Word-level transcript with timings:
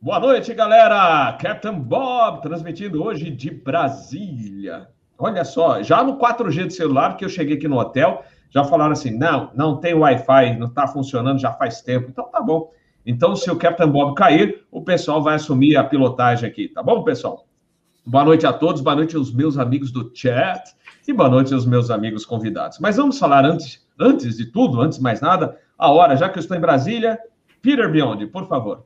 Boa 0.00 0.20
noite, 0.20 0.54
galera! 0.54 1.32
Captain 1.40 1.76
Bob 1.76 2.40
transmitindo 2.40 3.02
hoje 3.02 3.30
de 3.30 3.50
Brasília. 3.50 4.88
Olha 5.18 5.44
só, 5.44 5.82
já 5.82 6.04
no 6.04 6.16
4G 6.16 6.68
de 6.68 6.74
celular 6.74 7.16
que 7.16 7.24
eu 7.24 7.28
cheguei 7.28 7.56
aqui 7.56 7.66
no 7.66 7.80
hotel, 7.80 8.22
já 8.48 8.62
falaram 8.62 8.92
assim: 8.92 9.10
não, 9.10 9.50
não 9.56 9.76
tem 9.78 9.94
Wi-Fi, 9.94 10.56
não 10.56 10.68
está 10.68 10.86
funcionando 10.86 11.40
já 11.40 11.52
faz 11.52 11.82
tempo. 11.82 12.10
Então 12.10 12.30
tá 12.30 12.40
bom. 12.40 12.70
Então, 13.04 13.34
se 13.34 13.50
o 13.50 13.56
Captain 13.56 13.88
Bob 13.90 14.14
cair, 14.14 14.64
o 14.70 14.82
pessoal 14.82 15.20
vai 15.20 15.34
assumir 15.34 15.76
a 15.76 15.82
pilotagem 15.82 16.48
aqui, 16.48 16.68
tá 16.68 16.80
bom, 16.80 17.02
pessoal? 17.02 17.48
Boa 18.06 18.24
noite 18.24 18.46
a 18.46 18.52
todos, 18.52 18.80
boa 18.80 18.94
noite 18.94 19.16
aos 19.16 19.34
meus 19.34 19.58
amigos 19.58 19.90
do 19.90 20.12
chat 20.14 20.76
e 21.08 21.12
boa 21.12 21.28
noite 21.28 21.52
aos 21.52 21.66
meus 21.66 21.90
amigos 21.90 22.24
convidados. 22.24 22.78
Mas 22.78 22.98
vamos 22.98 23.18
falar 23.18 23.44
antes, 23.44 23.84
antes 23.98 24.36
de 24.36 24.46
tudo, 24.46 24.80
antes 24.80 24.98
de 24.98 25.02
mais 25.02 25.20
nada, 25.20 25.58
a 25.76 25.90
hora, 25.90 26.14
já 26.14 26.28
que 26.28 26.38
eu 26.38 26.40
estou 26.40 26.56
em 26.56 26.60
Brasília, 26.60 27.18
Peter 27.60 27.90
Biondi, 27.90 28.28
por 28.28 28.46
favor. 28.46 28.84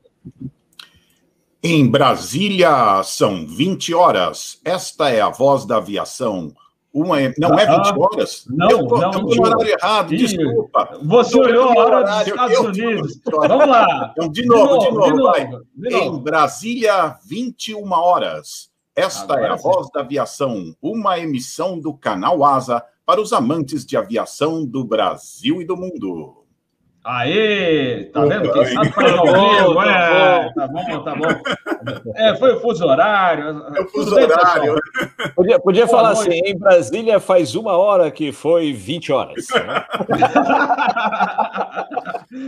Em 1.65 1.89
Brasília, 1.89 3.01
são 3.05 3.47
20 3.47 3.93
horas. 3.93 4.59
Esta 4.65 5.09
é 5.09 5.21
a 5.21 5.29
voz 5.29 5.63
da 5.63 5.77
aviação. 5.77 6.53
Uma 6.93 7.21
é... 7.21 7.33
Não 7.37 7.57
é 7.57 7.65
20 7.65 7.97
horas? 7.97 8.45
Não, 8.49 8.69
eu 8.69 8.85
tô, 8.85 8.97
não. 8.97 9.13
Eu 9.13 9.27
tô 9.27 9.35
no 9.35 9.45
horário 9.47 9.69
errado, 9.69 10.09
desculpa. 10.09 10.99
Você 11.01 11.39
olhou 11.39 11.69
a 11.69 11.81
hora 11.81 12.03
dos 12.03 12.27
Estados 12.27 12.53
eu, 12.53 12.63
Unidos. 12.65 13.21
Vamos 13.25 13.67
lá. 13.67 14.11
Então, 14.11 14.29
de 14.29 14.45
novo, 14.45 14.77
de 14.79 14.91
novo, 14.91 15.03
de 15.03 15.09
novo, 15.11 15.23
vai. 15.23 15.47
De 15.47 15.89
novo. 15.89 16.17
Em 16.17 16.21
Brasília, 16.21 17.17
21 17.25 17.91
horas. 17.93 18.69
Esta 18.93 19.33
Agora 19.33 19.47
é 19.47 19.51
a 19.53 19.57
sim. 19.57 19.63
voz 19.63 19.87
da 19.93 20.01
aviação, 20.01 20.75
uma 20.81 21.17
emissão 21.17 21.79
do 21.79 21.93
canal 21.93 22.43
Asa 22.43 22.83
para 23.05 23.21
os 23.21 23.31
amantes 23.31 23.85
de 23.85 23.95
aviação 23.95 24.65
do 24.65 24.83
Brasil 24.83 25.61
e 25.61 25.65
do 25.65 25.77
mundo. 25.77 26.42
Aê! 27.03 28.05
Tá 28.05 28.25
vendo? 28.25 28.51
Quem 28.53 28.65
sabe 28.65 28.91
faz 28.91 29.11
ao 29.11 29.25
vivo, 29.25 29.81
é. 29.81 30.53
Tá 30.53 30.67
bom, 30.67 31.03
tá 31.03 31.15
bom. 31.15 31.27
É, 32.15 32.35
foi 32.37 32.53
o 32.53 32.61
fuso 32.61 32.85
horário. 32.85 33.65
É 33.75 33.81
o 33.81 33.89
fuso 33.89 34.15
horário. 34.15 34.75
Podia, 35.35 35.59
podia 35.59 35.87
falar 35.87 36.11
assim, 36.11 36.31
em 36.31 36.57
Brasília 36.57 37.19
faz 37.19 37.55
uma 37.55 37.77
hora 37.77 38.09
que 38.09 38.31
foi 38.31 38.71
20 38.71 39.11
horas. 39.11 39.47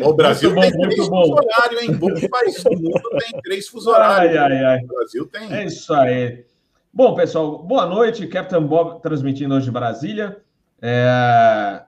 O 0.02 0.14
Brasil 0.14 0.54
muito 0.54 0.72
tem 0.72 0.82
bom, 0.82 0.90
três 0.90 1.08
fuso 1.08 1.34
horário, 1.34 1.80
hein? 1.80 1.92
Bom 1.94 2.30
país 2.30 2.64
do 2.64 2.72
mundo 2.72 3.10
tem 3.20 3.42
três 3.42 3.68
fuso 3.68 3.92
horários. 3.92 4.36
Ai, 4.36 4.38
ai, 4.38 4.64
ai. 4.64 4.80
O 4.84 4.88
Brasil 4.88 5.26
tem. 5.28 5.54
É 5.54 5.66
isso 5.66 5.94
aí. 5.94 6.44
Bom, 6.92 7.14
pessoal, 7.14 7.60
boa 7.60 7.86
noite. 7.86 8.26
Captain 8.26 8.64
Bob 8.64 9.02
transmitindo 9.02 9.54
hoje 9.54 9.66
de 9.66 9.72
Brasília. 9.72 10.38
É... 10.82 11.82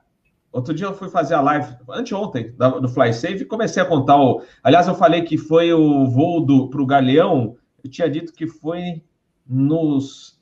Outro 0.50 0.72
dia 0.72 0.86
eu 0.86 0.94
fui 0.94 1.08
fazer 1.08 1.34
a 1.34 1.40
live, 1.40 1.76
anteontem, 1.90 2.54
do 2.80 2.88
FlySafe, 2.88 3.42
e 3.42 3.44
comecei 3.44 3.82
a 3.82 3.86
contar 3.86 4.16
o. 4.16 4.42
Aliás, 4.62 4.88
eu 4.88 4.94
falei 4.94 5.22
que 5.22 5.36
foi 5.36 5.72
o 5.72 6.06
voo 6.06 6.68
para 6.70 6.80
o 6.80 6.86
Galeão, 6.86 7.56
eu 7.84 7.90
tinha 7.90 8.08
dito 8.08 8.32
que 8.32 8.46
foi 8.46 9.02
nos. 9.46 10.38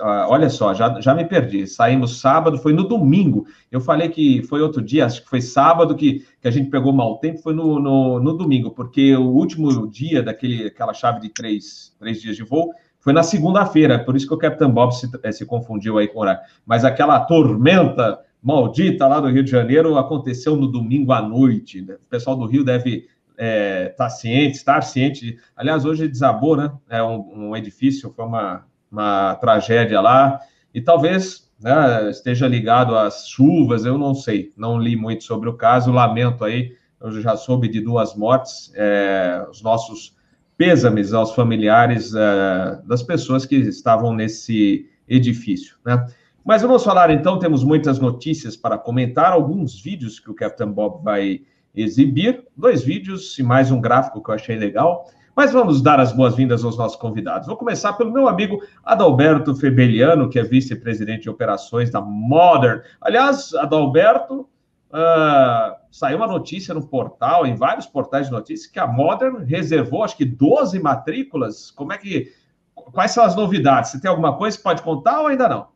Ah, 0.00 0.26
olha 0.28 0.50
só, 0.50 0.74
já, 0.74 1.00
já 1.00 1.14
me 1.14 1.24
perdi. 1.24 1.66
Saímos 1.66 2.20
sábado, 2.20 2.58
foi 2.58 2.72
no 2.72 2.86
domingo. 2.86 3.46
Eu 3.70 3.80
falei 3.80 4.08
que 4.08 4.42
foi 4.42 4.60
outro 4.60 4.82
dia, 4.82 5.06
acho 5.06 5.22
que 5.22 5.30
foi 5.30 5.40
sábado 5.40 5.94
que, 5.94 6.24
que 6.40 6.48
a 6.48 6.50
gente 6.50 6.68
pegou 6.68 6.92
mau 6.92 7.18
tempo, 7.18 7.40
foi 7.40 7.54
no, 7.54 7.80
no, 7.80 8.20
no 8.20 8.32
domingo, 8.36 8.72
porque 8.72 9.16
o 9.16 9.28
último 9.28 9.88
dia 9.88 10.22
daquele, 10.22 10.66
aquela 10.66 10.92
chave 10.92 11.20
de 11.20 11.30
três, 11.30 11.94
três 11.98 12.20
dias 12.20 12.36
de 12.36 12.42
voo 12.42 12.72
foi 13.06 13.12
na 13.12 13.22
segunda-feira, 13.22 14.04
por 14.04 14.16
isso 14.16 14.26
que 14.26 14.34
o 14.34 14.38
Capitão 14.38 14.68
Bob 14.68 14.90
se, 14.90 15.08
se 15.32 15.46
confundiu 15.46 15.96
aí 15.96 16.08
com 16.08 16.18
o 16.18 16.22
horário. 16.22 16.40
Mas 16.66 16.84
aquela 16.84 17.20
tormenta 17.20 18.18
maldita 18.46 19.08
lá 19.08 19.18
do 19.18 19.26
Rio 19.26 19.42
de 19.42 19.50
Janeiro 19.50 19.98
aconteceu 19.98 20.54
no 20.54 20.68
domingo 20.68 21.10
à 21.10 21.20
noite. 21.20 21.82
Né? 21.82 21.94
O 21.94 22.08
pessoal 22.08 22.36
do 22.36 22.46
Rio 22.46 22.62
deve 22.62 22.98
estar 22.98 23.08
é, 23.36 23.88
tá 23.88 24.08
ciente, 24.08 24.56
estar 24.56 24.80
ciente. 24.82 25.36
Aliás, 25.56 25.84
hoje 25.84 26.06
desabou, 26.06 26.56
né? 26.56 26.70
É 26.88 27.02
um, 27.02 27.48
um 27.48 27.56
edifício, 27.56 28.12
foi 28.14 28.24
uma, 28.24 28.64
uma 28.90 29.34
tragédia 29.34 30.00
lá. 30.00 30.38
E 30.72 30.80
talvez 30.80 31.50
né, 31.60 32.08
esteja 32.08 32.46
ligado 32.46 32.96
às 32.96 33.28
chuvas, 33.28 33.84
eu 33.84 33.98
não 33.98 34.14
sei, 34.14 34.52
não 34.56 34.78
li 34.78 34.94
muito 34.94 35.24
sobre 35.24 35.48
o 35.48 35.54
caso, 35.54 35.90
lamento 35.90 36.44
aí, 36.44 36.72
eu 37.00 37.20
já 37.20 37.36
soube 37.36 37.66
de 37.66 37.80
duas 37.80 38.14
mortes, 38.14 38.70
é, 38.76 39.44
os 39.50 39.60
nossos 39.60 40.14
pêsames 40.56 41.12
aos 41.12 41.34
familiares 41.34 42.14
é, 42.14 42.80
das 42.86 43.02
pessoas 43.02 43.44
que 43.44 43.56
estavam 43.56 44.14
nesse 44.14 44.88
edifício, 45.08 45.76
né? 45.84 46.06
Mas 46.46 46.62
vamos 46.62 46.84
falar 46.84 47.10
então, 47.10 47.40
temos 47.40 47.64
muitas 47.64 47.98
notícias 47.98 48.56
para 48.56 48.78
comentar, 48.78 49.32
alguns 49.32 49.80
vídeos 49.80 50.20
que 50.20 50.30
o 50.30 50.34
Captain 50.34 50.70
Bob 50.70 51.02
vai 51.02 51.40
exibir, 51.74 52.46
dois 52.56 52.84
vídeos 52.84 53.36
e 53.36 53.42
mais 53.42 53.72
um 53.72 53.80
gráfico 53.80 54.22
que 54.22 54.30
eu 54.30 54.34
achei 54.36 54.54
legal. 54.54 55.10
Mas 55.34 55.52
vamos 55.52 55.82
dar 55.82 55.98
as 55.98 56.12
boas-vindas 56.12 56.62
aos 56.62 56.78
nossos 56.78 56.96
convidados. 56.96 57.48
Vou 57.48 57.56
começar 57.56 57.94
pelo 57.94 58.12
meu 58.12 58.28
amigo 58.28 58.62
Adalberto 58.84 59.56
Febeliano, 59.56 60.30
que 60.30 60.38
é 60.38 60.44
vice-presidente 60.44 61.22
de 61.22 61.30
operações 61.30 61.90
da 61.90 62.00
Modern. 62.00 62.80
Aliás, 63.00 63.52
Adalberto, 63.52 64.42
uh, 64.92 65.74
saiu 65.90 66.18
uma 66.18 66.28
notícia 66.28 66.72
no 66.72 66.86
portal, 66.86 67.44
em 67.44 67.56
vários 67.56 67.86
portais 67.86 68.26
de 68.26 68.32
notícias, 68.32 68.70
que 68.70 68.78
a 68.78 68.86
Modern 68.86 69.38
reservou, 69.42 70.04
acho 70.04 70.16
que 70.16 70.24
12 70.24 70.78
matrículas. 70.78 71.72
Como 71.72 71.92
é 71.92 71.98
que. 71.98 72.32
Quais 72.92 73.10
são 73.10 73.24
as 73.24 73.34
novidades? 73.34 73.90
Você 73.90 74.00
tem 74.00 74.08
alguma 74.08 74.36
coisa 74.36 74.56
que 74.56 74.62
pode 74.62 74.80
contar 74.80 75.22
ou 75.22 75.26
ainda 75.26 75.48
não? 75.48 75.75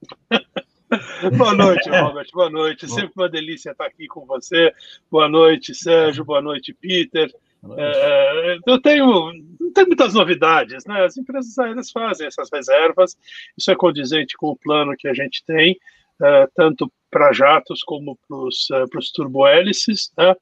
boa 1.36 1.54
noite, 1.54 1.88
Robert. 1.90 2.26
Boa 2.32 2.50
noite. 2.50 2.88
Sempre 2.88 3.12
uma 3.16 3.28
delícia 3.28 3.70
estar 3.70 3.86
aqui 3.86 4.06
com 4.06 4.24
você. 4.24 4.72
Boa 5.10 5.28
noite, 5.28 5.74
Sérgio. 5.74 6.24
Boa 6.24 6.40
noite, 6.40 6.72
Peter. 6.72 7.32
É, 7.76 8.58
eu 8.66 8.80
tenho, 8.80 9.32
não 9.58 9.72
tem 9.72 9.84
muitas 9.84 10.14
novidades, 10.14 10.84
né? 10.86 11.04
As 11.04 11.16
empresas 11.16 11.58
aéreas 11.58 11.90
fazem 11.90 12.26
essas 12.26 12.48
reservas, 12.52 13.16
isso 13.56 13.70
é 13.70 13.74
condizente 13.74 14.36
com 14.36 14.48
o 14.50 14.56
plano 14.56 14.94
que 14.96 15.08
a 15.08 15.14
gente 15.14 15.44
tem, 15.44 15.76
é, 16.22 16.48
tanto 16.54 16.90
para 17.10 17.32
jatos 17.32 17.82
como 17.82 18.18
para 18.28 18.36
os 18.36 18.70
é, 18.70 18.84
turbohélices. 19.14 20.12
Né? 20.16 20.34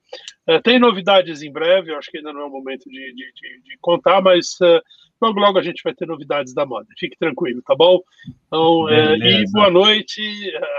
É, 0.47 0.61
tem 0.61 0.79
novidades 0.79 1.43
em 1.43 1.53
breve, 1.53 1.93
eu 1.93 1.99
acho 1.99 2.11
que 2.11 2.19
ainda 2.19 2.33
não 2.33 2.43
é 2.43 2.45
o 2.45 2.51
momento 2.51 2.85
de, 2.85 3.15
de, 3.15 3.33
de, 3.33 3.63
de 3.63 3.79
contar, 3.81 4.21
mas 4.21 4.57
é, 4.63 4.81
Logo, 5.21 5.41
logo 5.41 5.59
a 5.59 5.63
gente 5.63 5.83
vai 5.83 5.95
ter 5.95 6.07
novidades 6.07 6.53
da 6.53 6.67
moda. 6.67 6.87
Fique 6.99 7.17
tranquilo, 7.19 7.63
tá 7.63 7.75
bom? 7.75 8.01
Então, 8.47 8.89
é, 8.89 9.17
e 9.17 9.51
boa 9.51 9.71
noite 9.71 10.21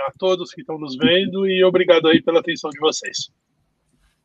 a 0.06 0.12
todos 0.16 0.52
que 0.52 0.60
estão 0.60 0.78
nos 0.78 0.96
vendo 0.96 1.44
e 1.46 1.64
obrigado 1.64 2.06
aí 2.06 2.22
pela 2.22 2.38
atenção 2.38 2.70
de 2.70 2.78
vocês. 2.78 3.30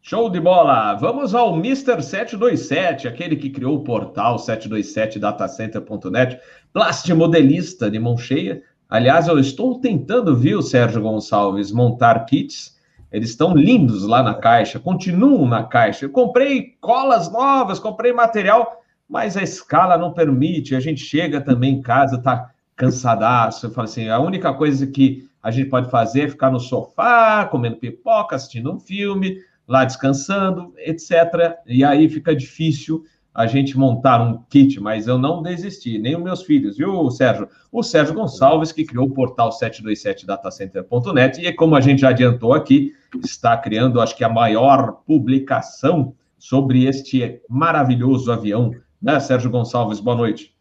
Show 0.02 0.30
de 0.30 0.40
bola! 0.40 0.94
Vamos 0.96 1.34
ao 1.34 1.56
Mr. 1.56 2.04
727, 2.04 3.08
aquele 3.08 3.38
que 3.38 3.50
criou 3.50 3.78
o 3.78 3.84
portal 3.84 4.36
727datacenter.net, 4.36 6.40
plastimodelista 6.72 7.90
de 7.90 7.98
mão 7.98 8.16
cheia. 8.18 8.62
Aliás, 8.94 9.28
eu 9.28 9.40
estou 9.40 9.80
tentando, 9.80 10.38
viu, 10.38 10.62
Sérgio 10.62 11.02
Gonçalves, 11.02 11.72
montar 11.72 12.26
kits. 12.26 12.78
Eles 13.12 13.30
estão 13.30 13.56
lindos 13.56 14.04
lá 14.04 14.22
na 14.22 14.36
caixa, 14.36 14.80
continuam 14.80 15.48
na 15.48 15.64
caixa. 15.64 16.06
Eu 16.06 16.12
comprei 16.12 16.76
colas 16.80 17.31
novas, 17.31 17.80
comprei 17.80 18.14
material 18.14 18.84
mas 19.14 19.38
a 19.38 19.44
escala 19.44 19.98
não 19.98 20.12
permite. 20.12 20.76
A 20.76 20.80
gente 20.80 21.02
chega 21.02 21.42
também 21.42 21.76
em 21.76 21.81
casa, 21.81 22.18
tá 22.18 22.52
cansadaço. 22.76 23.66
Eu 23.68 23.72
falo 23.72 23.86
assim: 23.86 24.09
a 24.09 24.20
única 24.20 24.52
coisa 24.54 24.88
que 24.88 25.28
a 25.42 25.52
gente 25.52 25.70
pode 25.70 25.90
fazer 25.92 26.22
é 26.22 26.30
ficar 26.30 26.50
no 26.50 26.60
sofá, 26.60 27.46
comendo 27.46 27.78
pipoca, 27.78 28.36
assistindo 28.36 28.74
um 28.74 28.80
filme, 28.80 29.38
lá 29.68 29.86
descansando, 29.86 30.74
etc. 30.78 31.58
E 31.68 31.84
aí 31.84 32.10
fica 32.10 32.36
difícil 32.36 33.04
a 33.34 33.48
gente 33.48 33.78
montar 33.78 34.22
um 34.22 34.44
kit, 34.50 34.80
mas 34.80 35.08
eu 35.08 35.18
não 35.18 35.42
desisti, 35.42 35.98
nem 35.98 36.16
os 36.16 36.22
meus 36.22 36.44
filhos, 36.44 36.78
viu, 36.78 37.10
Sérgio? 37.10 37.50
O 37.72 37.82
Sérgio 37.82 38.14
Gonçalves, 38.14 38.72
que 38.72 38.86
criou 38.86 39.08
o 39.08 39.14
portal 39.14 39.50
727datacenter.net, 39.50 41.42
e 41.42 41.52
como 41.54 41.76
a 41.76 41.82
gente 41.82 42.02
já 42.02 42.10
adiantou 42.10 42.54
aqui, 42.54 42.94
está 43.24 43.58
criando, 43.58 44.00
acho 44.00 44.16
que 44.16 44.24
a 44.24 44.30
maior 44.30 45.02
publicação 45.08 46.14
sobre 46.38 46.86
este 46.86 47.42
maravilhoso 47.50 48.32
avião 48.32 48.72
né, 49.02 49.19
Sérgio 49.19 49.50
Gonçalves? 49.50 50.00
Boa 50.00 50.16
noite. 50.16 50.54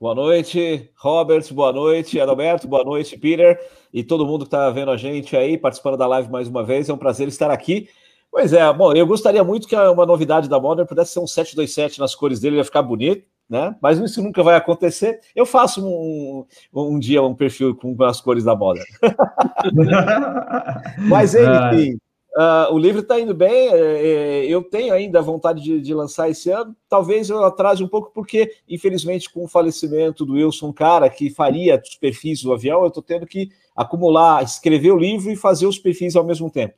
Boa 0.00 0.14
noite, 0.14 0.88
Robert, 0.94 1.52
boa 1.52 1.72
noite, 1.72 2.20
Adalberto, 2.20 2.68
boa 2.68 2.84
noite, 2.84 3.18
Peter, 3.18 3.58
e 3.92 4.04
todo 4.04 4.24
mundo 4.24 4.42
que 4.42 4.46
está 4.46 4.70
vendo 4.70 4.92
a 4.92 4.96
gente 4.96 5.36
aí, 5.36 5.58
participando 5.58 5.96
da 5.96 6.06
live 6.06 6.30
mais 6.30 6.46
uma 6.46 6.62
vez, 6.62 6.88
é 6.88 6.92
um 6.92 6.98
prazer 6.98 7.26
estar 7.26 7.50
aqui. 7.50 7.88
Pois 8.30 8.52
é, 8.52 8.72
bom, 8.72 8.92
eu 8.92 9.06
gostaria 9.06 9.42
muito 9.42 9.66
que 9.66 9.74
uma 9.74 10.06
novidade 10.06 10.48
da 10.48 10.60
Modern 10.60 10.86
pudesse 10.86 11.12
ser 11.12 11.20
um 11.20 11.26
727 11.26 11.98
nas 11.98 12.14
cores 12.14 12.40
dele, 12.40 12.56
ia 12.56 12.64
ficar 12.64 12.82
bonito, 12.82 13.26
né? 13.48 13.74
Mas 13.80 13.98
isso 13.98 14.22
nunca 14.22 14.42
vai 14.42 14.54
acontecer. 14.54 15.20
Eu 15.34 15.46
faço 15.46 15.84
um, 15.84 16.44
um 16.72 16.98
dia 16.98 17.22
um 17.22 17.34
perfil 17.34 17.74
com 17.74 17.96
as 18.04 18.20
cores 18.20 18.44
da 18.44 18.54
Modern. 18.54 18.84
Mas 21.08 21.34
enfim, 21.34 21.98
Uh, 22.38 22.72
o 22.72 22.78
livro 22.78 23.00
está 23.00 23.18
indo 23.18 23.34
bem, 23.34 23.68
é, 23.72 23.80
é, 23.80 24.46
eu 24.46 24.62
tenho 24.62 24.94
ainda 24.94 25.20
vontade 25.20 25.60
de, 25.60 25.80
de, 25.80 25.92
lançar 25.92 26.30
esse 26.30 26.48
ano. 26.50 26.72
Talvez 26.88 27.28
eu 27.28 27.44
atrase 27.44 27.82
um 27.82 27.88
pouco, 27.88 28.12
porque, 28.14 28.52
infelizmente, 28.68 29.28
com 29.28 29.44
o 29.44 29.48
falecimento 29.48 30.24
do 30.24 30.34
Wilson 30.34 30.72
Cara, 30.72 31.10
que 31.10 31.30
faria 31.30 31.82
os 31.82 31.96
perfis 31.96 32.40
do 32.40 32.52
avião, 32.52 32.82
eu 32.82 32.88
estou 32.88 33.02
tendo 33.02 33.26
que 33.26 33.48
acumular, 33.74 34.44
escrever 34.44 34.92
o 34.92 34.96
livro 34.96 35.32
e 35.32 35.36
fazer 35.36 35.66
os 35.66 35.80
perfis 35.80 36.14
ao 36.14 36.22
mesmo 36.22 36.48
tempo. 36.48 36.74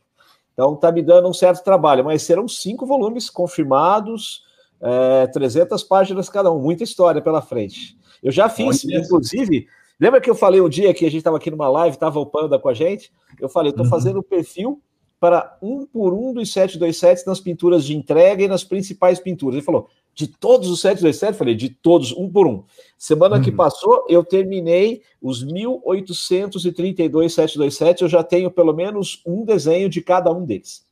Então, 0.52 0.74
está 0.74 0.90
me 0.92 1.02
dando 1.02 1.28
um 1.28 1.32
certo 1.32 1.62
trabalho, 1.62 2.04
mas 2.04 2.22
serão 2.22 2.46
cinco 2.46 2.86
volumes 2.86 3.30
confirmados. 3.30 4.44
é, 4.80 5.26
300 5.26 5.82
páginas 5.84 6.28
cada 6.28 6.50
um, 6.50 6.58
muita 6.58 6.82
história 6.84 7.20
pela 7.20 7.42
frente. 7.42 7.98
Eu 8.22 8.32
já 8.32 8.48
fiz, 8.48 8.84
inclusive, 8.84 9.66
lembra 9.98 10.20
que 10.20 10.30
eu 10.30 10.34
falei 10.34 10.60
um 10.60 10.68
dia 10.68 10.94
que 10.94 11.04
a 11.04 11.08
gente 11.08 11.18
estava 11.18 11.36
aqui 11.36 11.50
numa 11.50 11.68
live, 11.68 11.96
estava 11.96 12.18
o 12.18 12.26
Panda 12.26 12.58
com 12.58 12.68
a 12.68 12.74
gente? 12.74 13.12
Eu 13.38 13.48
falei, 13.48 13.70
estou 13.70 13.84
uhum. 13.84 13.90
fazendo 13.90 14.20
o 14.20 14.22
perfil 14.22 14.80
para 15.20 15.58
um 15.60 15.84
por 15.84 16.14
um 16.14 16.32
dos 16.32 16.50
727 16.50 17.26
nas 17.26 17.38
pinturas 17.38 17.84
de 17.84 17.94
entrega 17.94 18.42
e 18.42 18.48
nas 18.48 18.64
principais 18.64 19.20
pinturas. 19.20 19.56
Ele 19.56 19.64
falou, 19.64 19.88
de 20.14 20.26
todos 20.26 20.70
os 20.70 20.80
727? 20.80 21.38
Falei, 21.38 21.54
de 21.54 21.68
todos, 21.68 22.12
um 22.12 22.28
por 22.28 22.46
um. 22.46 22.64
Semana 22.96 23.36
uhum. 23.36 23.42
que 23.42 23.52
passou, 23.52 24.06
eu 24.08 24.24
terminei 24.24 25.02
os 25.20 25.44
1832 25.44 27.34
727, 27.34 28.02
eu 28.02 28.08
já 28.08 28.24
tenho 28.24 28.50
pelo 28.50 28.72
menos 28.72 29.22
um 29.26 29.44
desenho 29.44 29.90
de 29.90 30.00
cada 30.00 30.32
um 30.32 30.44
deles. 30.44 30.88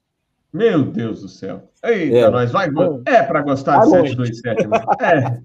Meu 0.52 0.82
Deus 0.82 1.20
do 1.22 1.28
céu. 1.28 1.68
Eita, 1.82 2.16
é. 2.16 2.30
nós 2.30 2.50
vai. 2.50 2.68
É 3.06 3.22
para 3.22 3.42
gostar 3.42 3.80
de 3.84 3.90
727. 3.90 4.66
Mas... 4.66 4.82
É. 5.00 5.42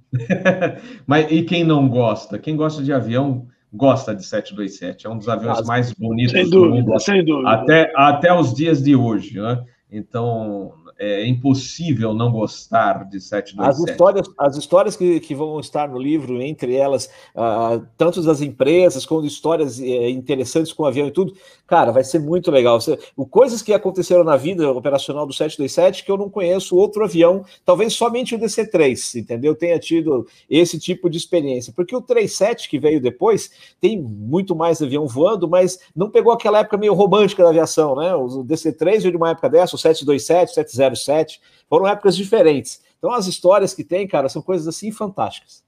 mas 1.06 1.32
e 1.32 1.44
quem 1.44 1.64
não 1.64 1.90
gosta? 1.90 2.40
Quem 2.40 2.56
gosta 2.56 2.82
de 2.82 2.94
avião 2.94 3.48
gosta 3.74 4.16
de 4.16 4.24
727. 4.24 5.08
É 5.08 5.10
um 5.10 5.18
dos 5.18 5.28
aviões 5.28 5.66
mais 5.66 5.92
bonitos 5.94 6.32
sem 6.32 6.44
do 6.46 6.52
dúvida, 6.52 6.92
mundo. 6.92 7.00
Sem 7.00 7.26
dúvida. 7.26 7.50
Até, 7.50 7.92
até 7.96 8.34
os 8.34 8.54
dias 8.54 8.84
de 8.84 8.96
hoje. 8.96 9.40
Né? 9.42 9.64
Então, 9.92 10.74
é, 11.04 11.24
é 11.24 11.28
impossível 11.28 12.14
não 12.14 12.32
gostar 12.32 13.04
de 13.04 13.20
727. 13.20 13.60
As 13.60 13.80
histórias, 13.80 14.28
as 14.38 14.58
histórias 14.58 14.96
que, 14.96 15.20
que 15.20 15.36
vão 15.36 15.60
estar 15.60 15.90
no 15.90 16.00
livro, 16.00 16.42
entre 16.42 16.76
elas, 16.76 17.10
uh, 17.36 17.86
tanto 17.98 18.22
das 18.22 18.40
empresas, 18.40 19.06
como 19.06 19.26
histórias 19.26 19.80
uh, 19.80 19.84
interessantes 19.84 20.72
com 20.72 20.84
o 20.84 20.86
avião 20.86 21.08
e 21.08 21.12
tudo, 21.12 21.36
cara, 21.68 21.92
vai 21.92 22.06
ser 22.06 22.20
muito 22.20 22.50
legal. 22.50 22.80
Você, 22.80 22.98
o, 23.18 23.26
coisas 23.26 23.62
que 23.62 23.74
aconteceram 23.74 24.24
na 24.24 24.38
vida 24.38 24.72
operacional 24.72 25.26
do 25.26 25.34
727 25.34 26.06
que 26.06 26.12
eu 26.12 26.18
não 26.18 26.30
conheço 26.30 26.78
outro 26.78 27.04
avião, 27.04 27.44
talvez 27.66 27.94
somente 27.94 28.36
o 28.36 28.40
DC-3, 28.40 29.20
entendeu? 29.20 29.56
Tenha 29.56 29.78
tido 29.78 30.26
esse 30.50 30.80
tipo 30.80 31.10
de 31.10 31.18
experiência. 31.18 31.74
Porque 31.76 31.96
o 31.96 32.02
37 32.02 32.70
que 32.70 32.80
veio 32.80 33.02
depois 33.02 33.52
tem 33.82 34.02
muito 34.02 34.56
mais 34.56 34.82
avião 34.82 35.06
voando, 35.06 35.50
mas 35.50 35.80
não 35.94 36.10
pegou 36.10 36.32
aquela 36.32 36.60
época 36.60 36.78
meio 36.78 36.94
romântica 36.94 37.44
da 37.44 37.50
aviação, 37.50 37.96
né? 37.96 38.16
O 38.16 38.44
DC-3 38.44 39.00
veio 39.00 39.12
de 39.12 39.18
uma 39.18 39.32
época 39.32 39.50
dessa, 39.50 39.76
o 39.76 39.80
727, 39.80 40.54
707, 40.54 40.93
007, 40.96 41.42
foram 41.70 41.88
épocas 41.88 42.16
diferentes. 42.16 42.82
Então 42.98 43.12
as 43.12 43.28
histórias 43.28 43.74
que 43.74 43.84
tem, 43.84 44.08
cara, 44.08 44.30
são 44.30 44.42
coisas 44.42 44.68
assim 44.68 44.92
fantásticas. 44.92 45.64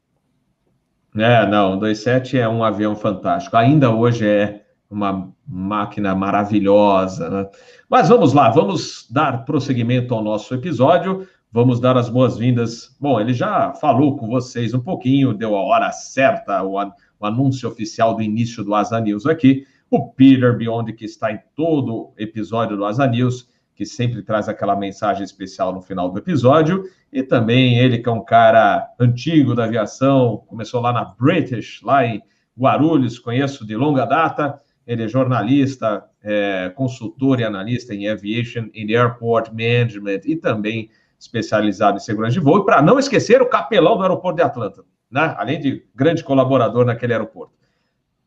É, 1.17 1.47
não, 1.47 1.79
27 1.79 2.37
é 2.37 2.47
um 2.47 2.63
avião 2.63 2.95
fantástico. 2.95 3.55
Ainda 3.55 3.89
hoje 3.89 4.27
é 4.27 4.65
uma 4.89 5.33
máquina 5.47 6.13
maravilhosa, 6.13 7.29
né? 7.29 7.49
Mas 7.89 8.09
vamos 8.09 8.33
lá, 8.33 8.49
vamos 8.49 9.07
dar 9.09 9.45
prosseguimento 9.45 10.13
ao 10.13 10.23
nosso 10.23 10.53
episódio. 10.53 11.27
Vamos 11.51 11.79
dar 11.79 11.95
as 11.97 12.09
boas-vindas. 12.09 12.93
Bom, 12.99 13.19
ele 13.19 13.33
já 13.33 13.73
falou 13.73 14.17
com 14.17 14.27
vocês 14.27 14.73
um 14.73 14.81
pouquinho, 14.81 15.33
deu 15.33 15.55
a 15.55 15.61
hora 15.61 15.89
certa, 15.91 16.61
o, 16.63 16.73
o 16.73 17.25
anúncio 17.25 17.69
oficial 17.69 18.13
do 18.13 18.21
início 18.21 18.61
do 18.61 18.75
Asa 18.75 18.99
News 18.99 19.25
aqui. 19.25 19.65
O 19.89 20.09
Peter 20.09 20.57
Beyond, 20.57 20.91
que 20.91 21.05
está 21.05 21.31
em 21.31 21.39
todo 21.55 22.11
episódio 22.17 22.75
do 22.75 22.83
Asa 22.83 23.07
News, 23.07 23.47
que 23.75 23.85
sempre 23.85 24.21
traz 24.23 24.47
aquela 24.47 24.75
mensagem 24.75 25.23
especial 25.23 25.73
no 25.73 25.81
final 25.81 26.09
do 26.09 26.17
episódio, 26.17 26.83
e 27.11 27.21
também 27.21 27.77
ele 27.77 27.99
que 27.99 28.07
é 28.07 28.11
um 28.11 28.23
cara 28.23 28.87
antigo 28.99 29.53
da 29.53 29.65
aviação, 29.65 30.43
começou 30.47 30.81
lá 30.81 30.93
na 30.93 31.03
British, 31.03 31.81
lá 31.83 32.05
em 32.05 32.23
Guarulhos, 32.57 33.19
conheço 33.19 33.67
de 33.67 33.75
longa 33.75 34.05
data, 34.05 34.59
ele 34.87 35.03
é 35.03 35.07
jornalista, 35.07 36.05
é, 36.23 36.71
consultor 36.75 37.39
e 37.39 37.43
analista 37.43 37.93
em 37.93 38.07
Aviation 38.07 38.69
and 38.75 38.89
Airport 38.89 39.49
Management 39.49 40.21
e 40.25 40.35
também 40.35 40.89
especializado 41.19 41.97
em 41.97 41.99
segurança 41.99 42.33
de 42.33 42.39
voo. 42.39 42.59
E 42.59 42.65
para 42.65 42.81
não 42.81 42.97
esquecer, 42.97 43.41
o 43.41 43.49
capelão 43.49 43.97
do 43.97 44.03
aeroporto 44.03 44.37
de 44.37 44.43
Atlanta, 44.43 44.83
né? 45.11 45.33
além 45.37 45.59
de 45.59 45.85
grande 45.93 46.23
colaborador 46.23 46.85
naquele 46.85 47.13
aeroporto. 47.13 47.53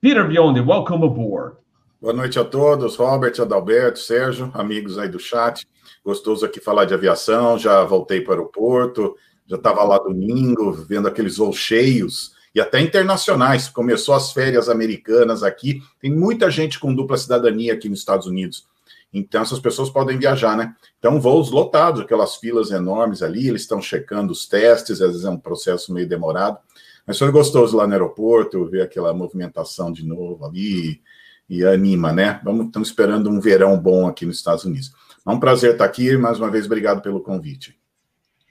Peter 0.00 0.26
Biondi, 0.26 0.60
welcome 0.60 1.04
aboard. 1.04 1.56
Boa 2.00 2.12
noite 2.12 2.38
a 2.38 2.44
todos, 2.44 2.94
Robert, 2.94 3.32
Adalberto, 3.40 3.98
Sérgio, 3.98 4.52
amigos 4.54 4.96
aí 4.98 5.08
do 5.08 5.18
chat. 5.18 5.66
Gostoso 6.04 6.46
aqui 6.46 6.60
falar 6.60 6.84
de 6.84 6.94
aviação, 6.94 7.58
já 7.58 7.82
voltei 7.82 8.20
para 8.20 8.30
o 8.30 8.34
aeroporto, 8.34 9.16
já 9.48 9.56
estava 9.56 9.82
lá 9.82 9.98
domingo, 9.98 10.70
vendo 10.70 11.08
aqueles 11.08 11.38
voos 11.38 11.56
cheios 11.56 12.36
e 12.54 12.60
até 12.60 12.80
internacionais. 12.80 13.68
Começou 13.68 14.14
as 14.14 14.32
férias 14.32 14.68
americanas 14.68 15.42
aqui, 15.42 15.82
tem 16.00 16.14
muita 16.14 16.48
gente 16.52 16.78
com 16.78 16.94
dupla 16.94 17.16
cidadania 17.16 17.72
aqui 17.72 17.88
nos 17.88 17.98
Estados 17.98 18.28
Unidos. 18.28 18.68
Então, 19.12 19.42
essas 19.42 19.58
pessoas 19.58 19.90
podem 19.90 20.16
viajar, 20.16 20.56
né? 20.56 20.76
Então, 21.00 21.20
voos 21.20 21.50
lotados, 21.50 22.00
aquelas 22.00 22.36
filas 22.36 22.70
enormes 22.70 23.22
ali, 23.22 23.48
eles 23.48 23.62
estão 23.62 23.82
checando 23.82 24.32
os 24.32 24.46
testes, 24.46 25.02
às 25.02 25.10
vezes 25.10 25.24
é 25.24 25.30
um 25.30 25.36
processo 25.36 25.92
meio 25.92 26.08
demorado. 26.08 26.58
Mas 27.04 27.18
foi 27.18 27.32
gostoso 27.32 27.76
lá 27.76 27.88
no 27.88 27.92
aeroporto, 27.94 28.66
ver 28.66 28.82
aquela 28.82 29.12
movimentação 29.12 29.90
de 29.90 30.06
novo 30.06 30.44
ali, 30.44 31.00
e 31.48 31.64
anima, 31.64 32.12
né? 32.12 32.40
Vamos, 32.44 32.66
estamos 32.66 32.88
esperando 32.88 33.30
um 33.30 33.40
verão 33.40 33.78
bom 33.78 34.06
aqui 34.06 34.26
nos 34.26 34.36
Estados 34.36 34.64
Unidos. 34.64 34.92
É 35.26 35.30
um 35.30 35.40
prazer 35.40 35.72
estar 35.72 35.84
aqui, 35.84 36.16
mais 36.16 36.38
uma 36.38 36.50
vez, 36.50 36.66
obrigado 36.66 37.00
pelo 37.00 37.20
convite. 37.20 37.78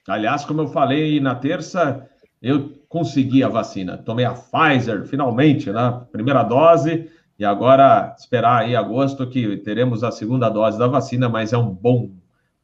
Aliás, 0.07 0.45
como 0.45 0.61
eu 0.61 0.67
falei 0.67 1.19
na 1.19 1.35
terça, 1.35 2.07
eu 2.41 2.71
consegui 2.87 3.43
a 3.43 3.49
vacina. 3.49 3.97
Tomei 3.97 4.25
a 4.25 4.33
Pfizer, 4.33 5.05
finalmente, 5.05 5.71
né? 5.71 6.01
Primeira 6.11 6.43
dose, 6.43 7.09
e 7.37 7.45
agora 7.45 8.15
esperar 8.17 8.61
aí 8.61 8.75
agosto 8.75 9.27
que 9.27 9.57
teremos 9.57 10.03
a 10.03 10.11
segunda 10.11 10.49
dose 10.49 10.79
da 10.79 10.87
vacina, 10.87 11.29
mas 11.29 11.53
é 11.53 11.57
um 11.57 11.69
bom, 11.69 12.11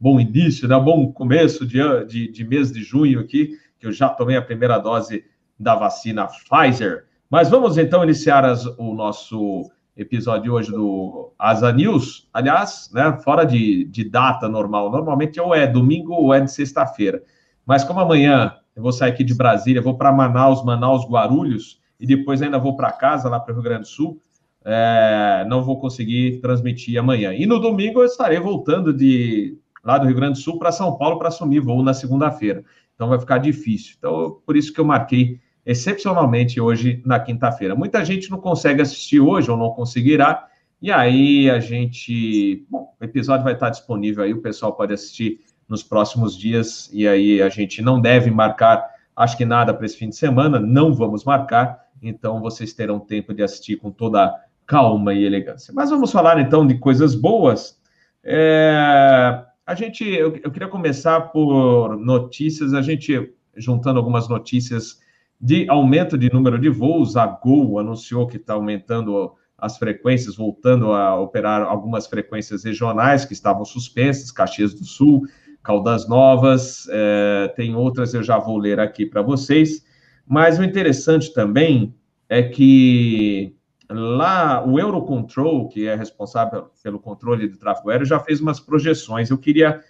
bom 0.00 0.18
início, 0.18 0.66
né? 0.66 0.76
Um 0.76 0.84
bom 0.84 1.12
começo 1.12 1.66
de, 1.66 1.78
de, 2.06 2.32
de 2.32 2.44
mês 2.44 2.72
de 2.72 2.82
junho 2.82 3.20
aqui, 3.20 3.58
que 3.78 3.86
eu 3.86 3.92
já 3.92 4.08
tomei 4.08 4.36
a 4.36 4.42
primeira 4.42 4.78
dose 4.78 5.24
da 5.58 5.76
vacina 5.76 6.26
Pfizer. 6.26 7.04
Mas 7.30 7.48
vamos 7.48 7.78
então 7.78 8.02
iniciar 8.02 8.44
as, 8.44 8.64
o 8.64 8.94
nosso 8.94 9.70
episódio 9.96 10.52
hoje 10.52 10.70
do 10.70 11.32
Asa 11.38 11.72
News, 11.72 12.28
aliás, 12.32 12.90
né, 12.92 13.18
fora 13.22 13.44
de, 13.44 13.84
de 13.84 14.08
data 14.08 14.48
normal, 14.48 14.90
normalmente 14.90 15.40
ou 15.40 15.54
é 15.54 15.66
domingo 15.66 16.12
ou 16.12 16.34
é 16.34 16.40
de 16.40 16.50
sexta-feira. 16.50 17.22
Mas 17.64 17.84
como 17.84 18.00
amanhã 18.00 18.56
eu 18.74 18.82
vou 18.82 18.92
sair 18.92 19.10
aqui 19.10 19.22
de 19.22 19.34
Brasília, 19.34 19.80
vou 19.80 19.96
para 19.96 20.12
Manaus, 20.12 20.64
Manaus, 20.64 21.08
Guarulhos, 21.08 21.80
e 21.98 22.06
depois 22.06 22.42
ainda 22.42 22.58
vou 22.58 22.76
para 22.76 22.92
casa, 22.92 23.28
lá 23.28 23.38
para 23.38 23.52
o 23.52 23.54
Rio 23.54 23.62
Grande 23.62 23.82
do 23.82 23.88
Sul, 23.88 24.20
é, 24.64 25.44
não 25.48 25.62
vou 25.62 25.78
conseguir 25.78 26.40
transmitir 26.40 26.98
amanhã. 26.98 27.32
E 27.32 27.46
no 27.46 27.60
domingo 27.60 28.00
eu 28.00 28.04
estarei 28.04 28.40
voltando 28.40 28.92
de 28.92 29.56
lá 29.84 29.98
do 29.98 30.06
Rio 30.06 30.16
Grande 30.16 30.38
do 30.38 30.42
Sul 30.42 30.58
para 30.58 30.72
São 30.72 30.96
Paulo 30.96 31.18
para 31.18 31.28
assumir 31.28 31.60
voo 31.60 31.82
na 31.82 31.94
segunda-feira. 31.94 32.64
Então 32.94 33.08
vai 33.08 33.18
ficar 33.18 33.38
difícil. 33.38 33.94
Então, 33.98 34.40
por 34.44 34.56
isso 34.56 34.72
que 34.72 34.80
eu 34.80 34.84
marquei 34.84 35.38
excepcionalmente 35.64 36.60
hoje 36.60 37.02
na 37.04 37.18
quinta-feira. 37.18 37.74
Muita 37.74 38.04
gente 38.04 38.30
não 38.30 38.38
consegue 38.38 38.82
assistir 38.82 39.20
hoje 39.20 39.50
ou 39.50 39.56
não 39.56 39.70
conseguirá, 39.70 40.46
e 40.80 40.92
aí 40.92 41.48
a 41.48 41.60
gente. 41.60 42.66
Bom, 42.68 42.94
o 43.00 43.04
episódio 43.04 43.44
vai 43.44 43.54
estar 43.54 43.70
disponível 43.70 44.22
aí, 44.22 44.34
o 44.34 44.42
pessoal 44.42 44.74
pode 44.74 44.92
assistir 44.92 45.40
nos 45.68 45.82
próximos 45.82 46.36
dias, 46.36 46.90
e 46.92 47.08
aí 47.08 47.40
a 47.40 47.48
gente 47.48 47.80
não 47.80 48.00
deve 48.00 48.30
marcar, 48.30 48.84
acho 49.16 49.36
que 49.36 49.46
nada 49.46 49.72
para 49.72 49.86
esse 49.86 49.96
fim 49.96 50.10
de 50.10 50.16
semana, 50.16 50.60
não 50.60 50.92
vamos 50.92 51.24
marcar, 51.24 51.80
então 52.02 52.40
vocês 52.40 52.74
terão 52.74 53.00
tempo 53.00 53.32
de 53.32 53.42
assistir 53.42 53.76
com 53.76 53.90
toda 53.90 54.34
calma 54.66 55.14
e 55.14 55.24
elegância. 55.24 55.72
Mas 55.74 55.88
vamos 55.88 56.12
falar 56.12 56.38
então 56.38 56.66
de 56.66 56.78
coisas 56.78 57.14
boas. 57.14 57.78
É, 58.22 59.42
a 59.66 59.74
gente, 59.74 60.04
eu, 60.04 60.38
eu 60.42 60.50
queria 60.50 60.68
começar 60.68 61.20
por 61.32 61.96
notícias, 61.96 62.74
a 62.74 62.82
gente 62.82 63.32
juntando 63.56 63.98
algumas 63.98 64.28
notícias 64.28 65.00
de 65.40 65.68
aumento 65.68 66.16
de 66.16 66.32
número 66.32 66.58
de 66.58 66.68
voos. 66.68 67.16
A 67.16 67.26
Gol 67.26 67.78
anunciou 67.78 68.26
que 68.26 68.36
está 68.36 68.54
aumentando 68.54 69.34
as 69.56 69.78
frequências, 69.78 70.36
voltando 70.36 70.92
a 70.92 71.18
operar 71.18 71.62
algumas 71.62 72.06
frequências 72.06 72.64
regionais 72.64 73.24
que 73.24 73.32
estavam 73.32 73.64
suspensas, 73.64 74.30
Caxias 74.30 74.74
do 74.74 74.84
Sul, 74.84 75.22
Caldas 75.62 76.06
Novas, 76.06 76.86
é, 76.90 77.52
tem 77.56 77.74
outras 77.74 78.12
eu 78.12 78.22
já 78.22 78.38
vou 78.38 78.58
ler 78.58 78.78
aqui 78.78 79.06
para 79.06 79.22
vocês. 79.22 79.84
Mas 80.26 80.58
o 80.58 80.64
interessante 80.64 81.32
também 81.32 81.94
é 82.28 82.42
que 82.42 83.54
lá 83.88 84.66
o 84.66 84.78
Eurocontrol, 84.78 85.68
que 85.68 85.86
é 85.86 85.94
responsável 85.94 86.70
pelo 86.82 86.98
controle 86.98 87.48
do 87.48 87.56
tráfego 87.56 87.90
aéreo, 87.90 88.06
já 88.06 88.18
fez 88.18 88.40
umas 88.40 88.60
projeções. 88.60 89.30
Eu 89.30 89.38
queria 89.38 89.80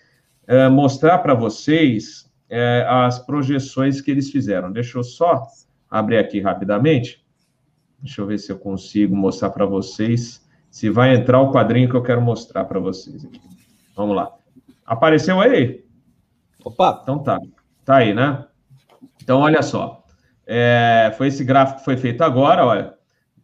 é, 0.46 0.68
mostrar 0.68 1.18
para 1.18 1.34
vocês 1.34 2.30
é, 2.56 2.86
as 2.88 3.18
projeções 3.18 4.00
que 4.00 4.12
eles 4.12 4.30
fizeram. 4.30 4.70
Deixa 4.70 4.96
eu 4.96 5.02
só 5.02 5.42
abrir 5.90 6.18
aqui 6.18 6.40
rapidamente. 6.40 7.26
Deixa 7.98 8.20
eu 8.20 8.26
ver 8.26 8.38
se 8.38 8.52
eu 8.52 8.58
consigo 8.60 9.16
mostrar 9.16 9.50
para 9.50 9.66
vocês. 9.66 10.48
Se 10.70 10.88
vai 10.88 11.16
entrar 11.16 11.40
o 11.40 11.50
quadrinho 11.50 11.88
que 11.88 11.96
eu 11.96 12.02
quero 12.02 12.22
mostrar 12.22 12.64
para 12.66 12.78
vocês 12.78 13.24
aqui. 13.24 13.40
Vamos 13.96 14.14
lá. 14.14 14.32
Apareceu 14.86 15.40
aí? 15.40 15.84
Opa! 16.64 17.00
Então 17.02 17.18
tá. 17.18 17.40
Tá 17.84 17.96
aí, 17.96 18.14
né? 18.14 18.46
Então, 19.20 19.40
olha 19.40 19.60
só. 19.60 20.04
É, 20.46 21.12
foi 21.18 21.28
esse 21.28 21.42
gráfico 21.42 21.80
que 21.80 21.84
foi 21.84 21.96
feito 21.96 22.22
agora, 22.22 22.64
olha, 22.64 22.94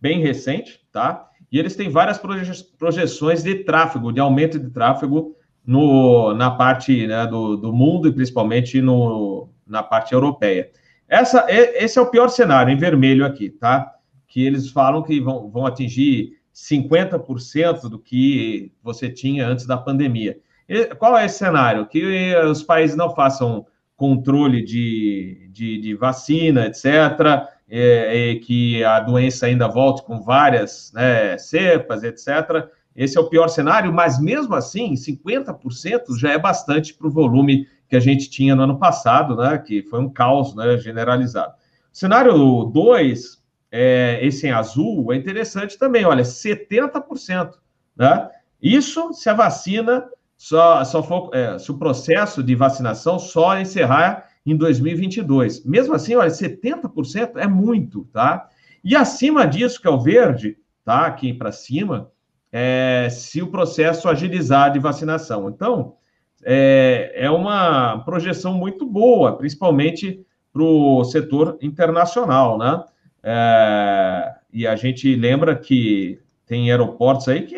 bem 0.00 0.20
recente, 0.20 0.86
tá? 0.92 1.28
E 1.50 1.58
eles 1.58 1.74
têm 1.74 1.88
várias 1.88 2.16
proje 2.16 2.64
projeções 2.78 3.42
de 3.42 3.56
tráfego, 3.64 4.12
de 4.12 4.20
aumento 4.20 4.56
de 4.56 4.70
tráfego 4.70 5.34
no, 5.64 6.34
na 6.34 6.50
parte 6.50 7.06
né, 7.06 7.26
do, 7.26 7.56
do 7.56 7.72
mundo 7.72 8.08
e 8.08 8.12
principalmente 8.12 8.80
no, 8.80 9.48
na 9.66 9.82
parte 9.82 10.12
europeia. 10.12 10.70
Essa, 11.08 11.46
esse 11.48 11.98
é 11.98 12.02
o 12.02 12.10
pior 12.10 12.28
cenário, 12.28 12.72
em 12.72 12.76
vermelho 12.76 13.26
aqui, 13.26 13.50
tá? 13.50 13.92
Que 14.28 14.46
eles 14.46 14.70
falam 14.70 15.02
que 15.02 15.20
vão, 15.20 15.50
vão 15.50 15.66
atingir 15.66 16.38
50% 16.54 17.88
do 17.88 17.98
que 17.98 18.72
você 18.82 19.08
tinha 19.08 19.46
antes 19.46 19.66
da 19.66 19.76
pandemia. 19.76 20.38
E 20.68 20.86
qual 20.94 21.18
é 21.18 21.24
esse 21.24 21.38
cenário? 21.38 21.86
Que 21.86 22.34
os 22.36 22.62
países 22.62 22.96
não 22.96 23.14
façam 23.14 23.66
controle 23.96 24.64
de, 24.64 25.50
de, 25.52 25.78
de 25.78 25.94
vacina, 25.94 26.66
etc., 26.66 27.48
é, 27.72 28.34
que 28.42 28.82
a 28.82 28.98
doença 28.98 29.46
ainda 29.46 29.68
volte 29.68 30.02
com 30.02 30.20
várias 30.20 30.92
né, 30.92 31.38
cepas, 31.38 32.02
etc. 32.02 32.68
Esse 32.94 33.16
é 33.16 33.20
o 33.20 33.28
pior 33.28 33.48
cenário, 33.48 33.92
mas 33.92 34.20
mesmo 34.20 34.54
assim, 34.54 34.94
50% 34.94 36.18
já 36.18 36.32
é 36.32 36.38
bastante 36.38 36.94
para 36.94 37.06
o 37.06 37.10
volume 37.10 37.66
que 37.88 37.96
a 37.96 38.00
gente 38.00 38.28
tinha 38.28 38.54
no 38.54 38.62
ano 38.62 38.78
passado, 38.78 39.36
né, 39.36 39.58
que 39.58 39.82
foi 39.82 40.00
um 40.00 40.08
caos 40.08 40.54
né, 40.54 40.76
generalizado. 40.78 41.54
Cenário 41.92 42.64
2, 42.64 43.42
é, 43.72 44.18
esse 44.22 44.46
em 44.46 44.50
azul, 44.50 45.12
é 45.12 45.16
interessante 45.16 45.78
também, 45.78 46.04
olha, 46.04 46.22
70%. 46.22 47.52
Né? 47.96 48.28
Isso 48.62 49.12
se 49.12 49.28
a 49.28 49.34
vacina 49.34 50.04
só, 50.36 50.82
só 50.84 51.02
for, 51.02 51.30
é, 51.34 51.58
se 51.58 51.70
o 51.70 51.78
processo 51.78 52.42
de 52.42 52.54
vacinação 52.54 53.18
só 53.18 53.58
encerrar 53.58 54.28
em 54.44 54.56
2022. 54.56 55.64
Mesmo 55.64 55.94
assim, 55.94 56.14
olha, 56.14 56.30
70% 56.30 57.36
é 57.36 57.46
muito, 57.46 58.04
tá? 58.12 58.48
E 58.82 58.96
acima 58.96 59.46
disso, 59.46 59.80
que 59.80 59.86
é 59.86 59.90
o 59.90 60.00
verde, 60.00 60.56
tá? 60.84 61.06
Aqui 61.06 61.34
para 61.34 61.52
cima, 61.52 62.10
é, 62.52 63.08
se 63.10 63.42
o 63.42 63.50
processo 63.50 64.08
agilizar 64.08 64.72
de 64.72 64.78
vacinação. 64.78 65.48
Então, 65.48 65.94
é, 66.44 67.12
é 67.14 67.30
uma 67.30 67.98
projeção 68.04 68.54
muito 68.54 68.86
boa, 68.86 69.36
principalmente 69.36 70.24
para 70.52 70.62
o 70.62 71.04
setor 71.04 71.58
internacional, 71.60 72.58
né? 72.58 72.84
É, 73.22 74.34
e 74.52 74.66
a 74.66 74.74
gente 74.74 75.14
lembra 75.14 75.54
que 75.54 76.18
tem 76.46 76.70
aeroportos 76.70 77.28
aí 77.28 77.42
que 77.42 77.56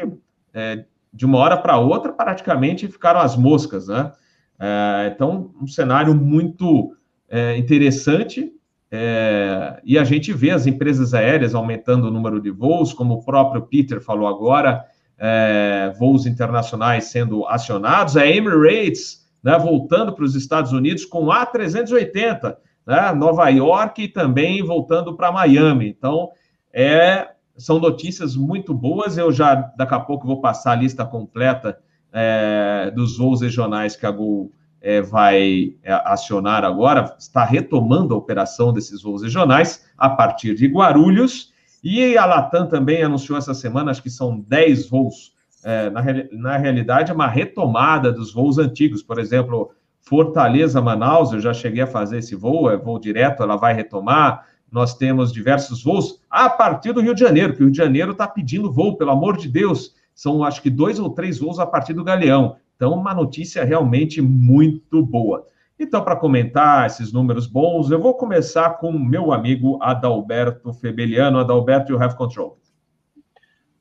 é, 0.52 0.84
de 1.12 1.24
uma 1.24 1.38
hora 1.38 1.56
para 1.56 1.78
outra 1.78 2.12
praticamente 2.12 2.88
ficaram 2.88 3.20
as 3.20 3.36
moscas, 3.36 3.88
né? 3.88 4.12
É, 4.58 5.12
então, 5.14 5.52
um 5.60 5.66
cenário 5.66 6.14
muito 6.14 6.94
é, 7.28 7.56
interessante 7.56 8.52
é, 8.94 9.80
e 9.82 9.98
a 9.98 10.04
gente 10.04 10.34
vê 10.34 10.50
as 10.50 10.66
empresas 10.66 11.14
aéreas 11.14 11.54
aumentando 11.54 12.08
o 12.08 12.10
número 12.10 12.38
de 12.38 12.50
voos, 12.50 12.92
como 12.92 13.14
o 13.14 13.24
próprio 13.24 13.62
Peter 13.62 14.02
falou 14.02 14.28
agora, 14.28 14.84
é, 15.18 15.94
voos 15.98 16.26
internacionais 16.26 17.04
sendo 17.04 17.46
acionados, 17.46 18.18
a 18.18 18.26
Emirates 18.26 19.26
né, 19.42 19.58
voltando 19.58 20.12
para 20.12 20.24
os 20.24 20.34
Estados 20.34 20.72
Unidos 20.72 21.06
com 21.06 21.26
A380, 21.26 22.54
né, 22.86 23.12
Nova 23.12 23.48
York 23.48 24.02
e 24.02 24.08
também 24.08 24.62
voltando 24.62 25.16
para 25.16 25.32
Miami. 25.32 25.88
Então, 25.88 26.28
é, 26.70 27.28
são 27.56 27.78
notícias 27.78 28.36
muito 28.36 28.74
boas. 28.74 29.16
Eu 29.16 29.32
já, 29.32 29.54
daqui 29.54 29.94
a 29.94 30.00
pouco, 30.00 30.26
vou 30.26 30.42
passar 30.42 30.72
a 30.72 30.76
lista 30.76 31.04
completa 31.06 31.78
é, 32.12 32.92
dos 32.94 33.16
voos 33.16 33.40
regionais 33.40 33.96
que 33.96 34.04
a 34.04 34.10
Gol 34.10 34.52
é, 34.82 35.00
vai 35.00 35.74
é, 35.82 35.92
acionar 36.04 36.64
agora, 36.64 37.14
está 37.18 37.44
retomando 37.44 38.12
a 38.12 38.18
operação 38.18 38.72
desses 38.72 39.02
voos 39.02 39.22
regionais 39.22 39.84
a 39.96 40.10
partir 40.10 40.54
de 40.54 40.66
Guarulhos, 40.66 41.52
e 41.82 42.16
a 42.16 42.26
Latam 42.26 42.66
também 42.66 43.02
anunciou 43.02 43.38
essa 43.38 43.54
semana, 43.54 43.90
acho 43.90 44.02
que 44.02 44.10
são 44.10 44.40
10 44.40 44.90
voos, 44.90 45.32
é, 45.64 45.88
na, 45.90 46.02
na 46.32 46.56
realidade, 46.56 47.12
é 47.12 47.14
uma 47.14 47.28
retomada 47.28 48.12
dos 48.12 48.34
voos 48.34 48.58
antigos, 48.58 49.02
por 49.02 49.18
exemplo, 49.18 49.70
Fortaleza-Manaus, 50.00 51.32
eu 51.32 51.40
já 51.40 51.54
cheguei 51.54 51.82
a 51.82 51.86
fazer 51.86 52.18
esse 52.18 52.34
voo, 52.34 52.68
é 52.68 52.76
voo 52.76 52.98
direto, 52.98 53.42
ela 53.42 53.56
vai 53.56 53.72
retomar, 53.72 54.46
nós 54.70 54.96
temos 54.96 55.32
diversos 55.32 55.82
voos 55.82 56.20
a 56.28 56.48
partir 56.50 56.92
do 56.92 57.00
Rio 57.00 57.14
de 57.14 57.20
Janeiro, 57.20 57.54
que 57.54 57.60
o 57.60 57.66
Rio 57.66 57.70
de 57.70 57.78
Janeiro 57.78 58.12
está 58.12 58.26
pedindo 58.26 58.72
voo, 58.72 58.96
pelo 58.96 59.12
amor 59.12 59.36
de 59.36 59.48
Deus, 59.48 59.94
são 60.14 60.42
acho 60.42 60.60
que 60.60 60.70
dois 60.70 60.98
ou 60.98 61.10
três 61.10 61.38
voos 61.38 61.58
a 61.58 61.66
partir 61.66 61.92
do 61.92 62.02
Galeão. 62.02 62.56
Então, 62.82 62.94
uma 62.94 63.14
notícia 63.14 63.62
realmente 63.62 64.20
muito 64.20 65.06
boa. 65.06 65.46
Então, 65.78 66.02
para 66.02 66.16
comentar 66.16 66.84
esses 66.84 67.12
números 67.12 67.46
bons, 67.46 67.92
eu 67.92 68.00
vou 68.00 68.12
começar 68.12 68.70
com 68.70 68.90
meu 68.90 69.30
amigo 69.32 69.78
Adalberto 69.80 70.72
Febeliano. 70.72 71.38
Adalberto, 71.38 71.92
you 71.92 72.02
have 72.02 72.16
control. 72.16 72.58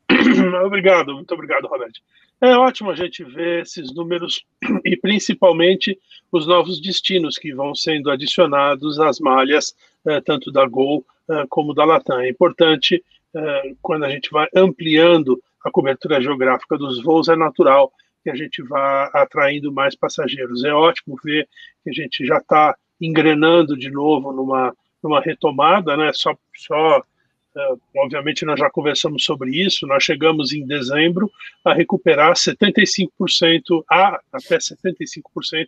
Obrigado, 0.63 1.15
muito 1.15 1.33
obrigado, 1.33 1.65
Roberto. 1.65 1.99
É 2.39 2.55
ótimo 2.55 2.91
a 2.91 2.95
gente 2.95 3.23
ver 3.23 3.63
esses 3.63 3.91
números 3.91 4.45
e 4.85 4.95
principalmente 4.95 5.97
os 6.31 6.45
novos 6.45 6.79
destinos 6.79 7.39
que 7.39 7.55
vão 7.55 7.73
sendo 7.73 8.11
adicionados 8.11 8.99
às 8.99 9.19
malhas, 9.19 9.75
eh, 10.05 10.21
tanto 10.21 10.51
da 10.51 10.67
Gol 10.67 11.03
eh, 11.27 11.45
como 11.49 11.73
da 11.73 11.85
Latam. 11.85 12.19
É 12.19 12.29
importante, 12.29 13.03
eh, 13.33 13.73
quando 13.81 14.05
a 14.05 14.11
gente 14.11 14.29
vai 14.29 14.47
ampliando 14.55 15.41
a 15.65 15.71
cobertura 15.71 16.21
geográfica 16.21 16.77
dos 16.77 17.01
voos, 17.01 17.29
é 17.29 17.35
natural 17.35 17.91
que 18.23 18.29
a 18.29 18.35
gente 18.35 18.61
vá 18.63 19.05
atraindo 19.13 19.71
mais 19.71 19.95
passageiros. 19.95 20.63
É 20.63 20.73
ótimo 20.73 21.15
ver 21.23 21.47
que 21.83 21.89
a 21.89 21.93
gente 21.93 22.25
já 22.25 22.37
está 22.37 22.75
engrenando 22.99 23.77
de 23.77 23.89
novo 23.89 24.31
numa, 24.31 24.75
numa 25.03 25.19
retomada, 25.21 25.97
né? 25.97 26.11
Só, 26.13 26.35
só 26.55 26.99
uh, 26.99 27.81
obviamente 27.97 28.45
nós 28.45 28.59
já 28.59 28.69
conversamos 28.69 29.23
sobre 29.23 29.51
isso. 29.51 29.87
Nós 29.87 30.03
chegamos 30.03 30.53
em 30.53 30.65
dezembro 30.65 31.31
a 31.65 31.73
recuperar 31.73 32.33
75% 32.33 33.07
a 33.89 34.19
até 34.31 34.57
75% 34.57 35.67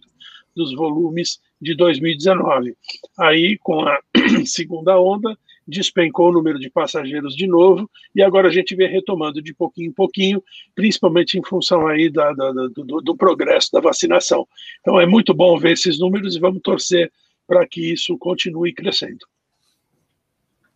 dos 0.55 0.75
volumes 0.75 1.39
de 1.59 1.75
2019. 1.75 2.75
Aí, 3.17 3.57
com 3.57 3.81
a 3.81 3.99
segunda 4.45 4.99
onda, 4.99 5.37
despencou 5.67 6.29
o 6.29 6.31
número 6.31 6.59
de 6.59 6.69
passageiros 6.69 7.35
de 7.35 7.47
novo, 7.47 7.89
e 8.15 8.21
agora 8.21 8.47
a 8.47 8.51
gente 8.51 8.75
vem 8.75 8.89
retomando 8.89 9.41
de 9.41 9.53
pouquinho 9.53 9.89
em 9.89 9.93
pouquinho, 9.93 10.43
principalmente 10.75 11.37
em 11.37 11.43
função 11.43 11.87
aí 11.87 12.09
da, 12.09 12.33
da, 12.33 12.51
do, 12.51 13.01
do 13.01 13.15
progresso 13.15 13.71
da 13.71 13.79
vacinação. 13.79 14.47
Então 14.81 14.99
é 14.99 15.05
muito 15.05 15.33
bom 15.33 15.57
ver 15.57 15.71
esses 15.71 15.99
números 15.99 16.35
e 16.35 16.39
vamos 16.39 16.61
torcer 16.61 17.11
para 17.47 17.65
que 17.67 17.91
isso 17.91 18.17
continue 18.17 18.73
crescendo. 18.73 19.25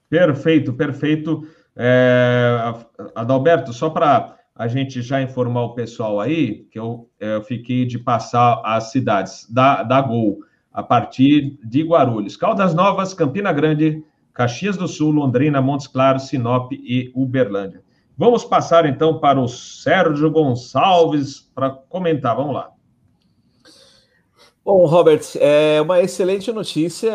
Perfeito, 0.09 0.73
perfeito. 0.73 1.47
É, 1.75 2.73
Adalberto, 3.13 3.73
só 3.73 3.89
para 3.89 4.37
a 4.55 4.67
gente 4.67 5.01
já 5.01 5.21
informar 5.21 5.63
o 5.63 5.75
pessoal 5.75 6.19
aí, 6.19 6.65
que 6.71 6.79
eu, 6.79 7.09
eu 7.19 7.43
fiquei 7.43 7.85
de 7.85 7.99
passar 7.99 8.59
as 8.65 8.91
cidades 8.91 9.47
da, 9.49 9.83
da 9.83 10.01
Gol 10.01 10.39
a 10.73 10.81
partir 10.81 11.57
de 11.63 11.83
Guarulhos. 11.83 12.35
Caldas 12.35 12.73
Novas, 12.73 13.13
Campina 13.13 13.53
Grande, 13.53 14.03
Caxias 14.37 14.77
do 14.77 14.87
Sul, 14.87 15.09
Londrina, 15.09 15.59
Montes 15.59 15.87
Claros, 15.87 16.27
Sinop 16.27 16.71
e 16.71 17.11
Uberlândia. 17.15 17.81
Vamos 18.15 18.45
passar 18.45 18.85
então 18.85 19.19
para 19.19 19.39
o 19.39 19.47
Sérgio 19.47 20.29
Gonçalves 20.29 21.39
para 21.55 21.71
comentar. 21.71 22.35
Vamos 22.35 22.53
lá. 22.53 22.69
Bom, 24.67 24.85
Robert, 24.85 25.21
é 25.35 25.79
uma 25.81 26.01
excelente 26.01 26.51
notícia 26.51 27.09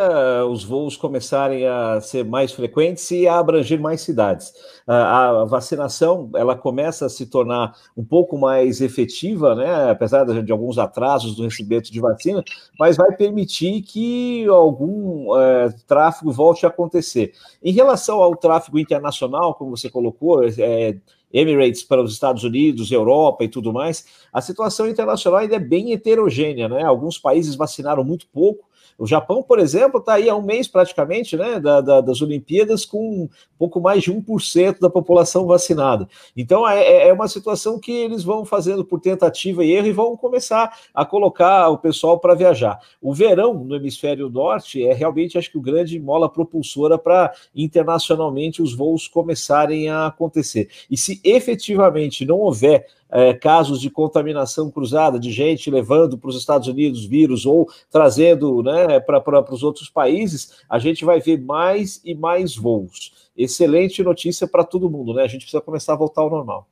os 0.47 0.64
voos 0.64 0.97
começarem 0.97 1.66
a 1.66 2.00
ser 2.00 2.25
mais 2.25 2.50
frequentes 2.50 3.11
e 3.11 3.28
a 3.28 3.38
abranger 3.38 3.78
mais 3.78 4.00
cidades. 4.00 4.54
A 4.87 5.44
vacinação 5.44 6.30
ela 6.35 6.56
começa 6.56 7.04
a 7.04 7.09
se 7.11 7.26
tornar 7.26 7.75
um 7.94 8.02
pouco 8.02 8.38
mais 8.38 8.80
efetiva, 8.80 9.54
né? 9.54 9.90
apesar 9.90 10.25
de 10.25 10.50
alguns 10.50 10.78
atrasos 10.78 11.37
no 11.37 11.44
recebimento 11.44 11.92
de 11.92 12.00
vacina, 12.00 12.42
mas 12.80 12.97
vai 12.97 13.14
permitir 13.14 13.82
que 13.82 14.47
algum 14.47 15.37
é, 15.38 15.68
tráfego 15.87 16.32
volte 16.32 16.64
a 16.64 16.71
acontecer. 16.71 17.32
Em 17.62 17.73
relação 17.75 18.23
ao 18.23 18.35
tráfego 18.35 18.78
internacional, 18.78 19.54
como 19.56 19.76
você 19.76 19.90
colocou, 19.90 20.42
é, 20.42 20.97
Emirates 21.32 21.82
para 21.82 22.02
os 22.02 22.12
Estados 22.12 22.44
Unidos, 22.44 22.90
Europa 22.90 23.44
e 23.44 23.48
tudo 23.48 23.72
mais, 23.72 24.04
a 24.32 24.40
situação 24.40 24.88
internacional 24.88 25.40
ainda 25.40 25.56
é 25.56 25.60
bem 25.60 25.92
heterogênea, 25.92 26.68
né? 26.68 26.82
Alguns 26.82 27.18
países 27.18 27.54
vacinaram 27.54 28.04
muito 28.04 28.26
pouco, 28.28 28.68
o 28.99 29.06
Japão, 29.06 29.42
por 29.42 29.58
exemplo, 29.58 30.00
está 30.00 30.14
aí 30.14 30.28
há 30.28 30.37
um 30.37 30.42
mês 30.42 30.68
praticamente 30.68 31.37
né, 31.37 31.58
da, 31.58 31.80
da, 31.80 32.00
das 32.00 32.20
Olimpíadas 32.22 32.84
com 32.84 33.25
um 33.25 33.28
pouco 33.58 33.80
mais 33.80 34.02
de 34.02 34.12
1% 34.12 34.80
da 34.80 34.90
população 34.90 35.46
vacinada. 35.46 36.08
Então 36.37 36.68
é, 36.68 36.82
é, 36.82 37.08
é 37.08 37.12
uma 37.12 37.28
situação 37.28 37.78
que 37.78 37.92
eles 37.92 38.22
vão 38.25 38.44
fazendo 38.44 38.84
por 38.84 39.00
tentativa 39.00 39.64
e 39.64 39.72
erro 39.72 39.87
e 39.87 39.92
vão 39.92 40.16
começar 40.16 40.76
a 40.94 41.04
colocar 41.04 41.68
o 41.68 41.78
pessoal 41.78 42.18
para 42.18 42.34
viajar. 42.34 42.78
O 43.00 43.14
verão 43.14 43.54
no 43.54 43.76
hemisfério 43.76 44.28
norte 44.28 44.84
é 44.84 44.92
realmente, 44.92 45.38
acho 45.38 45.50
que, 45.50 45.58
o 45.58 45.62
grande 45.62 45.99
mola 45.99 46.28
propulsora 46.28 46.99
para 46.99 47.32
internacionalmente 47.54 48.62
os 48.62 48.75
voos 48.75 49.06
começarem 49.06 49.88
a 49.88 50.06
acontecer. 50.06 50.68
E 50.90 50.96
se 50.96 51.20
efetivamente 51.25 52.25
não 52.25 52.38
houver 52.38 52.87
é, 53.12 53.35
casos 53.35 53.78
de 53.78 53.90
contaminação 53.90 54.71
cruzada, 54.71 55.21
de 55.21 55.31
gente 55.31 55.71
levando 55.71 56.16
para 56.16 56.31
os 56.31 56.37
Estados 56.37 56.66
Unidos 56.66 57.04
vírus 57.04 57.45
ou 57.45 57.69
trazendo 57.90 58.62
né, 58.62 58.99
para 58.99 59.52
os 59.52 59.62
outros 59.62 59.90
países, 59.90 60.62
a 60.69 60.78
gente 60.78 61.04
vai 61.04 61.21
ver 61.21 61.38
mais 61.38 62.00
e 62.04 62.14
mais 62.14 62.57
voos. 62.57 63.31
Excelente 63.37 64.02
notícia 64.02 64.49
para 64.49 64.64
todo 64.64 64.90
mundo, 64.90 65.14
né? 65.14 65.25
A 65.25 65.28
gente 65.28 65.42
precisa 65.42 65.61
começar 65.61 65.92
a 65.92 65.97
voltar 65.97 66.23
ao 66.23 66.31
normal. 66.31 66.66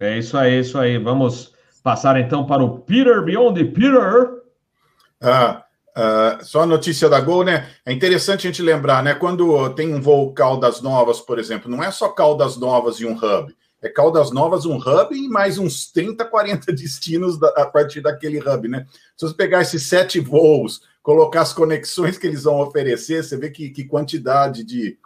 É 0.00 0.18
isso 0.18 0.36
aí, 0.36 0.58
isso 0.58 0.76
aí. 0.76 0.98
Vamos 0.98 1.52
passar 1.82 2.18
então 2.18 2.44
para 2.44 2.62
o 2.62 2.80
Peter 2.80 3.24
Beyond 3.24 3.64
Peter. 3.66 4.42
Ah, 5.20 5.60
Uh, 5.96 6.44
só 6.44 6.62
a 6.62 6.66
notícia 6.66 7.08
da 7.08 7.20
Gol, 7.20 7.44
né? 7.44 7.68
É 7.86 7.92
interessante 7.92 8.48
a 8.48 8.50
gente 8.50 8.60
lembrar, 8.60 9.00
né? 9.00 9.14
Quando 9.14 9.70
tem 9.74 9.94
um 9.94 10.00
voo 10.00 10.34
Caldas 10.34 10.80
Novas, 10.82 11.20
por 11.20 11.38
exemplo, 11.38 11.70
não 11.70 11.84
é 11.84 11.90
só 11.92 12.08
Caldas 12.08 12.56
Novas 12.56 12.98
e 12.98 13.06
um 13.06 13.12
hub. 13.12 13.54
É 13.84 13.88
Caldas 13.90 14.30
Novas, 14.30 14.64
um 14.64 14.78
hub 14.78 15.14
e 15.14 15.28
mais 15.28 15.58
uns 15.58 15.92
30, 15.92 16.24
40 16.24 16.72
destinos 16.72 17.38
da, 17.38 17.48
a 17.50 17.66
partir 17.66 18.00
daquele 18.00 18.38
hub, 18.38 18.66
né? 18.66 18.86
Se 19.14 19.28
você 19.28 19.34
pegar 19.34 19.60
esses 19.60 19.82
sete 19.82 20.18
voos, 20.18 20.80
colocar 21.02 21.42
as 21.42 21.52
conexões 21.52 22.16
que 22.16 22.26
eles 22.26 22.44
vão 22.44 22.62
oferecer, 22.62 23.22
você 23.22 23.36
vê 23.36 23.50
que, 23.50 23.68
que 23.68 23.84
quantidade 23.84 24.64
de, 24.64 24.96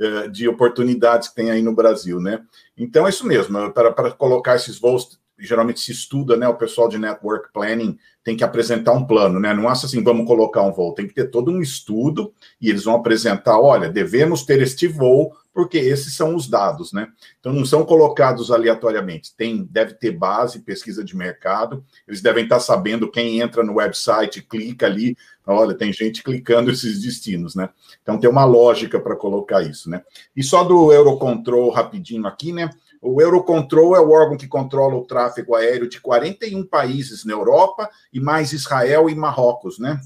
eh, 0.00 0.26
de 0.26 0.48
oportunidades 0.48 1.28
que 1.28 1.36
tem 1.36 1.52
aí 1.52 1.62
no 1.62 1.72
Brasil, 1.72 2.20
né? 2.20 2.42
Então 2.76 3.06
é 3.06 3.10
isso 3.10 3.24
mesmo, 3.24 3.70
para, 3.70 3.92
para 3.92 4.10
colocar 4.10 4.56
esses 4.56 4.80
voos 4.80 5.16
geralmente 5.38 5.80
se 5.80 5.92
estuda, 5.92 6.36
né? 6.36 6.48
O 6.48 6.56
pessoal 6.56 6.88
de 6.88 6.98
network 6.98 7.52
planning 7.52 7.96
tem 8.24 8.36
que 8.36 8.42
apresentar 8.42 8.92
um 8.94 9.06
plano, 9.06 9.38
né? 9.38 9.54
Não 9.54 9.68
acha 9.68 9.86
assim, 9.86 10.02
vamos 10.02 10.26
colocar 10.26 10.62
um 10.62 10.72
voo, 10.72 10.92
tem 10.92 11.06
que 11.06 11.14
ter 11.14 11.30
todo 11.30 11.52
um 11.52 11.60
estudo 11.60 12.32
e 12.60 12.68
eles 12.68 12.82
vão 12.82 12.96
apresentar, 12.96 13.60
olha, 13.60 13.88
devemos 13.88 14.42
ter 14.42 14.60
este 14.60 14.88
voo 14.88 15.32
porque 15.54 15.78
esses 15.78 16.16
são 16.16 16.34
os 16.34 16.48
dados, 16.48 16.92
né? 16.92 17.08
Então 17.38 17.52
não 17.52 17.64
são 17.64 17.84
colocados 17.84 18.50
aleatoriamente. 18.50 19.34
Tem, 19.36 19.64
deve 19.70 19.94
ter 19.94 20.10
base, 20.10 20.58
pesquisa 20.58 21.04
de 21.04 21.16
mercado. 21.16 21.84
Eles 22.08 22.20
devem 22.20 22.42
estar 22.42 22.58
sabendo 22.58 23.08
quem 23.08 23.40
entra 23.40 23.62
no 23.62 23.74
website, 23.74 24.42
clica 24.42 24.86
ali, 24.86 25.16
olha, 25.46 25.72
tem 25.72 25.92
gente 25.92 26.24
clicando 26.24 26.72
esses 26.72 27.00
destinos, 27.00 27.54
né? 27.54 27.70
Então 28.02 28.18
tem 28.18 28.28
uma 28.28 28.44
lógica 28.44 28.98
para 28.98 29.14
colocar 29.14 29.62
isso, 29.62 29.88
né? 29.88 30.02
E 30.34 30.42
só 30.42 30.64
do 30.64 30.92
Eurocontrol 30.92 31.70
rapidinho 31.70 32.26
aqui, 32.26 32.52
né? 32.52 32.68
O 33.00 33.20
Eurocontrol 33.22 33.94
é 33.94 34.00
o 34.00 34.10
órgão 34.10 34.36
que 34.36 34.48
controla 34.48 34.96
o 34.96 35.06
tráfego 35.06 35.54
aéreo 35.54 35.88
de 35.88 36.00
41 36.00 36.66
países 36.66 37.24
na 37.24 37.32
Europa 37.32 37.88
e 38.12 38.18
mais 38.18 38.52
Israel 38.52 39.08
e 39.08 39.14
Marrocos, 39.14 39.78
né? 39.78 40.00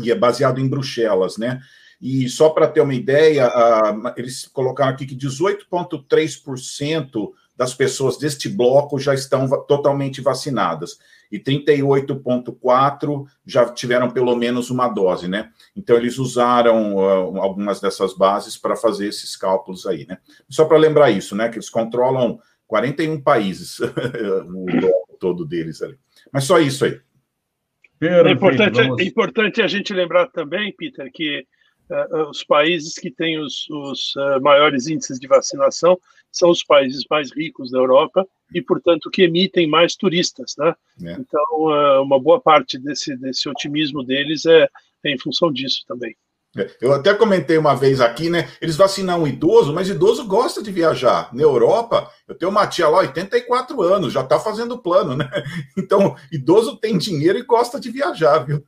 E 0.00 0.10
é 0.10 0.14
baseado 0.14 0.58
em 0.58 0.68
Bruxelas, 0.68 1.36
né? 1.36 1.60
E 2.00 2.28
só 2.28 2.50
para 2.50 2.68
ter 2.68 2.80
uma 2.80 2.94
ideia, 2.94 3.48
uh, 3.48 4.12
eles 4.16 4.46
colocaram 4.46 4.92
aqui 4.92 5.06
que 5.06 5.16
18,3% 5.16 7.32
das 7.56 7.72
pessoas 7.72 8.18
deste 8.18 8.48
bloco 8.48 8.98
já 8.98 9.14
estão 9.14 9.48
totalmente 9.66 10.20
vacinadas 10.20 10.98
e 11.30 11.38
38,4 11.38 13.24
já 13.46 13.72
tiveram 13.72 14.10
pelo 14.10 14.36
menos 14.36 14.70
uma 14.70 14.88
dose, 14.88 15.28
né? 15.28 15.50
Então 15.74 15.96
eles 15.96 16.18
usaram 16.18 16.96
uh, 16.96 17.40
algumas 17.40 17.80
dessas 17.80 18.16
bases 18.16 18.56
para 18.56 18.76
fazer 18.76 19.08
esses 19.08 19.36
cálculos 19.36 19.86
aí, 19.86 20.06
né? 20.06 20.18
Só 20.48 20.64
para 20.64 20.78
lembrar 20.78 21.10
isso, 21.10 21.36
né? 21.36 21.48
Que 21.48 21.56
eles 21.56 21.70
controlam 21.70 22.38
41 22.66 23.20
países, 23.20 23.78
o 23.80 24.64
bloco 24.64 25.16
todo 25.18 25.44
deles 25.44 25.80
ali. 25.80 25.96
Mas 26.32 26.44
só 26.44 26.58
isso 26.58 26.84
aí. 26.84 27.00
É 28.00 28.30
importante, 28.30 28.80
é 28.80 29.04
importante 29.04 29.62
a 29.62 29.66
gente 29.66 29.94
lembrar 29.94 30.26
também, 30.28 30.74
Peter, 30.76 31.10
que 31.12 31.46
os 32.30 32.42
países 32.44 32.94
que 32.94 33.10
têm 33.10 33.38
os, 33.38 33.68
os 33.70 34.14
uh, 34.16 34.40
maiores 34.40 34.86
índices 34.86 35.18
de 35.18 35.26
vacinação 35.26 35.98
são 36.32 36.50
os 36.50 36.64
países 36.64 37.04
mais 37.08 37.30
ricos 37.32 37.70
da 37.70 37.78
Europa 37.78 38.26
e, 38.52 38.60
portanto, 38.62 39.10
que 39.10 39.22
emitem 39.22 39.68
mais 39.68 39.94
turistas, 39.94 40.54
né? 40.58 40.74
É. 41.04 41.12
Então, 41.12 41.44
uh, 41.52 42.02
uma 42.02 42.18
boa 42.18 42.40
parte 42.40 42.78
desse, 42.78 43.16
desse 43.16 43.48
otimismo 43.48 44.02
deles 44.02 44.44
é, 44.46 44.68
é 45.04 45.10
em 45.12 45.18
função 45.18 45.52
disso 45.52 45.84
também. 45.86 46.16
É, 46.56 46.70
eu 46.80 46.92
até 46.92 47.12
comentei 47.12 47.58
uma 47.58 47.74
vez 47.74 48.00
aqui, 48.00 48.30
né? 48.30 48.48
Eles 48.60 48.76
vacinam 48.76 49.22
um 49.22 49.26
idoso, 49.26 49.72
mas 49.72 49.88
idoso 49.88 50.26
gosta 50.26 50.62
de 50.62 50.70
viajar. 50.70 51.34
Na 51.34 51.42
Europa, 51.42 52.10
eu 52.28 52.34
tenho 52.34 52.50
uma 52.50 52.66
tia 52.66 52.88
lá, 52.88 52.98
84 52.98 53.82
anos, 53.82 54.12
já 54.12 54.22
está 54.22 54.38
fazendo 54.38 54.78
plano, 54.78 55.16
né? 55.16 55.28
Então, 55.76 56.16
idoso 56.32 56.76
tem 56.76 56.96
dinheiro 56.96 57.38
e 57.38 57.42
gosta 57.42 57.78
de 57.78 57.90
viajar, 57.90 58.38
viu? 58.38 58.64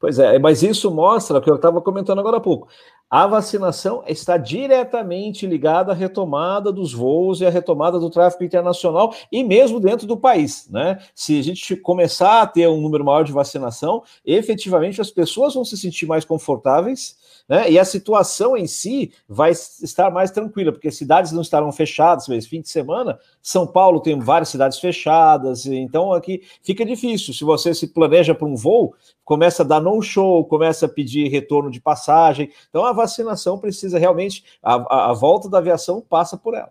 Pois 0.00 0.18
é, 0.18 0.38
mas 0.38 0.62
isso 0.62 0.90
mostra 0.90 1.38
o 1.38 1.42
que 1.42 1.50
eu 1.50 1.56
estava 1.56 1.80
comentando 1.80 2.18
agora 2.18 2.36
há 2.36 2.40
pouco. 2.40 2.68
A 3.10 3.26
vacinação 3.26 4.02
está 4.06 4.36
diretamente 4.36 5.46
ligada 5.46 5.92
à 5.92 5.94
retomada 5.94 6.70
dos 6.70 6.92
voos 6.92 7.40
e 7.40 7.46
à 7.46 7.50
retomada 7.50 7.98
do 7.98 8.10
tráfego 8.10 8.44
internacional 8.44 9.14
e 9.32 9.42
mesmo 9.42 9.80
dentro 9.80 10.06
do 10.06 10.16
país, 10.16 10.68
né? 10.70 10.98
Se 11.14 11.38
a 11.38 11.42
gente 11.42 11.74
começar 11.76 12.42
a 12.42 12.46
ter 12.46 12.68
um 12.68 12.82
número 12.82 13.04
maior 13.04 13.24
de 13.24 13.32
vacinação, 13.32 14.02
efetivamente 14.26 15.00
as 15.00 15.10
pessoas 15.10 15.54
vão 15.54 15.64
se 15.64 15.76
sentir 15.78 16.06
mais 16.06 16.24
confortáveis 16.24 17.16
né? 17.48 17.70
E 17.70 17.78
a 17.78 17.84
situação 17.84 18.56
em 18.56 18.66
si 18.66 19.12
vai 19.26 19.52
estar 19.52 20.10
mais 20.10 20.30
tranquila, 20.30 20.70
porque 20.70 20.90
cidades 20.90 21.32
não 21.32 21.40
estarão 21.40 21.72
fechadas, 21.72 22.28
mas 22.28 22.46
fim 22.46 22.60
de 22.60 22.68
semana, 22.68 23.18
São 23.40 23.66
Paulo 23.66 24.00
tem 24.00 24.18
várias 24.18 24.50
cidades 24.50 24.78
fechadas, 24.78 25.64
então 25.64 26.12
aqui 26.12 26.42
fica 26.62 26.84
difícil. 26.84 27.32
Se 27.32 27.44
você 27.44 27.72
se 27.72 27.86
planeja 27.88 28.34
para 28.34 28.46
um 28.46 28.54
voo, 28.54 28.94
começa 29.24 29.62
a 29.62 29.66
dar 29.66 29.80
no-show, 29.80 30.44
começa 30.44 30.86
a 30.86 30.88
pedir 30.88 31.28
retorno 31.28 31.70
de 31.70 31.80
passagem. 31.80 32.50
Então 32.68 32.84
a 32.84 32.92
vacinação 32.92 33.58
precisa 33.58 33.98
realmente, 33.98 34.44
a, 34.62 35.10
a, 35.10 35.12
volta 35.14 35.48
da 35.48 35.58
aviação 35.58 36.00
passa 36.00 36.36
por 36.36 36.54
ela. 36.54 36.70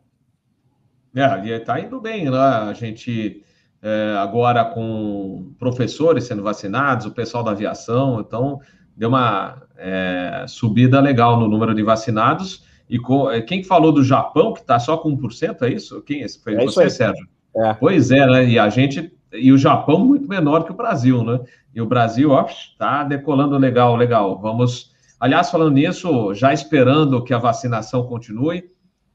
É, 1.16 1.48
e 1.48 1.52
está 1.52 1.80
indo 1.80 2.00
bem, 2.00 2.30
né? 2.30 2.38
A 2.38 2.74
gente 2.74 3.44
é, 3.82 4.16
agora 4.20 4.63
com 4.66 5.54
professores 5.58 6.26
sendo 6.26 6.44
vacinados, 6.44 7.08
o 7.08 7.12
pessoal 7.12 7.44
da 7.44 7.52
aviação, 7.52 8.20
então 8.20 8.60
deu 8.98 9.10
uma 9.10 9.62
é, 9.78 10.46
subida 10.48 11.00
legal 11.00 11.40
no 11.40 11.48
número 11.48 11.74
de 11.76 11.84
vacinados. 11.84 12.66
E 12.90 12.98
com, 12.98 13.30
é, 13.30 13.42
quem 13.42 13.64
falou 13.64 13.92
do 13.92 14.04
Japão, 14.04 14.54
que 14.54 14.62
está 14.62 14.80
só 14.80 14.98
com 14.98 15.16
1%, 15.16 15.62
é 15.62 15.70
isso? 15.70 16.02
Quem 16.02 16.24
é 16.24 16.28
foi 16.28 16.56
é 16.56 16.66
você, 16.66 16.90
Sérgio? 16.90 17.28
É. 17.56 17.74
Pois 17.76 18.10
é, 18.12 18.26
né? 18.26 18.46
E 18.46 18.58
a 18.58 18.70
gente. 18.70 19.14
E 19.32 19.52
o 19.52 19.58
Japão 19.58 20.00
muito 20.00 20.28
menor 20.28 20.64
que 20.64 20.72
o 20.72 20.76
Brasil, 20.76 21.24
né? 21.24 21.40
E 21.76 21.82
o 21.82 21.86
Brasil, 21.86 22.32
ó, 22.32 22.46
está 22.46 23.04
decolando 23.04 23.58
legal, 23.58 23.96
legal. 23.96 24.40
Vamos. 24.40 24.96
Aliás, 25.20 25.52
falando 25.52 25.74
nisso, 25.74 26.34
já 26.34 26.54
esperando 26.54 27.24
que 27.24 27.34
a 27.34 27.38
vacinação 27.38 28.04
continue, 28.04 28.60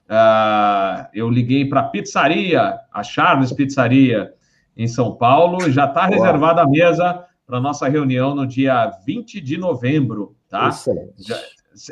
uh, 0.09 1.07
eu 1.15 1.31
liguei 1.31 1.65
para 1.65 1.81
a 1.81 1.85
pizzaria, 1.85 2.79
a 2.93 3.03
Charles 3.03 3.53
Pizzaria, 3.53 4.33
em 4.77 4.87
São 4.87 5.15
Paulo, 5.15 5.71
já 5.71 5.85
está 5.87 6.07
reservada 6.07 6.63
a 6.63 6.69
mesa 6.69 7.25
para 7.53 7.61
nossa 7.61 7.87
reunião 7.87 8.35
no 8.35 8.47
dia 8.47 8.91
20 9.05 9.39
de 9.39 9.59
novembro, 9.59 10.35
tá? 10.49 10.71
Já, 11.19 11.39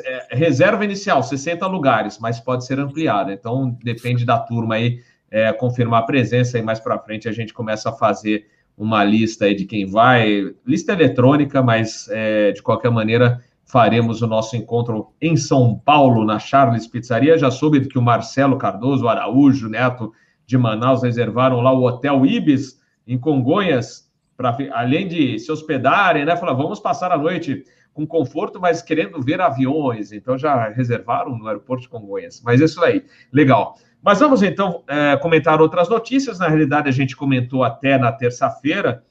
é, 0.03 0.35
reserva 0.35 0.83
inicial, 0.83 1.21
60 1.21 1.67
lugares, 1.67 2.17
mas 2.17 2.39
pode 2.39 2.65
ser 2.65 2.79
ampliada. 2.79 3.31
Então, 3.31 3.77
depende 3.83 4.25
da 4.25 4.39
turma 4.39 4.73
aí 4.73 5.01
é, 5.29 5.53
confirmar 5.53 6.01
a 6.01 6.05
presença 6.07 6.57
e 6.57 6.63
mais 6.63 6.79
para 6.79 6.97
frente 6.97 7.29
a 7.29 7.31
gente 7.31 7.53
começa 7.53 7.89
a 7.89 7.93
fazer 7.93 8.47
uma 8.75 9.03
lista 9.03 9.45
aí 9.45 9.53
de 9.53 9.65
quem 9.65 9.85
vai, 9.85 10.51
lista 10.65 10.93
eletrônica, 10.93 11.61
mas 11.61 12.07
é, 12.09 12.53
de 12.53 12.63
qualquer 12.63 12.89
maneira 12.89 13.39
faremos 13.63 14.23
o 14.23 14.27
nosso 14.27 14.55
encontro 14.55 15.13
em 15.21 15.37
São 15.37 15.77
Paulo, 15.77 16.25
na 16.25 16.39
Charles 16.39 16.87
Pizzaria. 16.87 17.37
Já 17.37 17.51
soube 17.51 17.87
que 17.87 17.99
o 17.99 18.01
Marcelo 18.01 18.57
Cardoso, 18.57 19.05
o 19.05 19.09
Araújo, 19.09 19.69
Neto 19.69 20.11
de 20.43 20.57
Manaus 20.57 21.03
reservaram 21.03 21.61
lá 21.61 21.71
o 21.71 21.83
Hotel 21.83 22.25
Ibis 22.25 22.81
em 23.05 23.15
Congonhas 23.15 24.09
para 24.41 24.57
além 24.73 25.07
de 25.07 25.37
se 25.37 25.51
hospedarem, 25.51 26.25
né? 26.25 26.35
Falar, 26.35 26.53
vamos 26.53 26.79
passar 26.79 27.11
a 27.11 27.17
noite 27.17 27.63
com 27.93 28.07
conforto, 28.07 28.59
mas 28.59 28.81
querendo 28.81 29.21
ver 29.21 29.39
aviões. 29.39 30.11
Então 30.11 30.37
já 30.37 30.69
reservaram 30.69 31.37
no 31.37 31.47
aeroporto 31.47 31.83
de 31.83 31.89
Congonhas. 31.89 32.41
Mas 32.43 32.59
isso 32.59 32.83
aí, 32.83 33.03
legal. 33.31 33.75
Mas 34.01 34.19
vamos 34.19 34.41
então 34.41 34.83
é, 34.87 35.15
comentar 35.17 35.61
outras 35.61 35.87
notícias. 35.87 36.39
Na 36.39 36.47
realidade, 36.47 36.89
a 36.89 36.91
gente 36.91 37.15
comentou 37.15 37.63
até 37.63 37.97
na 37.97 38.11
terça-feira 38.11 39.03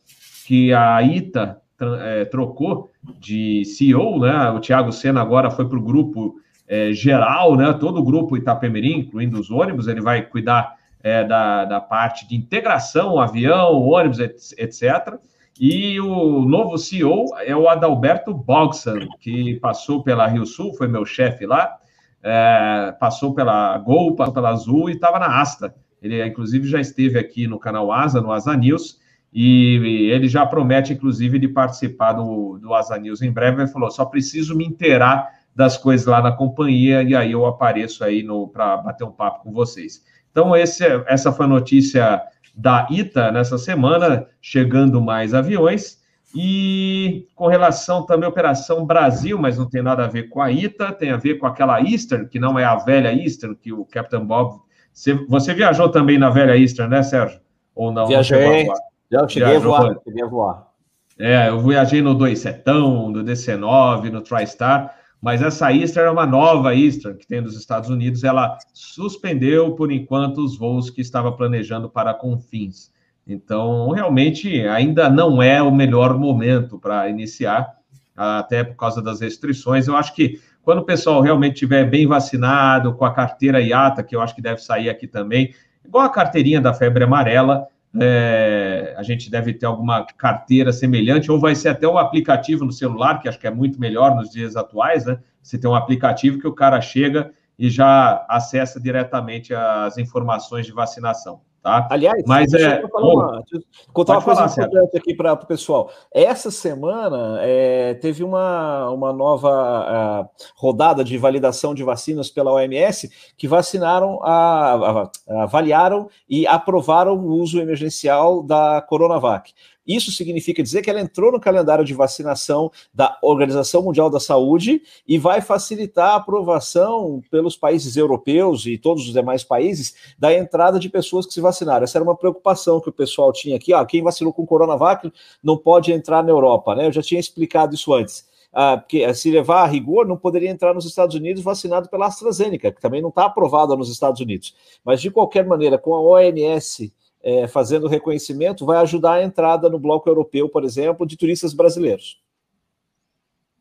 que 0.46 0.72
a 0.72 1.00
ITA 1.02 1.60
é, 2.00 2.24
trocou 2.24 2.90
de 3.18 3.64
CEO, 3.64 4.20
né? 4.20 4.50
O 4.50 4.60
Thiago 4.60 4.92
Senna 4.92 5.20
agora 5.20 5.50
foi 5.50 5.68
para 5.68 5.78
o 5.78 5.82
grupo 5.82 6.40
é, 6.66 6.92
geral, 6.92 7.56
né? 7.56 7.72
Todo 7.74 7.98
o 8.00 8.04
grupo 8.04 8.36
Itapemirim, 8.36 8.98
incluindo 8.98 9.38
os 9.38 9.50
ônibus, 9.50 9.86
ele 9.86 10.00
vai 10.00 10.22
cuidar 10.22 10.74
é, 11.02 11.24
da, 11.24 11.64
da 11.64 11.80
parte 11.80 12.28
de 12.28 12.36
integração, 12.36 13.18
avião, 13.18 13.80
ônibus, 13.82 14.18
etc. 14.20 15.18
E 15.58 16.00
o 16.00 16.40
novo 16.46 16.78
CEO 16.78 17.26
é 17.44 17.54
o 17.54 17.68
Adalberto 17.68 18.32
Bogsan, 18.32 19.00
que 19.20 19.56
passou 19.60 20.02
pela 20.02 20.26
Rio 20.26 20.46
Sul, 20.46 20.74
foi 20.74 20.88
meu 20.88 21.04
chefe 21.04 21.44
lá, 21.44 21.76
é, 22.22 22.94
passou 22.98 23.34
pela 23.34 23.76
Gol, 23.78 24.14
passou 24.14 24.34
pela 24.34 24.50
Azul 24.50 24.88
e 24.88 24.94
estava 24.94 25.18
na 25.18 25.40
Asta. 25.40 25.74
Ele, 26.00 26.24
inclusive, 26.26 26.66
já 26.66 26.80
esteve 26.80 27.18
aqui 27.18 27.46
no 27.46 27.58
canal 27.58 27.92
Asa, 27.92 28.20
no 28.20 28.32
Asa 28.32 28.56
News, 28.56 28.98
e 29.32 30.08
ele 30.10 30.28
já 30.28 30.44
promete, 30.44 30.94
inclusive, 30.94 31.38
de 31.38 31.46
participar 31.46 32.14
do, 32.14 32.58
do 32.58 32.74
Asa 32.74 32.98
News 32.98 33.22
em 33.22 33.30
breve. 33.30 33.62
Ele 33.62 33.70
falou: 33.70 33.90
só 33.90 34.04
preciso 34.04 34.56
me 34.56 34.64
inteirar 34.64 35.28
das 35.54 35.76
coisas 35.76 36.06
lá 36.06 36.22
na 36.22 36.32
companhia, 36.32 37.02
e 37.02 37.14
aí 37.14 37.32
eu 37.32 37.44
apareço 37.44 38.02
aí 38.02 38.26
para 38.52 38.78
bater 38.78 39.04
um 39.04 39.12
papo 39.12 39.42
com 39.42 39.52
vocês. 39.52 40.02
Então, 40.30 40.54
esse, 40.56 40.84
essa 41.06 41.32
foi 41.32 41.46
a 41.46 41.48
notícia 41.48 42.22
da 42.54 42.86
ITA 42.90 43.32
nessa 43.32 43.58
semana, 43.58 44.26
chegando 44.40 45.00
mais 45.00 45.34
aviões. 45.34 45.98
E 46.34 47.26
com 47.34 47.48
relação 47.48 48.06
também 48.06 48.26
à 48.26 48.28
Operação 48.28 48.86
Brasil, 48.86 49.36
mas 49.36 49.58
não 49.58 49.68
tem 49.68 49.82
nada 49.82 50.04
a 50.04 50.08
ver 50.08 50.28
com 50.28 50.40
a 50.40 50.50
ITA, 50.50 50.92
tem 50.92 51.10
a 51.10 51.16
ver 51.16 51.38
com 51.38 51.46
aquela 51.46 51.80
Eastern, 51.80 52.28
que 52.28 52.38
não 52.38 52.56
é 52.58 52.64
a 52.64 52.76
velha 52.76 53.12
Eastern, 53.12 53.56
que 53.56 53.72
o 53.72 53.84
Captain 53.84 54.24
Bob. 54.24 54.60
Você, 54.92 55.14
você 55.28 55.52
viajou 55.54 55.88
também 55.88 56.18
na 56.18 56.30
velha 56.30 56.56
Eastern, 56.56 56.90
né, 56.90 57.02
Sérgio? 57.02 57.40
Ou 57.74 57.90
não? 57.90 58.06
Viajei, 58.06 58.64
não 58.66 58.74
já 59.10 59.26
cheguei 59.26 59.56
a 59.56 59.58
voar, 59.58 59.96
cheguei 60.04 60.22
a 60.22 60.26
voar. 60.26 60.70
É, 61.18 61.48
eu 61.48 61.58
viajei 61.60 62.00
no 62.00 62.16
27, 62.16 62.62
no 62.66 63.24
DC9, 63.24 64.10
no 64.10 64.22
TriStar, 64.22 64.94
mas 65.20 65.42
essa 65.42 65.72
Eastern 65.72 66.08
é 66.08 66.10
uma 66.10 66.26
nova 66.26 66.74
Eastern 66.74 67.18
que 67.18 67.26
tem 67.26 67.40
nos 67.40 67.56
Estados 67.56 67.90
Unidos. 67.90 68.24
Ela 68.24 68.56
suspendeu, 68.72 69.74
por 69.74 69.92
enquanto, 69.92 70.38
os 70.38 70.56
voos 70.56 70.88
que 70.88 71.00
estava 71.00 71.30
planejando 71.30 71.90
para 71.90 72.14
Confins. 72.14 72.90
Então, 73.26 73.90
realmente, 73.90 74.66
ainda 74.66 75.10
não 75.10 75.42
é 75.42 75.62
o 75.62 75.70
melhor 75.70 76.18
momento 76.18 76.78
para 76.78 77.08
iniciar, 77.08 77.68
até 78.16 78.64
por 78.64 78.76
causa 78.76 79.02
das 79.02 79.20
restrições. 79.20 79.86
Eu 79.86 79.96
acho 79.96 80.14
que 80.14 80.40
quando 80.62 80.78
o 80.78 80.84
pessoal 80.84 81.20
realmente 81.20 81.54
estiver 81.54 81.84
bem 81.84 82.06
vacinado, 82.06 82.94
com 82.94 83.04
a 83.04 83.12
carteira 83.12 83.60
IATA, 83.60 84.02
que 84.02 84.16
eu 84.16 84.20
acho 84.20 84.34
que 84.34 84.42
deve 84.42 84.62
sair 84.62 84.88
aqui 84.88 85.06
também, 85.06 85.54
igual 85.84 86.04
a 86.04 86.10
carteirinha 86.10 86.60
da 86.60 86.72
febre 86.72 87.04
amarela, 87.04 87.66
é, 87.98 88.94
a 88.96 89.02
gente 89.02 89.30
deve 89.30 89.54
ter 89.54 89.66
alguma 89.66 90.04
carteira 90.04 90.72
semelhante, 90.72 91.30
ou 91.30 91.40
vai 91.40 91.54
ser 91.54 91.70
até 91.70 91.88
um 91.88 91.98
aplicativo 91.98 92.64
no 92.64 92.72
celular, 92.72 93.20
que 93.20 93.28
acho 93.28 93.38
que 93.38 93.46
é 93.46 93.50
muito 93.50 93.80
melhor 93.80 94.14
nos 94.14 94.30
dias 94.30 94.56
atuais, 94.56 95.04
né? 95.04 95.18
Você 95.42 95.58
tem 95.58 95.68
um 95.68 95.74
aplicativo 95.74 96.38
que 96.38 96.46
o 96.46 96.54
cara 96.54 96.80
chega 96.80 97.32
e 97.58 97.68
já 97.68 98.24
acessa 98.28 98.80
diretamente 98.80 99.54
as 99.54 99.98
informações 99.98 100.66
de 100.66 100.72
vacinação. 100.72 101.40
Tá? 101.62 101.86
Aliás, 101.90 102.22
mas 102.26 102.54
é. 102.54 102.82
Uma, 102.94 103.44
contar 103.92 104.14
uma 104.14 104.22
coisa 104.22 104.48
falar, 104.48 104.66
importante 104.66 104.96
aqui 104.96 105.14
para 105.14 105.34
o 105.34 105.46
pessoal. 105.46 105.90
Essa 106.10 106.50
semana 106.50 107.38
é, 107.42 107.92
teve 107.94 108.24
uma, 108.24 108.88
uma 108.90 109.12
nova 109.12 110.24
uh, 110.24 110.28
rodada 110.56 111.04
de 111.04 111.18
validação 111.18 111.74
de 111.74 111.84
vacinas 111.84 112.30
pela 112.30 112.50
OMS 112.50 113.10
que 113.36 113.46
vacinaram, 113.46 114.20
a, 114.22 114.72
a, 114.72 115.02
a, 115.02 115.42
avaliaram 115.42 116.08
e 116.26 116.46
aprovaram 116.46 117.18
o 117.18 117.34
uso 117.34 117.60
emergencial 117.60 118.42
da 118.42 118.80
Coronavac. 118.80 119.52
Isso 119.90 120.12
significa 120.12 120.62
dizer 120.62 120.82
que 120.82 120.88
ela 120.88 121.00
entrou 121.00 121.32
no 121.32 121.40
calendário 121.40 121.84
de 121.84 121.92
vacinação 121.92 122.70
da 122.94 123.18
Organização 123.20 123.82
Mundial 123.82 124.08
da 124.08 124.20
Saúde 124.20 124.82
e 125.06 125.18
vai 125.18 125.40
facilitar 125.40 126.10
a 126.10 126.16
aprovação 126.16 127.20
pelos 127.28 127.56
países 127.56 127.96
europeus 127.96 128.66
e 128.66 128.78
todos 128.78 129.04
os 129.04 129.12
demais 129.12 129.42
países 129.42 130.14
da 130.16 130.32
entrada 130.32 130.78
de 130.78 130.88
pessoas 130.88 131.26
que 131.26 131.34
se 131.34 131.40
vacinaram. 131.40 131.82
Essa 131.82 131.98
era 131.98 132.04
uma 132.04 132.16
preocupação 132.16 132.80
que 132.80 132.88
o 132.88 132.92
pessoal 132.92 133.32
tinha 133.32 133.56
aqui. 133.56 133.74
Ó, 133.74 133.84
quem 133.84 134.00
vacinou 134.00 134.32
com 134.32 134.46
Coronavac 134.46 135.12
não 135.42 135.56
pode 135.56 135.92
entrar 135.92 136.22
na 136.22 136.30
Europa, 136.30 136.76
né? 136.76 136.86
Eu 136.86 136.92
já 136.92 137.02
tinha 137.02 137.18
explicado 137.18 137.74
isso 137.74 137.92
antes. 137.92 138.30
Ah, 138.52 138.76
porque 138.76 139.12
se 139.14 139.30
levar 139.30 139.62
a 139.62 139.66
rigor, 139.66 140.06
não 140.06 140.16
poderia 140.16 140.50
entrar 140.50 140.72
nos 140.72 140.84
Estados 140.84 141.16
Unidos 141.16 141.42
vacinado 141.42 141.88
pela 141.88 142.06
AstraZeneca, 142.06 142.70
que 142.70 142.80
também 142.80 143.02
não 143.02 143.08
está 143.08 143.24
aprovada 143.24 143.74
nos 143.74 143.90
Estados 143.90 144.20
Unidos. 144.20 144.54
Mas, 144.84 145.00
de 145.00 145.10
qualquer 145.10 145.44
maneira, 145.46 145.78
com 145.78 145.94
a 145.94 146.00
OMS 146.00 146.92
é, 147.22 147.46
fazendo 147.46 147.88
reconhecimento, 147.88 148.64
vai 148.64 148.78
ajudar 148.78 149.14
a 149.14 149.22
entrada 149.22 149.68
no 149.68 149.78
bloco 149.78 150.08
europeu, 150.08 150.48
por 150.48 150.64
exemplo, 150.64 151.06
de 151.06 151.16
turistas 151.16 151.52
brasileiros. 151.52 152.20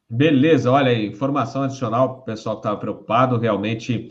Beleza, 0.10 0.72
olha 0.72 0.89
aí, 0.89 1.08
informação 1.08 1.63
adicional 1.63 2.06
o 2.06 2.22
pessoal 2.24 2.56
que 2.56 2.62
estava 2.62 2.78
preocupado. 2.78 3.38
Realmente, 3.38 4.10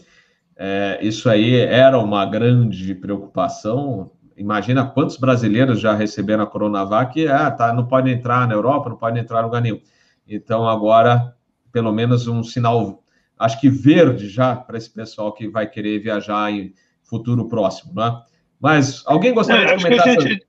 é, 0.56 0.98
isso 1.02 1.28
aí 1.28 1.56
era 1.56 1.98
uma 1.98 2.24
grande 2.24 2.94
preocupação. 2.94 4.12
Imagina 4.36 4.86
quantos 4.86 5.16
brasileiros 5.16 5.80
já 5.80 5.94
receberam 5.94 6.44
a 6.44 6.46
Coronavac 6.46 7.18
e 7.18 7.26
ah, 7.26 7.50
tá, 7.50 7.72
não 7.72 7.86
pode 7.86 8.10
entrar 8.10 8.46
na 8.46 8.54
Europa, 8.54 8.90
não 8.90 8.96
pode 8.96 9.18
entrar 9.18 9.40
no 9.40 9.48
lugar 9.48 9.60
nenhum. 9.60 9.80
Então, 10.28 10.68
agora, 10.68 11.34
pelo 11.72 11.90
menos 11.90 12.28
um 12.28 12.44
sinal, 12.44 13.02
acho 13.36 13.60
que 13.60 13.68
verde 13.68 14.28
já 14.28 14.54
para 14.54 14.78
esse 14.78 14.90
pessoal 14.90 15.32
que 15.32 15.48
vai 15.48 15.68
querer 15.68 15.98
viajar 15.98 16.52
em 16.52 16.74
futuro 17.02 17.48
próximo, 17.48 17.94
né? 17.94 18.22
Mas 18.60 19.02
alguém 19.06 19.32
gostaria 19.32 19.66
é, 19.66 19.76
de 19.76 19.84
comentar? 19.84 20.20
Gente, 20.20 20.44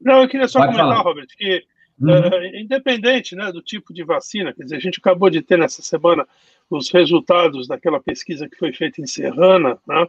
não, 0.00 0.22
eu 0.22 0.28
queria 0.28 0.48
só 0.48 0.60
Pode 0.60 0.72
comentar, 0.72 0.96
falar. 0.96 1.02
Robert, 1.02 1.26
que 1.36 1.64
uhum. 2.00 2.10
uh, 2.10 2.56
independente 2.56 3.34
né, 3.34 3.50
do 3.52 3.62
tipo 3.62 3.92
de 3.94 4.04
vacina, 4.04 4.52
quer 4.52 4.64
dizer, 4.64 4.76
a 4.76 4.80
gente 4.80 4.98
acabou 4.98 5.30
de 5.30 5.40
ter 5.40 5.58
nessa 5.58 5.82
semana 5.82 6.26
os 6.68 6.90
resultados 6.90 7.68
daquela 7.68 8.00
pesquisa 8.00 8.48
que 8.48 8.56
foi 8.56 8.72
feita 8.72 9.00
em 9.00 9.06
Serrana, 9.06 9.78
né, 9.86 10.06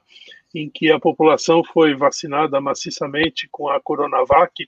em 0.54 0.70
que 0.70 0.92
a 0.92 1.00
população 1.00 1.64
foi 1.64 1.94
vacinada 1.96 2.60
maciçamente 2.60 3.48
com 3.52 3.70
a 3.70 3.80
Coronavac, 3.80 4.68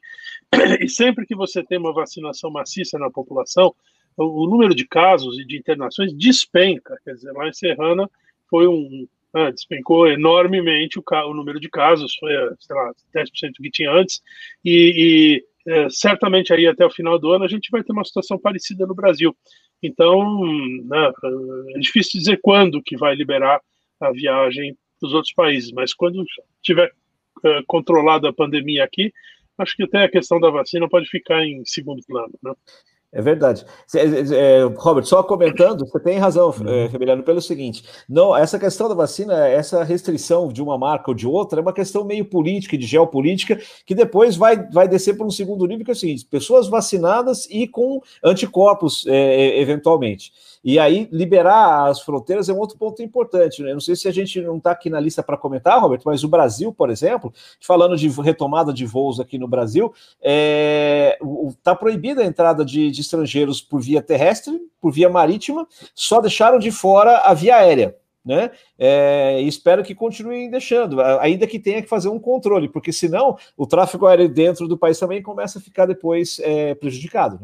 e 0.81 0.89
sempre 0.89 1.25
que 1.25 1.35
você 1.35 1.63
tem 1.63 1.77
uma 1.77 1.93
vacinação 1.93 2.51
maciça 2.51 2.99
na 2.99 3.09
população, 3.09 3.73
o 4.17 4.47
número 4.47 4.73
de 4.73 4.85
casos 4.85 5.37
e 5.39 5.45
de 5.45 5.57
internações 5.57 6.11
despenca, 6.13 6.99
quer 7.03 7.13
dizer, 7.13 7.31
lá 7.33 7.47
em 7.47 7.53
Serrana 7.53 8.09
foi 8.49 8.67
um, 8.67 9.07
ah, 9.37 9.51
despencou 9.51 10.07
enormemente 10.07 10.99
o, 10.99 11.03
o, 11.27 11.33
número 11.33 11.59
de 11.59 11.69
casos, 11.69 12.15
foi, 12.19 12.31
sei 12.59 12.75
lá, 12.75 12.91
10% 13.15 13.51
do 13.57 13.63
que 13.63 13.69
tinha 13.71 13.91
antes, 13.91 14.21
e, 14.63 15.43
e 15.65 15.71
é, 15.71 15.89
certamente 15.89 16.53
aí 16.53 16.65
até 16.65 16.85
o 16.85 16.91
final 16.91 17.19
do 17.19 17.31
ano 17.31 17.45
a 17.45 17.47
gente 17.47 17.69
vai 17.69 17.83
ter 17.83 17.91
uma 17.91 18.03
situação 18.03 18.39
parecida 18.39 18.85
no 18.87 18.95
Brasil. 18.95 19.35
Então, 19.83 20.23
né, 20.85 21.11
é 21.75 21.79
difícil 21.79 22.19
dizer 22.19 22.39
quando 22.41 22.81
que 22.81 22.97
vai 22.97 23.13
liberar 23.15 23.61
a 23.99 24.11
viagem 24.11 24.75
para 24.99 25.07
os 25.07 25.13
outros 25.13 25.33
países, 25.33 25.71
mas 25.71 25.93
quando 25.93 26.23
tiver 26.63 26.91
controlada 27.67 28.29
a 28.29 28.33
pandemia 28.33 28.83
aqui, 28.83 29.13
acho 29.57 29.75
que 29.75 29.83
até 29.83 30.03
a 30.03 30.09
questão 30.09 30.39
da 30.39 30.49
vacina 30.49 30.89
pode 30.89 31.07
ficar 31.07 31.45
em 31.45 31.63
segundo 31.65 32.01
plano. 32.07 32.33
Né? 32.41 32.53
É 33.13 33.21
verdade. 33.21 33.65
É, 33.95 34.63
Robert, 34.75 35.05
só 35.05 35.23
comentando, 35.23 35.87
você 35.87 35.97
tem 35.97 36.17
razão, 36.17 36.47
uhum. 36.49 37.21
pelo 37.23 37.41
seguinte: 37.41 37.83
não, 38.07 38.35
essa 38.35 38.59
questão 38.59 38.89
da 38.89 38.95
vacina, 38.95 39.47
essa 39.47 39.81
restrição 39.81 40.49
de 40.49 40.61
uma 40.61 40.77
marca 40.77 41.09
ou 41.11 41.15
de 41.15 41.25
outra, 41.25 41.59
é 41.59 41.61
uma 41.61 41.71
questão 41.71 42.03
meio 42.03 42.25
política 42.25 42.75
e 42.75 42.77
de 42.77 42.85
geopolítica, 42.85 43.59
que 43.85 43.95
depois 43.95 44.35
vai, 44.35 44.61
vai 44.71 44.89
descer 44.89 45.15
para 45.15 45.25
um 45.25 45.31
segundo 45.31 45.65
nível, 45.65 45.85
que 45.85 45.91
é 45.91 45.93
o 45.93 45.95
seguinte: 45.95 46.25
pessoas 46.25 46.67
vacinadas 46.67 47.47
e 47.49 47.65
com 47.65 48.01
anticorpos, 48.23 49.05
é, 49.07 49.57
eventualmente. 49.59 50.33
E 50.63 50.77
aí, 50.79 51.07
liberar 51.13 51.87
as 51.87 52.01
fronteiras 52.01 52.49
é 52.49 52.53
um 52.53 52.59
outro 52.59 52.77
ponto 52.77 53.01
importante. 53.01 53.63
Né? 53.63 53.71
Não 53.71 53.79
sei 53.79 53.95
se 53.95 54.05
a 54.05 54.11
gente 54.11 54.41
não 54.41 54.57
está 54.57 54.71
aqui 54.71 54.89
na 54.89 54.99
lista 54.99 55.23
para 55.23 55.37
comentar, 55.37 55.79
Robert, 55.79 56.01
mas 56.05 56.25
o 56.25 56.27
Brasil, 56.27 56.73
por 56.73 56.89
exemplo, 56.89 57.33
falando 57.61 57.95
de 57.95 58.09
retomada 58.09 58.73
de 58.73 58.85
voos 58.85 59.17
aqui 59.17 59.37
no 59.37 59.47
Brasil, 59.47 59.93
está 60.15 60.23
é, 60.23 61.19
tá 61.63 61.73
proibida 61.73 62.21
a 62.21 62.25
entrada 62.25 62.65
de, 62.65 62.91
de 62.97 63.01
estrangeiros 63.01 63.61
por 63.61 63.81
via 63.81 64.01
terrestre, 64.01 64.59
por 64.81 64.91
via 64.91 65.09
marítima, 65.09 65.67
só 65.95 66.19
deixaram 66.19 66.59
de 66.59 66.71
fora 66.71 67.19
a 67.19 67.33
via 67.33 67.55
aérea. 67.55 67.95
Né? 68.25 68.51
É, 68.77 69.41
espero 69.43 69.83
que 69.83 69.95
continuem 69.95 70.49
deixando, 70.49 70.99
ainda 71.21 71.47
que 71.47 71.57
tenha 71.57 71.81
que 71.81 71.87
fazer 71.87 72.09
um 72.09 72.19
controle, 72.19 72.67
porque 72.67 72.91
senão 72.91 73.37
o 73.55 73.65
tráfego 73.65 74.05
aéreo 74.05 74.27
dentro 74.27 74.67
do 74.67 74.77
país 74.77 74.99
também 74.99 75.21
começa 75.21 75.59
a 75.59 75.61
ficar 75.61 75.85
depois 75.85 76.37
é, 76.43 76.75
prejudicado. 76.75 77.39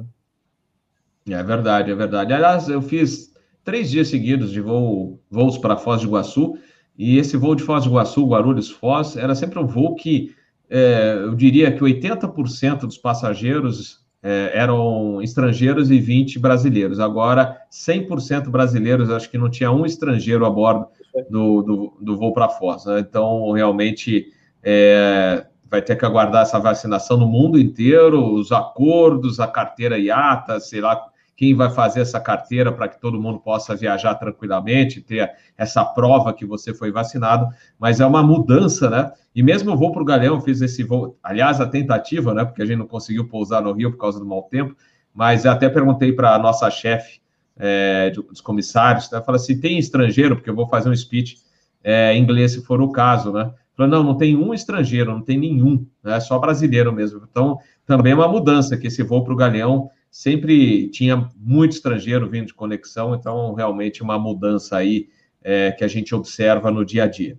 Né? 1.25 1.39
É 1.39 1.43
verdade, 1.43 1.89
é 1.89 1.95
verdade. 1.95 2.33
Aliás, 2.33 2.67
eu 2.67 2.81
fiz 2.81 3.31
três 3.63 3.89
dias 3.89 4.09
seguidos 4.09 4.51
de 4.51 4.59
voo, 4.59 5.21
voos 5.31 5.57
para 5.57 5.77
Foz 5.77 6.01
do 6.01 6.07
Iguaçu, 6.07 6.57
e 6.97 7.17
esse 7.17 7.37
voo 7.37 7.55
de 7.55 7.63
Foz 7.63 7.85
do 7.85 7.91
Iguaçu, 7.91 8.27
Guarulhos, 8.27 8.69
Foz, 8.69 9.15
era 9.15 9.33
sempre 9.35 9.59
um 9.59 9.65
voo 9.65 9.95
que 9.95 10.35
é, 10.69 11.13
eu 11.17 11.35
diria 11.35 11.71
que 11.71 11.81
80% 11.81 12.79
dos 12.79 12.97
passageiros 12.97 14.02
é, 14.23 14.51
eram 14.53 15.21
estrangeiros 15.21 15.91
e 15.91 15.99
20 15.99 16.39
brasileiros. 16.39 16.99
Agora, 16.99 17.57
100% 17.69 18.49
brasileiros, 18.49 19.09
acho 19.09 19.29
que 19.29 19.38
não 19.38 19.49
tinha 19.49 19.71
um 19.71 19.86
estrangeiro 19.86 20.45
a 20.45 20.49
bordo 20.49 20.88
do, 21.29 21.62
do, 21.62 21.97
do 21.99 22.17
voo 22.17 22.33
para 22.33 22.47
Foz. 22.47 22.86
Né? 22.86 22.99
Então, 22.99 23.51
realmente, 23.51 24.27
é, 24.63 25.45
vai 25.69 25.81
ter 25.81 25.97
que 25.97 26.05
aguardar 26.05 26.43
essa 26.43 26.57
vacinação 26.59 27.17
no 27.17 27.27
mundo 27.27 27.59
inteiro, 27.59 28.33
os 28.33 28.51
acordos, 28.51 29.39
a 29.41 29.47
carteira 29.47 29.99
IATA, 29.99 30.59
sei 30.59 30.79
lá 30.79 30.95
quem 31.43 31.53
vai 31.53 31.69
fazer 31.69 31.99
essa 31.99 32.21
carteira 32.21 32.71
para 32.71 32.88
que 32.88 33.01
todo 33.01 33.19
mundo 33.19 33.38
possa 33.38 33.75
viajar 33.75 34.15
tranquilamente, 34.15 35.01
ter 35.01 35.29
essa 35.58 35.84
prova 35.84 36.34
que 36.34 36.45
você 36.45 36.73
foi 36.73 36.89
vacinado, 36.89 37.49
mas 37.77 37.99
é 37.99 38.06
uma 38.06 38.23
mudança, 38.23 38.89
né? 38.89 39.12
E 39.36 39.43
mesmo 39.43 39.71
eu 39.71 39.75
vou 39.75 39.91
para 39.91 40.01
o 40.01 40.06
Galeão, 40.06 40.39
fiz 40.39 40.62
esse 40.62 40.84
voo, 40.84 41.17
aliás, 41.21 41.60
a 41.60 41.67
tentativa, 41.67 42.34
né? 42.34 42.45
Porque 42.45 42.62
a 42.62 42.65
gente 42.65 42.77
não 42.77 42.88
conseguiu 42.88 43.27
pousar 43.27 43.62
no 43.62 43.73
Rio 43.73 43.91
por 43.91 43.97
causa 43.97 44.19
do 44.19 44.25
mau 44.25 44.43
tempo, 44.43 44.73
mas 45.13 45.45
até 45.45 45.67
perguntei 45.67 46.13
para 46.13 46.34
a 46.34 46.39
nossa 46.39 46.71
chefe 46.71 47.19
é, 47.58 48.10
dos 48.12 48.39
comissários, 48.39 49.12
né? 49.12 49.21
Fala 49.21 49.36
assim, 49.36 49.60
tem 49.60 49.77
estrangeiro, 49.77 50.38
porque 50.38 50.49
eu 50.49 50.56
vou 50.56 50.69
fazer 50.69 50.89
um 50.89 50.95
speech 50.95 51.39
é, 51.84 52.15
em 52.15 52.23
inglês 52.23 52.53
se 52.53 52.63
for 52.63 52.82
o 52.82 52.89
caso, 52.89 53.34
né? 53.34 53.51
Falou, 53.75 53.91
não, 53.91 54.01
não 54.01 54.15
tem 54.15 54.38
um 54.38 54.53
estrangeiro, 54.53 55.12
não 55.12 55.21
tem 55.21 55.38
nenhum, 55.38 55.86
é 56.06 56.21
só 56.21 56.39
brasileiro 56.39 56.93
mesmo. 56.93 57.21
Então, 57.29 57.58
também 57.86 58.13
é 58.13 58.15
uma 58.15 58.29
mudança, 58.29 58.77
que 58.77 58.88
esse 58.88 59.03
voo 59.03 59.25
para 59.25 59.34
o 59.34 59.36
Galeão 59.36 59.89
sempre 60.13 60.89
tinha 60.89 61.28
muito 61.36 61.71
estrangeiro 61.71 62.30
vindo 62.30 62.45
de 62.45 62.54
conexão, 62.54 63.15
então 63.15 63.52
realmente 63.56 64.04
uma 64.04 64.19
mudança 64.19 64.78
aí 64.78 65.10
é, 65.43 65.71
que 65.71 65.84
a 65.84 65.88
gente 65.88 66.13
observa 66.13 66.69
no 66.69 66.86
dia 66.86 67.06
a 67.06 67.08
dia. 67.08 67.36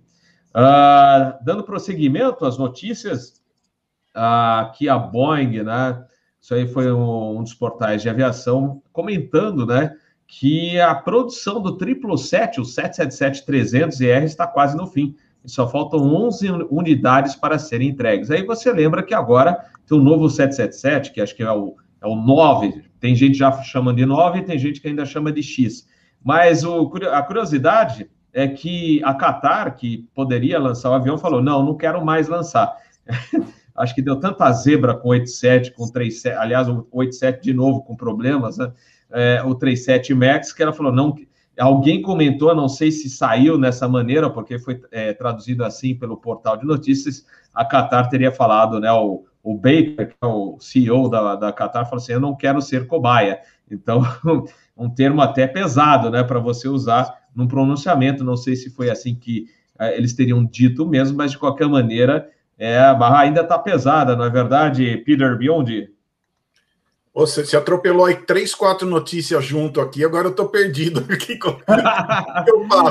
Uh, 0.53 1.41
dando 1.41 1.63
prosseguimento 1.63 2.45
às 2.45 2.57
notícias, 2.57 3.41
uh, 4.13 4.59
aqui 4.59 4.89
a 4.89 4.97
Boeing, 4.97 5.63
né? 5.63 6.05
Isso 6.41 6.53
aí 6.53 6.67
foi 6.67 6.91
um, 6.91 7.39
um 7.39 7.43
dos 7.43 7.53
portais 7.53 8.01
de 8.01 8.09
aviação 8.09 8.83
comentando, 8.91 9.65
né? 9.65 9.95
Que 10.27 10.77
a 10.81 10.93
produção 10.93 11.61
do 11.61 11.77
777, 11.79 12.59
o 12.59 12.63
777-300ER 12.63 14.23
está 14.23 14.45
quase 14.45 14.75
no 14.75 14.85
fim 14.85 15.15
só 15.45 15.67
faltam 15.67 15.99
11 15.99 16.49
unidades 16.71 17.35
para 17.35 17.59
serem 17.59 17.89
entregues. 17.89 18.31
Aí 18.31 18.43
você 18.43 18.71
lembra 18.71 19.03
que 19.03 19.13
agora 19.13 19.63
tem 19.85 19.95
um 19.95 20.01
novo 20.01 20.27
777, 20.27 21.11
que 21.11 21.21
acho 21.21 21.35
que 21.35 21.43
é 21.43 21.51
o, 21.51 21.75
é 22.05 22.07
o 22.07 22.15
9. 22.15 22.83
Tem 22.99 23.15
gente 23.15 23.37
já 23.37 23.51
chamando 23.63 23.97
de 23.97 24.05
9 24.05 24.39
e 24.39 24.43
tem 24.43 24.57
gente 24.57 24.79
que 24.79 24.87
ainda 24.87 25.05
chama 25.05 25.31
de 25.31 25.41
X. 25.41 25.87
Mas 26.23 26.63
o, 26.63 26.91
a 27.11 27.21
curiosidade 27.23 28.09
é 28.31 28.47
que 28.47 29.01
a 29.03 29.13
Qatar, 29.13 29.75
que 29.75 30.07
poderia 30.13 30.59
lançar 30.59 30.91
o 30.91 30.93
avião, 30.93 31.17
falou: 31.17 31.41
não, 31.41 31.65
não 31.65 31.75
quero 31.75 32.03
mais 32.03 32.27
lançar. 32.27 32.75
Acho 33.75 33.93
que 33.93 34.01
deu 34.01 34.15
tanta 34.17 34.49
zebra 34.53 34.95
com 34.95 35.09
o 35.09 35.11
87, 35.11 35.71
com 35.71 35.83
o 35.83 35.91
37, 35.91 36.37
aliás, 36.37 36.69
o 36.69 36.87
87 36.91 37.43
de 37.43 37.53
novo 37.53 37.81
com 37.81 37.95
problemas, 37.95 38.57
né? 38.57 38.71
É, 39.11 39.43
o 39.43 39.53
37 39.53 40.13
Max, 40.13 40.53
que 40.53 40.63
ela 40.63 40.73
falou: 40.73 40.91
não. 40.91 41.15
Alguém 41.57 42.01
comentou, 42.01 42.53
não 42.53 42.67
sei 42.67 42.91
se 42.91 43.09
saiu 43.09 43.57
nessa 43.57 43.87
maneira, 43.87 44.29
porque 44.29 44.59
foi 44.59 44.81
é, 44.91 45.13
traduzido 45.13 45.63
assim 45.63 45.95
pelo 45.95 46.17
portal 46.17 46.57
de 46.57 46.65
notícias. 46.65 47.25
A 47.53 47.63
Qatar 47.63 48.09
teria 48.09 48.29
falado, 48.29 48.77
né? 48.77 48.91
O, 48.91 49.23
o 49.45 49.53
Baker, 49.53 50.07
que 50.07 50.15
é 50.19 50.25
o 50.25 50.57
CEO 50.59 51.07
da, 51.07 51.35
da 51.35 51.53
Qatar, 51.53 51.85
falou 51.85 52.01
assim: 52.01 52.13
Eu 52.13 52.19
não 52.19 52.35
quero 52.35 52.59
ser 52.63 52.87
cobaia. 52.87 53.39
Então, 53.69 54.01
um 54.75 54.89
termo 54.89 55.21
até 55.21 55.45
pesado, 55.45 56.09
né, 56.09 56.23
para 56.23 56.39
você 56.39 56.67
usar 56.67 57.13
num 57.33 57.47
pronunciamento. 57.47 58.23
Não 58.23 58.35
sei 58.35 58.55
se 58.55 58.71
foi 58.71 58.89
assim 58.89 59.13
que 59.13 59.45
é, 59.77 59.95
eles 59.95 60.13
teriam 60.13 60.43
dito 60.43 60.87
mesmo, 60.87 61.15
mas 61.15 61.31
de 61.31 61.37
qualquer 61.37 61.67
maneira, 61.69 62.27
é, 62.57 62.79
a 62.79 62.93
barra 62.95 63.19
ainda 63.19 63.41
está 63.41 63.59
pesada, 63.59 64.15
não 64.15 64.25
é 64.25 64.29
verdade, 64.31 64.97
Peter 65.05 65.37
Biondi? 65.37 65.89
Você 67.15 67.45
se 67.45 67.55
atropelou 67.55 68.05
aí 68.05 68.15
três, 68.15 68.53
quatro 68.53 68.85
notícias 68.85 69.45
junto 69.45 69.79
aqui, 69.79 70.03
agora 70.03 70.27
eu 70.27 70.31
estou 70.31 70.49
perdido 70.49 70.99
aqui. 71.09 71.39
eu? 71.41 72.67
Não, 72.67 72.85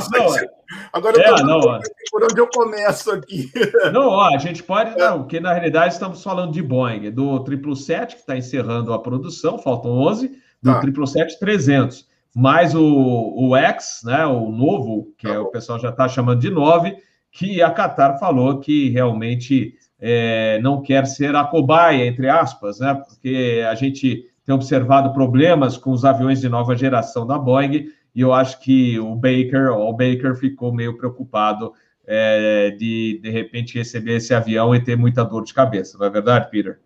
agora 0.90 1.18
eu 1.18 1.36
tô 1.36 1.74
é, 1.74 1.80
por 2.10 2.24
onde 2.24 2.40
eu 2.40 2.48
começo 2.48 3.10
aqui. 3.10 3.52
Não, 3.92 4.08
ó, 4.08 4.34
a 4.34 4.38
gente 4.38 4.62
pode, 4.62 4.96
não, 4.96 5.20
porque 5.20 5.38
na 5.38 5.52
realidade 5.52 5.92
estamos 5.92 6.22
falando 6.22 6.52
de 6.52 6.62
Boeing, 6.62 7.10
do 7.10 7.36
777, 7.36 8.14
que 8.14 8.20
está 8.22 8.34
encerrando 8.34 8.94
a 8.94 8.98
produção, 8.98 9.58
faltam 9.58 9.90
11, 9.90 10.28
do 10.62 10.72
tá. 10.72 10.80
777-300, 10.80 12.06
mais 12.34 12.74
o, 12.74 13.34
o 13.36 13.54
X, 13.54 14.00
né, 14.04 14.24
o 14.24 14.50
novo, 14.50 15.12
que 15.18 15.26
tá 15.26 15.34
é, 15.34 15.38
o 15.38 15.46
pessoal 15.46 15.78
já 15.78 15.90
está 15.90 16.08
chamando 16.08 16.40
de 16.40 16.48
9, 16.48 16.96
que 17.30 17.60
a 17.60 17.70
Qatar 17.70 18.18
falou 18.18 18.58
que 18.58 18.88
realmente 18.88 19.74
é, 20.00 20.58
não 20.62 20.82
quer 20.82 21.06
ser 21.06 21.34
a 21.34 21.44
cobaia, 21.44 22.06
entre 22.06 22.28
aspas, 22.28 22.78
né? 22.78 22.94
Porque 22.94 23.64
a 23.68 23.74
gente 23.74 24.28
tem 24.44 24.54
observado 24.54 25.12
problemas 25.12 25.76
com 25.76 25.90
os 25.90 26.04
aviões 26.04 26.40
de 26.40 26.48
nova 26.48 26.76
geração 26.76 27.26
da 27.26 27.38
Boeing, 27.38 27.88
e 28.14 28.20
eu 28.20 28.32
acho 28.32 28.60
que 28.60 28.98
o 28.98 29.14
Baker, 29.14 29.70
o 29.70 29.92
Baker 29.92 30.36
ficou 30.36 30.72
meio 30.72 30.96
preocupado 30.96 31.72
é, 32.06 32.70
de, 32.72 33.18
de 33.22 33.30
repente, 33.30 33.78
receber 33.78 34.16
esse 34.16 34.34
avião 34.34 34.74
e 34.74 34.82
ter 34.82 34.96
muita 34.96 35.24
dor 35.24 35.44
de 35.44 35.54
cabeça, 35.54 35.96
não 35.98 36.06
é 36.06 36.10
verdade, 36.10 36.50
Peter? 36.50 36.78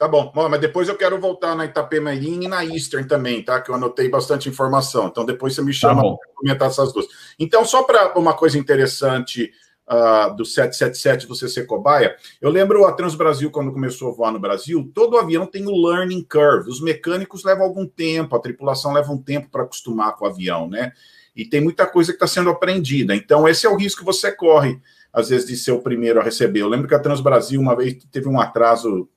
Tá 0.00 0.08
bom, 0.08 0.32
bom 0.34 0.48
mas 0.48 0.60
depois 0.62 0.88
eu 0.88 0.96
quero 0.96 1.20
voltar 1.20 1.54
na 1.54 1.66
Itapemirim 1.66 2.44
e 2.44 2.48
na 2.48 2.64
Eastern 2.64 3.06
também, 3.06 3.42
tá? 3.42 3.60
Que 3.60 3.70
eu 3.70 3.74
anotei 3.74 4.08
bastante 4.08 4.48
informação. 4.48 5.08
Então 5.08 5.26
depois 5.26 5.54
você 5.54 5.60
me 5.60 5.74
chama 5.74 6.02
tá 6.02 6.16
para 6.16 6.34
comentar 6.34 6.68
essas 6.68 6.90
duas. 6.90 7.06
Então, 7.38 7.66
só 7.66 7.82
para 7.82 8.18
uma 8.18 8.32
coisa 8.32 8.58
interessante 8.58 9.52
uh, 9.88 10.34
do 10.36 10.44
777 10.44 11.26
você 11.26 11.48
ser 11.48 11.66
cobaia. 11.66 12.16
Eu 12.40 12.50
lembro 12.50 12.84
a 12.84 12.92
Transbrasil, 12.92 13.50
quando 13.50 13.72
começou 13.72 14.10
a 14.10 14.14
voar 14.14 14.32
no 14.32 14.38
Brasil, 14.38 14.90
todo 14.94 15.18
avião 15.18 15.46
tem 15.46 15.66
o 15.66 15.76
learning 15.76 16.24
curve. 16.24 16.70
Os 16.70 16.80
mecânicos 16.80 17.44
levam 17.44 17.64
algum 17.64 17.86
tempo, 17.86 18.36
a 18.36 18.40
tripulação 18.40 18.92
leva 18.92 19.12
um 19.12 19.22
tempo 19.22 19.48
para 19.50 19.62
acostumar 19.62 20.16
com 20.16 20.24
o 20.24 20.28
avião, 20.28 20.68
né? 20.68 20.92
E 21.34 21.44
tem 21.44 21.60
muita 21.60 21.86
coisa 21.86 22.12
que 22.12 22.16
está 22.16 22.26
sendo 22.26 22.50
aprendida. 22.50 23.14
Então, 23.14 23.48
esse 23.48 23.66
é 23.66 23.70
o 23.70 23.76
risco 23.76 24.00
que 24.00 24.06
você 24.06 24.32
corre, 24.32 24.80
às 25.12 25.28
vezes, 25.28 25.46
de 25.46 25.56
ser 25.56 25.72
o 25.72 25.80
primeiro 25.80 26.20
a 26.20 26.22
receber. 26.22 26.60
Eu 26.60 26.68
lembro 26.68 26.88
que 26.88 26.94
a 26.94 26.98
Transbrasil, 26.98 27.60
uma 27.60 27.76
vez, 27.76 27.96
teve 28.10 28.28
um 28.28 28.40
atraso 28.40 29.08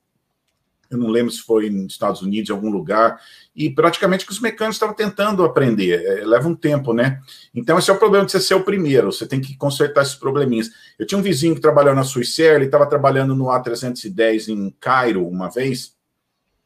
eu 0.90 0.98
não 0.98 1.08
lembro 1.08 1.32
se 1.32 1.42
foi 1.42 1.70
nos 1.70 1.92
Estados 1.92 2.22
Unidos, 2.22 2.50
em 2.50 2.52
algum 2.52 2.70
lugar, 2.70 3.20
e 3.54 3.70
praticamente 3.70 4.26
que 4.26 4.32
os 4.32 4.40
mecânicos 4.40 4.76
estavam 4.76 4.94
tentando 4.94 5.44
aprender, 5.44 6.02
é, 6.04 6.24
leva 6.24 6.48
um 6.48 6.54
tempo, 6.54 6.92
né? 6.92 7.20
Então, 7.54 7.78
esse 7.78 7.90
é 7.90 7.94
o 7.94 7.98
problema 7.98 8.24
de 8.24 8.32
você 8.32 8.40
ser 8.40 8.54
o 8.54 8.64
primeiro, 8.64 9.12
você 9.12 9.26
tem 9.26 9.40
que 9.40 9.56
consertar 9.56 10.02
esses 10.02 10.14
probleminhas. 10.14 10.70
Eu 10.98 11.06
tinha 11.06 11.18
um 11.18 11.22
vizinho 11.22 11.54
que 11.54 11.60
trabalhou 11.60 11.94
na 11.94 12.04
Suíça, 12.04 12.42
ele 12.42 12.66
estava 12.66 12.86
trabalhando 12.86 13.34
no 13.34 13.46
A310 13.46 14.48
em 14.48 14.74
Cairo 14.80 15.26
uma 15.26 15.48
vez, 15.50 15.94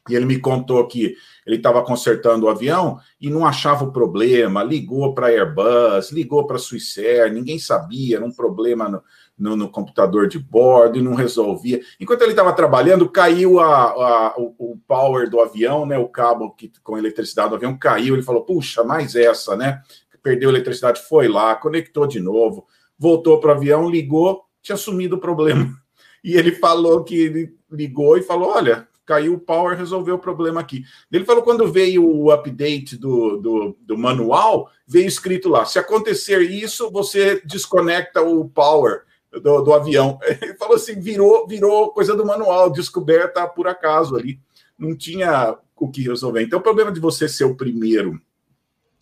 e 0.08 0.14
ele 0.14 0.24
me 0.24 0.38
contou 0.38 0.86
que 0.88 1.14
ele 1.46 1.56
estava 1.56 1.84
consertando 1.84 2.46
o 2.46 2.48
avião 2.48 2.98
e 3.20 3.30
não 3.30 3.46
achava 3.46 3.84
o 3.84 3.92
problema, 3.92 4.62
ligou 4.62 5.14
para 5.14 5.26
a 5.26 5.30
Airbus, 5.30 6.10
ligou 6.10 6.46
para 6.46 6.56
a 6.56 6.58
Swissair, 6.58 7.32
ninguém 7.32 7.58
sabia, 7.58 8.16
era 8.16 8.24
um 8.24 8.32
problema 8.32 8.88
no, 8.88 9.02
no, 9.38 9.56
no, 9.56 9.68
computador 9.68 10.26
de 10.26 10.38
bordo 10.38 10.98
e 10.98 11.02
não 11.02 11.14
resolvia. 11.14 11.80
Enquanto 12.00 12.22
ele 12.22 12.32
estava 12.32 12.52
trabalhando, 12.52 13.08
caiu 13.08 13.60
a, 13.60 13.84
a, 13.84 14.34
o, 14.36 14.54
o, 14.58 14.78
power 14.86 15.30
do 15.30 15.40
avião, 15.40 15.86
né? 15.86 15.96
O 15.96 16.08
cabo 16.08 16.50
que, 16.52 16.72
com 16.82 16.98
eletricidade 16.98 17.50
do 17.50 17.54
avião 17.54 17.78
caiu. 17.78 18.14
Ele 18.14 18.22
falou: 18.22 18.44
puxa, 18.44 18.82
mais 18.82 19.14
essa, 19.14 19.56
né? 19.56 19.80
Perdeu 20.22 20.50
eletricidade, 20.50 21.00
foi 21.08 21.28
lá, 21.28 21.54
conectou 21.54 22.06
de 22.06 22.20
novo, 22.20 22.66
voltou 22.98 23.38
para 23.40 23.50
o 23.50 23.54
avião, 23.54 23.88
ligou, 23.88 24.42
tinha 24.60 24.76
sumido 24.76 25.16
o 25.16 25.20
problema. 25.20 25.72
E 26.24 26.34
ele 26.34 26.50
falou 26.50 27.04
que 27.04 27.14
ele 27.14 27.54
ligou 27.70 28.18
e 28.18 28.22
falou: 28.22 28.50
olha, 28.50 28.88
caiu 29.06 29.34
o 29.34 29.40
power, 29.40 29.78
resolveu 29.78 30.16
o 30.16 30.18
problema 30.18 30.60
aqui. 30.60 30.84
Ele 31.10 31.24
falou 31.24 31.42
quando 31.42 31.70
veio 31.72 32.04
o 32.04 32.30
update 32.30 32.96
do, 32.96 33.38
do, 33.38 33.76
do, 33.80 33.96
manual, 33.96 34.68
veio 34.86 35.06
escrito 35.06 35.48
lá: 35.48 35.64
se 35.64 35.78
acontecer 35.78 36.42
isso, 36.42 36.90
você 36.90 37.40
desconecta 37.46 38.20
o 38.20 38.48
power 38.48 39.02
do, 39.32 39.62
do 39.62 39.72
avião. 39.72 40.18
Ele 40.40 40.54
falou 40.54 40.76
assim: 40.76 41.00
virou, 41.00 41.46
virou 41.46 41.92
coisa 41.92 42.14
do 42.16 42.26
manual, 42.26 42.70
descoberta 42.70 43.46
por 43.46 43.66
acaso 43.66 44.16
ali. 44.16 44.40
Não 44.78 44.96
tinha 44.96 45.56
o 45.76 45.88
que 45.88 46.02
resolver. 46.02 46.42
Então, 46.42 46.58
o 46.58 46.62
problema 46.62 46.92
de 46.92 47.00
você 47.00 47.28
ser 47.28 47.44
o 47.44 47.56
primeiro 47.56 48.20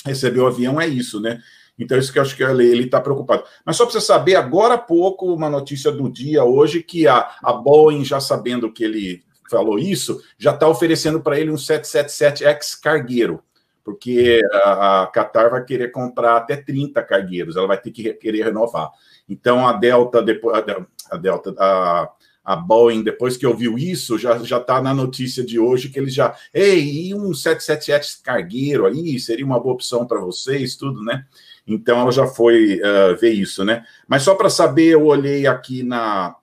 a 0.04 0.08
receber 0.08 0.40
o 0.40 0.46
avião 0.46 0.80
é 0.80 0.86
isso, 0.86 1.20
né? 1.20 1.40
Então, 1.78 1.98
isso 1.98 2.12
que 2.12 2.18
eu 2.18 2.22
acho 2.22 2.36
que 2.36 2.42
ele 2.42 2.84
está 2.84 3.00
preocupado. 3.00 3.44
Mas 3.64 3.76
só 3.76 3.84
para 3.84 3.92
você 3.92 4.00
saber, 4.00 4.36
agora 4.36 4.74
há 4.74 4.78
pouco, 4.78 5.32
uma 5.32 5.50
notícia 5.50 5.92
do 5.92 6.10
dia 6.10 6.42
hoje, 6.42 6.82
que 6.82 7.06
a, 7.06 7.36
a 7.42 7.52
Boeing, 7.52 8.04
já 8.04 8.18
sabendo 8.18 8.72
que 8.72 8.84
ele 8.84 9.22
falou 9.50 9.78
isso, 9.78 10.22
já 10.38 10.52
está 10.52 10.68
oferecendo 10.68 11.20
para 11.20 11.38
ele 11.38 11.50
um 11.50 11.56
777X 11.56 12.80
cargueiro, 12.82 13.42
porque 13.84 14.40
a, 14.52 15.02
a 15.02 15.06
Qatar 15.08 15.50
vai 15.50 15.64
querer 15.64 15.92
comprar 15.92 16.36
até 16.36 16.56
30 16.56 17.02
cargueiros, 17.02 17.56
ela 17.56 17.66
vai 17.66 17.80
ter 17.80 17.90
que 17.90 18.12
querer 18.14 18.44
renovar. 18.44 18.90
Então 19.28 19.66
a 19.66 19.72
Delta, 19.72 20.22
depois, 20.22 20.64
a 21.10 21.16
Delta, 21.16 21.54
a, 21.58 22.10
a 22.44 22.56
Boeing, 22.56 23.02
depois 23.02 23.36
que 23.36 23.46
ouviu 23.46 23.76
isso, 23.76 24.16
já 24.16 24.38
já 24.38 24.58
está 24.58 24.80
na 24.80 24.94
notícia 24.94 25.44
de 25.44 25.58
hoje 25.58 25.88
que 25.88 25.98
eles 25.98 26.14
já, 26.14 26.34
ei, 26.54 27.08
e 27.08 27.14
um 27.14 27.34
777 27.34 28.22
cargueiro 28.22 28.86
aí 28.86 29.18
seria 29.18 29.44
uma 29.44 29.58
boa 29.58 29.74
opção 29.74 30.06
para 30.06 30.20
vocês, 30.20 30.76
tudo, 30.76 31.02
né? 31.02 31.26
Então 31.66 32.00
ela 32.00 32.12
já 32.12 32.26
foi 32.26 32.80
uh, 32.80 33.16
ver 33.16 33.32
isso, 33.32 33.64
né? 33.64 33.84
Mas 34.06 34.22
só 34.22 34.36
para 34.36 34.48
saber, 34.48 34.90
eu 34.90 35.06
olhei 35.06 35.46
aqui 35.46 35.82
na 35.82 36.36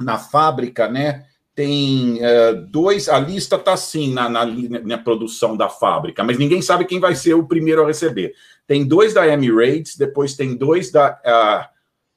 na 0.00 0.18
fábrica, 0.18 0.88
né? 0.88 1.26
Tem 1.54 2.18
uh, 2.18 2.66
dois, 2.68 3.08
a 3.08 3.18
lista 3.18 3.56
está 3.56 3.74
assim 3.74 4.12
na, 4.12 4.28
na, 4.28 4.46
na, 4.46 4.98
produção 4.98 5.54
da 5.54 5.68
fábrica, 5.68 6.24
mas 6.24 6.38
ninguém 6.38 6.62
sabe 6.62 6.86
quem 6.86 6.98
vai 6.98 7.14
ser 7.14 7.34
o 7.34 7.46
primeiro 7.46 7.82
a 7.82 7.86
receber. 7.86 8.34
Tem 8.72 8.86
dois 8.86 9.12
da 9.12 9.28
Emirates, 9.28 9.98
depois 9.98 10.34
tem 10.34 10.56
dois 10.56 10.90
da 10.90 11.20
uh, 11.26 11.68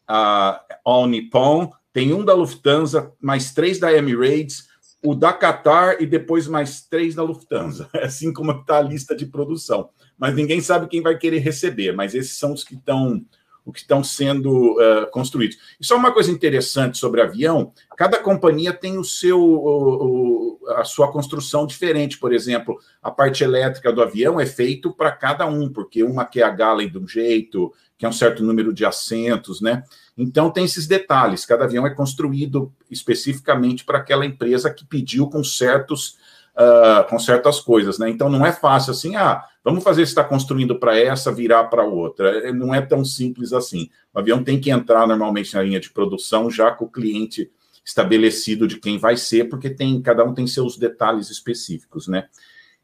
a 0.07 0.65
All 0.85 1.05
Nippon, 1.05 1.69
tem 1.91 2.13
um 2.13 2.23
da 2.23 2.33
Lufthansa, 2.33 3.11
mais 3.19 3.53
três 3.53 3.77
da 3.77 3.91
Emirates, 3.91 4.65
o 5.03 5.13
da 5.13 5.33
Qatar 5.33 5.97
e 5.99 6.05
depois 6.05 6.47
mais 6.47 6.87
três 6.87 7.13
da 7.13 7.23
Lufthansa. 7.23 7.89
É 7.93 8.05
assim 8.05 8.31
como 8.31 8.53
está 8.53 8.77
a 8.77 8.81
lista 8.81 9.13
de 9.13 9.25
produção. 9.25 9.89
Mas 10.17 10.33
ninguém 10.33 10.61
sabe 10.61 10.87
quem 10.87 11.01
vai 11.01 11.17
querer 11.17 11.39
receber, 11.39 11.91
mas 11.91 12.15
esses 12.15 12.39
são 12.39 12.53
os 12.53 12.63
que 12.63 12.75
estão 12.75 13.21
o 13.65 13.71
que 13.73 13.79
estão 13.79 14.03
sendo 14.03 14.73
uh, 14.73 15.09
construídos. 15.09 15.57
E 15.79 15.85
só 15.85 15.97
uma 15.97 16.11
coisa 16.11 16.31
interessante 16.31 16.97
sobre 16.97 17.21
avião: 17.21 17.73
cada 17.97 18.19
companhia 18.19 18.71
tem 18.71 18.97
o 18.97 19.03
seu, 19.03 19.41
o, 19.41 20.59
o, 20.63 20.69
a 20.75 20.83
sua 20.83 21.11
construção 21.11 21.65
diferente. 21.65 22.19
Por 22.19 22.31
exemplo, 22.31 22.79
a 23.01 23.09
parte 23.09 23.43
elétrica 23.43 23.91
do 23.91 24.01
avião 24.01 24.39
é 24.39 24.45
feito 24.45 24.93
para 24.93 25.11
cada 25.11 25.47
um, 25.47 25.67
porque 25.67 26.03
uma 26.03 26.25
quer 26.25 26.43
a 26.43 26.49
galley 26.49 26.89
de 26.89 26.99
um 26.99 27.07
jeito, 27.07 27.73
que 27.97 28.05
é 28.05 28.09
um 28.09 28.13
certo 28.13 28.43
número 28.43 28.71
de 28.71 28.85
assentos, 28.85 29.59
né? 29.59 29.83
Então 30.15 30.51
tem 30.51 30.63
esses 30.63 30.85
detalhes. 30.85 31.45
Cada 31.45 31.65
avião 31.65 31.87
é 31.87 31.89
construído 31.89 32.71
especificamente 32.89 33.83
para 33.83 33.97
aquela 33.97 34.25
empresa 34.25 34.71
que 34.71 34.85
pediu 34.85 35.27
com 35.27 35.43
certos 35.43 36.17
uh, 36.55 37.07
com 37.09 37.19
certas 37.19 37.59
coisas, 37.59 37.99
né? 37.99 38.09
Então 38.09 38.29
não 38.29 38.45
é 38.45 38.51
fácil 38.51 38.91
assim, 38.91 39.15
ah, 39.15 39.43
vamos 39.65 39.83
fazer 39.83 40.05
se 40.05 40.11
está 40.11 40.23
construindo 40.23 40.79
para 40.79 40.95
essa 40.97 41.31
virar 41.31 41.63
para 41.65 41.83
outra. 41.83 42.47
É, 42.47 42.53
não 42.53 42.73
é 42.73 42.79
tão 42.79 43.03
simples 43.03 43.51
assim. 43.51 43.89
O 44.13 44.19
avião 44.19 44.43
tem 44.43 44.59
que 44.59 44.69
entrar 44.69 45.07
normalmente 45.07 45.55
na 45.55 45.63
linha 45.63 45.79
de 45.79 45.89
produção 45.89 46.51
já 46.51 46.69
com 46.69 46.85
o 46.85 46.91
cliente 46.91 47.51
estabelecido 47.83 48.67
de 48.67 48.79
quem 48.79 48.99
vai 48.99 49.17
ser, 49.17 49.49
porque 49.49 49.69
tem 49.69 49.99
cada 50.01 50.23
um 50.23 50.33
tem 50.33 50.45
seus 50.45 50.77
detalhes 50.77 51.31
específicos, 51.31 52.07
né? 52.07 52.27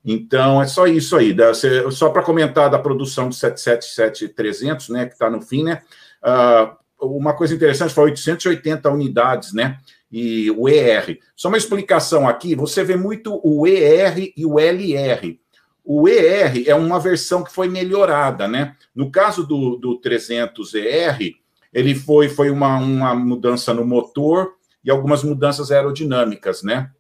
Então, 0.04 0.60
é 0.60 0.66
só 0.66 0.88
isso 0.88 1.16
aí. 1.16 1.36
Só 1.92 2.10
para 2.10 2.24
comentar 2.24 2.72
da 2.72 2.80
produção 2.80 3.30
do 3.30 3.36
777-300, 3.36 4.90
né, 4.90 5.06
que 5.06 5.14
está 5.14 5.30
no 5.30 5.42
fim, 5.42 5.64
né? 5.64 5.84
Uh, 6.24 7.16
uma 7.20 7.34
coisa 7.36 7.54
interessante 7.54 7.94
foi 7.94 8.06
880 8.06 8.90
unidades, 8.90 9.54
né? 9.54 9.78
e 10.12 10.52
o 10.52 10.68
ER. 10.68 11.18
Só 11.36 11.48
uma 11.48 11.58
explicação 11.58 12.28
aqui: 12.28 12.54
você 12.56 12.84
vê 12.84 12.96
muito 12.96 13.40
o 13.44 13.66
ER 13.66 14.32
e 14.36 14.46
o 14.46 14.60
LR. 14.60 15.40
O 15.84 16.08
ER 16.08 16.68
é 16.68 16.76
uma 16.76 17.00
versão 17.00 17.44
que 17.44 17.52
foi 17.52 17.68
melhorada, 17.68 18.48
né? 18.48 18.76
No 18.94 19.12
caso 19.12 19.46
do, 19.46 19.76
do 19.78 20.00
300ER, 20.00 21.36
ele 21.74 21.96
foi, 21.96 22.30
foi 22.30 22.50
uma, 22.52 22.78
uma 22.78 23.16
mudança 23.16 23.74
no 23.74 23.86
motor 23.86 24.54
e 24.84 24.92
algumas 24.92 25.24
mudanças 25.24 25.72
aerodinâmicas, 25.72 26.62
né? 26.64 26.92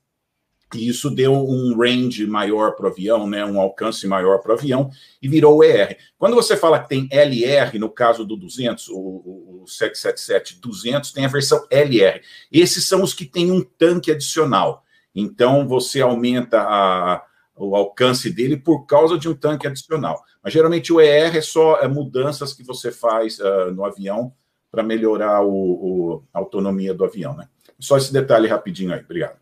E 0.73 0.87
isso 0.87 1.09
deu 1.09 1.33
um 1.33 1.77
range 1.77 2.25
maior 2.25 2.75
para 2.75 2.85
o 2.85 2.89
avião, 2.89 3.27
né? 3.27 3.45
um 3.45 3.59
alcance 3.59 4.07
maior 4.07 4.39
para 4.39 4.51
o 4.51 4.55
avião, 4.55 4.89
e 5.21 5.27
virou 5.27 5.63
ER. 5.63 5.97
Quando 6.17 6.33
você 6.33 6.55
fala 6.55 6.79
que 6.79 6.89
tem 6.89 7.09
LR, 7.11 7.77
no 7.77 7.89
caso 7.89 8.25
do 8.25 8.37
200, 8.37 8.87
o, 8.89 8.97
o 8.97 9.65
777-200, 9.67 11.11
tem 11.11 11.25
a 11.25 11.29
versão 11.29 11.65
LR. 11.69 12.21
Esses 12.51 12.87
são 12.87 13.03
os 13.03 13.13
que 13.13 13.25
têm 13.25 13.51
um 13.51 13.61
tanque 13.61 14.11
adicional. 14.11 14.83
Então, 15.13 15.67
você 15.67 15.99
aumenta 15.99 16.61
a, 16.61 17.21
o 17.55 17.75
alcance 17.75 18.31
dele 18.33 18.57
por 18.57 18.85
causa 18.85 19.17
de 19.17 19.29
um 19.29 19.35
tanque 19.35 19.67
adicional. 19.67 20.21
Mas, 20.43 20.53
geralmente, 20.53 20.91
o 20.91 20.99
ER 20.99 21.35
é 21.35 21.41
só 21.41 21.79
é, 21.79 21.87
mudanças 21.87 22.53
que 22.53 22.63
você 22.63 22.91
faz 22.91 23.39
uh, 23.39 23.71
no 23.73 23.85
avião 23.85 24.33
para 24.71 24.83
melhorar 24.83 25.41
o, 25.43 25.51
o, 25.51 26.23
a 26.33 26.39
autonomia 26.39 26.93
do 26.93 27.03
avião. 27.03 27.35
Né? 27.35 27.47
Só 27.79 27.97
esse 27.97 28.13
detalhe 28.13 28.47
rapidinho 28.47 28.93
aí. 28.93 29.01
Obrigado. 29.01 29.41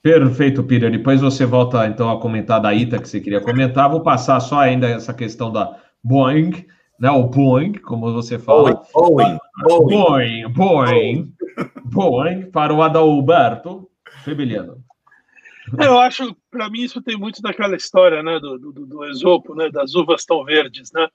Perfeito, 0.00 0.62
Peter. 0.62 0.90
Depois 0.90 1.20
você 1.20 1.44
volta 1.44 1.86
então 1.86 2.10
a 2.10 2.20
comentar 2.20 2.60
da 2.62 2.72
ITA 2.72 3.00
que 3.00 3.08
você 3.08 3.20
queria 3.20 3.40
comentar. 3.40 3.90
Vou 3.90 4.02
passar 4.02 4.38
só 4.40 4.60
ainda 4.60 4.88
essa 4.88 5.12
questão 5.12 5.52
da 5.52 5.76
Boeing, 6.02 6.64
né? 7.00 7.10
O 7.10 7.24
Boeing, 7.24 7.72
como 7.72 8.12
você 8.12 8.38
fala. 8.38 8.82
Boeing, 8.94 9.38
Boeing, 9.64 10.48
Boeing, 10.52 11.34
Boeing, 11.84 12.50
para 12.50 12.72
o 12.72 12.80
Adalberto 12.80 13.88
Febeliano. 14.24 14.82
É, 15.80 15.86
eu 15.86 15.98
acho, 15.98 16.36
para 16.50 16.70
mim, 16.70 16.82
isso 16.82 17.02
tem 17.02 17.16
muito 17.16 17.42
daquela 17.42 17.76
história, 17.76 18.22
né, 18.22 18.38
do, 18.38 18.58
do, 18.58 18.86
do 18.86 19.04
Esopo, 19.06 19.54
né, 19.54 19.70
das 19.70 19.94
uvas 19.94 20.24
tão 20.24 20.44
verdes, 20.44 20.90
né? 20.92 21.08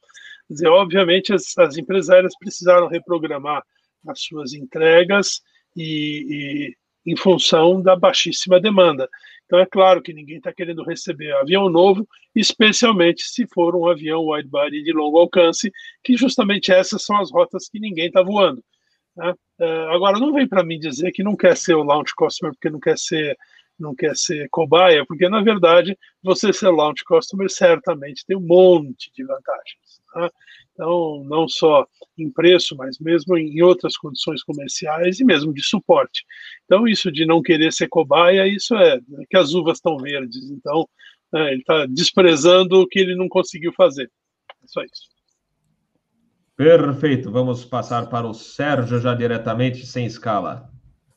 Quer 0.48 0.54
dizer, 0.54 0.68
obviamente, 0.68 1.34
as, 1.34 1.58
as 1.58 1.78
empresárias 1.78 2.38
precisaram 2.38 2.88
reprogramar 2.88 3.64
as 4.08 4.22
suas 4.22 4.54
entregas 4.54 5.42
e, 5.76 6.76
e 7.06 7.12
em 7.12 7.16
função 7.16 7.82
da 7.82 7.96
baixíssima 7.96 8.60
demanda. 8.60 9.10
Então 9.46 9.60
é 9.60 9.66
claro 9.66 10.02
que 10.02 10.14
ninguém 10.14 10.38
está 10.38 10.54
querendo 10.54 10.84
receber 10.84 11.32
avião 11.34 11.70
novo, 11.70 12.08
especialmente 12.36 13.24
se 13.24 13.46
for 13.48 13.76
um 13.76 13.88
avião 13.88 14.26
widebody 14.26 14.84
de 14.84 14.92
longo 14.94 15.20
alcance, 15.20 15.72
que 16.04 16.16
justamente 16.16 16.72
essas 16.72 17.04
são 17.04 17.18
as 17.20 17.32
rotas 17.32 17.70
que 17.70 17.80
ninguém 17.80 18.08
está 18.08 18.22
voando. 18.22 18.64
Né? 19.16 19.34
Uh, 19.60 19.90
agora 19.92 20.20
não 20.20 20.34
vem 20.34 20.48
para 20.48 20.64
mim 20.64 20.80
dizer 20.80 21.12
que 21.12 21.24
não 21.24 21.36
quer 21.36 21.56
ser 21.56 21.76
o 21.76 21.84
launch 21.84 22.14
customer 22.16 22.54
porque 22.54 22.70
não 22.70 22.80
quer 22.80 22.98
ser 22.98 23.38
não 23.80 23.96
quer 23.96 24.16
ser 24.16 24.48
cobaia, 24.50 25.06
porque 25.06 25.28
na 25.28 25.42
verdade 25.42 25.98
você 26.22 26.54
ser 26.54 26.70
launch 26.70 27.04
customer 27.06 27.50
certamente 27.50 28.26
tem 28.26 28.38
um 28.38 28.46
monte 28.46 29.12
de 29.16 29.24
vantagens. 29.24 30.02
Tá? 30.14 30.30
Então, 30.74 31.24
não 31.26 31.48
só 31.48 31.86
em 32.18 32.32
preço, 32.32 32.76
mas 32.76 32.98
mesmo 33.00 33.38
em 33.38 33.62
outras 33.62 33.96
condições 33.96 34.44
comerciais 34.44 35.20
e 35.20 35.26
mesmo 35.26 35.54
de 35.54 35.64
suporte. 35.64 36.24
Então, 36.66 36.88
isso 36.88 37.12
de 37.12 37.26
não 37.26 37.42
querer 37.42 37.72
ser 37.72 37.88
cobaia, 37.88 38.48
isso 38.48 38.76
é, 38.76 38.96
é 38.96 39.26
que 39.30 39.38
as 39.38 39.54
uvas 39.54 39.78
estão 39.78 39.98
verdes. 39.98 40.50
Então, 40.50 40.88
é, 41.36 41.52
ele 41.52 41.62
está 41.62 41.86
desprezando 41.86 42.80
o 42.80 42.88
que 42.88 43.00
ele 43.00 43.16
não 43.16 43.28
conseguiu 43.28 43.72
fazer. 43.74 44.10
É 44.64 44.68
só 44.68 44.82
isso. 44.84 45.14
Perfeito. 46.56 47.32
Vamos 47.32 47.66
passar 47.66 48.10
para 48.10 48.28
o 48.28 48.34
Sérgio 48.34 49.00
já 49.00 49.14
diretamente, 49.14 49.86
sem 49.86 50.06
escala. 50.06 50.72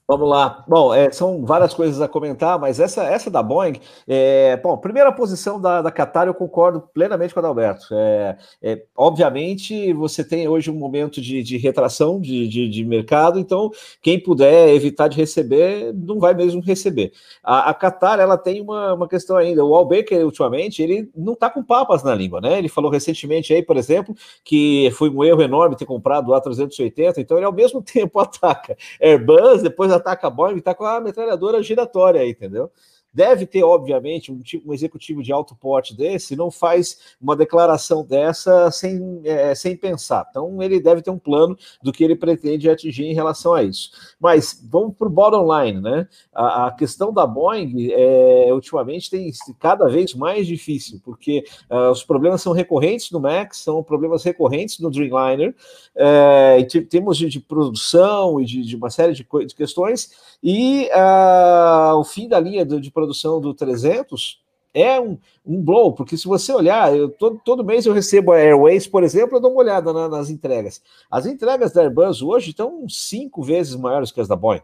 Vamos 0.09 0.29
lá. 0.29 0.65
Bom, 0.69 0.95
é, 0.95 1.11
são 1.11 1.45
várias 1.45 1.75
coisas 1.75 2.01
a 2.01 2.07
comentar, 2.07 2.61
mas 2.61 2.79
essa, 2.79 3.03
essa 3.03 3.29
da 3.29 3.43
Boeing, 3.43 3.81
é, 4.07 4.57
bom, 4.59 4.77
primeira 4.79 5.11
posição 5.11 5.61
da, 5.61 5.83
da 5.83 5.91
Qatar, 5.91 6.29
eu 6.29 6.35
concordo 6.35 6.81
plenamente 6.95 7.35
com 7.35 7.41
o 7.41 7.43
Adalberto. 7.43 7.89
É, 7.91 8.39
é, 8.63 8.83
obviamente, 8.97 9.93
você 9.95 10.23
tem 10.23 10.47
hoje 10.47 10.71
um 10.71 10.77
momento 10.77 11.21
de, 11.21 11.43
de 11.43 11.57
retração 11.57 12.21
de, 12.21 12.47
de, 12.47 12.69
de, 12.69 12.85
mercado, 12.85 13.41
então 13.41 13.69
quem 14.01 14.23
puder 14.23 14.69
evitar 14.69 15.09
de 15.09 15.17
receber, 15.17 15.93
não 15.93 16.21
vai 16.21 16.35
mesmo 16.35 16.63
receber. 16.63 17.11
A, 17.43 17.71
a 17.71 17.75
Qatar, 17.75 18.21
ela 18.21 18.39
tem 18.39 18.61
uma, 18.61 18.95
uma 18.95 19.09
questão 19.09 19.37
ainda. 19.37 19.65
O 19.65 19.75
Albecker, 19.75 20.25
ultimamente, 20.25 20.81
ele 20.81 21.11
não 21.17 21.33
está 21.33 21.51
com 21.51 21.65
papas 21.65 22.05
na 22.05 22.15
língua, 22.15 22.41
né? 22.41 22.59
Ele 22.59 22.69
falou 22.69 22.93
recentemente 22.93 23.53
aí, 23.53 23.61
por 23.61 23.77
exemplo, 23.77 24.15
que 24.45 24.89
foi 24.93 25.11
um 25.11 25.25
erro 25.25 25.43
enorme 25.43 25.75
ter 25.75 25.85
comprado 25.85 26.31
o 26.31 26.41
A380, 26.41 27.15
então 27.19 27.37
ele 27.37 27.47
ao 27.47 27.53
mesmo 27.53 27.83
tempo 27.83 28.21
ataca 28.21 28.77
Airbus, 29.03 29.65
depois 29.65 29.96
ataca 29.97 30.27
a 30.27 30.31
Boeing, 30.31 30.59
está 30.59 30.75
com 30.75 30.85
a 30.85 31.01
metralhadora 31.01 31.63
giratória 31.63 32.21
aí, 32.21 32.31
entendeu? 32.31 32.71
Deve 33.17 33.47
ter, 33.47 33.63
obviamente, 33.63 34.31
um, 34.31 34.43
tipo, 34.43 34.69
um 34.69 34.75
executivo 34.75 35.23
de 35.23 35.33
alto 35.33 35.57
porte 35.57 35.97
desse, 35.97 36.37
não 36.37 36.51
faz 36.51 37.17
uma 37.19 37.35
declaração 37.35 38.05
dessa 38.05 38.71
sem, 38.71 39.23
é, 39.25 39.55
sem 39.55 39.75
pensar. 39.75 40.27
Então, 40.29 40.63
ele 40.63 40.79
deve 40.79 41.01
ter 41.01 41.09
um 41.09 41.19
plano 41.19 41.57
do 41.83 41.95
que 41.95 42.05
ele 42.05 42.15
pretende 42.15 42.69
atingir 42.69 43.07
em 43.07 43.15
relação 43.15 43.55
a 43.55 43.63
isso. 43.63 43.91
Mas 44.21 44.63
vamos 44.71 44.95
para 44.99 45.09
o 45.09 45.11
bottom 45.11 45.49
line, 45.51 45.81
né? 45.81 46.07
A, 46.31 46.67
a, 46.67 46.71
questão 46.73 47.11
da 47.11 47.27
Boeing, 47.27 47.89
é, 47.91 48.53
ultimamente, 48.53 49.09
tem 49.09 49.33
cada 49.59 49.89
vez 49.89 50.13
mais 50.13 50.47
difícil, 50.47 51.01
porque 51.03 51.43
uh, 51.71 51.91
os 51.91 52.05
problemas 52.05 52.43
são 52.43 52.53
recorrentes 52.53 53.11
no 53.11 53.19
Max, 53.19 53.63
são 53.63 53.83
problemas 53.83 54.25
recorrentes 54.25 54.79
no 54.79 54.91
Dreamliner, 54.91 55.55
é, 55.95 56.63
temos 56.91 57.17
de, 57.17 57.31
de, 57.31 57.41
produção 57.41 58.39
e 58.39 58.45
de, 58.45 58.63
de 58.63 58.77
uma 58.77 58.91
série 58.91 59.15
de, 59.15 59.27
de 59.47 59.55
questões, 59.55 60.11
e 60.43 60.91
uh, 60.93 61.97
o 61.97 62.05
fim 62.05 62.29
da 62.29 62.39
linha 62.39 62.67
de 62.67 62.91
produção 62.91 63.06
produção 63.07 63.41
do 63.41 63.55
300 63.55 64.43
é 64.75 65.01
um, 65.01 65.17
um 65.45 65.63
blow, 65.63 65.95
porque 65.95 66.19
se 66.19 66.27
você 66.27 66.53
olhar, 66.53 66.95
eu, 66.95 67.09
todo, 67.09 67.41
todo 67.43 67.65
mês 67.65 67.87
eu 67.87 67.95
recebo 67.95 68.33
a 68.33 68.37
Airways, 68.37 68.87
por 68.87 69.03
exemplo, 69.03 69.37
eu 69.37 69.41
dou 69.41 69.53
uma 69.53 69.61
olhada 69.63 69.91
na, 69.91 70.07
nas 70.07 70.29
entregas. 70.29 70.83
As 71.11 71.25
entregas 71.25 71.73
da 71.73 71.83
Airbus 71.83 72.21
hoje 72.21 72.51
estão 72.51 72.87
cinco 72.87 73.43
vezes 73.43 73.75
maiores 73.75 74.11
que 74.11 74.21
as 74.21 74.29
da 74.29 74.37
Boeing. 74.37 74.61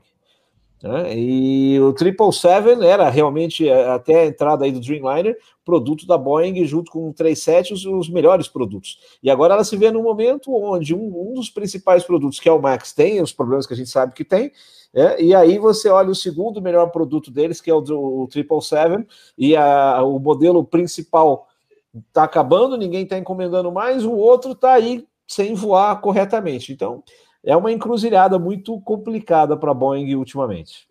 Né? 0.83 1.17
E 1.17 1.81
o 1.81 1.97
777 1.97 2.85
era 2.85 3.09
realmente, 3.09 3.69
é, 3.69 3.89
até 3.89 4.23
a 4.23 4.27
entrada 4.27 4.65
aí 4.65 4.73
do 4.73 4.81
Dreamliner, 4.81 5.39
produto 5.65 6.07
da 6.07 6.19
Boeing, 6.19 6.65
junto 6.65 6.91
com 6.91 7.09
o 7.09 7.15
37, 7.15 7.73
os, 7.73 7.87
os 7.87 8.09
melhores 8.09 8.49
produtos. 8.49 8.99
E 9.23 9.31
agora 9.31 9.55
ela 9.55 9.65
se 9.65 9.77
vê 9.77 9.91
num 9.91 10.03
momento 10.03 10.53
onde 10.53 10.95
um, 10.95 11.31
um 11.31 11.35
dos 11.35 11.49
principais 11.49 12.03
produtos, 12.03 12.41
que 12.41 12.49
é 12.49 12.53
o 12.53 12.61
Max, 12.61 12.93
tem 12.93 13.23
os 13.23 13.33
problemas 13.33 13.67
que 13.67 13.75
a 13.75 13.77
gente 13.77 13.91
sabe 13.91 14.13
que 14.13 14.25
tem, 14.25 14.51
é, 14.95 15.23
e 15.23 15.35
aí 15.35 15.59
você 15.59 15.89
olha 15.89 16.11
o 16.11 16.15
segundo 16.15 16.61
melhor 16.61 16.91
produto 16.91 17.31
deles, 17.31 17.61
que 17.61 17.71
é 17.71 17.75
o, 17.75 17.79
o 17.79 18.29
777, 18.31 19.07
e 19.39 19.57
a, 19.57 20.03
o 20.03 20.19
modelo 20.19 20.65
principal 20.65 21.49
está 22.09 22.25
acabando, 22.25 22.77
ninguém 22.77 23.05
está 23.05 23.17
encomendando 23.17 23.71
mais, 23.71 24.05
o 24.05 24.13
outro 24.13 24.53
está 24.53 24.73
aí 24.75 25.07
sem 25.27 25.55
voar 25.55 26.01
corretamente. 26.01 26.73
Então, 26.73 27.03
é 27.45 27.57
uma 27.57 27.73
encruzilhada 27.73 28.39
muito 28.39 28.81
complicada 28.81 29.57
para 29.57 29.71
a 29.71 29.75
Boeing 29.75 30.15
ultimamente. 30.15 30.87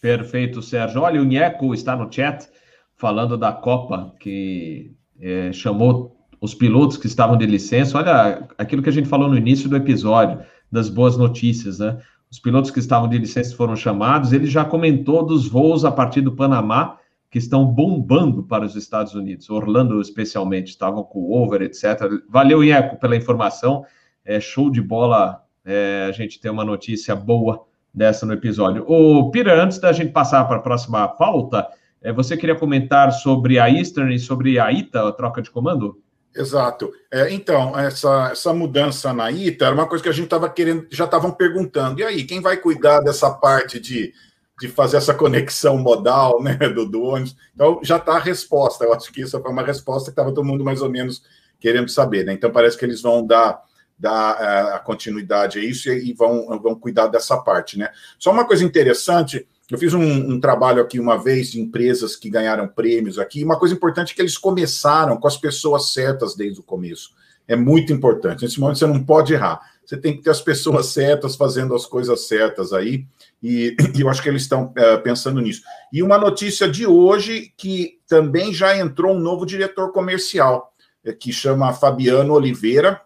Perfeito, 0.00 0.62
Sérgio. 0.62 1.02
Olha, 1.02 1.20
o 1.20 1.24
Nieco 1.24 1.74
está 1.74 1.96
no 1.96 2.12
chat 2.12 2.48
falando 2.96 3.36
da 3.36 3.52
Copa, 3.52 4.14
que 4.20 4.94
é, 5.20 5.52
chamou 5.52 6.16
os 6.40 6.54
pilotos 6.54 6.96
que 6.96 7.06
estavam 7.06 7.36
de 7.36 7.46
licença. 7.46 7.98
Olha 7.98 8.48
aquilo 8.56 8.82
que 8.82 8.88
a 8.88 8.92
gente 8.92 9.08
falou 9.08 9.28
no 9.28 9.36
início 9.36 9.68
do 9.68 9.76
episódio, 9.76 10.40
das 10.70 10.88
boas 10.88 11.16
notícias, 11.16 11.78
né? 11.78 11.98
os 12.30 12.38
pilotos 12.38 12.70
que 12.70 12.78
estavam 12.78 13.08
de 13.08 13.18
licença 13.18 13.56
foram 13.56 13.74
chamados, 13.74 14.32
ele 14.32 14.46
já 14.46 14.64
comentou 14.64 15.24
dos 15.24 15.48
voos 15.48 15.84
a 15.84 15.90
partir 15.90 16.20
do 16.20 16.34
Panamá 16.34 16.98
que 17.30 17.38
estão 17.38 17.64
bombando 17.64 18.42
para 18.42 18.64
os 18.64 18.74
Estados 18.74 19.14
Unidos, 19.14 19.48
Orlando 19.50 20.00
especialmente, 20.00 20.68
estavam 20.68 21.02
com 21.02 21.30
over, 21.30 21.62
etc. 21.62 22.00
Valeu, 22.28 22.64
Ieco, 22.64 22.96
pela 22.98 23.16
informação, 23.16 23.84
é 24.28 24.38
show 24.38 24.70
de 24.70 24.82
bola 24.82 25.42
é, 25.64 26.06
a 26.06 26.12
gente 26.12 26.38
ter 26.38 26.50
uma 26.50 26.64
notícia 26.64 27.16
boa 27.16 27.64
dessa 27.92 28.26
no 28.26 28.34
episódio. 28.34 28.84
O 28.86 29.30
Peter, 29.30 29.58
antes 29.58 29.78
da 29.78 29.90
gente 29.90 30.12
passar 30.12 30.44
para 30.44 30.58
a 30.58 30.62
próxima 30.62 31.08
pauta, 31.08 31.66
é, 32.02 32.12
você 32.12 32.36
queria 32.36 32.54
comentar 32.54 33.10
sobre 33.10 33.58
a 33.58 33.70
Eastern 33.70 34.14
e 34.14 34.18
sobre 34.18 34.58
a 34.58 34.70
ITA, 34.70 35.08
a 35.08 35.12
troca 35.12 35.40
de 35.40 35.50
comando? 35.50 36.00
Exato. 36.36 36.92
É, 37.10 37.32
então, 37.32 37.76
essa, 37.76 38.28
essa 38.30 38.52
mudança 38.52 39.14
na 39.14 39.32
ITA 39.32 39.64
era 39.64 39.74
uma 39.74 39.86
coisa 39.86 40.04
que 40.04 40.10
a 40.10 40.12
gente 40.12 40.26
estava 40.26 40.48
querendo, 40.48 40.86
já 40.90 41.06
estavam 41.06 41.32
perguntando. 41.32 41.98
E 42.00 42.04
aí, 42.04 42.24
quem 42.24 42.40
vai 42.40 42.58
cuidar 42.58 43.00
dessa 43.00 43.30
parte 43.30 43.80
de, 43.80 44.12
de 44.60 44.68
fazer 44.68 44.98
essa 44.98 45.14
conexão 45.14 45.78
modal 45.78 46.42
né, 46.42 46.54
do, 46.54 46.86
do 46.86 47.02
ônibus? 47.02 47.34
Então, 47.54 47.80
já 47.82 47.96
está 47.96 48.16
a 48.16 48.20
resposta. 48.20 48.84
Eu 48.84 48.92
acho 48.92 49.10
que 49.10 49.22
isso 49.22 49.40
foi 49.40 49.50
uma 49.50 49.64
resposta 49.64 50.10
que 50.10 50.12
estava 50.12 50.32
todo 50.32 50.46
mundo 50.46 50.62
mais 50.62 50.82
ou 50.82 50.90
menos 50.90 51.22
querendo 51.58 51.88
saber. 51.88 52.24
Né? 52.24 52.34
Então, 52.34 52.50
parece 52.50 52.76
que 52.78 52.84
eles 52.84 53.02
vão 53.02 53.26
dar, 53.26 53.60
dar 53.98 54.40
é, 54.40 54.74
a 54.74 54.78
continuidade 54.78 55.58
a 55.58 55.64
isso 55.64 55.90
e, 55.90 56.12
vão, 56.12 56.58
vão 56.60 56.74
cuidar 56.74 57.08
dessa 57.08 57.36
parte. 57.36 57.78
Né? 57.78 57.90
Só 58.18 58.30
uma 58.30 58.46
coisa 58.46 58.64
interessante 58.64 59.46
eu 59.70 59.76
fiz 59.76 59.92
um, 59.92 60.00
um, 60.00 60.40
trabalho 60.40 60.80
aqui 60.80 60.98
uma 60.98 61.18
vez 61.18 61.50
de 61.50 61.60
empresas 61.60 62.16
que 62.16 62.30
ganharam 62.30 62.66
prêmios 62.66 63.18
aqui. 63.18 63.44
Uma 63.44 63.58
coisa 63.58 63.74
importante 63.74 64.12
é 64.12 64.16
que 64.16 64.22
eles 64.22 64.38
começaram 64.38 65.18
com 65.18 65.28
as 65.28 65.36
pessoas 65.36 65.92
certas 65.92 66.34
desde 66.34 66.60
o 66.60 66.62
começo. 66.62 67.10
É 67.46 67.54
muito 67.54 67.92
importante. 67.92 68.44
Nesse 68.44 68.58
momento 68.58 68.78
você 68.78 68.86
não 68.86 69.04
pode 69.04 69.34
errar. 69.34 69.60
você 69.84 69.96
tem 69.98 70.16
que 70.16 70.22
ter 70.22 70.30
as 70.30 70.40
pessoas 70.40 70.86
certas 70.86 71.36
fazendo 71.36 71.74
as 71.74 71.84
coisas 71.84 72.26
certas 72.26 72.72
aí, 72.72 73.06
e, 73.42 73.76
e 73.94 74.00
eu 74.00 74.08
acho 74.08 74.22
que 74.22 74.28
eles 74.30 74.42
estão 74.42 74.72
é, 74.74 74.96
pensando 74.96 75.38
nisso. 75.40 75.62
E 75.92 76.02
uma 76.02 76.16
notícia 76.16 76.66
de 76.66 76.86
hoje 76.86 77.52
que 77.54 77.98
também 78.08 78.54
já 78.54 78.76
entrou 78.76 79.14
um 79.14 79.20
novo 79.20 79.44
diretor 79.44 79.92
comercial, 79.92 80.72
é, 81.04 81.12
que 81.12 81.30
chama 81.30 81.74
Fabiano 81.74 82.32
Oliveira, 82.32 83.02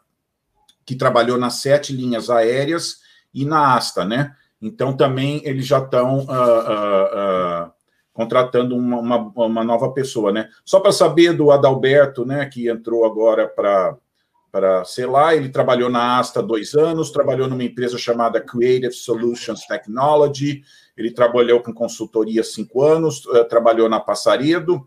que 0.85 0.95
trabalhou 0.95 1.39
nas 1.39 1.55
sete 1.55 1.93
linhas 1.93 2.31
aéreas 2.31 3.01
e 3.33 3.45
na 3.45 3.75
Asta, 3.75 4.05
né? 4.05 4.35
Então 4.61 4.97
também 4.97 5.41
eles 5.45 5.67
já 5.67 5.79
estão 5.79 6.19
uh, 6.19 6.23
uh, 6.23 7.67
uh, 7.67 7.73
contratando 8.13 8.77
uma, 8.77 8.99
uma, 8.99 9.17
uma, 9.47 9.65
nova 9.65 9.91
pessoa, 9.93 10.31
né? 10.31 10.49
Só 10.65 10.79
para 10.79 10.93
saber 10.93 11.33
do 11.33 11.51
Adalberto, 11.51 12.25
né, 12.25 12.47
que 12.47 12.69
entrou 12.69 13.05
agora 13.05 13.49
para 13.49 13.97
para 14.53 14.85
sei 14.85 15.07
lá, 15.07 15.35
ele 15.35 15.49
trabalhou 15.49 15.89
na 15.89 16.19
Asta 16.19 16.43
dois 16.43 16.75
anos, 16.75 17.11
trabalhou 17.11 17.49
numa 17.49 17.65
empresa 17.65 17.97
chamada 17.97 18.39
Creative 18.39 18.93
Solutions 18.93 19.65
Technology, 19.67 20.63
ele 20.95 21.11
trabalhou 21.11 21.63
com 21.63 21.73
consultoria 21.73 22.45
cinco 22.45 22.83
anos, 22.83 23.23
trabalhou 23.49 23.89
na 23.89 23.99
Passaredo, 23.99 24.87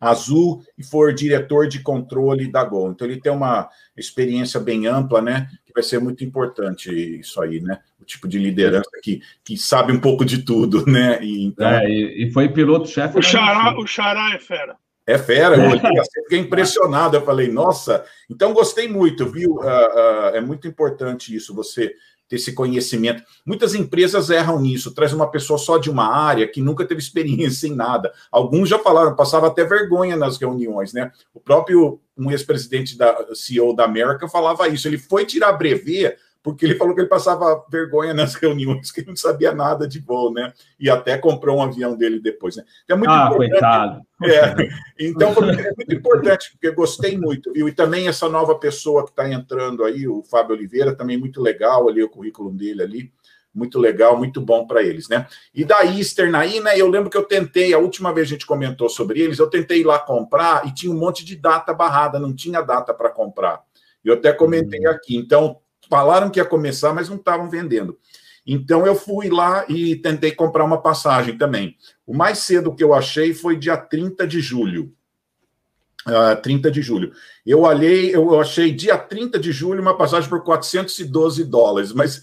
Azul 0.00 0.62
e 0.76 0.84
foi 0.84 1.14
diretor 1.14 1.68
de 1.68 1.80
controle 1.80 2.50
da 2.50 2.64
Gol. 2.64 2.90
Então 2.90 3.06
ele 3.06 3.20
tem 3.20 3.32
uma 3.32 3.68
experiência 3.96 4.60
bem 4.60 4.86
ampla, 4.86 5.20
né? 5.20 5.48
Que 5.64 5.72
vai 5.72 5.82
ser 5.82 5.98
muito 5.98 6.24
importante 6.24 6.90
isso 7.20 7.40
aí, 7.40 7.60
né? 7.60 7.78
O 8.00 8.04
tipo 8.04 8.28
de 8.28 8.38
liderança 8.38 8.90
que, 9.02 9.20
que 9.44 9.56
sabe 9.56 9.92
um 9.92 10.00
pouco 10.00 10.24
de 10.24 10.42
tudo, 10.42 10.84
né? 10.86 11.18
E, 11.22 11.46
então... 11.46 11.68
É, 11.68 11.88
e, 11.88 12.26
e 12.26 12.32
foi 12.32 12.48
piloto-chefe. 12.48 13.18
O 13.18 13.22
Xará, 13.22 13.78
o 13.78 13.86
Xará 13.86 14.34
é 14.34 14.38
fera. 14.38 14.76
É 15.08 15.16
fera, 15.16 15.54
eu 15.54 15.70
olhei 15.70 16.00
assim, 16.00 16.22
fiquei 16.24 16.40
impressionado. 16.40 17.16
Eu 17.16 17.24
falei, 17.24 17.48
nossa, 17.48 18.04
então 18.28 18.52
gostei 18.52 18.88
muito, 18.88 19.24
viu? 19.30 19.52
Uh, 19.52 19.60
uh, 19.60 20.34
é 20.34 20.40
muito 20.40 20.66
importante 20.66 21.34
isso, 21.34 21.54
você 21.54 21.94
ter 22.28 22.36
esse 22.36 22.52
conhecimento. 22.52 23.22
Muitas 23.44 23.74
empresas 23.74 24.30
erram 24.30 24.60
nisso, 24.60 24.94
traz 24.94 25.12
uma 25.12 25.30
pessoa 25.30 25.58
só 25.58 25.78
de 25.78 25.90
uma 25.90 26.06
área 26.06 26.46
que 26.46 26.60
nunca 26.60 26.84
teve 26.84 27.00
experiência 27.02 27.66
em 27.66 27.74
nada. 27.74 28.12
Alguns 28.30 28.68
já 28.68 28.78
falaram, 28.78 29.14
passava 29.14 29.46
até 29.46 29.64
vergonha 29.64 30.16
nas 30.16 30.36
reuniões, 30.38 30.92
né? 30.92 31.10
O 31.34 31.40
próprio 31.40 32.00
um 32.18 32.30
ex-presidente 32.30 32.96
da 32.96 33.14
CEO 33.34 33.76
da 33.76 33.84
América 33.84 34.26
falava 34.26 34.68
isso. 34.68 34.88
Ele 34.88 34.96
foi 34.96 35.26
tirar 35.26 35.52
brevet 35.52 36.16
porque 36.46 36.64
ele 36.64 36.76
falou 36.76 36.94
que 36.94 37.00
ele 37.00 37.08
passava 37.08 37.66
vergonha 37.68 38.14
nas 38.14 38.36
reuniões, 38.40 38.92
que 38.92 39.00
ele 39.00 39.08
não 39.08 39.16
sabia 39.16 39.50
nada 39.52 39.88
de 39.88 39.98
voo, 39.98 40.32
né? 40.32 40.52
E 40.78 40.88
até 40.88 41.18
comprou 41.18 41.58
um 41.58 41.62
avião 41.62 41.96
dele 41.96 42.20
depois, 42.20 42.54
né? 42.54 42.62
Então, 42.84 42.96
é 42.96 42.98
muito 43.00 43.10
ah, 43.10 43.34
coitado. 43.34 44.02
É, 44.22 44.54
então, 44.96 45.32
é 45.32 45.74
muito 45.76 45.92
importante, 45.92 46.52
porque 46.52 46.70
gostei 46.70 47.18
muito, 47.18 47.52
viu? 47.52 47.68
E 47.68 47.72
também 47.72 48.06
essa 48.06 48.28
nova 48.28 48.54
pessoa 48.54 49.02
que 49.02 49.10
está 49.10 49.28
entrando 49.28 49.82
aí, 49.82 50.06
o 50.06 50.22
Fábio 50.22 50.54
Oliveira, 50.54 50.94
também 50.94 51.18
muito 51.18 51.42
legal 51.42 51.88
ali, 51.88 52.00
o 52.00 52.08
currículo 52.08 52.52
dele 52.52 52.80
ali, 52.80 53.12
muito 53.52 53.80
legal, 53.80 54.16
muito 54.16 54.40
bom 54.40 54.68
para 54.68 54.84
eles, 54.84 55.08
né? 55.08 55.26
E 55.52 55.64
da 55.64 55.84
Eastern 55.84 56.36
aí, 56.36 56.60
né? 56.60 56.80
Eu 56.80 56.88
lembro 56.88 57.10
que 57.10 57.16
eu 57.16 57.24
tentei, 57.24 57.74
a 57.74 57.78
última 57.78 58.12
vez 58.12 58.28
a 58.28 58.30
gente 58.30 58.46
comentou 58.46 58.88
sobre 58.88 59.20
eles, 59.20 59.40
eu 59.40 59.50
tentei 59.50 59.80
ir 59.80 59.84
lá 59.84 59.98
comprar 59.98 60.64
e 60.64 60.72
tinha 60.72 60.92
um 60.92 60.96
monte 60.96 61.24
de 61.24 61.34
data 61.34 61.74
barrada, 61.74 62.20
não 62.20 62.32
tinha 62.32 62.62
data 62.62 62.94
para 62.94 63.10
comprar. 63.10 63.64
Eu 64.04 64.14
até 64.14 64.32
comentei 64.32 64.86
hum. 64.86 64.90
aqui. 64.90 65.16
Então, 65.16 65.58
falaram 65.88 66.30
que 66.30 66.38
ia 66.38 66.44
começar, 66.44 66.92
mas 66.92 67.08
não 67.08 67.16
estavam 67.16 67.48
vendendo. 67.48 67.98
Então 68.46 68.86
eu 68.86 68.94
fui 68.94 69.28
lá 69.28 69.64
e 69.68 69.96
tentei 69.96 70.30
comprar 70.30 70.64
uma 70.64 70.80
passagem 70.80 71.36
também. 71.36 71.76
O 72.06 72.16
mais 72.16 72.38
cedo 72.38 72.74
que 72.74 72.84
eu 72.84 72.94
achei 72.94 73.34
foi 73.34 73.56
dia 73.56 73.76
30 73.76 74.26
de 74.26 74.40
julho. 74.40 74.92
Uh, 76.06 76.30
ah, 76.32 76.36
30 76.36 76.70
de 76.70 76.80
julho. 76.80 77.12
Eu 77.44 77.62
olhei, 77.62 78.14
eu 78.14 78.40
achei 78.40 78.70
dia 78.70 78.96
30 78.96 79.40
de 79.40 79.50
julho 79.50 79.82
uma 79.82 79.96
passagem 79.96 80.28
por 80.30 80.44
412 80.44 81.42
dólares, 81.42 81.92
mas 81.92 82.22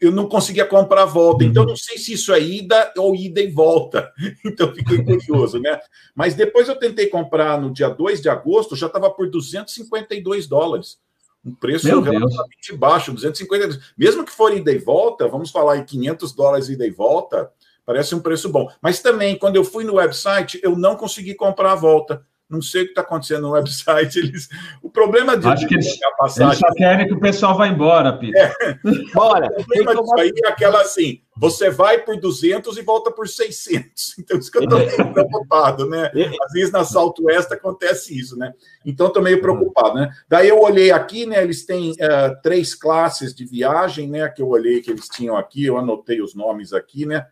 eu 0.00 0.10
não 0.10 0.26
conseguia 0.26 0.64
comprar 0.64 1.02
a 1.02 1.06
volta. 1.06 1.44
Então, 1.44 1.64
não 1.64 1.76
sei 1.76 1.98
se 1.98 2.14
isso 2.14 2.32
é 2.32 2.40
ida 2.40 2.92
ou 2.96 3.14
ida 3.14 3.40
e 3.40 3.50
volta. 3.50 4.10
Então, 4.44 4.72
fiquei 4.74 5.02
curioso, 5.02 5.58
né? 5.58 5.78
Mas 6.14 6.34
depois 6.34 6.68
eu 6.68 6.76
tentei 6.76 7.06
comprar 7.06 7.60
no 7.60 7.72
dia 7.72 7.88
2 7.88 8.20
de 8.20 8.28
agosto, 8.28 8.76
já 8.76 8.86
estava 8.86 9.10
por 9.10 9.28
252 9.28 10.46
dólares. 10.46 10.98
Um 11.44 11.54
preço 11.54 11.86
Meu 11.86 12.00
relativamente 12.00 12.68
Deus. 12.68 12.78
baixo, 12.78 13.12
250. 13.12 13.78
Mesmo 13.96 14.24
que 14.24 14.32
for 14.32 14.56
ida 14.56 14.72
e 14.72 14.78
volta, 14.78 15.28
vamos 15.28 15.50
falar 15.50 15.76
em 15.76 15.84
500 15.84 16.32
dólares 16.32 16.68
ida 16.68 16.86
e 16.86 16.90
volta, 16.90 17.50
parece 17.84 18.14
um 18.14 18.20
preço 18.20 18.48
bom. 18.48 18.70
Mas 18.80 19.00
também, 19.00 19.38
quando 19.38 19.56
eu 19.56 19.64
fui 19.64 19.84
no 19.84 19.96
website, 19.96 20.58
eu 20.62 20.76
não 20.76 20.96
consegui 20.96 21.34
comprar 21.34 21.72
a 21.72 21.76
volta. 21.76 22.24
Não 22.48 22.60
sei 22.60 22.82
o 22.82 22.84
que 22.84 22.90
está 22.90 23.00
acontecendo 23.00 23.42
no 23.42 23.52
website. 23.52 24.18
Eles... 24.20 24.48
O 24.82 24.90
problema 24.90 25.36
de, 25.36 25.46
Acho 25.46 25.66
que 25.66 25.74
eles, 25.74 25.98
passagem... 26.18 26.48
eles 26.48 26.58
só 26.58 26.72
querem 26.74 27.06
que 27.06 27.14
o 27.14 27.20
pessoal 27.20 27.56
vá 27.56 27.66
embora, 27.66 28.12
Peter. 28.12 28.54
É. 28.60 28.78
Bora. 29.14 29.46
O 29.46 29.64
problema 29.64 29.94
disso 29.94 30.14
aí 30.18 30.32
é 30.44 30.48
aquela 30.48 30.82
assim: 30.82 31.20
você 31.36 31.68
vai 31.70 31.98
por 31.98 32.18
200 32.18 32.76
e 32.76 32.82
volta 32.82 33.10
por 33.10 33.28
600. 33.28 34.14
Então, 34.24 34.38
isso 34.38 34.50
que 34.50 34.58
eu 34.58 34.62
estou 34.62 34.78
meio 34.78 35.12
preocupado, 35.12 35.88
né? 35.88 36.10
Às 36.42 36.52
vezes 36.52 36.70
na 36.70 36.84
Southwest 36.84 37.52
acontece 37.52 38.16
isso, 38.18 38.38
né? 38.38 38.52
Então, 38.86 39.08
estou 39.08 39.22
meio 39.22 39.40
preocupado, 39.40 39.96
né? 39.96 40.10
Daí 40.28 40.48
eu 40.48 40.60
olhei 40.60 40.90
aqui, 40.90 41.26
né? 41.26 41.42
Eles 41.42 41.66
têm 41.66 41.90
uh, 41.92 42.40
três 42.42 42.74
classes 42.74 43.34
de 43.34 43.44
viagem, 43.44 44.08
né? 44.08 44.28
Que 44.28 44.40
eu 44.40 44.48
olhei 44.48 44.80
que 44.80 44.90
eles 44.90 45.08
tinham 45.08 45.36
aqui, 45.36 45.64
eu 45.64 45.76
anotei 45.76 46.22
os 46.22 46.34
nomes 46.34 46.72
aqui, 46.72 47.04
né? 47.04 47.26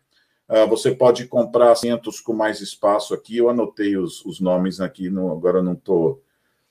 Uh, 0.52 0.68
você 0.68 0.90
pode 0.90 1.26
comprar 1.26 1.72
assentos 1.72 2.20
com 2.20 2.34
mais 2.34 2.60
espaço 2.60 3.14
aqui. 3.14 3.38
Eu 3.38 3.48
anotei 3.48 3.96
os, 3.96 4.22
os 4.26 4.38
nomes 4.38 4.82
aqui, 4.82 5.08
agora 5.08 5.62
não 5.62 5.72
estou 5.72 6.22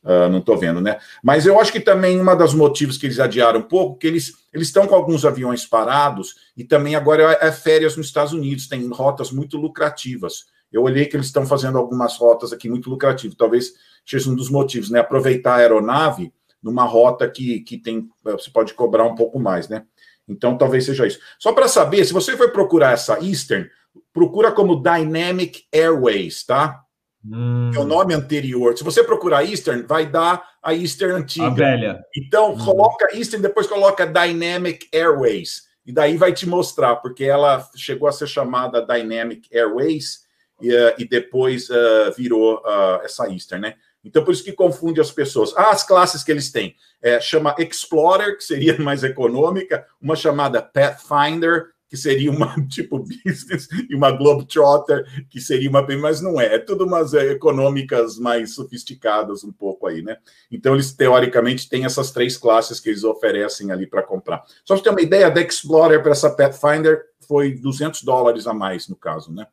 uh, 0.03 0.29
não 0.29 0.37
estou 0.37 0.55
vendo, 0.55 0.79
né? 0.79 0.99
Mas 1.23 1.47
eu 1.47 1.59
acho 1.59 1.71
que 1.71 1.79
também 1.79 2.19
uma 2.19 2.35
das 2.35 2.53
motivos 2.53 2.95
que 2.95 3.07
eles 3.07 3.19
adiaram 3.19 3.61
um 3.61 3.63
pouco, 3.63 3.97
que 3.97 4.05
eles 4.05 4.33
eles 4.53 4.67
estão 4.67 4.85
com 4.85 4.93
alguns 4.93 5.25
aviões 5.25 5.65
parados 5.65 6.35
e 6.55 6.63
também 6.63 6.93
agora 6.93 7.39
é, 7.41 7.47
é 7.47 7.51
férias 7.51 7.97
nos 7.97 8.05
Estados 8.05 8.33
Unidos, 8.33 8.67
tem 8.67 8.87
rotas 8.89 9.31
muito 9.31 9.57
lucrativas. 9.57 10.45
Eu 10.71 10.83
olhei 10.83 11.07
que 11.07 11.15
eles 11.15 11.25
estão 11.25 11.45
fazendo 11.45 11.79
algumas 11.79 12.17
rotas 12.17 12.53
aqui 12.53 12.69
muito 12.69 12.87
lucrativas. 12.87 13.35
Talvez 13.35 13.73
seja 14.05 14.29
um 14.29 14.35
dos 14.35 14.51
motivos, 14.51 14.91
né? 14.91 14.99
Aproveitar 14.99 15.55
a 15.55 15.57
aeronave 15.57 16.31
numa 16.61 16.83
rota 16.83 17.27
que, 17.27 17.61
que 17.61 17.79
tem 17.79 18.07
você 18.23 18.51
pode 18.51 18.75
cobrar 18.75 19.05
um 19.05 19.15
pouco 19.15 19.39
mais, 19.39 19.67
né? 19.67 19.85
Então, 20.31 20.57
talvez 20.57 20.85
seja 20.85 21.05
isso. 21.05 21.19
Só 21.37 21.51
para 21.53 21.67
saber, 21.67 22.05
se 22.05 22.13
você 22.13 22.37
for 22.37 22.51
procurar 22.51 22.93
essa 22.93 23.19
Eastern, 23.19 23.69
procura 24.13 24.51
como 24.51 24.81
Dynamic 24.81 25.63
Airways, 25.71 26.43
tá? 26.45 26.81
Hum. 27.23 27.71
É 27.73 27.79
o 27.79 27.85
nome 27.85 28.13
anterior. 28.13 28.77
Se 28.77 28.83
você 28.83 29.03
procurar 29.03 29.43
Eastern, 29.43 29.83
vai 29.83 30.05
dar 30.05 30.43
a 30.63 30.73
Eastern 30.73 31.13
antiga. 31.13 31.45
A 31.45 31.49
velha. 31.49 32.03
Então, 32.15 32.53
hum. 32.53 32.57
coloca 32.57 33.15
Eastern, 33.15 33.41
depois 33.41 33.67
coloca 33.67 34.07
Dynamic 34.07 34.87
Airways. 34.93 35.69
E 35.85 35.91
daí 35.91 36.15
vai 36.17 36.31
te 36.31 36.47
mostrar, 36.47 36.97
porque 36.97 37.23
ela 37.23 37.67
chegou 37.75 38.07
a 38.07 38.11
ser 38.11 38.27
chamada 38.27 38.85
Dynamic 38.85 39.47
Airways 39.51 40.21
e, 40.61 40.73
uh, 40.73 40.93
e 40.97 41.07
depois 41.07 41.69
uh, 41.69 42.11
virou 42.15 42.57
uh, 42.57 43.01
essa 43.03 43.27
Eastern, 43.29 43.61
né? 43.61 43.75
Então, 44.03 44.23
por 44.23 44.33
isso 44.33 44.43
que 44.43 44.51
confunde 44.51 44.99
as 44.99 45.11
pessoas. 45.11 45.53
Ah, 45.55 45.71
as 45.71 45.83
classes 45.83 46.23
que 46.23 46.31
eles 46.31 46.51
têm. 46.51 46.75
É, 47.01 47.19
chama 47.19 47.55
Explorer, 47.59 48.37
que 48.37 48.43
seria 48.43 48.77
mais 48.81 49.03
econômica, 49.03 49.85
uma 50.01 50.15
chamada 50.15 50.61
Pathfinder, 50.61 51.67
que 51.91 51.97
seria 51.97 52.31
uma 52.31 52.55
tipo 52.69 52.99
business, 52.99 53.67
e 53.89 53.93
uma 53.93 54.11
Globetrotter, 54.11 55.05
que 55.29 55.41
seria 55.41 55.69
uma 55.69 55.85
mas 55.99 56.21
não 56.21 56.39
é. 56.39 56.55
É 56.55 56.57
tudo 56.57 56.85
umas 56.85 57.13
é, 57.13 57.31
econômicas 57.31 58.17
mais 58.17 58.55
sofisticadas 58.55 59.43
um 59.43 59.51
pouco 59.51 59.87
aí, 59.87 60.01
né? 60.01 60.17
Então, 60.49 60.73
eles 60.73 60.93
teoricamente 60.93 61.67
têm 61.67 61.83
essas 61.83 62.11
três 62.11 62.37
classes 62.37 62.79
que 62.79 62.89
eles 62.89 63.03
oferecem 63.03 63.71
ali 63.71 63.85
para 63.85 64.01
comprar. 64.01 64.43
Só 64.63 64.75
para 64.75 64.83
ter 64.83 64.89
uma 64.89 65.01
ideia, 65.01 65.29
da 65.29 65.41
Explorer 65.41 66.01
para 66.01 66.13
essa 66.13 66.29
Pathfinder 66.29 67.03
foi 67.27 67.53
200 67.53 68.03
dólares 68.03 68.47
a 68.47 68.53
mais, 68.53 68.87
no 68.87 68.95
caso, 68.95 69.31
né? 69.33 69.45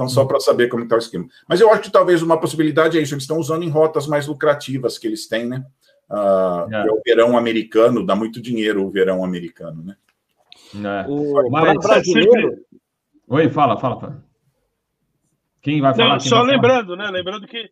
Então, 0.00 0.08
só 0.08 0.24
para 0.24 0.40
saber 0.40 0.68
como 0.68 0.84
está 0.84 0.94
o 0.94 0.98
esquema. 0.98 1.28
Mas 1.46 1.60
eu 1.60 1.70
acho 1.70 1.82
que 1.82 1.90
talvez 1.90 2.22
uma 2.22 2.40
possibilidade 2.40 2.98
é 2.98 3.02
isso, 3.02 3.12
eles 3.12 3.24
estão 3.24 3.38
usando 3.38 3.64
em 3.64 3.68
rotas 3.68 4.06
mais 4.06 4.26
lucrativas 4.26 4.96
que 4.96 5.06
eles 5.06 5.28
têm, 5.28 5.46
né? 5.46 5.62
Uh, 6.08 6.74
é. 6.74 6.90
O 6.90 7.02
verão 7.04 7.36
americano, 7.36 8.04
dá 8.04 8.16
muito 8.16 8.40
dinheiro 8.40 8.82
o 8.82 8.90
verão 8.90 9.22
americano, 9.22 9.82
né? 9.82 9.96
É. 10.74 11.06
O 11.06 11.50
Mas, 11.50 11.78
brasileiro... 11.78 12.64
Oi, 13.28 13.48
fala, 13.50 13.78
fala. 13.78 14.24
Quem 15.60 15.82
vai 15.82 15.94
falar? 15.94 16.14
Não, 16.14 16.20
só 16.20 16.42
vai 16.42 16.54
lembrando, 16.54 16.96
falar? 16.96 17.12
né? 17.12 17.18
Lembrando 17.18 17.46
que 17.46 17.70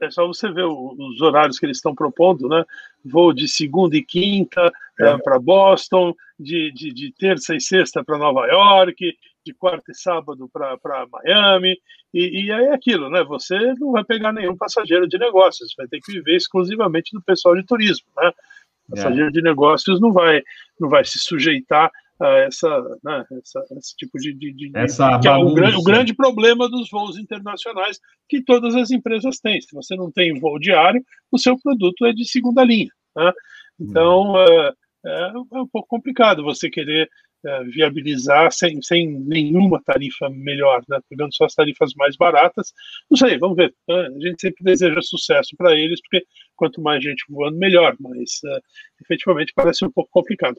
é 0.00 0.10
só 0.10 0.26
você 0.26 0.50
ver 0.50 0.64
os 0.64 1.20
horários 1.20 1.58
que 1.58 1.66
eles 1.66 1.76
estão 1.76 1.94
propondo, 1.94 2.48
né? 2.48 2.64
Voo 3.04 3.34
de 3.34 3.46
segunda 3.46 3.94
e 3.94 4.02
quinta 4.02 4.72
é. 4.98 5.18
para 5.18 5.38
Boston, 5.38 6.14
de, 6.40 6.72
de, 6.72 6.92
de, 6.92 7.12
terça 7.12 7.54
e 7.54 7.60
sexta 7.60 8.02
para 8.02 8.16
Nova 8.16 8.46
York, 8.46 9.14
de 9.46 9.54
quarta 9.54 9.92
e 9.92 9.94
sábado 9.94 10.50
para 10.52 11.06
Miami, 11.10 11.78
e, 12.12 12.46
e 12.46 12.52
aí 12.52 12.64
é 12.66 12.74
aquilo, 12.74 13.08
né? 13.08 13.22
Você 13.24 13.56
não 13.78 13.92
vai 13.92 14.04
pegar 14.04 14.32
nenhum 14.32 14.56
passageiro 14.56 15.08
de 15.08 15.18
negócios, 15.18 15.72
vai 15.78 15.86
ter 15.86 16.00
que 16.00 16.12
viver 16.12 16.36
exclusivamente 16.36 17.10
do 17.12 17.22
pessoal 17.22 17.54
de 17.54 17.64
turismo, 17.64 18.06
né? 18.16 18.32
O 18.88 18.94
passageiro 18.94 19.28
é. 19.28 19.32
de 19.32 19.42
negócios 19.42 20.00
não 20.00 20.12
vai, 20.12 20.42
não 20.80 20.88
vai 20.88 21.04
se 21.04 21.18
sujeitar 21.18 21.90
a 22.20 22.28
essa, 22.38 22.68
né, 23.04 23.24
essa, 23.42 23.62
esse 23.76 23.94
tipo 23.96 24.18
de, 24.18 24.32
de, 24.32 24.52
de 24.52 24.70
essa 24.74 25.18
que 25.18 25.28
é 25.28 25.36
o 25.36 25.52
grande, 25.52 25.76
o 25.76 25.82
grande 25.82 26.14
problema 26.14 26.68
dos 26.68 26.88
voos 26.90 27.18
internacionais 27.18 28.00
que 28.28 28.42
todas 28.42 28.74
as 28.74 28.90
empresas 28.90 29.38
têm. 29.38 29.60
Se 29.60 29.74
você 29.74 29.94
não 29.94 30.10
tem 30.10 30.38
voo 30.40 30.58
diário, 30.58 31.04
o 31.30 31.38
seu 31.38 31.58
produto 31.60 32.06
é 32.06 32.12
de 32.12 32.24
segunda 32.24 32.64
linha. 32.64 32.90
Né? 33.14 33.32
Então, 33.78 34.32
hum. 34.32 34.38
é, 34.38 34.72
é 35.04 35.32
um 35.38 35.68
pouco 35.68 35.86
complicado 35.88 36.42
você 36.42 36.70
querer 36.70 37.02
é, 37.04 37.10
viabilizar 37.72 38.52
sem, 38.52 38.80
sem 38.82 39.20
nenhuma 39.20 39.80
tarifa 39.82 40.28
melhor, 40.30 40.82
né? 40.88 40.98
pegando 41.08 41.34
só 41.34 41.44
as 41.44 41.54
tarifas 41.54 41.92
mais 41.94 42.16
baratas. 42.16 42.72
Não 43.10 43.16
sei, 43.16 43.38
vamos 43.38 43.56
ver. 43.56 43.74
Né? 43.88 44.08
A 44.16 44.28
gente 44.28 44.40
sempre 44.40 44.64
deseja 44.64 45.00
sucesso 45.02 45.56
para 45.56 45.74
eles, 45.74 46.00
porque 46.02 46.26
quanto 46.56 46.80
mais 46.80 47.02
gente 47.02 47.24
voando, 47.28 47.56
melhor, 47.56 47.96
mas 48.00 48.40
é, 48.44 48.58
efetivamente 49.02 49.52
parece 49.54 49.84
um 49.84 49.90
pouco 49.90 50.10
complicado. 50.10 50.56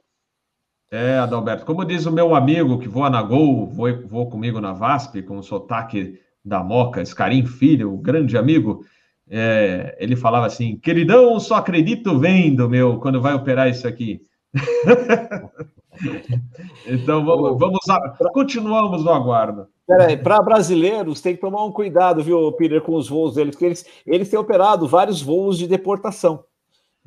É, 0.90 1.18
Adalberto, 1.18 1.66
como 1.66 1.84
diz 1.84 2.06
o 2.06 2.12
meu 2.12 2.34
amigo 2.34 2.80
que 2.80 2.88
voa 2.88 3.10
na 3.10 3.22
Gol, 3.22 3.68
voa, 3.68 3.92
voa 4.06 4.30
comigo 4.30 4.62
na 4.62 4.72
VASP, 4.72 5.22
com 5.22 5.38
o 5.38 5.44
sotaque 5.44 6.20
da 6.44 6.64
Moca, 6.64 7.02
Escarim 7.02 7.46
Filho, 7.46 7.94
o 7.94 7.98
grande 7.98 8.38
amigo, 8.38 8.86
é, 9.30 9.98
ele 10.00 10.16
falava 10.16 10.46
assim: 10.46 10.78
queridão, 10.78 11.38
só 11.40 11.56
acredito 11.56 12.18
vendo, 12.18 12.70
meu, 12.70 13.00
quando 13.00 13.22
vai 13.22 13.34
operar 13.34 13.70
isso 13.70 13.86
aqui. 13.86 14.22
então 16.86 17.26
vamos, 17.26 17.60
vamos 17.60 17.80
a, 17.90 18.16
continuamos 18.34 19.04
no 19.04 19.12
aguardo. 19.12 19.68
Peraí, 19.88 20.18
para 20.18 20.42
brasileiros 20.42 21.22
tem 21.22 21.36
que 21.36 21.42
tomar 21.42 21.64
um 21.64 21.72
cuidado, 21.72 22.22
viu, 22.22 22.52
Peter, 22.52 22.82
com 22.82 22.96
os 22.96 23.08
voos 23.08 23.36
deles, 23.36 23.56
porque 23.56 23.66
eles, 23.66 23.86
eles 24.06 24.30
têm 24.30 24.38
operado 24.38 24.88
vários 24.88 25.22
voos 25.22 25.58
de 25.58 25.68
deportação 25.68 26.44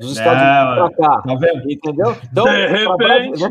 dos 0.01 0.13
Estados 0.13 0.43
Unidos 0.43 0.97
para 0.97 1.09
cá. 1.09 1.23
Tá 1.23 1.35
vendo? 1.35 1.71
Entendeu? 1.71 2.17
Então, 2.31 2.45
de 2.45 2.67
repente. 2.67 3.45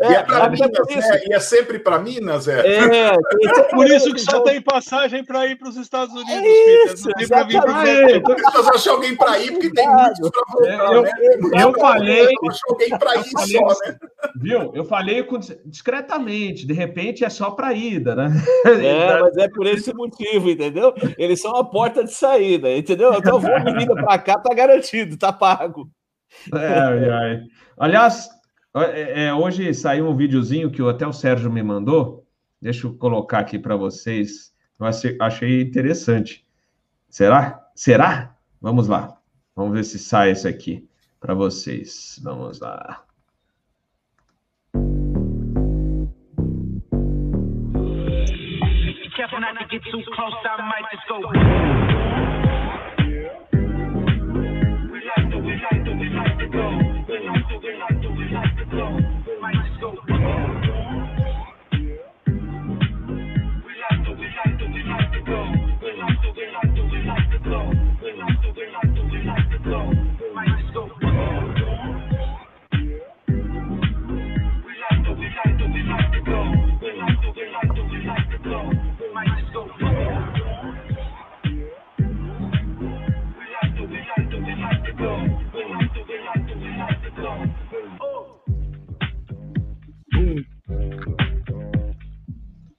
É, 0.00 0.12
é, 0.12 0.22
pra 0.22 0.48
Minas, 0.48 1.10
é, 1.10 1.28
e 1.28 1.34
é 1.34 1.40
sempre 1.40 1.78
para 1.78 1.98
Minas, 1.98 2.48
é. 2.48 2.60
É, 2.66 3.14
é 3.14 3.62
por 3.64 3.86
isso 3.86 4.14
que 4.14 4.20
só 4.20 4.40
tem 4.40 4.60
passagem 4.60 5.24
para 5.24 5.46
ir 5.46 5.56
para 5.56 5.68
os 5.68 5.76
Estados 5.76 6.14
Unidos, 6.14 6.32
é 6.32 6.84
isso, 6.84 7.08
Peter. 7.08 7.08
Não 7.08 7.16
tem 7.18 7.28
para 7.28 7.42
vir 7.42 7.62
para 8.22 8.60
isso 8.60 8.70
achar 8.74 8.90
alguém 8.92 9.16
para 9.16 9.38
ir, 9.38 9.52
porque 9.52 9.70
tem 9.70 9.88
muitos 9.88 10.30
para 10.30 10.42
voltar. 10.52 10.92
Eu, 10.92 11.02
né? 11.02 11.10
eu, 11.20 11.60
eu 11.60 11.80
falei. 11.80 12.22
Eu 12.22 12.28
alguém 12.68 12.90
para 12.90 13.16
ir 13.16 13.24
só, 13.24 13.66
né? 13.66 13.98
Viu? 14.36 14.70
Eu 14.74 14.84
falei 14.84 15.26
discretamente, 15.66 16.66
de 16.66 16.72
repente 16.72 17.24
é 17.24 17.28
só 17.28 17.50
para 17.50 17.72
ida, 17.72 18.14
né? 18.14 18.30
É, 18.64 19.18
mas 19.20 19.36
é 19.36 19.48
por 19.48 19.66
esse 19.66 19.92
motivo, 19.92 20.50
entendeu? 20.50 20.94
Eles 21.16 21.40
são 21.40 21.56
a 21.56 21.64
porta 21.64 22.04
de 22.04 22.12
saída, 22.12 22.70
entendeu? 22.70 23.14
Então, 23.14 23.40
vou 23.40 23.60
de 23.60 23.72
vida 23.74 23.94
para 23.94 24.18
cá, 24.18 24.38
tá 24.38 24.54
garantido, 24.54 25.16
tá 25.16 25.32
pago. 25.32 25.87
É, 26.54 27.34
é. 27.34 27.42
Aliás, 27.78 28.28
é, 28.76 29.26
é, 29.26 29.34
hoje 29.34 29.72
saiu 29.74 30.08
um 30.08 30.16
videozinho 30.16 30.70
que 30.70 30.82
até 30.82 31.06
o 31.06 31.12
Sérgio 31.12 31.50
me 31.50 31.62
mandou. 31.62 32.26
Deixa 32.60 32.86
eu 32.86 32.94
colocar 32.94 33.40
aqui 33.40 33.58
para 33.58 33.76
vocês. 33.76 34.52
Eu 34.78 34.86
achei 35.20 35.62
interessante. 35.62 36.46
Será? 37.08 37.60
Será? 37.74 38.36
Vamos 38.60 38.88
lá. 38.88 39.16
Vamos 39.54 39.74
ver 39.74 39.84
se 39.84 39.98
sai 39.98 40.32
isso 40.32 40.46
aqui 40.46 40.88
para 41.20 41.34
vocês. 41.34 42.20
Vamos 42.22 42.60
lá. 42.60 43.04
Careful 49.16 49.40
not 49.40 49.58
to 49.58 49.66
get 49.68 49.82
too 49.90 50.00
close, 50.14 50.32
I 50.44 50.62
might 50.62 50.84
just 50.92 51.08
go. 51.08 51.97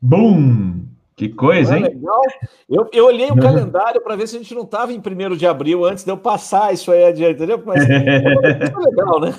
Bum! 0.10 0.88
Que 1.16 1.30
coisa, 1.30 1.78
hein? 1.78 1.84
Legal. 1.84 2.22
Eu, 2.68 2.90
eu 2.92 3.06
olhei 3.06 3.30
o 3.30 3.36
calendário 3.36 4.02
para 4.02 4.16
ver 4.16 4.26
se 4.28 4.38
a 4.38 4.40
gente 4.40 4.56
não 4.56 4.64
estava 4.64 4.92
em 4.92 4.98
1 4.98 5.36
de 5.36 5.46
abril 5.46 5.86
antes 5.86 6.04
de 6.04 6.10
eu 6.10 6.18
passar 6.18 6.74
isso 6.74 6.92
aí 6.92 7.04
adiante, 7.04 7.36
entendeu? 7.36 7.62
Mas 7.64 7.84
é 7.88 8.74
legal, 8.76 9.20
né? 9.20 9.36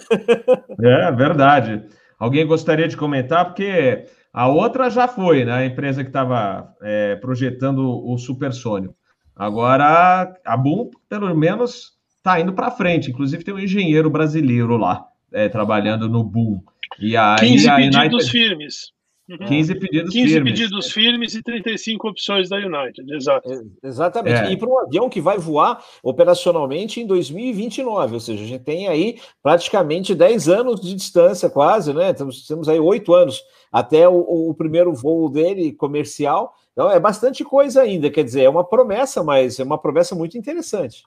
É 0.80 1.10
verdade. 1.10 1.82
Alguém 2.18 2.46
gostaria 2.46 2.86
de 2.86 2.96
comentar, 2.96 3.46
porque 3.46 4.04
a 4.32 4.46
outra 4.46 4.90
já 4.90 5.08
foi, 5.08 5.44
né? 5.44 5.52
A 5.52 5.66
empresa 5.66 6.04
que 6.04 6.10
estava 6.10 6.72
é, 6.82 7.16
projetando 7.16 7.80
o 7.80 8.16
supersônico. 8.16 8.94
Agora, 9.34 10.32
a 10.44 10.56
Boom, 10.56 10.90
pelo 11.08 11.34
menos, 11.34 11.94
está 12.16 12.38
indo 12.38 12.52
para 12.52 12.70
frente. 12.70 13.10
Inclusive, 13.10 13.42
tem 13.42 13.54
um 13.54 13.58
engenheiro 13.58 14.08
brasileiro 14.08 14.76
lá, 14.76 15.04
é, 15.32 15.48
trabalhando 15.48 16.08
no 16.08 16.22
Boom. 16.22 16.60
E 17.00 17.16
aí, 17.16 17.38
15 17.38 17.68
a 17.68 17.76
pedidos 17.76 17.96
United... 17.96 18.30
firmes. 18.30 18.99
15 19.38 19.74
pedidos 19.76 20.12
15 20.12 20.32
firmes. 20.32 20.52
pedidos 20.52 20.92
firmes 20.92 21.34
e 21.34 21.42
35 21.42 22.08
opções 22.08 22.48
da 22.48 22.56
United, 22.56 23.12
exato. 23.14 23.52
É, 23.52 23.88
exatamente. 23.88 24.40
É. 24.40 24.52
E 24.52 24.56
para 24.56 24.68
um 24.68 24.78
avião 24.78 25.08
que 25.08 25.20
vai 25.20 25.38
voar 25.38 25.82
operacionalmente 26.02 27.00
em 27.00 27.06
2029, 27.06 28.14
ou 28.14 28.20
seja, 28.20 28.42
a 28.42 28.46
gente 28.46 28.64
tem 28.64 28.88
aí 28.88 29.18
praticamente 29.42 30.14
10 30.14 30.48
anos 30.48 30.80
de 30.80 30.94
distância, 30.94 31.50
quase, 31.50 31.92
né? 31.92 32.12
Temos, 32.12 32.46
temos 32.46 32.68
aí 32.68 32.78
8 32.78 33.14
anos 33.14 33.42
até 33.70 34.08
o, 34.08 34.50
o 34.50 34.54
primeiro 34.54 34.92
voo 34.92 35.28
dele 35.30 35.72
comercial. 35.72 36.54
Então 36.72 36.90
é 36.90 36.98
bastante 36.98 37.44
coisa 37.44 37.82
ainda, 37.82 38.10
quer 38.10 38.24
dizer, 38.24 38.42
é 38.42 38.48
uma 38.48 38.64
promessa, 38.64 39.22
mas 39.22 39.60
é 39.60 39.64
uma 39.64 39.78
promessa 39.78 40.14
muito 40.14 40.38
interessante. 40.38 41.04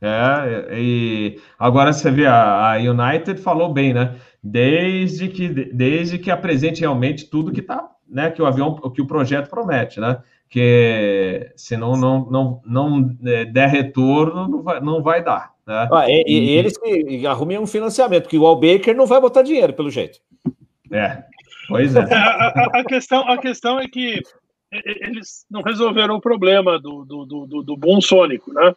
É, 0.00 0.78
e 0.78 1.40
agora 1.58 1.90
você 1.90 2.10
vê, 2.10 2.26
a, 2.26 2.74
United 2.76 3.40
falou 3.40 3.72
bem, 3.72 3.94
né? 3.94 4.16
Desde 4.46 5.28
que, 5.28 5.48
desde 5.48 6.18
que 6.18 6.30
apresente 6.30 6.82
realmente 6.82 7.30
tudo 7.30 7.50
que 7.50 7.62
tá, 7.62 7.88
né? 8.06 8.30
Que 8.30 8.42
o 8.42 8.46
avião, 8.46 8.74
que 8.90 9.00
o 9.00 9.06
projeto 9.06 9.48
promete, 9.48 9.98
né? 9.98 10.18
Que 10.50 11.50
senão 11.56 11.96
não, 11.96 12.30
não, 12.30 12.60
não 12.66 13.16
é, 13.24 13.46
der 13.46 13.70
retorno, 13.70 14.46
não 14.46 14.62
vai, 14.62 14.80
não 14.80 15.02
vai 15.02 15.24
dar. 15.24 15.54
Né? 15.66 15.88
Ah, 15.90 16.04
e, 16.06 16.24
e, 16.26 16.50
eles 16.50 16.76
que 16.76 17.26
arrumem 17.26 17.58
um 17.58 17.66
financiamento, 17.66 18.24
porque 18.24 18.36
o 18.36 18.46
Al 18.46 18.60
Baker 18.60 18.94
não 18.94 19.06
vai 19.06 19.18
botar 19.18 19.40
dinheiro, 19.40 19.72
pelo 19.72 19.90
jeito. 19.90 20.18
É, 20.92 21.24
pois 21.66 21.96
é. 21.96 22.00
a, 22.12 22.80
a, 22.80 22.84
questão, 22.84 23.26
a 23.26 23.38
questão 23.38 23.80
é 23.80 23.88
que 23.88 24.22
eles 24.70 25.46
não 25.50 25.62
resolveram 25.62 26.16
o 26.16 26.20
problema 26.20 26.78
do, 26.78 27.04
do, 27.04 27.24
do, 27.24 27.62
do 27.62 27.76
boom 27.76 28.00
sônico, 28.00 28.52
né? 28.52 28.74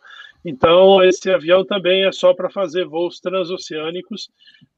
Então, 0.49 1.03
esse 1.03 1.29
avião 1.29 1.65
também 1.65 2.05
é 2.05 2.11
só 2.13 2.33
para 2.33 2.49
fazer 2.49 2.85
voos 2.85 3.19
transoceânicos. 3.19 4.29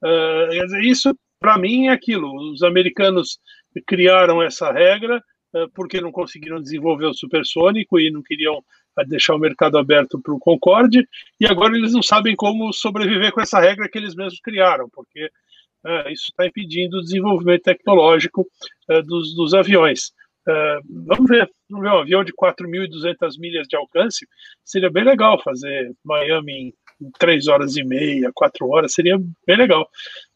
Uh, 0.04 0.80
isso, 0.82 1.16
para 1.40 1.60
mim, 1.60 1.90
é 1.90 1.92
aquilo. 1.92 2.34
Os 2.52 2.64
americanos 2.64 3.40
criaram 3.86 4.42
essa 4.42 4.72
regra 4.72 5.24
uh, 5.54 5.70
porque 5.76 6.02
não 6.02 6.12
conseguiram 6.12 6.60
desenvolver 6.60 7.06
o 7.06 7.14
supersônico 7.14 8.00
e 8.00 8.10
não 8.10 8.24
queriam 8.24 8.64
ah, 8.98 9.04
deixar 9.04 9.36
o 9.36 9.40
mercado 9.40 9.78
aberto 9.78 10.20
para 10.20 10.34
o 10.34 10.40
Concorde, 10.40 11.08
e 11.40 11.46
agora 11.46 11.78
eles 11.78 11.94
não 11.94 12.02
sabem 12.02 12.36
como 12.36 12.74
sobreviver 12.74 13.32
com 13.32 13.40
essa 13.40 13.60
regra 13.60 13.88
que 13.88 14.00
eles 14.00 14.16
mesmos 14.16 14.40
criaram, 14.42 14.90
porque 14.92 15.26
uh, 15.86 16.10
isso 16.10 16.30
está 16.32 16.48
impedindo 16.48 16.98
o 16.98 17.04
desenvolvimento 17.04 17.62
tecnológico 17.62 18.48
dos, 19.06 19.36
dos 19.36 19.54
aviões. 19.54 20.12
Uh, 20.48 20.82
vamos 21.06 21.30
ver, 21.30 21.50
vamos 21.70 21.84
ver, 21.84 21.96
um 21.96 22.00
avião 22.00 22.24
de 22.24 22.34
4.200 22.34 23.38
milhas 23.38 23.68
de 23.68 23.76
alcance 23.76 24.28
seria 24.64 24.90
bem 24.90 25.04
legal 25.04 25.42
fazer 25.44 25.94
Miami 26.04 26.74
em 27.02 27.12
3 27.20 27.48
horas 27.48 27.78
e 27.78 27.84
meia, 27.84 28.32
4 28.34 28.68
horas, 28.68 28.94
seria 28.94 29.18
bem 29.46 29.58
legal. 29.58 29.88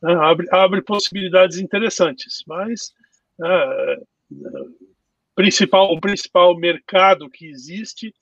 Uh, 0.02 0.10
abre, 0.10 0.48
abre 0.52 0.82
possibilidades 0.82 1.58
interessantes, 1.58 2.44
mas 2.48 2.94
uh, 3.40 4.78
principal, 5.36 5.92
o 5.92 6.00
principal 6.00 6.56
mercado 6.58 7.30
que 7.30 7.48
existe 7.48 8.14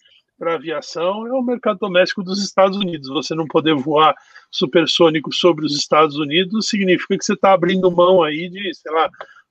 para 0.42 0.56
aviação 0.56 1.28
é 1.28 1.34
o 1.34 1.44
mercado 1.44 1.78
doméstico 1.78 2.24
dos 2.24 2.44
Estados 2.44 2.76
Unidos. 2.78 3.10
Você 3.10 3.36
não 3.36 3.46
poder 3.46 3.76
voar 3.76 4.16
supersônico 4.50 5.32
sobre 5.32 5.66
os 5.66 5.78
Estados 5.78 6.16
Unidos 6.18 6.68
significa 6.68 7.16
que 7.16 7.24
você 7.24 7.34
está 7.34 7.54
abrindo 7.54 7.92
mão 7.92 8.24
aí 8.24 8.50
de, 8.50 8.74
sei 8.74 8.92
lá, 8.92 9.08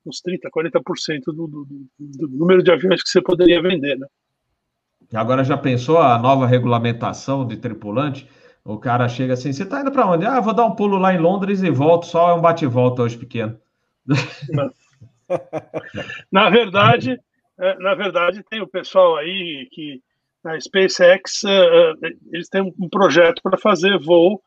uns 0.06 0.22
30%, 0.22 0.50
40% 0.50 1.24
do, 1.26 1.46
do, 1.46 1.66
do, 1.98 2.28
número 2.28 2.62
de 2.62 2.70
aviões 2.70 3.02
que 3.02 3.08
você 3.08 3.20
poderia 3.20 3.62
vender, 3.62 3.98
né? 3.98 4.06
Agora 5.12 5.42
já 5.42 5.56
pensou 5.56 5.98
a 5.98 6.18
nova 6.18 6.46
regulamentação 6.46 7.46
de 7.46 7.56
tripulante? 7.56 8.28
O 8.64 8.78
cara 8.78 9.08
chega 9.08 9.34
assim, 9.34 9.52
você 9.52 9.64
está 9.64 9.80
indo 9.80 9.90
para 9.90 10.06
onde? 10.06 10.24
Ah, 10.24 10.40
vou 10.40 10.54
dar 10.54 10.66
um 10.66 10.74
pulo 10.74 10.98
lá 10.98 11.12
em 11.12 11.18
Londres 11.18 11.62
e 11.62 11.70
volto, 11.70 12.06
só 12.06 12.30
é 12.30 12.34
um 12.34 12.40
bate-volta 12.40 13.02
hoje 13.02 13.18
pequeno. 13.18 13.58
na 16.30 16.50
verdade, 16.50 17.18
é, 17.58 17.78
na 17.78 17.94
verdade, 17.94 18.44
tem 18.48 18.60
o 18.60 18.68
pessoal 18.68 19.16
aí 19.16 19.68
que 19.72 20.00
na 20.42 20.58
SpaceX 20.60 21.44
é, 21.44 21.50
é, 21.50 21.94
eles 22.32 22.48
têm 22.48 22.62
um 22.62 22.88
projeto 22.88 23.42
para 23.42 23.58
fazer 23.58 23.98
voo 23.98 24.42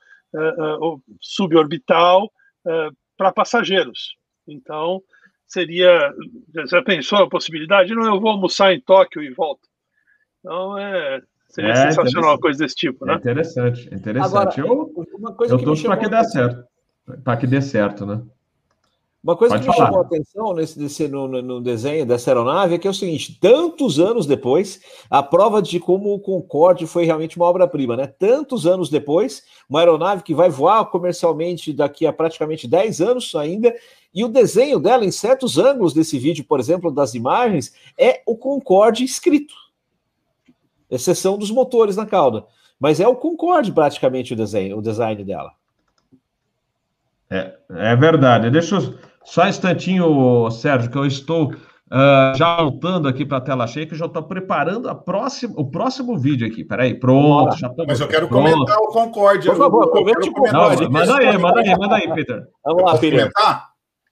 suborbital 1.22 2.28
para 3.16 3.32
passageiros. 3.32 4.16
Então, 4.48 5.00
seria. 5.54 6.14
Já 6.68 6.82
pensou 6.82 7.20
a 7.20 7.30
possibilidade? 7.30 7.94
Não, 7.94 8.06
eu 8.06 8.20
vou 8.20 8.32
almoçar 8.32 8.74
em 8.74 8.82
Tóquio 8.82 9.22
e 9.22 9.32
volto. 9.34 9.68
Então, 10.40 10.78
é, 10.78 11.22
seria 11.48 11.72
é 11.72 11.92
sensacional 11.92 12.32
uma 12.32 12.40
coisa 12.40 12.60
desse 12.64 12.76
tipo, 12.76 13.06
né? 13.06 13.14
É 13.14 13.18
interessante, 13.18 13.94
interessante. 13.94 14.26
Agora, 14.26 14.54
eu 14.58 14.92
uma 15.18 15.34
coisa 15.34 15.54
eu 15.54 15.64
torço 15.64 15.86
para 15.86 15.98
que 15.98 16.10
dê 16.10 16.24
certo. 16.26 16.64
Para 17.24 17.38
que 17.38 17.48
dê 17.48 17.62
certo, 17.62 18.06
né? 18.06 18.22
Uma 19.24 19.38
coisa 19.38 19.56
Pode 19.56 19.66
que 19.66 19.74
falar. 19.74 19.86
me 19.86 19.94
chamou 19.94 20.04
a 20.04 20.06
atenção 20.06 20.54
nesse, 20.54 20.78
nesse 20.78 21.08
no, 21.08 21.28
no, 21.42 21.62
desenho 21.62 22.06
dessa 22.06 22.30
aeronave 22.30 22.76
é 22.76 22.78
que 22.78 22.86
é 22.86 22.92
o 22.92 22.94
seguinte: 22.94 23.40
tantos 23.40 23.98
anos 23.98 24.26
depois, 24.26 24.82
a 25.10 25.24
prova 25.24 25.62
de 25.62 25.80
como 25.80 26.14
o 26.14 26.20
Concorde 26.20 26.86
foi 26.86 27.06
realmente 27.06 27.38
uma 27.38 27.46
obra-prima, 27.46 27.96
né? 27.96 28.06
Tantos 28.06 28.68
anos 28.68 28.90
depois, 28.90 29.44
uma 29.70 29.80
aeronave 29.80 30.24
que 30.24 30.36
vai 30.36 30.50
voar 30.50 30.84
comercialmente 30.88 31.72
daqui 31.72 32.06
a 32.06 32.12
praticamente 32.12 32.68
10 32.68 33.00
anos 33.00 33.34
ainda, 33.34 33.74
e 34.14 34.26
o 34.26 34.28
desenho 34.28 34.78
dela, 34.78 35.06
em 35.06 35.12
certos 35.12 35.58
ângulos 35.58 35.94
desse 35.94 36.20
vídeo, 36.20 36.44
por 36.44 36.60
exemplo, 36.60 36.92
das 36.92 37.16
imagens, 37.16 37.74
é 37.98 38.22
o 38.28 38.36
Concorde 38.36 39.06
escrito, 39.06 39.56
exceção 40.92 41.38
dos 41.38 41.50
motores 41.50 41.96
na 41.96 42.06
cauda. 42.06 42.46
Mas 42.78 43.00
é 43.00 43.08
o 43.08 43.16
Concorde 43.16 43.72
praticamente 43.72 44.34
o 44.34 44.36
desenho, 44.36 44.78
o 44.78 44.82
design 44.82 45.24
dela. 45.24 45.54
É, 47.34 47.54
é 47.92 47.96
verdade. 47.96 48.52
Deixa 48.52 48.76
eu 48.76 48.94
só 49.26 49.44
um 49.44 49.48
instantinho, 49.48 50.52
Sérgio, 50.52 50.92
que 50.92 50.98
eu 50.98 51.06
estou 51.06 51.52
uh, 51.52 52.38
já 52.38 52.58
voltando 52.58 53.08
aqui 53.08 53.26
para 53.26 53.38
a 53.38 53.42
tela 53.42 53.66
cheia, 53.66 53.88
que 53.88 53.94
eu 53.94 53.98
já 53.98 54.06
estou 54.06 54.22
preparando 54.22 54.88
a 54.88 54.94
próxima, 54.94 55.56
o 55.58 55.72
próximo 55.72 56.16
vídeo 56.16 56.46
aqui. 56.46 56.64
Peraí, 56.64 56.94
pronto. 56.94 57.58
Já 57.58 57.70
tô... 57.70 57.86
Mas 57.88 58.00
eu 58.00 58.08
quero 58.08 58.28
pronto. 58.28 58.52
comentar 58.52 58.78
o 58.78 58.88
Concorde. 58.88 59.48
Por 59.48 59.58
favor, 59.58 59.90
comente 59.90 60.30
o 60.30 60.34
Concorde. 60.34 60.88
Manda 60.88 61.18
aí, 61.18 61.38
manda 61.38 61.60
aí, 61.62 61.78
manda 61.78 61.96
aí, 61.96 62.14
Peter. 62.14 62.44
Vamos 62.64 62.84
lá, 62.84 62.98
Peter. 63.00 63.32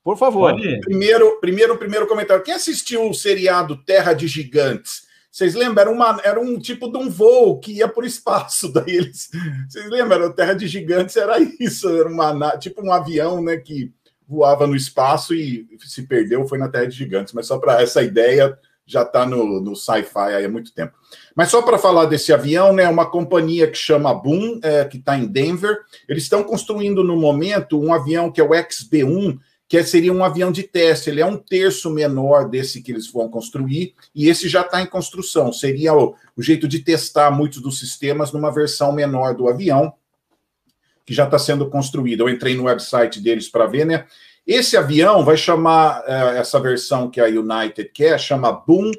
Por 0.03 0.17
favor. 0.17 0.55
Primeiro, 0.81 1.39
primeiro, 1.39 1.77
primeiro 1.77 2.07
comentário. 2.07 2.43
Quem 2.43 2.55
assistiu 2.55 3.07
o 3.07 3.13
seriado 3.13 3.77
Terra 3.85 4.13
de 4.13 4.27
Gigantes? 4.27 5.10
Vocês 5.31 5.55
lembram? 5.55 5.81
Era, 5.81 5.91
uma, 5.91 6.21
era 6.23 6.39
um 6.41 6.59
tipo 6.59 6.91
de 6.91 6.97
um 6.97 7.09
voo 7.09 7.57
que 7.57 7.71
ia 7.71 7.87
por 7.87 8.03
espaço. 8.03 8.67
Daí 8.73 8.97
eles. 8.97 9.29
Vocês 9.69 9.89
lembram? 9.89 10.31
Terra 10.33 10.53
de 10.53 10.67
Gigantes 10.67 11.15
era 11.15 11.37
isso, 11.59 11.89
era 11.89 12.09
uma, 12.09 12.57
tipo 12.57 12.85
um 12.85 12.91
avião, 12.91 13.41
né? 13.41 13.55
Que 13.57 13.93
voava 14.27 14.67
no 14.67 14.75
espaço 14.75 15.33
e 15.33 15.67
se 15.85 16.03
perdeu, 16.03 16.47
foi 16.47 16.57
na 16.57 16.69
Terra 16.69 16.87
de 16.87 16.97
Gigantes. 16.97 17.33
Mas 17.33 17.47
só 17.47 17.57
para 17.57 17.81
essa 17.81 18.03
ideia 18.03 18.57
já 18.85 19.03
está 19.03 19.25
no, 19.25 19.61
no 19.61 19.75
sci-fi 19.75 20.43
há 20.43 20.49
muito 20.49 20.73
tempo. 20.73 20.93
Mas 21.33 21.49
só 21.49 21.61
para 21.61 21.77
falar 21.77 22.05
desse 22.05 22.33
avião, 22.33 22.73
né, 22.73 22.87
uma 22.89 23.09
companhia 23.09 23.69
que 23.69 23.77
chama 23.77 24.13
Boom, 24.13 24.59
é, 24.61 24.83
que 24.83 24.97
está 24.97 25.17
em 25.17 25.25
Denver, 25.25 25.79
eles 26.09 26.23
estão 26.23 26.43
construindo 26.43 27.03
no 27.03 27.15
momento 27.15 27.79
um 27.79 27.93
avião 27.93 28.29
que 28.29 28.41
é 28.41 28.43
o 28.43 28.49
XB-1, 28.49 29.39
que 29.71 29.81
seria 29.85 30.11
um 30.11 30.21
avião 30.21 30.51
de 30.51 30.63
teste. 30.63 31.09
Ele 31.09 31.21
é 31.21 31.25
um 31.25 31.37
terço 31.37 31.89
menor 31.89 32.49
desse 32.49 32.81
que 32.81 32.91
eles 32.91 33.09
vão 33.09 33.29
construir, 33.29 33.95
e 34.13 34.27
esse 34.27 34.49
já 34.49 34.63
está 34.63 34.81
em 34.81 34.85
construção. 34.85 35.53
Seria 35.53 35.93
o, 35.93 36.13
o 36.35 36.43
jeito 36.43 36.67
de 36.67 36.79
testar 36.79 37.31
muitos 37.31 37.61
dos 37.61 37.79
sistemas 37.79 38.33
numa 38.33 38.51
versão 38.51 38.91
menor 38.91 39.33
do 39.33 39.47
avião 39.47 39.93
que 41.05 41.13
já 41.13 41.23
está 41.23 41.39
sendo 41.39 41.69
construída. 41.69 42.21
Eu 42.21 42.27
entrei 42.27 42.53
no 42.53 42.65
website 42.65 43.21
deles 43.21 43.47
para 43.47 43.65
ver, 43.65 43.85
né? 43.85 44.05
Esse 44.45 44.75
avião 44.75 45.23
vai 45.23 45.37
chamar 45.37 46.01
uh, 46.01 46.35
essa 46.35 46.59
versão 46.59 47.09
que 47.09 47.21
a 47.21 47.27
United 47.27 47.91
quer, 47.93 48.19
chama 48.19 48.51
Boom 48.51 48.91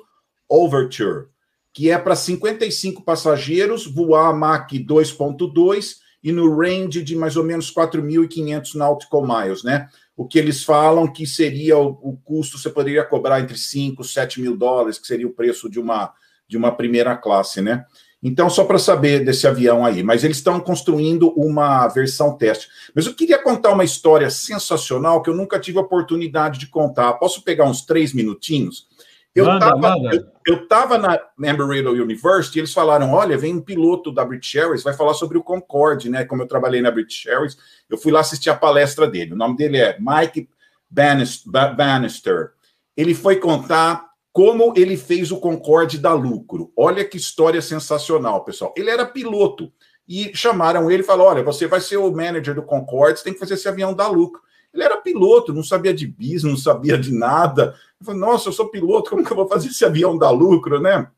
Overture, 0.49 1.27
que 1.71 1.91
é 1.91 1.99
para 1.99 2.17
55 2.17 3.03
passageiros, 3.03 3.87
voar 3.87 4.35
Mach 4.35 4.73
2.2 4.73 5.97
e 6.23 6.33
no 6.33 6.57
range 6.57 7.03
de 7.03 7.15
mais 7.15 7.37
ou 7.37 7.45
menos 7.45 7.71
4.500 7.71 8.75
nautical 8.75 9.27
miles, 9.27 9.63
né? 9.63 9.91
O 10.17 10.27
que 10.27 10.39
eles 10.39 10.63
falam 10.63 11.11
que 11.11 11.27
seria 11.27 11.79
o, 11.79 11.99
o, 12.03 12.17
custo, 12.25 12.59
você 12.59 12.69
poderia 12.69 13.05
cobrar 13.05 13.41
entre 13.41 13.57
5 13.57 14.03
e 14.03 14.05
7 14.07 14.41
mil 14.41 14.57
dólares, 14.57 14.99
que 14.99 15.07
seria 15.07 15.27
o 15.27 15.33
preço 15.33 15.71
de 15.71 15.81
uma, 15.81 16.13
de 16.47 16.57
uma 16.57 16.71
primeira 16.71 17.17
classe, 17.17 17.61
né? 17.61 17.85
Então, 18.23 18.49
só 18.49 18.65
para 18.65 18.79
saber 18.79 19.25
desse 19.25 19.49
avião 19.49 19.85
aí, 19.85 20.01
mas 20.03 20.23
eles 20.23 20.37
estão 20.37 20.61
construindo 20.61 21.31
uma 21.31 21.89
versão 21.89 22.37
teste. 22.37 22.69
Mas 22.95 23.07
eu 23.07 23.15
queria 23.15 23.43
contar 23.43 23.73
uma 23.73 23.83
história 23.83 24.31
sensacional 24.31 25.21
que 25.23 25.29
eu 25.29 25.35
nunca 25.35 25.59
tive 25.59 25.79
oportunidade 25.79 26.61
de 26.61 26.69
contar. 26.69 27.15
Posso 27.15 27.43
pegar 27.43 27.65
uns 27.65 27.85
três 27.85 28.13
minutinhos? 28.13 28.87
Eu 29.35 29.51
estava 29.51 29.95
eu, 30.13 30.27
eu 30.47 30.69
tava 30.69 30.99
na 30.99 31.19
Embry-Riddle 31.39 31.95
University 31.95 32.57
e 32.57 32.61
eles 32.61 32.73
falaram: 32.75 33.13
olha, 33.13 33.39
vem 33.39 33.57
um 33.57 33.63
piloto 33.63 34.13
da 34.13 34.25
British 34.25 34.55
Airways, 34.57 34.83
vai 34.83 34.93
falar 34.93 35.15
sobre 35.15 35.39
o 35.39 35.43
Concorde, 35.43 36.11
né? 36.11 36.25
Como 36.25 36.43
eu 36.43 36.47
trabalhei 36.47 36.83
na 36.83 36.91
British 36.91 37.27
Airways, 37.27 37.57
eu 37.89 37.97
fui 37.97 38.13
lá 38.13 38.21
assistir 38.21 38.51
a 38.51 38.57
palestra 38.57 39.07
dele. 39.07 39.33
O 39.33 39.37
nome 39.37 39.57
dele 39.57 39.79
é 39.79 39.97
Mike 39.99 40.49
Bannister. 40.91 42.51
Ele 42.95 43.15
foi 43.15 43.37
contar 43.37 44.13
como 44.33 44.75
ele 44.77 44.99
fez 44.99 45.33
o 45.33 45.41
Concorde 45.41 45.99
dar 45.99 46.15
lucro. 46.15 46.71
Olha 46.77 47.05
que 47.05 47.17
história 47.17 47.63
sensacional, 47.63 48.45
pessoal. 48.45 48.75
Ele 48.77 48.91
era 48.91 49.07
piloto 49.07 49.73
e 50.07 50.31
chamaram 50.35 50.91
ele 50.91 51.03
e 51.03 51.07
falaram: 51.07 51.31
olha, 51.31 51.43
você 51.43 51.67
vai 51.67 51.81
ser 51.81 51.97
o 51.97 52.13
manager 52.13 52.55
do 52.55 52.63
Concorde, 52.63 53.19
você 53.19 53.25
tem 53.25 53.33
que 53.33 53.41
fazer 53.41 53.55
esse 53.55 53.69
avião 53.69 53.95
dar 53.95 54.09
lucro. 54.09 54.43
Ele 54.73 54.83
era 54.83 54.97
piloto, 54.97 55.53
não 55.53 55.63
sabia 55.63 55.93
de 55.93 56.07
bis, 56.07 56.43
não 56.43 56.57
sabia 56.57 56.97
de 56.97 57.13
nada. 57.13 57.75
Eu 58.03 58.07
falei, 58.07 58.21
nossa, 58.21 58.49
eu 58.49 58.53
sou 58.53 58.69
piloto, 58.69 59.11
como 59.11 59.25
que 59.25 59.31
eu 59.31 59.37
vou 59.37 59.47
fazer 59.47 59.69
esse 59.69 59.85
avião 59.85 60.19
dar 60.19 60.31
lucro, 60.31 60.81
né? 60.81 61.09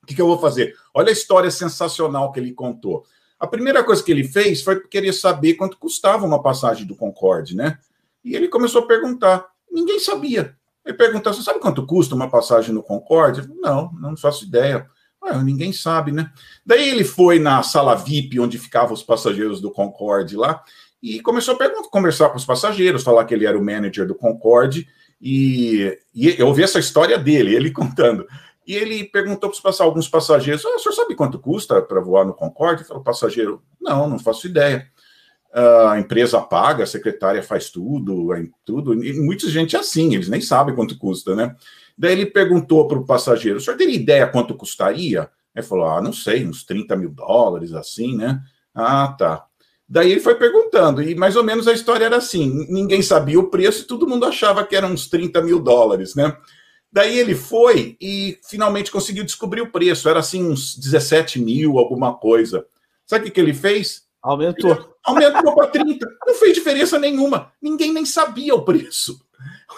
O 0.00 0.06
que, 0.06 0.14
que 0.14 0.22
eu 0.22 0.26
vou 0.26 0.38
fazer? 0.38 0.76
Olha 0.94 1.08
a 1.08 1.12
história 1.12 1.50
sensacional 1.50 2.30
que 2.30 2.38
ele 2.38 2.52
contou. 2.52 3.04
A 3.40 3.46
primeira 3.46 3.82
coisa 3.82 4.02
que 4.02 4.12
ele 4.12 4.22
fez 4.22 4.62
foi 4.62 4.80
querer 4.86 5.12
saber 5.12 5.54
quanto 5.54 5.76
custava 5.76 6.24
uma 6.24 6.40
passagem 6.40 6.86
do 6.86 6.94
Concorde, 6.94 7.56
né? 7.56 7.78
E 8.24 8.36
ele 8.36 8.46
começou 8.46 8.82
a 8.82 8.86
perguntar. 8.86 9.48
Ninguém 9.70 9.98
sabia. 9.98 10.56
Ele 10.86 10.96
perguntou: 10.96 11.34
você 11.34 11.42
sabe 11.42 11.58
quanto 11.58 11.84
custa 11.84 12.14
uma 12.14 12.30
passagem 12.30 12.72
no 12.72 12.84
Concorde? 12.84 13.48
Não, 13.60 13.92
não 14.00 14.16
faço 14.16 14.44
ideia. 14.44 14.88
Ué, 15.24 15.42
ninguém 15.42 15.72
sabe, 15.72 16.12
né? 16.12 16.30
Daí 16.64 16.88
ele 16.88 17.04
foi 17.04 17.40
na 17.40 17.64
sala 17.64 17.96
VIP, 17.96 18.38
onde 18.38 18.58
ficavam 18.58 18.92
os 18.92 19.02
passageiros 19.02 19.60
do 19.60 19.72
Concorde 19.72 20.36
lá, 20.36 20.62
e 21.02 21.20
começou 21.20 21.56
a 21.56 21.90
conversar 21.90 22.28
com 22.30 22.36
os 22.36 22.44
passageiros, 22.44 23.02
falar 23.02 23.24
que 23.24 23.34
ele 23.34 23.46
era 23.46 23.58
o 23.58 23.64
manager 23.64 24.06
do 24.06 24.14
Concorde, 24.14 24.88
e, 25.22 25.98
e 26.14 26.34
eu 26.38 26.48
ouvi 26.48 26.62
essa 26.62 26.78
história 26.78 27.16
dele, 27.16 27.54
ele 27.54 27.70
contando. 27.72 28.26
E 28.66 28.74
ele 28.74 29.04
perguntou 29.04 29.50
para 29.50 29.84
alguns 29.84 30.08
passageiros: 30.08 30.64
ah, 30.66 30.76
o 30.76 30.78
senhor 30.78 30.94
sabe 30.94 31.14
quanto 31.14 31.38
custa 31.38 31.80
para 31.80 32.00
voar 32.00 32.24
no 32.24 32.34
Concorde? 32.34 32.84
Falou, 32.84 33.02
passageiro, 33.02 33.62
não, 33.80 34.08
não 34.08 34.18
faço 34.18 34.46
ideia 34.46 34.90
a 35.52 35.98
empresa 35.98 36.40
paga, 36.40 36.84
a 36.84 36.86
secretária 36.86 37.42
faz 37.42 37.68
tudo, 37.68 38.26
tudo, 38.64 39.04
e 39.04 39.12
muita 39.20 39.48
gente 39.48 39.76
é 39.76 39.78
assim, 39.78 40.14
eles 40.14 40.28
nem 40.28 40.40
sabem 40.40 40.74
quanto 40.74 40.98
custa, 40.98 41.36
né? 41.36 41.54
Daí 41.96 42.12
ele 42.12 42.26
perguntou 42.26 42.88
para 42.88 42.98
o 42.98 43.04
passageiro: 43.04 43.58
o 43.58 43.60
senhor 43.60 43.76
teria 43.76 43.94
ideia 43.94 44.26
quanto 44.26 44.54
custaria? 44.54 45.28
Ele 45.54 45.66
falou: 45.66 45.86
ah, 45.86 46.00
não 46.00 46.12
sei, 46.12 46.46
uns 46.46 46.64
30 46.64 46.96
mil 46.96 47.10
dólares, 47.10 47.74
assim, 47.74 48.16
né? 48.16 48.40
Ah, 48.74 49.14
tá. 49.18 49.44
Daí 49.92 50.10
ele 50.10 50.20
foi 50.20 50.36
perguntando, 50.36 51.02
e 51.02 51.14
mais 51.14 51.36
ou 51.36 51.44
menos 51.44 51.68
a 51.68 51.72
história 51.74 52.06
era 52.06 52.16
assim: 52.16 52.66
ninguém 52.70 53.02
sabia 53.02 53.38
o 53.38 53.50
preço 53.50 53.82
e 53.82 53.86
todo 53.86 54.08
mundo 54.08 54.24
achava 54.24 54.64
que 54.64 54.74
eram 54.74 54.90
uns 54.90 55.06
30 55.06 55.42
mil 55.42 55.58
dólares, 55.58 56.14
né? 56.14 56.34
Daí 56.90 57.18
ele 57.18 57.34
foi 57.34 57.94
e 58.00 58.38
finalmente 58.48 58.90
conseguiu 58.90 59.22
descobrir 59.22 59.60
o 59.60 59.70
preço, 59.70 60.08
era 60.08 60.20
assim 60.20 60.50
uns 60.50 60.74
17 60.78 61.38
mil, 61.38 61.76
alguma 61.76 62.14
coisa. 62.14 62.64
Sabe 63.04 63.20
o 63.20 63.26
que, 63.26 63.32
que 63.32 63.40
ele 63.40 63.52
fez? 63.52 64.04
Aumentou. 64.22 64.96
Aumentou 65.04 65.54
para 65.54 65.66
30. 65.66 66.06
Não 66.26 66.34
fez 66.36 66.54
diferença 66.54 66.98
nenhuma. 66.98 67.52
Ninguém 67.60 67.92
nem 67.92 68.06
sabia 68.06 68.54
o 68.54 68.64
preço. 68.64 69.20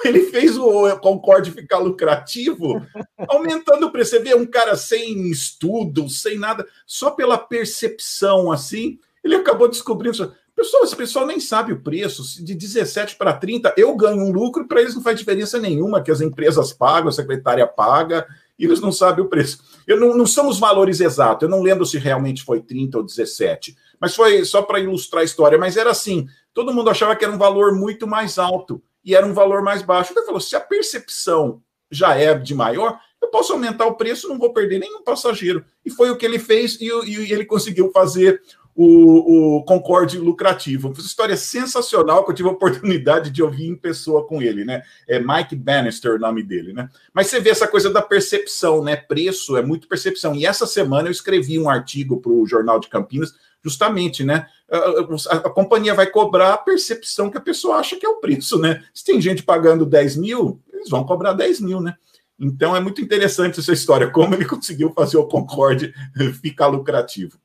Ele 0.05 0.27
fez 0.27 0.57
o 0.57 0.97
Concorde 0.99 1.51
ficar 1.51 1.79
lucrativo, 1.79 2.81
aumentando 3.27 3.87
o 3.87 3.91
preço. 3.91 4.11
Você 4.11 4.21
vê 4.21 4.33
um 4.37 4.47
cara 4.47 4.77
sem 4.77 5.29
estudo, 5.29 6.09
sem 6.09 6.39
nada, 6.39 6.65
só 6.87 7.11
pela 7.11 7.37
percepção 7.37 8.53
assim, 8.53 9.01
ele 9.25 9.37
acabou 9.37 9.68
descobrindo. 9.68 10.33
Pessoal, 10.55 10.85
esse 10.85 10.95
pessoal 10.95 11.27
nem 11.27 11.41
sabe 11.41 11.72
o 11.72 11.81
preço. 11.81 12.45
De 12.45 12.55
17 12.55 13.16
para 13.16 13.33
30, 13.33 13.75
eu 13.77 13.97
ganho 13.97 14.22
um 14.22 14.31
lucro, 14.31 14.68
para 14.68 14.81
eles 14.81 14.95
não 14.95 15.03
faz 15.03 15.18
diferença 15.18 15.59
nenhuma, 15.59 16.03
que 16.03 16.11
as 16.11 16.20
empresas 16.20 16.72
pagam, 16.72 17.09
a 17.09 17.12
secretária 17.12 17.66
paga, 17.66 18.27
e 18.59 18.64
eles 18.64 18.81
não 18.81 18.93
sabem 18.93 19.25
o 19.25 19.29
preço. 19.29 19.59
Eu 19.87 19.99
não, 19.99 20.16
não 20.16 20.27
são 20.27 20.49
os 20.49 20.59
valores 20.59 21.01
exatos, 21.01 21.43
eu 21.43 21.49
não 21.49 21.62
lembro 21.62 21.85
se 21.85 21.99
realmente 21.99 22.45
foi 22.45 22.61
30 22.61 22.99
ou 22.99 23.05
17 23.05 23.77
mas 24.05 24.14
foi 24.14 24.45
só 24.45 24.61
para 24.61 24.81
ilustrar 24.81 25.22
a 25.22 25.25
história. 25.25 25.57
Mas 25.57 25.79
era 25.79 25.91
assim: 25.91 26.29
todo 26.53 26.75
mundo 26.75 26.91
achava 26.91 27.16
que 27.16 27.25
era 27.25 27.33
um 27.33 27.39
valor 27.39 27.75
muito 27.75 28.07
mais 28.07 28.39
alto 28.39 28.83
e 29.03 29.14
era 29.14 29.27
um 29.27 29.33
valor 29.33 29.62
mais 29.62 29.81
baixo. 29.81 30.12
Ele 30.12 30.27
falou: 30.27 30.41
se 30.41 30.55
a 30.55 30.61
percepção 30.61 31.62
já 31.91 32.14
é 32.14 32.35
de 32.35 32.55
maior, 32.55 32.99
eu 33.22 33.29
posso 33.29 33.55
aumentar 33.55 33.87
o 33.87 33.95
preço, 33.95 34.29
não 34.29 34.39
vou 34.39 34.53
perder 34.53 34.79
nenhum 34.79 35.03
passageiro. 35.03 35.64
E 35.85 35.91
foi 35.91 36.11
o 36.11 36.16
que 36.16 36.27
ele 36.27 36.39
fez 36.39 36.79
e, 36.81 36.87
e 36.87 37.33
ele 37.33 37.47
conseguiu 37.47 37.91
fazer 37.93 38.43
o, 38.75 39.59
o 39.59 39.64
Concorde 39.64 40.18
lucrativo. 40.18 40.93
Foi 40.93 41.03
uma 41.03 41.07
história 41.07 41.37
sensacional 41.37 42.25
que 42.25 42.31
eu 42.31 42.35
tive 42.35 42.49
a 42.49 42.53
oportunidade 42.53 43.31
de 43.31 43.43
ouvir 43.43 43.68
em 43.68 43.77
pessoa 43.77 44.27
com 44.27 44.43
ele, 44.43 44.64
né? 44.64 44.83
É 45.09 45.18
Mike 45.20 45.55
Bannister 45.55 46.14
o 46.14 46.18
nome 46.18 46.43
dele, 46.43 46.72
né? 46.72 46.89
Mas 47.12 47.29
você 47.29 47.39
vê 47.39 47.51
essa 47.51 47.68
coisa 47.68 47.91
da 47.91 48.03
percepção, 48.03 48.83
né? 48.83 48.97
Preço 48.97 49.57
é 49.57 49.62
muito 49.62 49.87
percepção. 49.87 50.35
E 50.35 50.45
essa 50.45 50.66
semana 50.66 51.09
eu 51.09 51.12
escrevi 51.12 51.59
um 51.59 51.68
artigo 51.68 52.20
para 52.20 52.33
o 52.33 52.47
Jornal 52.47 52.81
de 52.81 52.89
Campinas 52.89 53.35
justamente, 53.62 54.22
né? 54.25 54.47
A, 54.70 55.37
a, 55.37 55.51
companhia 55.51 55.95
vai 55.95 56.07
cobrar 56.07 56.53
a 56.53 56.59
percepção 56.59 57.31
que 57.31 57.39
a 57.39 57.41
pessoa 57.41 57.77
acha 57.77 57.97
que 57.97 58.05
é 58.05 58.09
o 58.09 58.16
preço, 58.16 58.59
né? 58.59 58.85
Se 58.93 59.05
tem 59.05 59.20
gente 59.20 59.43
pagando 59.43 59.87
10 59.87 60.16
mil, 60.16 60.61
eles 60.72 60.91
vão 60.91 61.05
cobrar 61.05 61.33
10 61.33 61.61
mil, 61.61 61.81
né? 61.81 61.95
Então 62.39 62.77
é 62.77 62.81
muito 62.81 63.01
interessante 63.01 63.61
essa 63.61 63.72
história, 63.72 64.11
como 64.11 64.35
ele 64.35 64.45
conseguiu 64.47 64.93
fazer 64.93 65.16
o 65.16 65.27
Concorde 65.27 65.95
ficar 66.43 66.66
lucrativo. 66.66 67.39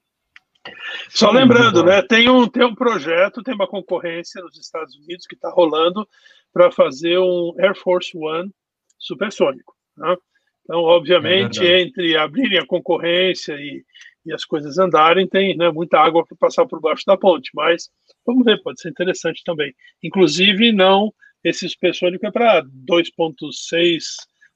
Só 1.10 1.32
lembrando, 1.32 1.84
né? 1.84 2.02
Tem 2.02 2.30
um, 2.30 2.48
tem 2.48 2.66
um 2.66 2.76
projeto, 2.76 3.44
tem 3.44 3.54
uma 3.54 3.68
concorrência 3.68 4.42
nos 4.42 4.58
Estados 4.58 4.96
Unidos 4.96 5.26
que 5.26 5.36
está 5.36 5.50
rolando 5.50 6.08
para 6.52 6.72
fazer 6.72 7.18
um 7.20 7.54
Air 7.60 7.76
Force 7.76 8.12
One 8.18 8.52
supersônico. 8.98 9.76
Né? 9.98 10.16
Então, 10.64 10.82
obviamente, 10.82 11.66
é 11.66 11.82
entre 11.82 12.18
abrirem 12.18 12.60
a 12.60 12.66
concorrência 12.66 13.54
e, 13.54 13.84
e 14.26 14.34
as 14.34 14.46
coisas 14.46 14.78
andarem, 14.78 15.28
tem 15.28 15.56
né, 15.56 15.72
muita 15.72 16.00
água 16.00 16.26
para 16.26 16.38
passar 16.38 16.66
por 16.66 16.80
baixo 16.80 17.04
da 17.08 17.18
ponte, 17.18 17.50
mas 17.54 17.90
vamos 18.26 18.44
ver, 18.44 18.62
pode 18.62 18.82
ser 18.82 18.90
interessante 18.90 19.42
também. 19.44 19.74
Inclusive, 20.04 20.72
não, 20.72 21.14
esse 21.44 21.68
supersônico 21.68 22.26
é 22.28 22.32
para 22.32 22.64
2.6 22.64 24.04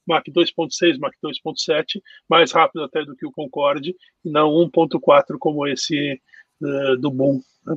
Mach 0.06 0.24
2.6, 0.30 1.00
Mach 1.00 1.14
2.7, 1.24 2.02
mais 2.30 2.52
rápido 2.52 2.84
até 2.84 3.04
do 3.06 3.16
que 3.16 3.26
o 3.26 3.32
Concorde, 3.32 3.96
e 4.24 4.30
não 4.30 4.52
1.4 4.52 5.38
como 5.40 5.68
esse 5.68 6.22
do 7.00 7.12
Boom, 7.12 7.42
né? 7.66 7.76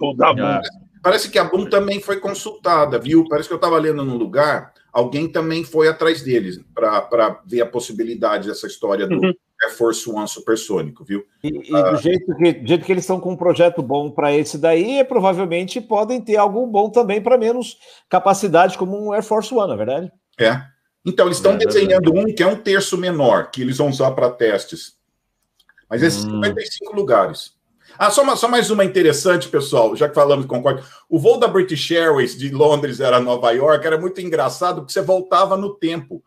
ou 0.00 0.16
da 0.16 0.32
Boom. 0.32 0.60
Parece 1.02 1.30
que 1.30 1.38
a 1.38 1.44
Boom 1.44 1.68
também 1.68 2.00
foi 2.00 2.20
consultada, 2.20 2.98
viu? 2.98 3.26
Parece 3.28 3.48
que 3.48 3.54
eu 3.54 3.56
estava 3.56 3.78
lendo 3.78 4.04
num 4.04 4.16
lugar, 4.16 4.72
alguém 4.92 5.28
também 5.28 5.64
foi 5.64 5.88
atrás 5.88 6.22
deles 6.22 6.60
para 6.74 7.40
ver 7.44 7.60
a 7.60 7.66
possibilidade 7.66 8.48
dessa 8.48 8.66
história 8.66 9.06
do 9.06 9.16
uhum. 9.16 9.34
Air 9.62 9.76
Force 9.76 10.08
One 10.08 10.28
supersônico, 10.28 11.04
viu? 11.04 11.24
E, 11.42 11.70
e 11.70 11.76
ah, 11.76 11.90
do, 11.90 11.96
jeito 11.96 12.36
que, 12.36 12.52
do 12.52 12.68
jeito 12.68 12.84
que 12.84 12.92
eles 12.92 13.04
estão 13.04 13.20
com 13.20 13.32
um 13.32 13.36
projeto 13.36 13.82
bom 13.82 14.10
para 14.10 14.32
esse 14.32 14.58
daí, 14.58 15.02
provavelmente 15.04 15.80
podem 15.80 16.20
ter 16.20 16.36
algum 16.36 16.68
bom 16.68 16.90
também 16.90 17.20
para 17.20 17.38
menos 17.38 17.78
capacidade, 18.08 18.78
como 18.78 18.96
um 18.96 19.12
Air 19.12 19.22
Force 19.22 19.52
One, 19.52 19.68
na 19.68 19.74
é 19.74 19.76
verdade? 19.76 20.12
É. 20.38 20.62
Então, 21.04 21.26
eles 21.26 21.38
estão 21.38 21.52
é, 21.52 21.56
desenhando 21.56 22.14
um 22.14 22.32
que 22.32 22.42
é 22.42 22.46
um 22.46 22.56
terço 22.56 22.96
menor, 22.96 23.50
que 23.50 23.62
eles 23.62 23.78
vão 23.78 23.88
usar 23.88 24.12
para 24.12 24.30
testes. 24.30 24.96
Mas 25.90 26.02
esses 26.02 26.24
hum. 26.24 26.42
55 26.42 26.94
lugares. 26.94 27.54
Ah, 27.98 28.10
só, 28.10 28.22
uma, 28.22 28.36
só 28.36 28.48
mais 28.48 28.70
uma 28.70 28.84
interessante, 28.84 29.48
pessoal, 29.48 29.94
já 29.94 30.08
que 30.08 30.14
falamos 30.14 30.46
com 30.46 30.56
Concorde. 30.56 30.84
O 31.08 31.18
voo 31.18 31.38
da 31.38 31.46
British 31.46 31.90
Airways 31.90 32.36
de 32.36 32.50
Londres 32.50 33.00
era 33.00 33.20
Nova 33.20 33.50
York, 33.52 33.86
era 33.86 33.98
muito 33.98 34.20
engraçado, 34.20 34.82
porque 34.82 34.92
você 34.92 35.02
voltava 35.02 35.56
no 35.56 35.74
tempo. 35.74 36.22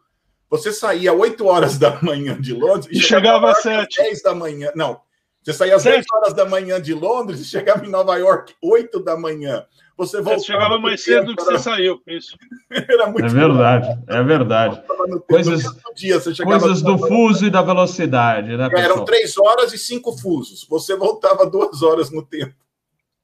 Você 0.49 0.71
saía 0.71 1.11
8 1.11 1.45
horas 1.45 1.77
da 1.77 1.99
manhã 2.01 2.39
de 2.39 2.53
Londres 2.53 2.87
e, 2.91 2.97
e 2.97 3.01
chegava 3.01 3.51
às 3.51 3.61
7. 3.61 3.97
10 3.97 4.21
da 4.21 4.33
manhã. 4.33 4.71
Não, 4.75 5.01
você 5.45 5.53
saía 5.53 5.75
às 5.75 5.83
10 5.83 6.05
horas 6.11 6.33
da 6.33 6.43
manhã 6.43 6.81
de 6.81 6.91
Londres 6.91 7.39
e 7.39 7.45
chegava 7.45 7.85
em 7.85 7.89
Nova 7.89 8.15
York 8.15 8.55
8 8.63 8.99
da 8.99 9.15
manhã. 9.15 9.63
Você 9.95 10.17
voltava. 10.17 10.39
Você 10.39 10.45
chegava 10.45 10.79
mais 10.79 11.03
cedo 11.03 11.27
do 11.27 11.35
que 11.35 11.43
você 11.43 11.59
saiu. 11.59 12.01
Isso. 12.07 12.35
Era 12.89 13.05
muito 13.11 13.25
é 13.25 13.29
verdade, 13.29 13.87
bom. 13.87 14.03
é 14.07 14.23
verdade. 14.23 14.81
Coisas, 15.29 15.63
dia, 15.95 16.19
coisas 16.43 16.81
do 16.81 16.97
fuso 16.97 17.45
e 17.45 17.51
da 17.51 17.61
velocidade, 17.61 18.57
né? 18.57 18.67
Pessoal? 18.69 18.91
Eram 18.91 19.05
três 19.05 19.37
horas 19.37 19.71
e 19.71 19.77
cinco 19.77 20.17
fusos. 20.17 20.65
Você 20.67 20.95
voltava 20.95 21.47
duas 21.47 21.83
horas 21.83 22.09
no 22.09 22.25
tempo. 22.25 22.55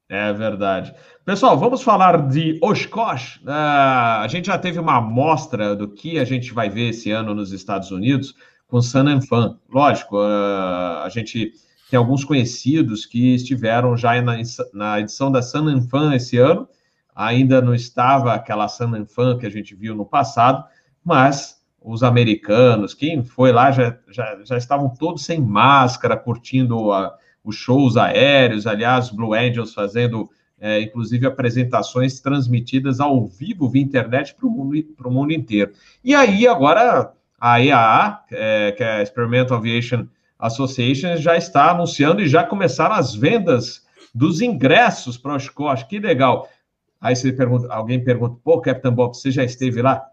É 0.08 0.32
verdade. 0.32 0.94
Pessoal, 1.26 1.58
vamos 1.58 1.82
falar 1.82 2.28
de 2.28 2.60
Oshkosh. 2.62 3.38
Uh, 3.38 3.50
a 3.50 4.28
gente 4.30 4.46
já 4.46 4.60
teve 4.60 4.78
uma 4.78 4.98
amostra 4.98 5.76
do 5.76 5.88
que 5.88 6.20
a 6.20 6.24
gente 6.24 6.54
vai 6.54 6.70
ver 6.70 6.90
esse 6.90 7.10
ano 7.10 7.34
nos 7.34 7.52
Estados 7.52 7.90
Unidos 7.90 8.36
com 8.68 8.80
San 8.80 9.20
Fan. 9.22 9.58
Lógico, 9.68 10.18
uh, 10.18 11.02
a 11.04 11.10
gente 11.10 11.54
tem 11.92 11.98
alguns 11.98 12.24
conhecidos 12.24 13.06
que 13.06 13.36
estiveram 13.36 13.98
já 13.98 14.22
na, 14.22 14.38
na 14.74 15.02
edição 15.02 15.30
da 15.30 15.42
San 15.42 15.82
Fan 15.82 16.16
esse 16.16 16.38
ano, 16.38 16.66
ainda 17.14 17.62
não 17.62 17.76
estava 17.76 18.34
aquela 18.34 18.70
San 18.70 19.06
Fan 19.06 19.38
que 19.38 19.46
a 19.46 19.50
gente 19.50 19.76
viu 19.76 19.94
no 19.94 20.06
passado, 20.06 20.64
mas 21.04 21.62
os 21.82 22.02
americanos, 22.02 22.94
quem 22.94 23.22
foi 23.26 23.52
lá 23.52 23.72
já, 23.72 23.98
já, 24.08 24.40
já 24.42 24.58
estavam 24.58 24.88
todos 24.88 25.26
sem 25.26 25.42
máscara, 25.42 26.16
curtindo 26.16 26.94
a, 26.94 27.14
os 27.44 27.58
shows 27.58 27.98
aéreos, 27.98 28.66
aliás, 28.66 29.10
Blue 29.10 29.34
Angels 29.34 29.74
fazendo, 29.74 30.30
é, 30.62 30.80
inclusive, 30.80 31.28
apresentações 31.28 32.22
transmitidas 32.22 33.02
ao 33.02 33.28
vivo 33.28 33.68
via 33.68 33.82
internet 33.82 34.34
para 34.34 34.48
o 34.48 34.50
mundo, 34.50 34.82
mundo 35.08 35.34
inteiro. 35.34 35.74
E 36.02 36.16
aí, 36.16 36.48
agora, 36.48 37.12
a 37.38 37.62
EAA, 37.62 38.24
é, 38.32 38.72
que 38.72 38.82
é 38.82 38.92
a 38.94 39.04
Experimental 39.04 39.58
Aviation 39.58 40.08
Association 40.42 41.16
já 41.18 41.38
está 41.38 41.70
anunciando 41.70 42.22
e 42.22 42.28
já 42.28 42.44
começaram 42.44 42.96
as 42.96 43.14
vendas 43.14 43.86
dos 44.14 44.42
ingressos 44.42 45.18
para 45.18 45.34
o 45.34 45.36
Oshkosh. 45.36 45.84
Que 45.84 46.00
legal. 46.00 46.50
Aí 47.00 47.16
você 47.16 47.32
pergunta, 47.32 47.72
alguém 47.74 48.04
pergunta, 48.04 48.38
pô, 48.44 48.60
Capitão 48.60 48.94
Bob, 48.94 49.16
você 49.16 49.32
já 49.32 49.44
esteve 49.44 49.82
lá? 49.82 50.04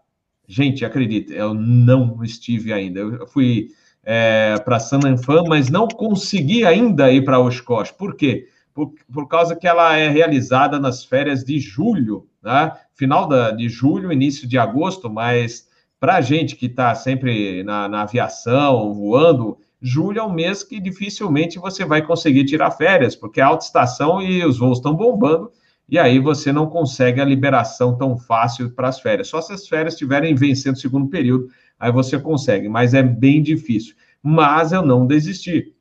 Gente, 0.47 0.85
acredite, 0.85 1.33
eu 1.33 1.53
não 1.53 2.23
estive 2.23 2.73
ainda. 2.73 2.99
Eu 2.99 3.27
fui 3.27 3.69
é, 4.03 4.55
para 4.63 4.79
San 4.79 4.99
Anfan, 5.05 5.43
mas 5.47 5.69
não 5.69 5.87
consegui 5.87 6.65
ainda 6.65 7.11
ir 7.11 7.23
para 7.23 7.39
Oshkosh. 7.39 7.91
Por 7.91 8.15
quê? 8.15 8.47
Por, 8.73 8.93
por 9.11 9.27
causa 9.27 9.55
que 9.55 9.67
ela 9.67 9.95
é 9.97 10.09
realizada 10.09 10.79
nas 10.79 11.03
férias 11.03 11.43
de 11.43 11.59
julho, 11.59 12.27
né? 12.41 12.71
final 12.93 13.27
da, 13.27 13.51
de 13.51 13.69
julho, 13.69 14.11
início 14.11 14.47
de 14.47 14.57
agosto, 14.57 15.09
mas 15.09 15.67
para 15.99 16.15
a 16.15 16.21
gente 16.21 16.55
que 16.55 16.67
está 16.67 16.95
sempre 16.95 17.63
na, 17.63 17.87
na 17.89 18.01
aviação, 18.01 18.93
voando, 18.93 19.57
julho 19.81 20.19
é 20.19 20.23
um 20.23 20.31
mês 20.31 20.63
que 20.63 20.79
dificilmente 20.79 21.59
você 21.59 21.85
vai 21.85 22.01
conseguir 22.01 22.45
tirar 22.45 22.71
férias, 22.71 23.15
porque 23.15 23.39
é 23.39 23.43
alta 23.43 23.65
estação 23.65 24.21
e 24.21 24.43
os 24.43 24.57
voos 24.57 24.79
estão 24.79 24.95
bombando, 24.95 25.51
e 25.87 25.97
aí 25.97 26.19
você 26.19 26.51
não 26.51 26.67
consegue 26.67 27.19
a 27.19 27.25
liberação 27.25 27.97
tão 27.97 28.17
fácil 28.17 28.71
para 28.71 28.87
as 28.87 28.99
férias. 28.99 29.27
Só 29.27 29.41
se 29.41 29.53
as 29.53 29.67
férias 29.67 29.93
estiverem 29.93 30.35
vencendo 30.35 30.75
o 30.75 30.79
segundo 30.79 31.07
período, 31.07 31.47
aí 31.79 31.91
você 31.91 32.19
consegue, 32.19 32.69
mas 32.69 32.93
é 32.93 33.01
bem 33.01 33.41
difícil. 33.41 33.95
Mas 34.21 34.71
eu 34.71 34.85
não 34.85 35.07
desisti. 35.07 35.73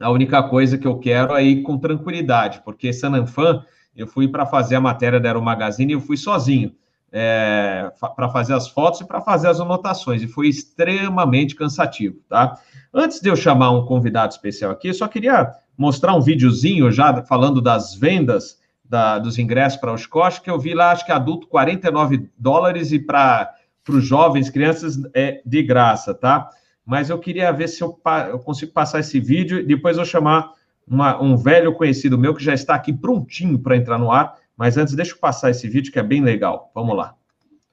A 0.00 0.10
única 0.10 0.42
coisa 0.42 0.78
que 0.78 0.86
eu 0.86 0.98
quero 0.98 1.34
é 1.34 1.44
ir 1.44 1.62
com 1.62 1.78
tranquilidade, 1.78 2.62
porque 2.64 2.92
Sananfan, 2.92 3.64
eu 3.94 4.06
fui 4.06 4.26
para 4.26 4.46
fazer 4.46 4.76
a 4.76 4.80
matéria 4.80 5.20
da 5.20 5.28
Aero 5.28 5.42
Magazine 5.42 5.92
e 5.92 5.96
eu 5.96 6.00
fui 6.00 6.16
sozinho. 6.16 6.74
É, 7.14 7.92
para 8.16 8.30
fazer 8.30 8.54
as 8.54 8.68
fotos 8.68 9.02
e 9.02 9.04
para 9.04 9.20
fazer 9.20 9.46
as 9.46 9.60
anotações, 9.60 10.22
e 10.22 10.26
foi 10.26 10.48
extremamente 10.48 11.54
cansativo, 11.54 12.16
tá? 12.26 12.58
Antes 12.92 13.20
de 13.20 13.28
eu 13.28 13.36
chamar 13.36 13.70
um 13.72 13.84
convidado 13.84 14.32
especial 14.32 14.72
aqui, 14.72 14.88
eu 14.88 14.94
só 14.94 15.06
queria 15.06 15.52
mostrar 15.76 16.14
um 16.14 16.22
videozinho 16.22 16.90
já 16.90 17.22
falando 17.24 17.60
das 17.60 17.94
vendas 17.94 18.58
da, 18.92 19.18
dos 19.18 19.38
ingressos 19.38 19.80
para 19.80 19.92
os 19.92 20.02
Oshkosh, 20.02 20.38
que 20.38 20.50
eu 20.50 20.58
vi 20.58 20.74
lá, 20.74 20.90
acho 20.90 21.06
que 21.06 21.12
adulto, 21.12 21.46
49 21.48 22.30
dólares 22.36 22.92
e 22.92 22.98
para 22.98 23.54
os 23.88 24.04
jovens, 24.04 24.50
crianças, 24.50 24.98
é 25.14 25.40
de 25.46 25.62
graça, 25.62 26.12
tá? 26.12 26.50
Mas 26.84 27.08
eu 27.08 27.18
queria 27.18 27.50
ver 27.52 27.68
se 27.68 27.82
eu, 27.82 27.98
eu 28.28 28.38
consigo 28.38 28.72
passar 28.72 29.00
esse 29.00 29.18
vídeo 29.18 29.58
e 29.58 29.66
depois 29.66 29.96
eu 29.96 30.04
chamar 30.04 30.52
uma, 30.86 31.20
um 31.22 31.36
velho 31.36 31.72
conhecido 31.74 32.18
meu 32.18 32.34
que 32.34 32.44
já 32.44 32.52
está 32.52 32.74
aqui 32.74 32.92
prontinho 32.92 33.58
para 33.58 33.76
entrar 33.76 33.98
no 33.98 34.10
ar. 34.10 34.36
Mas 34.56 34.76
antes, 34.76 34.94
deixa 34.94 35.12
eu 35.12 35.18
passar 35.18 35.50
esse 35.50 35.68
vídeo 35.68 35.92
que 35.92 35.98
é 35.98 36.02
bem 36.02 36.22
legal. 36.22 36.70
Vamos 36.74 36.96
lá. 36.96 37.16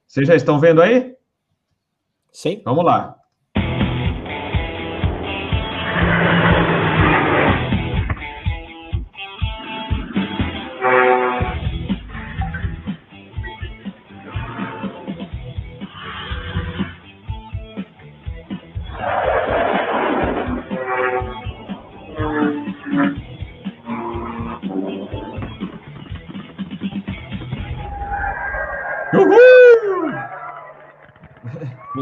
Vocês 0.08 0.28
já 0.28 0.36
estão 0.36 0.60
vendo 0.60 0.82
aí? 0.82 1.16
Sim. 2.32 2.62
Vamos 2.64 2.86
lá. 2.86 3.19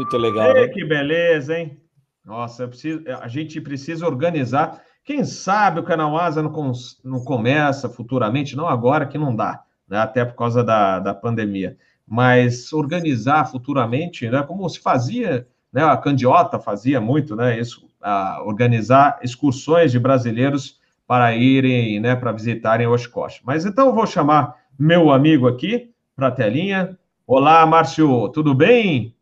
Muito 0.08 0.16
legal. 0.16 0.56
Ei, 0.56 0.66
né? 0.66 0.68
Que 0.68 0.84
beleza, 0.84 1.58
hein? 1.58 1.78
Nossa, 2.24 2.66
preciso, 2.66 3.04
a 3.20 3.28
gente 3.28 3.60
precisa 3.60 4.06
organizar. 4.06 4.82
Quem 5.04 5.22
sabe 5.22 5.80
o 5.80 5.82
canal 5.82 6.16
Asa 6.16 6.42
não, 6.42 6.72
não 7.04 7.22
começa 7.24 7.90
futuramente, 7.90 8.56
não 8.56 8.66
agora 8.66 9.06
que 9.06 9.18
não 9.18 9.36
dá, 9.36 9.62
né? 9.86 9.98
até 9.98 10.24
por 10.24 10.34
causa 10.34 10.64
da, 10.64 10.98
da 10.98 11.14
pandemia, 11.14 11.76
mas 12.06 12.72
organizar 12.72 13.44
futuramente, 13.50 14.28
né? 14.30 14.42
como 14.42 14.66
se 14.68 14.80
fazia, 14.80 15.46
né? 15.70 15.84
a 15.84 15.96
Candiota 15.96 16.58
fazia 16.58 17.00
muito, 17.02 17.36
né? 17.36 17.58
Isso, 17.58 17.86
a, 18.00 18.42
organizar 18.44 19.18
excursões 19.22 19.92
de 19.92 19.98
brasileiros 19.98 20.78
para 21.06 21.34
irem, 21.34 22.00
né? 22.00 22.16
para 22.16 22.32
visitarem 22.32 22.86
Oshkosh. 22.86 23.42
Mas 23.44 23.66
então 23.66 23.88
eu 23.88 23.94
vou 23.94 24.06
chamar 24.06 24.54
meu 24.78 25.10
amigo 25.10 25.46
aqui 25.46 25.90
para 26.16 26.28
a 26.28 26.32
telinha. 26.32 26.98
Olá, 27.26 27.64
Márcio, 27.66 28.28
tudo 28.30 28.54
bem? 28.54 29.17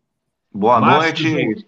Boa 0.57 0.81
Márcio 0.81 1.31
noite. 1.31 1.67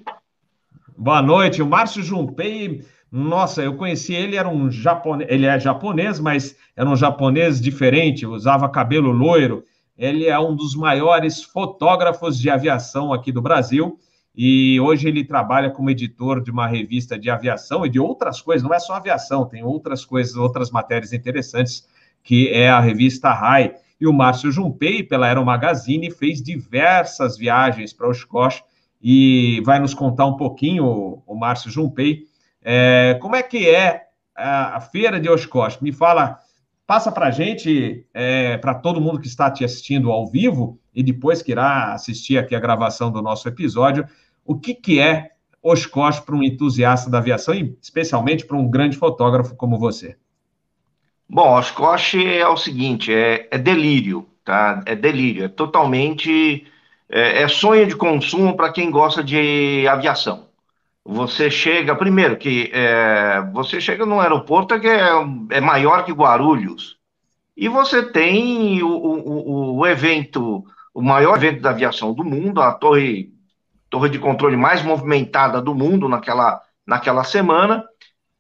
Boa 0.96 1.20
noite. 1.20 1.62
O 1.62 1.66
Márcio 1.66 2.02
Jumpei 2.02 2.82
Nossa, 3.12 3.62
eu 3.62 3.76
conheci 3.76 4.14
ele, 4.14 4.36
era 4.36 4.48
um 4.48 4.70
japonês, 4.70 5.30
ele 5.30 5.44
é 5.44 5.60
japonês, 5.60 6.18
mas 6.18 6.56
era 6.74 6.88
um 6.88 6.96
japonês 6.96 7.60
diferente, 7.60 8.26
usava 8.26 8.68
cabelo 8.68 9.10
loiro. 9.10 9.62
Ele 9.96 10.26
é 10.26 10.38
um 10.38 10.56
dos 10.56 10.74
maiores 10.74 11.42
fotógrafos 11.42 12.38
de 12.38 12.48
aviação 12.48 13.12
aqui 13.12 13.30
do 13.30 13.42
Brasil 13.42 13.98
e 14.34 14.80
hoje 14.80 15.08
ele 15.08 15.24
trabalha 15.24 15.70
como 15.70 15.90
editor 15.90 16.40
de 16.40 16.50
uma 16.50 16.66
revista 16.66 17.18
de 17.18 17.28
aviação 17.28 17.84
e 17.84 17.90
de 17.90 17.98
outras 17.98 18.40
coisas, 18.40 18.66
não 18.66 18.74
é 18.74 18.78
só 18.78 18.94
aviação, 18.94 19.44
tem 19.44 19.64
outras 19.64 20.04
coisas, 20.04 20.36
outras 20.36 20.70
matérias 20.70 21.12
interessantes, 21.12 21.86
que 22.22 22.48
é 22.48 22.70
a 22.70 22.80
revista 22.80 23.32
RAI. 23.32 23.74
E 24.00 24.06
o 24.06 24.12
Márcio 24.12 24.52
Jumpei, 24.52 25.02
pela 25.02 25.26
Aero 25.26 25.44
Magazine, 25.44 26.10
fez 26.10 26.40
diversas 26.40 27.36
viagens 27.36 27.92
para 27.92 28.08
Oshkosh 28.08 28.62
e 29.00 29.62
vai 29.64 29.78
nos 29.78 29.94
contar 29.94 30.26
um 30.26 30.36
pouquinho, 30.36 31.22
o 31.26 31.34
Márcio 31.34 31.70
Jumpei, 31.70 32.24
é, 32.62 33.16
como 33.20 33.36
é 33.36 33.42
que 33.42 33.68
é 33.68 34.08
a, 34.36 34.76
a 34.76 34.80
feira 34.80 35.20
de 35.20 35.28
Oshkosh? 35.28 35.80
Me 35.80 35.92
fala, 35.92 36.38
passa 36.86 37.12
para 37.12 37.26
a 37.26 37.30
gente, 37.30 38.06
é, 38.12 38.56
para 38.56 38.74
todo 38.74 39.00
mundo 39.00 39.20
que 39.20 39.28
está 39.28 39.50
te 39.50 39.64
assistindo 39.64 40.10
ao 40.10 40.26
vivo 40.26 40.80
e 40.94 41.02
depois 41.02 41.42
que 41.42 41.52
irá 41.52 41.92
assistir 41.92 42.38
aqui 42.38 42.54
a 42.54 42.60
gravação 42.60 43.10
do 43.10 43.22
nosso 43.22 43.48
episódio, 43.48 44.06
o 44.44 44.58
que, 44.58 44.74
que 44.74 44.98
é 44.98 45.30
Oshkosh 45.62 46.20
para 46.20 46.34
um 46.34 46.42
entusiasta 46.42 47.10
da 47.10 47.18
aviação 47.18 47.54
e 47.54 47.76
especialmente 47.80 48.46
para 48.46 48.56
um 48.56 48.68
grande 48.68 48.96
fotógrafo 48.96 49.54
como 49.54 49.78
você? 49.78 50.16
Bom, 51.28 51.58
Oshkosh 51.58 52.14
é 52.14 52.48
o 52.48 52.56
seguinte, 52.56 53.12
é, 53.12 53.46
é 53.50 53.58
delírio, 53.58 54.26
tá? 54.44 54.82
É 54.86 54.96
delírio, 54.96 55.44
é 55.44 55.48
totalmente 55.48 56.66
é, 57.10 57.42
é 57.42 57.48
sonho 57.48 57.86
de 57.86 57.96
consumo 57.96 58.56
para 58.56 58.72
quem 58.72 58.90
gosta 58.90 59.22
de 59.22 59.86
aviação. 59.88 60.48
Você 61.04 61.50
chega, 61.50 61.96
primeiro 61.96 62.36
que 62.36 62.70
é, 62.72 63.40
você 63.52 63.80
chega 63.80 64.04
num 64.04 64.20
aeroporto 64.20 64.78
que 64.78 64.86
é, 64.86 65.10
é 65.50 65.60
maior 65.60 66.04
que 66.04 66.12
Guarulhos, 66.12 66.98
e 67.56 67.68
você 67.68 68.02
tem 68.02 68.82
o, 68.82 68.88
o, 68.88 69.76
o 69.78 69.86
evento, 69.86 70.64
o 70.94 71.02
maior 71.02 71.36
evento 71.38 71.62
da 71.62 71.70
aviação 71.70 72.12
do 72.12 72.22
mundo, 72.22 72.60
a 72.60 72.72
torre, 72.72 73.32
torre 73.90 74.10
de 74.10 74.18
controle 74.18 74.56
mais 74.56 74.82
movimentada 74.82 75.60
do 75.60 75.74
mundo 75.74 76.08
naquela, 76.08 76.60
naquela 76.86 77.24
semana, 77.24 77.84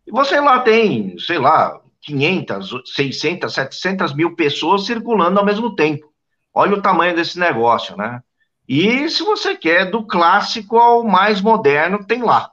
e 0.06 0.10
você 0.12 0.38
lá 0.38 0.60
tem, 0.60 1.18
sei 1.18 1.38
lá, 1.38 1.80
500, 2.02 2.82
600, 2.94 3.52
700 3.52 4.14
mil 4.14 4.36
pessoas 4.36 4.86
circulando 4.86 5.38
ao 5.38 5.44
mesmo 5.44 5.74
tempo. 5.74 6.06
Olha 6.54 6.74
o 6.76 6.82
tamanho 6.82 7.16
desse 7.16 7.38
negócio, 7.38 7.96
né? 7.96 8.22
E 8.68 9.08
se 9.08 9.22
você 9.22 9.56
quer 9.56 9.90
do 9.90 10.06
clássico 10.06 10.76
ao 10.76 11.02
mais 11.02 11.40
moderno, 11.40 12.04
tem 12.04 12.22
lá. 12.22 12.50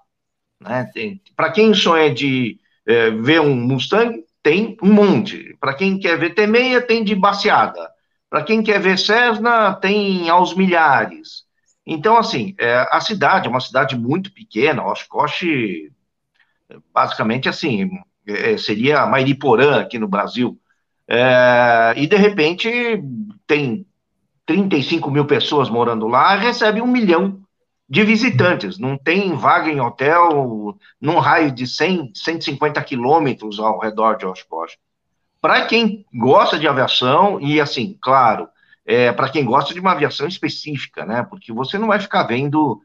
Né? 0.62 0.90
Para 1.36 1.52
quem 1.52 1.74
sonha 1.74 2.14
de 2.14 2.58
é, 2.88 3.12
ver 3.12 3.42
um 3.42 3.54
Mustang, 3.54 4.24
tem 4.42 4.78
um 4.82 4.94
monte. 4.94 5.58
Para 5.60 5.74
quem 5.74 6.00
quer 6.00 6.18
ver 6.18 6.34
T6, 6.34 6.86
tem 6.86 7.04
de 7.04 7.16
baseada. 7.16 7.90
Para 8.30 8.44
quem 8.44 8.64
quer 8.64 8.80
ver 8.80 8.98
Cessna, 8.98 9.74
tem 9.76 10.30
aos 10.30 10.56
milhares. 10.56 11.44
Então, 11.86 12.18
assim, 12.18 12.56
é, 12.60 12.88
a 12.92 13.00
cidade 13.02 13.48
é 13.48 13.50
uma 13.50 13.60
cidade 13.60 13.96
muito 13.98 14.34
pequena, 14.34 14.86
Oshkosh, 14.86 15.44
basicamente, 16.94 17.48
assim, 17.48 17.90
é, 18.28 18.58
seria 18.58 19.06
Mairiporã 19.06 19.82
aqui 19.82 20.00
no 20.00 20.08
Brasil. 20.08 20.60
É, 21.08 21.94
e, 21.98 22.08
de 22.08 22.16
repente, 22.16 22.70
tem 23.46 23.86
35 24.46 25.10
mil 25.10 25.26
pessoas 25.26 25.70
morando 25.70 26.08
lá, 26.08 26.36
recebe 26.36 26.82
um 26.82 26.88
milhão 26.88 27.42
de 27.88 28.04
visitantes. 28.04 28.78
Não 28.78 28.98
tem 28.98 29.34
vaga 29.36 29.70
em 29.70 29.80
hotel 29.80 30.78
num 31.00 31.20
raio 31.20 31.52
de 31.52 31.68
100, 31.68 32.12
150 32.14 32.82
quilômetros 32.84 33.60
ao 33.60 33.80
redor 33.80 34.18
de 34.18 34.26
Oshkosh. 34.26 34.78
Para 35.42 35.66
quem 35.66 36.06
gosta 36.14 36.58
de 36.58 36.68
aviação, 36.68 37.40
e 37.40 37.62
assim, 37.62 37.98
claro, 38.02 38.48
é, 38.86 39.12
para 39.12 39.30
quem 39.30 39.46
gosta 39.46 39.74
de 39.74 39.80
uma 39.80 39.92
aviação 39.92 40.28
específica, 40.28 41.06
né? 41.06 41.24
Porque 41.24 41.52
você 41.54 41.78
não 41.78 41.88
vai 41.88 42.00
ficar 42.00 42.24
vendo 42.24 42.82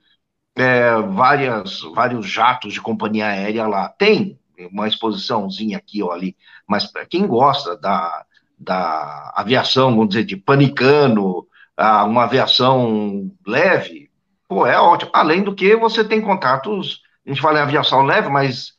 é, 0.56 0.94
várias, 0.96 1.80
vários 1.94 2.26
jatos 2.26 2.72
de 2.72 2.80
companhia 2.80 3.26
aérea 3.26 3.66
lá. 3.66 3.88
Tem 3.88 4.38
uma 4.70 4.88
exposiçãozinha 4.88 5.78
aqui 5.78 6.02
ou 6.02 6.12
ali, 6.12 6.36
mas 6.66 6.86
para 6.86 7.06
quem 7.06 7.26
gosta 7.26 7.76
da, 7.76 8.26
da 8.58 9.32
aviação, 9.34 9.90
vamos 9.90 10.10
dizer, 10.10 10.24
de 10.24 10.36
panicano, 10.36 11.46
uma 11.80 12.24
aviação 12.24 13.30
leve, 13.46 14.10
pô, 14.48 14.66
é 14.66 14.78
ótimo. 14.78 15.10
Além 15.14 15.42
do 15.42 15.54
que 15.54 15.74
você 15.76 16.04
tem 16.04 16.20
contatos, 16.20 17.00
a 17.26 17.30
gente 17.30 17.40
fala 17.40 17.58
em 17.58 17.62
aviação 17.62 18.02
leve, 18.02 18.28
mas 18.28 18.72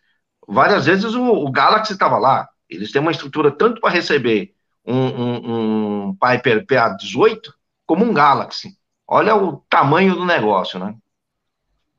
várias 0.48 0.86
vezes 0.86 1.14
o, 1.16 1.24
o 1.24 1.52
Galaxy 1.52 1.94
estava 1.94 2.18
lá. 2.18 2.48
Eles 2.70 2.92
têm 2.92 3.02
uma 3.02 3.12
estrutura 3.12 3.52
tanto 3.52 3.82
para 3.82 3.94
receber 3.94 4.54
um, 4.86 4.96
um, 4.96 6.08
um 6.08 6.16
Piper 6.16 6.66
PA-18 6.66 7.40
como 7.86 8.06
um 8.06 8.14
Galaxy. 8.14 8.78
Olha 9.08 9.36
o 9.36 9.58
tamanho 9.70 10.16
do 10.16 10.26
negócio, 10.26 10.80
né? 10.80 10.96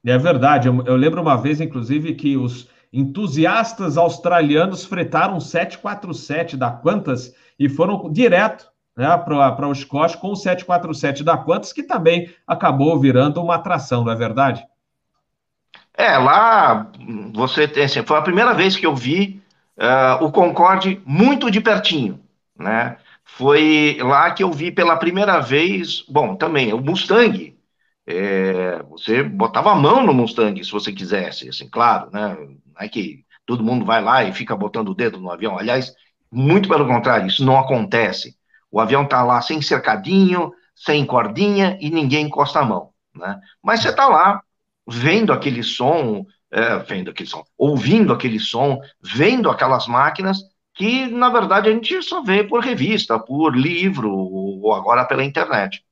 É 0.04 0.16
verdade. 0.16 0.68
Eu, 0.68 0.82
eu 0.86 0.96
lembro 0.96 1.20
uma 1.20 1.36
vez, 1.36 1.60
inclusive, 1.60 2.14
que 2.14 2.36
os 2.36 2.68
entusiastas 2.92 3.96
australianos 3.96 4.84
fretaram 4.84 5.38
747 5.40 6.56
da 6.56 6.70
Qantas 6.70 7.34
e 7.58 7.68
foram 7.68 8.10
direto 8.10 8.71
né, 8.96 9.16
para 9.18 9.68
o 9.68 9.74
Scott 9.74 10.16
com 10.18 10.32
o 10.32 10.36
747 10.36 11.24
da 11.24 11.36
Qantas, 11.36 11.72
que 11.72 11.82
também 11.82 12.32
acabou 12.46 12.98
virando 12.98 13.42
uma 13.42 13.56
atração, 13.56 14.04
não 14.04 14.12
é 14.12 14.16
verdade? 14.16 14.64
É, 15.94 16.16
lá 16.16 16.90
você 17.34 17.68
tem, 17.68 17.84
assim, 17.84 18.02
foi 18.02 18.18
a 18.18 18.22
primeira 18.22 18.54
vez 18.54 18.76
que 18.76 18.86
eu 18.86 18.94
vi 18.94 19.42
uh, 19.76 20.24
o 20.24 20.32
Concorde 20.32 21.00
muito 21.04 21.50
de 21.50 21.60
pertinho, 21.60 22.20
né? 22.58 22.96
Foi 23.24 23.96
lá 24.00 24.30
que 24.30 24.42
eu 24.42 24.50
vi 24.50 24.70
pela 24.70 24.96
primeira 24.96 25.40
vez, 25.40 26.04
bom, 26.08 26.36
também, 26.36 26.72
o 26.72 26.80
Mustang. 26.80 27.56
É, 28.06 28.82
você 28.90 29.22
botava 29.22 29.70
a 29.72 29.74
mão 29.76 30.04
no 30.04 30.12
Mustang, 30.12 30.62
se 30.64 30.72
você 30.72 30.92
quisesse, 30.92 31.48
assim, 31.48 31.68
claro, 31.68 32.10
né? 32.10 32.36
Não 32.36 32.80
é 32.80 32.88
que 32.88 33.24
todo 33.46 33.64
mundo 33.64 33.84
vai 33.84 34.02
lá 34.02 34.24
e 34.24 34.32
fica 34.32 34.56
botando 34.56 34.88
o 34.88 34.94
dedo 34.94 35.18
no 35.20 35.30
avião. 35.30 35.58
Aliás, 35.58 35.94
muito 36.30 36.68
pelo 36.68 36.86
contrário, 36.86 37.26
isso 37.26 37.44
não 37.44 37.58
acontece. 37.58 38.36
O 38.72 38.80
avião 38.80 39.02
está 39.04 39.22
lá 39.22 39.40
sem 39.42 39.60
cercadinho, 39.60 40.52
sem 40.74 41.04
cordinha 41.04 41.76
e 41.80 41.90
ninguém 41.90 42.26
encosta 42.26 42.60
a 42.60 42.64
mão. 42.64 42.90
Né? 43.14 43.38
Mas 43.62 43.82
você 43.82 43.90
está 43.90 44.08
lá 44.08 44.42
vendo 44.88 45.32
aquele 45.32 45.62
som, 45.62 46.24
é, 46.50 46.78
vendo 46.78 47.10
aquele 47.10 47.28
som, 47.28 47.44
ouvindo 47.56 48.12
aquele 48.12 48.40
som, 48.40 48.80
vendo 49.00 49.50
aquelas 49.50 49.86
máquinas 49.86 50.38
que, 50.74 51.06
na 51.06 51.28
verdade, 51.28 51.68
a 51.68 51.72
gente 51.72 52.02
só 52.02 52.22
vê 52.22 52.42
por 52.42 52.64
revista, 52.64 53.18
por 53.18 53.54
livro 53.54 54.10
ou 54.10 54.72
agora 54.72 55.04
pela 55.04 55.22
internet. 55.22 55.84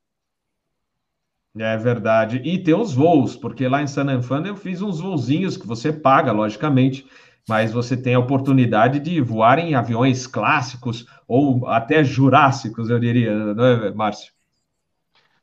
É 1.59 1.77
verdade. 1.77 2.41
E 2.45 2.63
tem 2.63 2.75
os 2.75 2.95
voos, 2.95 3.37
porque 3.37 3.69
lá 3.69 3.83
em 3.83 3.87
San 3.87 4.07
Antonio 4.07 4.49
eu 4.49 4.57
fiz 4.57 4.81
uns 4.81 5.01
voozinhos 5.01 5.57
que 5.57 5.67
você 5.67 5.93
paga, 5.93 6.33
logicamente, 6.33 7.07
mas 7.51 7.73
você 7.73 7.97
tem 7.97 8.15
a 8.15 8.19
oportunidade 8.21 9.01
de 9.01 9.21
voar 9.21 9.59
em 9.59 9.75
aviões 9.75 10.25
clássicos 10.25 11.05
ou 11.27 11.67
até 11.67 12.05
jurássicos, 12.05 12.89
eu 12.89 13.01
diria, 13.01 13.35
não 13.35 13.65
é, 13.65 13.91
Márcio? 13.91 14.33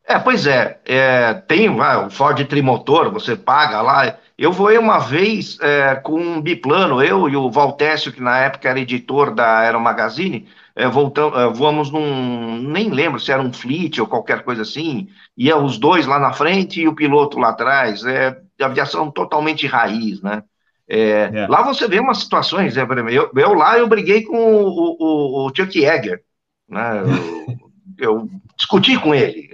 É, 0.06 0.18
pois 0.18 0.48
é, 0.48 0.80
é 0.86 1.34
tem 1.34 1.70
o 1.70 2.10
Ford 2.10 2.42
Trimotor, 2.46 3.12
você 3.12 3.36
paga 3.36 3.82
lá. 3.82 4.18
Eu 4.38 4.54
voei 4.54 4.78
uma 4.78 5.00
vez 5.00 5.60
é, 5.60 5.96
com 5.96 6.18
um 6.18 6.42
biplano, 6.42 7.04
eu 7.04 7.28
e 7.28 7.36
o 7.36 7.52
Valtécio, 7.52 8.14
que 8.14 8.22
na 8.22 8.38
época 8.38 8.70
era 8.70 8.80
editor 8.80 9.36
da 9.36 9.58
Aero 9.58 9.82
Magazine, 9.82 10.48
é, 10.74 10.88
voltamos, 10.88 11.38
é, 11.38 11.48
voamos 11.50 11.92
num, 11.92 12.62
nem 12.70 12.90
lembro 12.90 13.20
se 13.20 13.34
era 13.34 13.42
um 13.42 13.52
fleet 13.52 14.00
ou 14.00 14.08
qualquer 14.08 14.44
coisa 14.44 14.62
assim, 14.62 15.10
ia 15.36 15.58
os 15.58 15.78
dois 15.78 16.06
lá 16.06 16.18
na 16.20 16.32
frente 16.32 16.80
e 16.80 16.88
o 16.88 16.96
piloto 16.96 17.38
lá 17.38 17.50
atrás, 17.50 18.06
é 18.06 18.40
aviação 18.62 19.12
totalmente 19.12 19.68
raiz, 19.68 20.22
né? 20.22 20.42
É, 20.90 21.30
é. 21.34 21.48
Lá 21.48 21.62
você 21.62 21.88
vê 21.88 22.00
umas 22.00 22.20
situações, 22.20 22.78
é, 22.78 22.82
eu, 23.12 23.32
eu 23.36 23.54
lá 23.54 23.78
eu 23.78 23.88
briguei 23.88 24.24
com 24.24 24.38
o, 24.38 24.96
o, 25.00 25.48
o 25.48 25.56
Chuck 25.56 25.78
Yeager, 25.78 26.24
né? 26.70 27.02
Eu, 27.02 27.72
eu, 27.98 28.30
discuti 28.56 28.98
com 29.00 29.14
ele. 29.14 29.50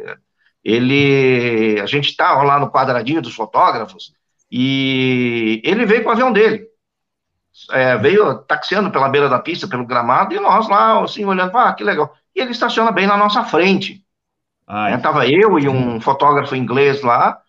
Ele, 0.63 1.79
a 1.81 1.85
gente 1.85 2.09
estava 2.09 2.43
lá 2.43 2.59
no 2.59 2.69
quadradinho 2.69 3.21
dos 3.21 3.35
fotógrafos 3.35 4.13
e 4.49 5.61
ele 5.63 5.85
veio 5.85 6.03
com 6.03 6.09
o 6.09 6.11
avião 6.11 6.31
dele. 6.31 6.67
É, 7.71 7.97
veio 7.97 8.35
taxiando 8.39 8.89
pela 8.91 9.09
beira 9.09 9.27
da 9.27 9.39
pista, 9.39 9.67
pelo 9.67 9.85
gramado, 9.85 10.33
e 10.33 10.39
nós 10.39 10.67
lá, 10.69 11.03
assim, 11.03 11.25
olhando, 11.25 11.55
ah, 11.57 11.73
que 11.73 11.83
legal. 11.83 12.13
E 12.35 12.41
ele 12.41 12.51
estaciona 12.51 12.91
bem 12.91 13.05
na 13.05 13.17
nossa 13.17 13.43
frente. 13.43 14.03
Né? 14.67 14.97
Tava 14.97 15.27
eu 15.27 15.59
e 15.59 15.67
um 15.67 15.99
fotógrafo 15.99 16.55
inglês 16.55 17.01
lá, 17.01 17.42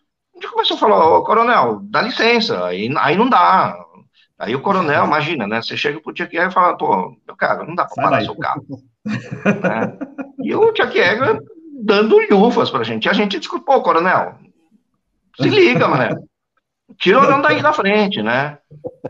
começou 0.48 0.76
a 0.76 0.80
falar, 0.80 1.06
ô, 1.06 1.22
coronel, 1.22 1.80
dá 1.84 2.02
licença, 2.02 2.66
aí, 2.66 2.92
aí 2.98 3.16
não 3.16 3.28
dá. 3.28 3.76
Aí 4.38 4.54
o 4.54 4.60
coronel, 4.60 5.04
imagina, 5.06 5.46
né? 5.46 5.62
Você 5.62 5.76
chega 5.76 6.00
pro 6.00 6.14
Chuck 6.16 6.34
Yeager 6.34 6.50
e 6.50 6.54
fala, 6.54 6.76
pô, 6.76 7.16
meu 7.26 7.36
cara, 7.36 7.64
não 7.64 7.74
dá 7.74 7.84
para 7.84 8.02
parar 8.02 8.22
seu 8.22 8.36
carro. 8.36 8.64
né? 9.04 9.98
E 10.42 10.54
o 10.54 10.74
Chuck 10.74 10.96
Yeager 10.96 11.40
dando 11.82 12.18
lufas 12.30 12.70
pra 12.70 12.84
gente. 12.84 13.06
E 13.06 13.08
a 13.08 13.12
gente 13.12 13.40
pô, 13.60 13.82
coronel, 13.82 14.38
se 15.40 15.48
liga, 15.48 15.88
mané. 15.88 16.16
tira 16.98 17.20
o 17.20 17.42
daí 17.42 17.60
da 17.60 17.72
frente, 17.72 18.22
né? 18.22 18.58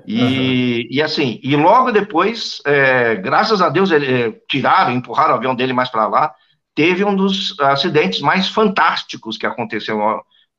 E, 0.06 0.88
e 0.90 1.02
assim, 1.02 1.38
e 1.42 1.54
logo 1.56 1.92
depois, 1.92 2.60
é, 2.66 3.14
graças 3.16 3.60
a 3.60 3.68
Deus, 3.68 3.90
ele, 3.90 4.12
é, 4.12 4.32
tiraram, 4.48 4.92
empurraram 4.92 5.34
o 5.34 5.36
avião 5.36 5.54
dele 5.54 5.72
mais 5.72 5.90
para 5.90 6.06
lá. 6.06 6.34
Teve 6.74 7.04
um 7.04 7.14
dos 7.14 7.58
acidentes 7.60 8.20
mais 8.20 8.48
fantásticos 8.48 9.36
que 9.36 9.46
aconteceu 9.46 10.00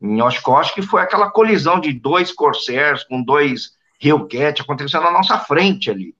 em 0.02 0.22
Oshkosh, 0.22 0.72
que 0.72 0.82
foi 0.82 1.02
aquela 1.02 1.30
colisão 1.30 1.80
de 1.80 1.93
dois 1.93 2.32
Corsairs 2.32 3.04
com 3.04 3.22
dois 3.22 3.72
Hellcat 4.02 4.62
acontecendo 4.62 5.04
na 5.04 5.12
nossa 5.12 5.38
frente 5.39 5.89
ali. 5.89 6.16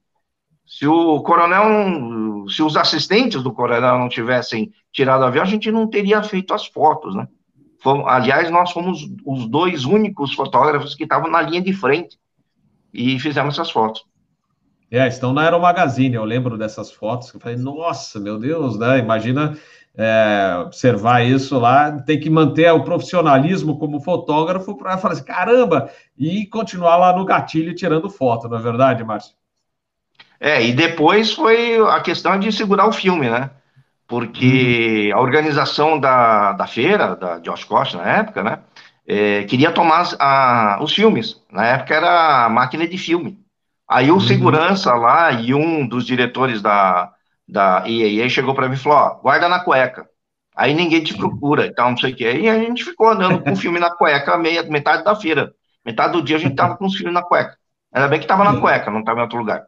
Se 0.66 0.86
o 0.86 1.20
coronel, 1.20 2.48
se 2.48 2.62
os 2.62 2.76
assistentes 2.76 3.42
do 3.42 3.52
coronel 3.52 3.98
não 3.98 4.08
tivessem 4.08 4.72
tirado 4.92 5.20
o 5.20 5.24
avião, 5.24 5.44
a 5.44 5.46
gente 5.46 5.70
não 5.70 5.86
teria 5.86 6.22
feito 6.22 6.52
as 6.52 6.66
fotos, 6.66 7.14
né? 7.14 7.28
aliás, 8.06 8.50
nós 8.50 8.72
fomos 8.72 9.08
os 9.24 9.48
dois 9.48 9.84
únicos 9.84 10.34
fotógrafos 10.34 10.94
que 10.94 11.04
estavam 11.04 11.30
na 11.30 11.40
linha 11.40 11.62
de 11.62 11.72
frente 11.72 12.18
e 12.92 13.18
fizemos 13.20 13.54
essas 13.54 13.70
fotos. 13.70 14.04
É, 14.90 15.06
estão 15.06 15.32
na 15.32 15.42
Aero 15.42 15.60
Magazine, 15.60 16.14
eu 16.14 16.24
lembro 16.24 16.56
dessas 16.56 16.92
fotos, 16.92 17.32
eu 17.32 17.40
falei, 17.40 17.56
nossa, 17.56 18.20
meu 18.20 18.38
Deus, 18.38 18.78
né? 18.78 18.98
Imagina 18.98 19.56
é, 19.96 20.58
observar 20.60 21.24
isso 21.24 21.58
lá, 21.58 21.90
tem 22.02 22.20
que 22.20 22.28
manter 22.28 22.70
o 22.70 22.84
profissionalismo 22.84 23.78
como 23.78 24.00
fotógrafo 24.00 24.76
para 24.76 24.98
falar 24.98 25.14
assim, 25.14 25.24
caramba, 25.24 25.90
e 26.16 26.46
continuar 26.46 26.96
lá 26.96 27.16
no 27.16 27.24
gatilho 27.24 27.74
tirando 27.74 28.10
foto, 28.10 28.48
não 28.48 28.58
é 28.58 28.60
verdade, 28.60 29.02
Márcio? 29.02 29.34
É, 30.38 30.62
e 30.62 30.72
depois 30.72 31.32
foi 31.32 31.78
a 31.88 32.00
questão 32.00 32.38
de 32.38 32.52
segurar 32.52 32.86
o 32.86 32.92
filme, 32.92 33.30
né? 33.30 33.50
Porque 34.06 35.10
uhum. 35.10 35.18
a 35.18 35.22
organização 35.22 35.98
da, 35.98 36.52
da 36.52 36.66
feira, 36.66 37.16
da, 37.16 37.38
de 37.38 37.48
Oshkosh 37.48 37.94
na 37.94 38.02
época, 38.18 38.42
né? 38.42 38.58
É, 39.08 39.44
queria 39.44 39.72
tomar 39.72 40.06
a, 40.18 40.78
os 40.82 40.92
filmes. 40.92 41.40
Na 41.50 41.64
época 41.66 41.94
era 41.94 42.44
a 42.44 42.48
máquina 42.50 42.86
de 42.86 42.98
filme. 42.98 43.38
Aí 43.88 44.10
o 44.10 44.14
uhum. 44.14 44.20
segurança 44.20 44.92
lá 44.94 45.32
e 45.32 45.54
um 45.54 45.86
dos 45.86 46.04
diretores 46.04 46.60
da, 46.60 47.12
da 47.48 47.84
EAA 47.86 48.28
chegou 48.28 48.54
para 48.54 48.68
mim 48.68 48.74
e 48.74 48.78
falou: 48.78 48.98
ó, 48.98 49.14
guarda 49.20 49.48
na 49.48 49.60
cueca. 49.60 50.08
Aí 50.54 50.72
ninguém 50.72 51.04
te 51.04 51.14
procura, 51.14 51.66
então 51.66 51.90
não 51.90 51.96
sei 51.98 52.12
o 52.12 52.16
quê. 52.16 52.32
E 52.32 52.48
a 52.48 52.58
gente 52.58 52.82
ficou 52.82 53.08
andando 53.08 53.42
com 53.42 53.52
o 53.52 53.56
filme 53.56 53.78
na 53.78 53.90
cueca 53.90 54.38
meia, 54.38 54.62
metade 54.62 55.04
da 55.04 55.14
feira. 55.14 55.52
Metade 55.84 56.14
do 56.14 56.22
dia 56.22 56.36
a 56.36 56.40
gente 56.40 56.56
tava 56.56 56.76
com 56.76 56.86
os 56.86 56.96
filmes 56.96 57.12
na 57.12 57.22
cueca. 57.22 57.56
Ainda 57.92 58.08
bem 58.08 58.18
que 58.18 58.26
tava 58.26 58.42
na 58.42 58.58
cueca, 58.58 58.90
não 58.90 59.04
tava 59.04 59.20
em 59.20 59.22
outro 59.22 59.38
lugar. 59.38 59.66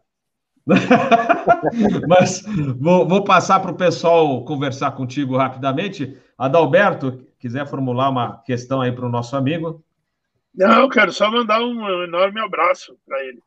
Mas 2.09 2.43
vou, 2.79 3.07
vou 3.07 3.25
passar 3.25 3.61
para 3.61 3.71
o 3.71 3.77
pessoal 3.77 4.45
conversar 4.45 4.93
contigo 4.93 5.37
rapidamente. 5.37 6.17
Adalberto, 6.37 7.27
quiser 7.39 7.67
formular 7.67 8.09
uma 8.09 8.43
questão 8.43 8.81
aí 8.81 8.93
para 8.93 9.07
o 9.07 9.11
nosso 9.11 9.37
amigo. 9.37 9.85
Não, 10.55 10.81
eu 10.81 10.89
quero 10.89 11.13
só 11.13 11.31
mandar 11.31 11.61
um 11.61 12.05
enorme 12.05 12.41
abraço 12.41 12.97
para 13.07 13.23
ele. 13.25 13.43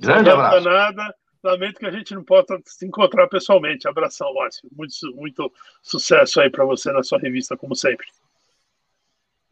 Grande 0.00 0.30
abraço. 0.30 0.68
Nada, 0.68 1.14
lamento 1.42 1.80
que 1.80 1.86
a 1.86 1.90
gente 1.90 2.14
não 2.14 2.24
possa 2.24 2.58
se 2.64 2.86
encontrar 2.86 3.28
pessoalmente. 3.28 3.88
Abração, 3.88 4.32
Márcio. 4.34 4.68
Muito, 4.76 4.94
muito 5.14 5.52
sucesso 5.82 6.40
aí 6.40 6.50
para 6.50 6.64
você 6.64 6.92
na 6.92 7.02
sua 7.02 7.18
revista, 7.18 7.56
como 7.56 7.74
sempre. 7.74 8.06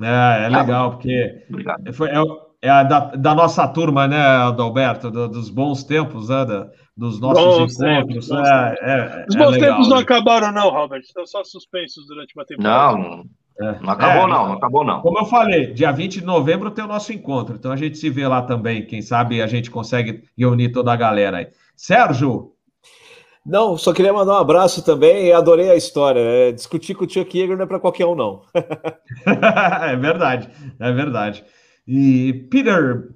É, 0.01 0.45
é 0.45 0.49
legal, 0.49 0.93
porque 0.93 1.45
foi, 1.93 2.09
é, 2.09 2.23
é 2.63 2.71
a 2.71 2.85
da, 2.85 3.01
da, 3.17 3.35
nossa 3.35 3.67
turma, 3.67 4.07
né, 4.07 4.21
Adalberto, 4.21 5.11
do, 5.11 5.29
dos 5.29 5.51
bons 5.51 5.83
tempos, 5.83 6.29
né, 6.29 6.45
da, 6.45 6.71
dos 6.97 7.21
nossos 7.21 7.45
bons 7.45 7.81
encontros. 7.81 8.29
Tempos, 8.29 8.31
é, 8.31 8.75
é, 8.81 9.27
Os 9.29 9.35
bons 9.35 9.51
legal, 9.51 9.71
tempos 9.71 9.89
não 9.89 9.97
né? 9.97 10.03
acabaram, 10.03 10.53
não, 10.53 10.71
Robert. 10.71 11.01
Estão 11.01 11.27
só 11.27 11.43
suspensos 11.43 12.07
durante 12.07 12.35
uma 12.37 12.45
temporada. 12.45 12.97
Não, 12.97 13.25
é. 13.61 13.81
não 13.81 13.91
acabou, 13.91 14.23
é, 14.23 14.31
não, 14.31 14.47
não 14.47 14.53
acabou, 14.55 14.85
não. 14.85 15.01
Como 15.01 15.19
eu 15.19 15.25
falei, 15.25 15.73
dia 15.73 15.91
20 15.91 16.21
de 16.21 16.25
novembro 16.25 16.71
tem 16.71 16.85
o 16.85 16.89
nosso 16.89 17.13
encontro, 17.13 17.57
então 17.57 17.73
a 17.73 17.77
gente 17.77 17.99
se 17.99 18.09
vê 18.09 18.27
lá 18.27 18.43
também. 18.43 18.87
Quem 18.87 19.03
sabe 19.03 19.43
a 19.43 19.47
gente 19.49 19.69
consegue 19.69 20.23
reunir 20.37 20.71
toda 20.71 20.93
a 20.93 20.97
galera 20.97 21.39
aí. 21.39 21.49
Sérgio, 21.79 22.53
não, 23.49 23.79
só 23.79 23.95
queria 23.95 24.13
mandar 24.13 24.35
um 24.35 24.41
abraço 24.41 24.85
também. 24.85 25.33
Adorei 25.33 25.71
a 25.71 25.77
história. 25.77 26.21
É, 26.21 26.53
discutir 26.53 26.95
com 26.95 27.07
o 27.07 27.09
Chuck 27.09 27.37
Yeager 27.37 27.57
não 27.57 27.65
é 27.65 27.67
para 27.67 27.81
qualquer 27.81 28.05
um, 28.05 28.15
não. 28.15 28.43
é 29.25 29.97
verdade, 29.97 30.51
é 30.79 30.93
verdade. 30.93 31.45
E 31.87 32.47
Peter. 32.51 33.09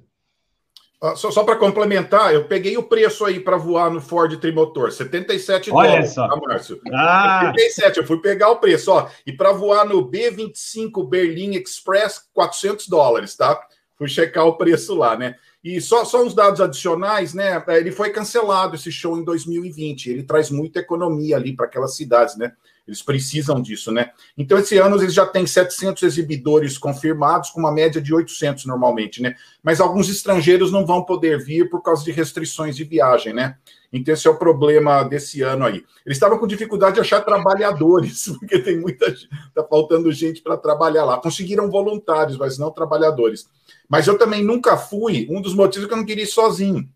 Ah, 1.03 1.15
só, 1.17 1.31
só 1.31 1.45
para 1.45 1.57
complementar, 1.57 2.33
eu 2.33 2.45
peguei 2.45 2.79
o 2.79 2.83
preço 2.85 3.25
aí 3.27 3.41
para 3.41 3.59
voar 3.59 3.91
no 3.91 4.01
Ford 4.01 4.35
Trimotor, 4.39 4.93
77 4.93 5.71
Olha 5.73 5.89
dólares, 5.89 6.15
só. 6.15 6.29
tá, 6.29 6.37
Márcio? 6.37 6.81
Ah. 6.93 7.53
77, 7.57 7.99
eu 7.99 8.07
fui 8.07 8.21
pegar 8.23 8.51
o 8.51 8.57
preço, 8.57 8.91
ó. 8.93 9.09
E 9.27 9.33
para 9.33 9.53
voar 9.53 9.85
no 9.85 10.09
B25 10.09 11.07
Berlin 11.09 11.57
Express, 11.57 12.31
400 12.33 12.89
dólares, 12.89 13.37
tá? 13.37 13.61
Fui 13.99 14.09
checar 14.09 14.47
o 14.47 14.57
preço 14.57 14.95
lá, 14.95 15.17
né? 15.17 15.35
E 15.63 15.81
só, 15.81 16.05
só 16.05 16.25
uns 16.25 16.35
dados 16.35 16.61
adicionais, 16.61 17.35
né? 17.35 17.63
Ele 17.69 17.93
foi 17.93 18.11
cancelado 18.11 18.75
esse 18.75 18.91
show 18.91 19.17
em 19.17 19.23
2020. 19.23 20.11
Ele 20.11 20.23
traz 20.25 20.51
muita 20.51 20.81
economia 20.81 21.37
ali 21.37 21.55
para 21.55 21.67
aquelas 21.67 21.95
cidades, 21.95 22.37
né? 22.37 22.53
Eles 22.87 23.01
precisam 23.01 23.63
disso, 23.63 23.93
né? 23.93 24.11
Então, 24.37 24.59
esse 24.59 24.77
ano 24.77 24.97
eles 24.97 25.15
já 25.15 25.25
têm 25.25 25.47
700 25.47 26.03
exibidores 26.03 26.77
confirmados, 26.77 27.51
com 27.51 27.61
uma 27.61 27.71
média 27.71 28.01
de 28.01 28.13
800 28.13 28.67
normalmente, 28.67 29.23
né? 29.23 29.37
Mas 29.63 29.81
alguns 29.81 30.09
estrangeiros 30.09 30.73
não 30.73 30.85
vão 30.85 31.05
poder 31.05 31.39
vir 31.39 31.71
por 31.71 31.81
causa 31.81 32.05
de 32.05 32.11
restrições 32.11 32.75
de 32.75 32.83
viagem, 32.83 33.33
né? 33.33 33.57
Então, 33.93 34.13
esse 34.13 34.27
é 34.27 34.31
o 34.31 34.39
problema 34.39 35.05
desse 35.05 35.43
ano 35.43 35.65
aí. 35.65 35.85
Eles 36.05 36.17
estavam 36.17 36.39
com 36.39 36.47
dificuldade 36.47 36.95
de 36.95 37.01
achar 37.01 37.21
trabalhadores, 37.21 38.25
porque 38.41 38.59
tem 38.59 38.81
muita 38.81 39.11
gente, 39.11 39.29
tá 39.55 39.63
faltando 39.63 40.11
gente 40.11 40.43
para 40.43 40.57
trabalhar 40.57 41.05
lá. 41.05 41.19
Conseguiram 41.19 41.71
voluntários, 41.71 42.37
mas 42.37 42.59
não 42.59 42.71
trabalhadores. 42.71 43.47
Mas 43.89 44.09
eu 44.09 44.19
também 44.19 44.43
nunca 44.43 44.77
fui, 44.77 45.29
um 45.31 45.41
dos 45.41 45.55
motivos 45.55 45.85
é 45.85 45.89
que 45.89 45.95
eu 45.95 45.99
não 45.99 46.07
queria 46.07 46.25
ir 46.25 46.29
sozinho. 46.29 46.89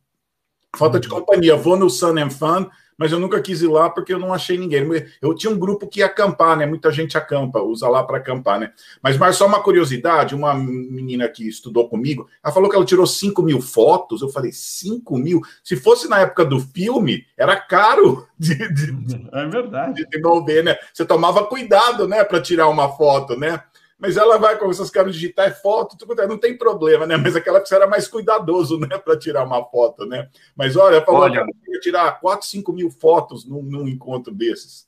Falta 0.76 0.98
de 0.98 1.08
companhia. 1.08 1.56
Vou 1.56 1.76
no 1.76 1.88
Sun 1.88 2.18
and 2.18 2.30
Fun, 2.30 2.68
mas 2.98 3.12
eu 3.12 3.18
nunca 3.18 3.40
quis 3.40 3.62
ir 3.62 3.68
lá 3.68 3.90
porque 3.90 4.12
eu 4.12 4.18
não 4.18 4.32
achei 4.32 4.56
ninguém. 4.56 4.86
Eu 5.20 5.34
tinha 5.34 5.52
um 5.52 5.58
grupo 5.58 5.86
que 5.86 6.00
ia 6.00 6.06
acampar, 6.06 6.56
né? 6.56 6.66
Muita 6.66 6.90
gente 6.90 7.16
acampa, 7.18 7.60
usa 7.60 7.88
lá 7.88 8.02
para 8.02 8.18
acampar, 8.18 8.58
né? 8.58 8.72
Mas, 9.02 9.16
mas 9.18 9.36
só 9.36 9.46
uma 9.46 9.62
curiosidade: 9.62 10.34
uma 10.34 10.54
menina 10.54 11.28
que 11.28 11.46
estudou 11.46 11.88
comigo, 11.88 12.28
ela 12.42 12.52
falou 12.52 12.70
que 12.70 12.76
ela 12.76 12.84
tirou 12.84 13.06
5 13.06 13.42
mil 13.42 13.60
fotos. 13.60 14.22
Eu 14.22 14.28
falei, 14.28 14.52
5 14.52 15.18
mil? 15.18 15.40
Se 15.62 15.76
fosse 15.76 16.08
na 16.08 16.20
época 16.20 16.44
do 16.44 16.58
filme, 16.60 17.26
era 17.36 17.56
caro 17.56 18.26
de, 18.38 18.54
de, 18.54 19.28
é 19.32 19.46
verdade. 19.46 19.94
de 19.94 20.08
devolver, 20.08 20.64
né? 20.64 20.76
Você 20.92 21.04
tomava 21.04 21.44
cuidado, 21.44 22.08
né, 22.08 22.24
para 22.24 22.40
tirar 22.40 22.68
uma 22.68 22.88
foto, 22.88 23.36
né? 23.36 23.62
Mas 23.98 24.16
ela 24.16 24.38
vai 24.38 24.58
com 24.58 24.70
essas 24.70 24.90
câmeras 24.90 25.14
digitais, 25.14 25.60
foto, 25.60 25.96
tudo, 25.96 26.14
não 26.26 26.38
tem 26.38 26.56
problema, 26.56 27.06
né? 27.06 27.16
Mas 27.16 27.34
aquela 27.34 27.60
que 27.60 27.74
era 27.74 27.86
mais 27.86 28.06
cuidadoso, 28.06 28.78
né, 28.78 28.98
para 28.98 29.18
tirar 29.18 29.44
uma 29.44 29.64
foto, 29.64 30.04
né? 30.04 30.28
Mas 30.54 30.76
olha, 30.76 31.00
falou 31.00 31.22
olha, 31.22 31.44
que 31.44 31.72
ia 31.72 31.80
tirar 31.80 32.20
4, 32.20 32.46
5 32.46 32.72
mil 32.72 32.90
fotos 32.90 33.48
num, 33.48 33.62
num 33.62 33.88
encontro 33.88 34.34
desses. 34.34 34.86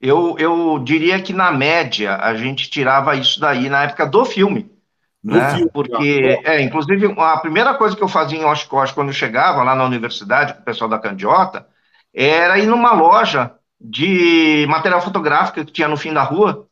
Eu, 0.00 0.36
eu 0.38 0.78
diria 0.80 1.22
que 1.22 1.32
na 1.32 1.50
média 1.52 2.16
a 2.16 2.34
gente 2.34 2.68
tirava 2.68 3.14
isso 3.14 3.40
daí 3.40 3.68
na 3.68 3.84
época 3.84 4.06
do 4.06 4.24
filme. 4.24 4.70
né? 5.22 5.54
Filme, 5.54 5.70
Porque, 5.72 6.40
é, 6.44 6.60
inclusive, 6.60 7.14
a 7.18 7.38
primeira 7.38 7.74
coisa 7.74 7.96
que 7.96 8.02
eu 8.02 8.08
fazia 8.08 8.38
em 8.38 8.44
Oshkosh 8.44 8.92
quando 8.92 9.08
eu 9.08 9.14
chegava 9.14 9.62
lá 9.62 9.74
na 9.74 9.84
universidade 9.84 10.52
com 10.52 10.60
o 10.60 10.64
pessoal 10.64 10.90
da 10.90 10.98
Candiota 10.98 11.66
era 12.12 12.58
ir 12.58 12.66
numa 12.66 12.92
loja 12.92 13.54
de 13.80 14.66
material 14.68 15.00
fotográfico 15.00 15.64
que 15.64 15.72
tinha 15.72 15.88
no 15.88 15.96
fim 15.96 16.12
da 16.12 16.22
rua 16.22 16.66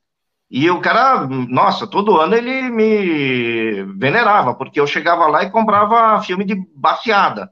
e 0.57 0.71
o 0.71 0.81
cara, 0.81 1.27
nossa, 1.27 1.85
todo 1.85 2.17
ano 2.17 2.37
ele 2.37 2.71
me 2.71 3.83
venerava, 3.99 4.55
porque 4.55 4.79
eu 4.79 4.87
chegava 4.87 5.27
lá 5.27 5.43
e 5.43 5.51
comprava 5.51 6.23
filme 6.23 6.45
de 6.45 6.55
baseada, 6.77 7.51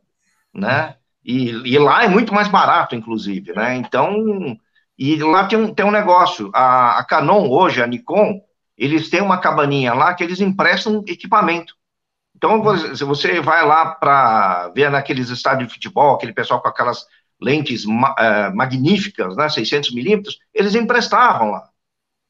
né? 0.55 0.95
E, 1.25 1.49
e 1.49 1.77
lá 1.81 2.05
é 2.05 2.09
muito 2.09 2.33
mais 2.33 2.47
barato, 2.47 2.95
inclusive, 2.95 3.53
né? 3.55 3.75
Então, 3.75 4.57
e 4.97 5.17
lá 5.17 5.49
tem 5.49 5.59
um, 5.59 5.75
tem 5.75 5.85
um 5.85 5.91
negócio, 5.91 6.49
a, 6.55 7.01
a 7.01 7.05
Canon 7.05 7.49
hoje, 7.49 7.83
a 7.83 7.89
Nikon, 7.89 8.41
eles 8.79 9.11
têm 9.11 9.21
uma 9.21 9.39
cabaninha 9.39 9.93
lá 9.95 10.15
que 10.15 10.23
eles 10.23 10.41
emprestam 10.41 11.03
equipamento. 11.09 11.75
Então, 12.37 12.63
se 12.95 13.03
você 13.03 13.41
vai 13.41 13.67
lá 13.67 13.97
para 13.97 14.69
ver 14.77 14.93
naqueles 14.93 15.29
estádios 15.29 15.67
de 15.67 15.75
futebol, 15.75 16.15
aquele 16.15 16.33
pessoal 16.33 16.63
com 16.63 16.69
aquelas 16.69 17.05
lentes 17.41 17.85
ma, 17.85 18.13
uh, 18.13 18.57
magníficas, 18.57 19.37
né, 19.37 19.49
600 19.49 19.93
milímetros, 19.93 20.39
eles 20.55 20.77
emprestavam 20.77 21.51
lá. 21.51 21.72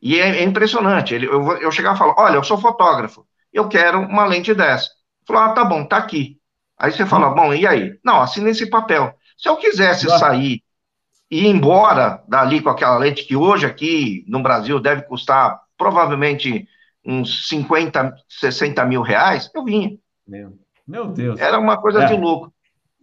E 0.03 0.19
é, 0.19 0.41
é 0.41 0.43
impressionante. 0.43 1.15
Ele, 1.15 1.27
eu, 1.27 1.53
eu 1.59 1.71
chegar 1.71 1.95
e 1.95 1.99
falar: 1.99 2.15
olha, 2.19 2.35
eu 2.35 2.43
sou 2.43 2.59
fotógrafo, 2.59 3.25
eu 3.53 3.69
quero 3.69 4.01
uma 4.01 4.27
lente 4.27 4.53
dessa. 4.53 4.91
Falou: 5.25 5.43
ah, 5.43 5.51
tá 5.51 5.65
bom, 5.65 5.85
tá 5.85 5.97
aqui. 5.97 6.39
Aí 6.77 6.91
você 6.91 7.07
fala: 7.07 7.31
bom, 7.31 7.55
e 7.55 7.67
aí? 7.67 7.99
Não, 8.05 8.21
assina 8.21 8.51
esse 8.51 8.69
papel. 8.69 9.15
Se 9.39 9.49
eu 9.49 9.57
quisesse 9.57 10.09
sair 10.19 10.63
e 11.31 11.45
ir 11.45 11.47
embora 11.47 12.23
dali 12.29 12.61
com 12.61 12.69
aquela 12.69 12.99
lente 12.99 13.25
que 13.25 13.37
hoje 13.37 13.65
aqui 13.65 14.25
no 14.27 14.43
Brasil 14.43 14.81
deve 14.81 15.03
custar 15.03 15.61
provavelmente 15.79 16.67
uns 17.05 17.49
50, 17.49 18.15
60 18.29 18.85
mil 18.85 19.03
reais, 19.03 19.51
eu 19.55 19.65
vinha. 19.65 19.97
Meu, 20.27 20.59
meu 20.87 21.07
Deus. 21.07 21.41
Era 21.41 21.59
uma 21.59 21.77
coisa 21.77 22.03
é. 22.03 22.07
de 22.07 22.15
louco. 22.15 22.53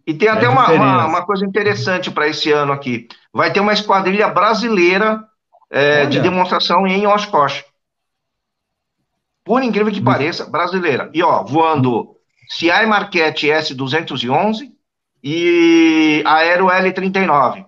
E 0.06 0.14
tem 0.14 0.28
é 0.28 0.32
até 0.32 0.50
uma, 0.50 0.72
uma, 0.72 1.06
uma, 1.06 1.26
coisa 1.26 1.46
interessante 1.46 2.10
para 2.10 2.28
esse 2.28 2.52
ano 2.52 2.72
aqui. 2.72 3.08
Vai 3.34 3.54
ter 3.54 3.60
uma 3.60 3.74
esquadrilha 3.74 4.28
brasileira 4.30 5.24
é, 5.70 6.06
de 6.06 6.20
demonstração 6.20 6.88
em 6.88 7.06
Oshkosh. 7.06 7.64
Por 9.44 9.64
incrível 9.64 9.92
que 9.92 10.02
pareça, 10.02 10.46
brasileira. 10.46 11.10
E 11.14 11.24
ó, 11.24 11.44
voando 11.44 12.16
CI 12.50 12.86
Marquette 12.88 13.48
S211 13.48 14.72
e 15.24 16.24
Aero 16.26 16.68
L39. 16.68 17.66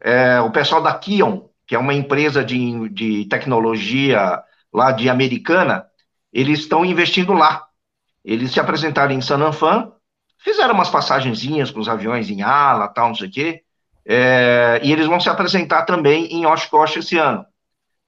É, 0.00 0.40
o 0.40 0.50
pessoal 0.50 0.82
da 0.82 0.94
Kion, 0.94 1.42
que 1.66 1.74
é 1.74 1.78
uma 1.78 1.94
empresa 1.94 2.44
de, 2.44 2.88
de 2.90 3.24
tecnologia 3.26 4.42
lá 4.72 4.92
de 4.92 5.08
Americana, 5.08 5.86
eles 6.32 6.60
estão 6.60 6.84
investindo 6.84 7.32
lá. 7.32 7.66
Eles 8.24 8.52
se 8.52 8.60
apresentaram 8.60 9.14
em 9.14 9.20
San 9.20 9.38
Anfan, 9.38 9.92
fizeram 10.38 10.74
umas 10.74 10.90
passagenzinhas 10.90 11.70
com 11.70 11.80
os 11.80 11.88
aviões 11.88 12.28
em 12.28 12.42
ala, 12.42 12.88
tal, 12.88 13.08
não 13.08 13.14
sei 13.14 13.28
o 13.28 13.30
quê, 13.30 13.62
é, 14.06 14.80
e 14.84 14.92
eles 14.92 15.06
vão 15.06 15.18
se 15.18 15.28
apresentar 15.28 15.82
também 15.82 16.26
em 16.26 16.46
Oshkosh 16.46 16.98
esse 16.98 17.18
ano. 17.18 17.44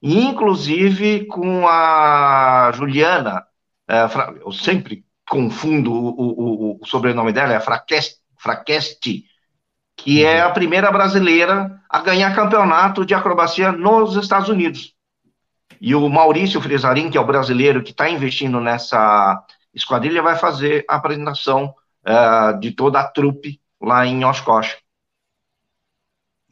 Inclusive 0.01 1.27
com 1.27 1.67
a 1.67 2.71
Juliana, 2.73 3.45
é, 3.89 4.05
eu 4.41 4.53
sempre 4.53 5.05
confundo 5.29 5.93
o, 5.93 6.09
o, 6.09 6.79
o, 6.81 6.87
sobrenome 6.87 7.33
dela, 7.33 7.53
é 7.53 7.61
Fraquesti, 7.61 9.25
que 9.97 10.25
é 10.25 10.41
a 10.41 10.51
primeira 10.51 10.93
brasileira 10.93 11.81
a 11.91 12.01
ganhar 12.01 12.35
campeonato 12.35 13.05
de 13.05 13.13
acrobacia 13.13 13.73
nos 13.73 14.15
Estados 14.17 14.49
Unidos. 14.49 14.95
E 15.81 15.95
o 15.95 16.09
Maurício 16.09 16.61
Frisarin, 16.61 17.11
que 17.11 17.19
é 17.19 17.21
o 17.21 17.27
brasileiro 17.27 17.83
que 17.83 17.91
está 17.91 18.09
investindo 18.09 18.61
nessa 18.61 19.45
esquadrilha, 19.75 20.23
vai 20.23 20.37
fazer 20.37 20.85
a 20.89 20.97
apresentação 20.97 21.75
uh, 22.07 22.59
de 22.59 22.71
toda 22.71 23.01
a 23.01 23.09
trupe 23.09 23.61
lá 23.81 24.07
em 24.07 24.25
Oshkosh. 24.25 24.77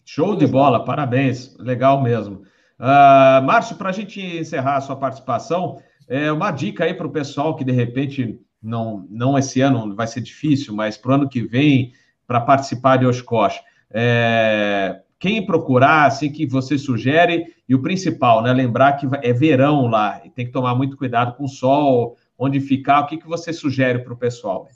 Show 0.08 0.36
de 0.36 0.46
bola, 0.46 0.84
parabéns, 0.84 1.56
legal 1.58 2.00
mesmo. 2.00 2.42
Uh, 2.78 3.42
Márcio, 3.44 3.74
para 3.74 3.88
a 3.88 3.92
gente 3.92 4.20
encerrar 4.20 4.76
a 4.76 4.80
sua 4.80 4.94
participação, 4.94 5.82
é 6.08 6.30
uma 6.30 6.52
dica 6.52 6.84
aí 6.84 6.94
para 6.94 7.08
o 7.08 7.12
pessoal 7.12 7.56
que 7.56 7.64
de 7.64 7.72
repente 7.72 8.40
não, 8.62 9.04
não 9.10 9.36
esse 9.36 9.60
ano 9.60 9.96
vai 9.96 10.06
ser 10.06 10.20
difícil, 10.20 10.72
mas 10.72 10.96
para 10.96 11.10
o 11.10 11.14
ano 11.14 11.28
que 11.28 11.42
vem, 11.42 11.92
para 12.24 12.40
participar 12.40 12.98
de 12.98 13.06
Oshkosh. 13.06 13.60
É, 13.90 15.00
quem 15.18 15.44
procurar, 15.44 16.06
assim, 16.06 16.30
que 16.30 16.46
você 16.46 16.78
sugere, 16.78 17.52
e 17.68 17.74
o 17.74 17.82
principal, 17.82 18.42
né? 18.42 18.52
Lembrar 18.52 18.92
que 18.92 19.08
é 19.22 19.32
verão 19.32 19.88
lá, 19.88 20.20
e 20.24 20.30
tem 20.30 20.46
que 20.46 20.52
tomar 20.52 20.76
muito 20.76 20.96
cuidado 20.96 21.36
com 21.36 21.44
o 21.44 21.48
sol, 21.48 22.16
onde 22.38 22.60
ficar, 22.60 23.00
o 23.00 23.06
que, 23.06 23.16
que 23.16 23.26
você 23.26 23.52
sugere 23.52 23.98
para 23.98 24.12
o 24.12 24.16
pessoal? 24.16 24.68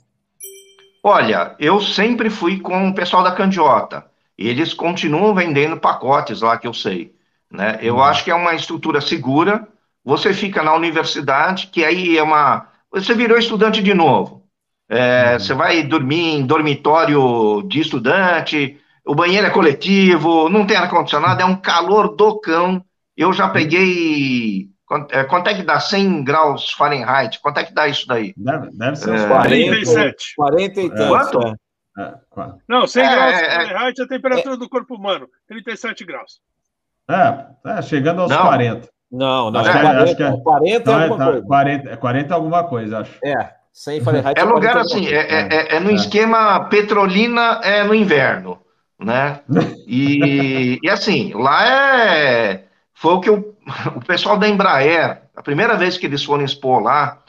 Olha, 1.05 1.55
eu 1.61 1.81
sempre 1.81 2.29
fui 2.29 2.59
com 2.59 2.89
o 2.89 2.95
pessoal 2.95 3.23
da 3.23 3.33
Candiota. 3.33 4.10
Eles 4.41 4.73
continuam 4.73 5.35
vendendo 5.35 5.77
pacotes 5.77 6.41
lá 6.41 6.57
que 6.57 6.67
eu 6.67 6.73
sei. 6.73 7.15
Né? 7.53 7.79
Eu 7.83 7.97
uhum. 7.97 8.03
acho 8.03 8.25
que 8.25 8.31
é 8.31 8.35
uma 8.35 8.55
estrutura 8.55 9.03
segura. 9.03 9.69
Você 10.03 10.33
fica 10.33 10.63
na 10.63 10.75
universidade, 10.75 11.67
que 11.67 11.85
aí 11.85 12.17
é 12.17 12.23
uma. 12.23 12.67
Você 12.91 13.15
virou 13.15 13.37
estudante 13.37 13.83
de 13.83 13.93
novo. 13.93 14.47
É, 14.89 15.33
uhum. 15.33 15.39
Você 15.41 15.53
vai 15.53 15.83
dormir 15.83 16.37
em 16.37 16.47
dormitório 16.47 17.63
de 17.69 17.81
estudante, 17.81 18.81
o 19.07 19.15
banheiro 19.15 19.47
é 19.47 19.51
coletivo, 19.51 20.49
não 20.49 20.67
tem 20.67 20.77
ar-condicionado, 20.77 21.43
é 21.43 21.45
um 21.45 21.57
calor 21.57 22.17
do 22.17 22.41
cão. 22.41 22.83
Eu 23.15 23.35
já 23.35 23.47
peguei. 23.49 24.71
É, 25.11 25.23
quanto 25.25 25.49
é 25.49 25.55
que 25.55 25.63
dá 25.63 25.79
100 25.79 26.25
graus 26.25 26.73
Fahrenheit? 26.73 27.39
Quanto 27.41 27.59
é 27.59 27.65
que 27.65 27.75
dá 27.75 27.87
isso 27.87 28.07
daí? 28.07 28.33
Deve, 28.37 28.71
deve 28.73 28.97
ser 28.97 29.11
uns 29.11 29.21
é, 29.21 29.29
47. 29.29 30.33
40 30.35 30.81
e 30.81 30.89
tanto. 30.89 31.09
Quanto? 31.09 31.57
É. 32.01 32.41
é 32.41 32.53
não, 32.69 32.87
100 32.87 33.03
é, 33.03 33.15
graus 33.15 33.35
é, 33.35 33.51
Fahrenheit 33.51 34.01
é 34.01 34.05
a 34.05 34.09
temperatura 34.09 34.57
do 34.57 34.69
corpo 34.69 34.95
humano, 34.95 35.29
37 35.49 36.05
graus. 36.05 36.41
É, 37.09 37.83
chegando 37.83 38.23
aos 38.23 38.31
não. 38.31 38.43
40. 38.43 38.89
Não, 39.11 39.51
não, 39.51 39.61
acho 39.61 39.71
é, 39.71 39.73
40, 39.73 40.03
acho 40.03 40.17
que 40.17 40.23
é, 40.23 40.37
40 40.41 40.91
é 40.91 40.95
alguma 40.95 41.19
tá, 41.19 41.25
coisa. 41.25 41.47
40, 41.47 41.97
40 41.97 42.29
é 42.29 42.35
alguma 42.35 42.65
coisa, 42.65 42.99
acho. 43.01 43.19
É, 43.25 43.51
100 43.73 44.01
Fahrenheit. 44.03 44.39
É 44.41 44.45
lugar 44.45 44.79
assim, 44.79 45.09
é, 45.09 45.77
é, 45.77 45.81
no 45.81 45.91
esquema 45.91 46.69
petrolina 46.69 47.61
é 47.63 47.83
no 47.83 47.95
inverno 47.95 48.61
né? 49.03 49.41
E, 49.87 50.79
e 50.83 50.89
assim, 50.89 51.33
lá 51.35 51.67
é. 51.67 52.65
Foi 52.95 53.15
o 53.15 53.21
que 53.21 53.31
o, 53.31 53.57
o 53.97 54.01
pessoal 54.05 54.39
da 54.39 54.49
Embraer, 54.49 55.23
a 55.35 55.43
primeira 55.43 55.77
vez 55.77 55.99
que 55.99 56.07
eles 56.07 56.23
foram 56.23 56.45
expor 56.45 56.81
lá, 56.81 57.21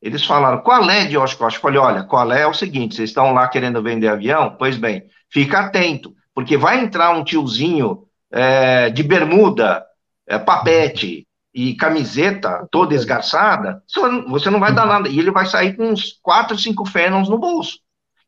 eles 0.00 0.24
falaram: 0.24 0.60
qual 0.60 0.88
é 0.90 1.06
de 1.06 1.16
Oshkosh? 1.16 1.54
Eu 1.54 1.60
falei: 1.60 1.78
olha, 1.78 2.02
qual 2.04 2.30
é? 2.32 2.42
É 2.42 2.46
o 2.46 2.54
seguinte, 2.54 2.94
vocês 2.94 3.10
estão 3.10 3.32
lá 3.32 3.48
querendo 3.48 3.82
vender 3.82 4.08
avião? 4.08 4.56
Pois 4.58 4.76
bem, 4.76 5.04
fica 5.30 5.60
atento, 5.60 6.14
porque 6.34 6.56
vai 6.56 6.80
entrar 6.80 7.10
um 7.10 7.24
tiozinho 7.24 8.04
é, 8.30 8.90
de 8.90 9.02
bermuda, 9.02 9.84
é, 10.26 10.38
papete 10.38 11.26
e 11.54 11.74
camiseta 11.74 12.68
toda 12.70 12.94
esgarçada, 12.94 13.82
você 14.28 14.50
não 14.50 14.60
vai 14.60 14.72
dar 14.72 14.86
nada. 14.86 15.08
E 15.08 15.18
ele 15.18 15.30
vai 15.30 15.46
sair 15.46 15.76
com 15.76 15.90
uns 15.90 16.18
quatro, 16.22 16.58
cinco 16.58 16.84
fenons 16.84 17.28
no 17.28 17.38
bolso. 17.38 17.78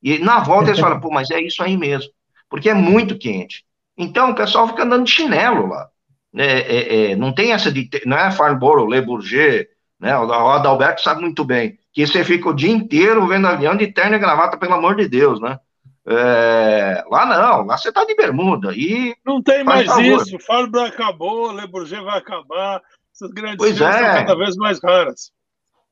E 0.02 0.18
na 0.18 0.40
volta 0.40 0.70
eles 0.70 0.80
falam: 0.80 0.98
pô, 1.00 1.10
mas 1.10 1.30
é 1.30 1.40
isso 1.40 1.62
aí 1.62 1.76
mesmo 1.76 2.10
porque 2.50 2.68
é 2.68 2.74
muito 2.74 3.16
quente. 3.16 3.64
Então, 3.96 4.32
o 4.32 4.34
pessoal 4.34 4.66
fica 4.68 4.82
andando 4.82 5.04
de 5.04 5.12
chinelo 5.12 5.68
lá. 5.68 5.88
É, 6.36 6.44
é, 6.44 7.10
é, 7.12 7.16
não 7.16 7.32
tem 7.32 7.52
essa 7.52 7.72
de. 7.72 7.88
Não 8.04 8.18
é 8.18 8.30
Farnborough, 8.30 8.88
Le 8.88 9.00
Bourget, 9.00 9.68
né? 10.00 10.16
O 10.16 10.32
Adalberto 10.32 11.02
sabe 11.02 11.20
muito 11.20 11.44
bem. 11.44 11.78
Que 11.92 12.06
você 12.06 12.24
fica 12.24 12.48
o 12.48 12.54
dia 12.54 12.70
inteiro 12.70 13.26
vendo 13.26 13.46
avião 13.46 13.76
de 13.76 13.88
terno 13.88 14.16
e 14.16 14.18
gravata, 14.18 14.56
pelo 14.56 14.74
amor 14.74 14.96
de 14.96 15.08
Deus, 15.08 15.40
né? 15.40 15.58
É, 16.06 17.04
lá 17.10 17.26
não, 17.26 17.66
lá 17.66 17.76
você 17.76 17.92
tá 17.92 18.04
de 18.04 18.14
bermuda. 18.14 18.72
E 18.74 19.14
não 19.24 19.42
tem 19.42 19.62
mais 19.62 19.86
favor. 19.86 20.02
isso. 20.02 20.38
Farnborough 20.40 20.86
acabou, 20.86 21.52
Le 21.52 21.66
Bourget 21.66 22.02
vai 22.02 22.18
acabar. 22.18 22.80
Essas 23.14 23.30
grandes 23.32 23.58
pois 23.58 23.80
é. 23.80 23.92
são 23.92 24.02
cada 24.02 24.34
vez 24.36 24.56
mais 24.56 24.82
raras. 24.82 25.30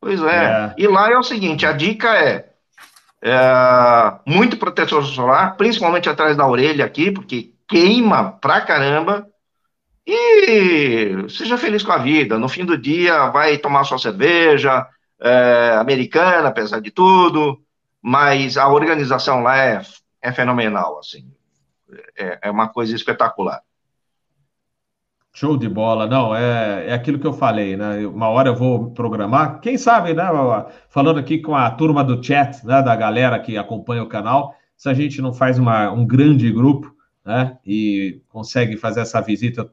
Pois 0.00 0.22
é. 0.22 0.44
é. 0.44 0.74
E 0.78 0.86
lá 0.86 1.10
é 1.10 1.18
o 1.18 1.22
seguinte: 1.22 1.66
a 1.66 1.72
dica 1.72 2.08
é 2.16 2.48
é, 3.22 3.36
muito 4.26 4.56
protetor 4.56 5.04
solar, 5.04 5.56
principalmente 5.56 6.08
atrás 6.08 6.36
da 6.36 6.46
orelha 6.46 6.84
aqui, 6.84 7.10
porque 7.10 7.52
queima 7.68 8.32
pra 8.32 8.60
caramba. 8.60 9.26
E 10.10 11.28
seja 11.28 11.58
feliz 11.58 11.82
com 11.82 11.92
a 11.92 11.98
vida. 11.98 12.38
No 12.38 12.48
fim 12.48 12.64
do 12.64 12.78
dia, 12.78 13.28
vai 13.28 13.58
tomar 13.58 13.84
sua 13.84 13.98
cerveja, 13.98 14.88
é, 15.20 15.76
americana, 15.78 16.48
apesar 16.48 16.80
de 16.80 16.90
tudo, 16.90 17.60
mas 18.00 18.56
a 18.56 18.68
organização 18.68 19.42
lá 19.42 19.58
é, 19.58 19.82
é 20.22 20.32
fenomenal, 20.32 20.98
assim. 20.98 21.30
É, 22.16 22.38
é 22.44 22.50
uma 22.50 22.68
coisa 22.68 22.96
espetacular. 22.96 23.60
Show 25.34 25.58
de 25.58 25.68
bola, 25.68 26.06
não, 26.06 26.34
é, 26.34 26.86
é 26.88 26.94
aquilo 26.94 27.18
que 27.18 27.26
eu 27.26 27.34
falei, 27.34 27.76
né? 27.76 28.06
Uma 28.06 28.30
hora 28.30 28.48
eu 28.48 28.56
vou 28.56 28.90
programar, 28.92 29.60
quem 29.60 29.76
sabe, 29.76 30.14
né? 30.14 30.24
Falando 30.88 31.20
aqui 31.20 31.38
com 31.38 31.54
a 31.54 31.70
turma 31.70 32.02
do 32.02 32.24
chat, 32.24 32.64
né? 32.64 32.80
Da 32.80 32.96
galera 32.96 33.38
que 33.38 33.58
acompanha 33.58 34.02
o 34.02 34.08
canal, 34.08 34.54
se 34.74 34.88
a 34.88 34.94
gente 34.94 35.20
não 35.20 35.34
faz 35.34 35.58
uma, 35.58 35.92
um 35.92 36.06
grande 36.06 36.50
grupo, 36.50 36.96
né? 37.22 37.58
E 37.64 38.22
consegue 38.30 38.78
fazer 38.78 39.00
essa 39.00 39.20
visita 39.20 39.70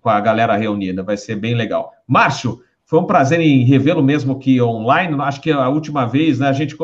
com 0.00 0.08
a 0.08 0.20
galera 0.20 0.56
reunida, 0.56 1.02
vai 1.02 1.16
ser 1.16 1.36
bem 1.36 1.54
legal. 1.54 1.92
Márcio, 2.06 2.60
foi 2.84 3.00
um 3.00 3.06
prazer 3.06 3.40
em 3.40 3.64
revê-lo 3.64 4.02
mesmo 4.02 4.38
que 4.38 4.60
online, 4.62 5.20
acho 5.22 5.40
que 5.40 5.50
a 5.50 5.68
última 5.68 6.06
vez, 6.06 6.38
né? 6.38 6.48
A 6.48 6.52
gente 6.52 6.76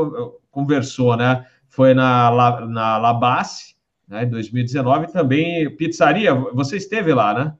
conversou, 0.51 1.17
né? 1.17 1.45
Foi 1.69 1.95
na, 1.95 2.31
na 2.67 2.99
Labasse, 2.99 3.75
né? 4.09 4.25
Em 4.25 4.29
2019, 4.29 5.13
também 5.13 5.71
pizzaria, 5.77 6.35
você 6.35 6.77
esteve 6.77 7.15
lá, 7.15 7.33
né? 7.33 7.55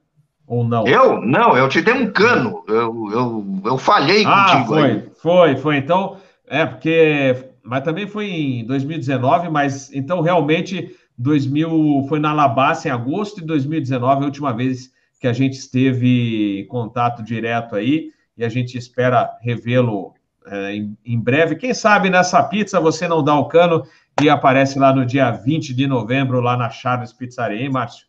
Ou 0.45 0.63
não? 0.63 0.85
Eu? 0.85 1.21
Não, 1.21 1.57
eu 1.57 1.69
te 1.69 1.81
dei 1.81 1.93
um 1.93 2.11
cano. 2.11 2.63
Eu, 2.67 3.09
eu, 3.11 3.61
eu 3.65 3.77
falhei 3.77 4.25
ah, 4.25 4.45
contigo. 4.45 4.67
Foi, 4.67 4.83
aí. 4.83 5.03
foi, 5.15 5.57
foi. 5.57 5.77
Então, 5.77 6.17
é 6.47 6.65
porque. 6.65 7.49
Mas 7.63 7.83
também 7.83 8.05
foi 8.05 8.29
em 8.29 8.65
2019, 8.65 9.49
mas 9.49 9.89
então 9.93 10.19
realmente 10.19 10.93
2000 11.17 12.05
foi 12.09 12.19
na 12.19 12.31
Alabasta 12.31 12.89
em 12.89 12.91
agosto 12.91 13.39
de 13.39 13.47
2019, 13.47 14.21
a 14.21 14.25
última 14.25 14.51
vez 14.51 14.91
que 15.23 15.27
a 15.27 15.31
gente 15.31 15.53
esteve 15.53 16.59
em 16.59 16.67
contato 16.67 17.23
direto 17.23 17.77
aí, 17.77 18.11
e 18.37 18.43
a 18.43 18.49
gente 18.49 18.77
espera 18.77 19.37
revê-lo 19.41 20.13
é, 20.45 20.75
em, 20.75 20.97
em, 21.05 21.17
breve. 21.17 21.55
Quem 21.55 21.73
sabe 21.73 22.09
nessa 22.09 22.43
pizza 22.43 22.77
você 22.77 23.07
não 23.07 23.23
dá 23.23 23.33
o 23.33 23.47
cano 23.47 23.87
e 24.21 24.29
aparece 24.29 24.77
lá 24.77 24.93
no 24.93 25.05
dia 25.05 25.31
20 25.31 25.73
de 25.73 25.87
novembro, 25.87 26.41
lá 26.41 26.57
na 26.57 26.69
Charles 26.69 27.13
Pizzaria, 27.13 27.61
hein, 27.61 27.71
Márcio? 27.71 28.05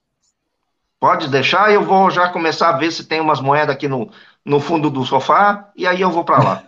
Pode 0.98 1.30
deixar, 1.30 1.72
eu 1.72 1.84
vou 1.84 2.10
já 2.10 2.30
começar 2.30 2.70
a 2.70 2.78
ver 2.78 2.90
se 2.90 3.04
tem 3.04 3.20
umas 3.20 3.40
moedas 3.40 3.76
aqui 3.76 3.86
no, 3.86 4.10
no 4.44 4.58
fundo 4.58 4.90
do 4.90 5.04
sofá, 5.04 5.70
e 5.76 5.86
aí 5.86 6.00
eu 6.00 6.10
vou 6.10 6.24
para 6.24 6.42
lá. 6.42 6.62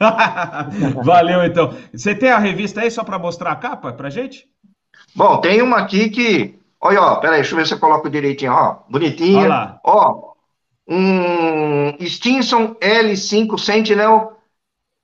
Valeu, 1.04 1.44
então. 1.44 1.76
Você 1.92 2.14
tem 2.14 2.30
a 2.30 2.38
revista 2.38 2.80
aí 2.80 2.90
só 2.90 3.04
para 3.04 3.18
mostrar 3.18 3.52
a 3.52 3.56
capa 3.56 3.92
para 3.92 4.08
gente? 4.08 4.48
Bom, 5.14 5.42
tem 5.42 5.60
uma 5.60 5.76
aqui 5.76 6.08
que. 6.08 6.58
Olha, 6.84 7.00
ó, 7.00 7.16
peraí, 7.16 7.36
deixa 7.36 7.54
eu 7.54 7.56
ver 7.56 7.66
se 7.66 7.74
eu 7.74 7.80
coloco 7.80 8.10
direitinho, 8.10 8.52
ó. 8.52 8.82
Bonitinha. 8.88 9.40
Olha 9.40 9.48
lá. 9.48 9.80
Ó, 9.82 10.34
um 10.86 11.96
Stinson 12.06 12.74
L5 12.74 13.58
Sentinel 13.58 14.34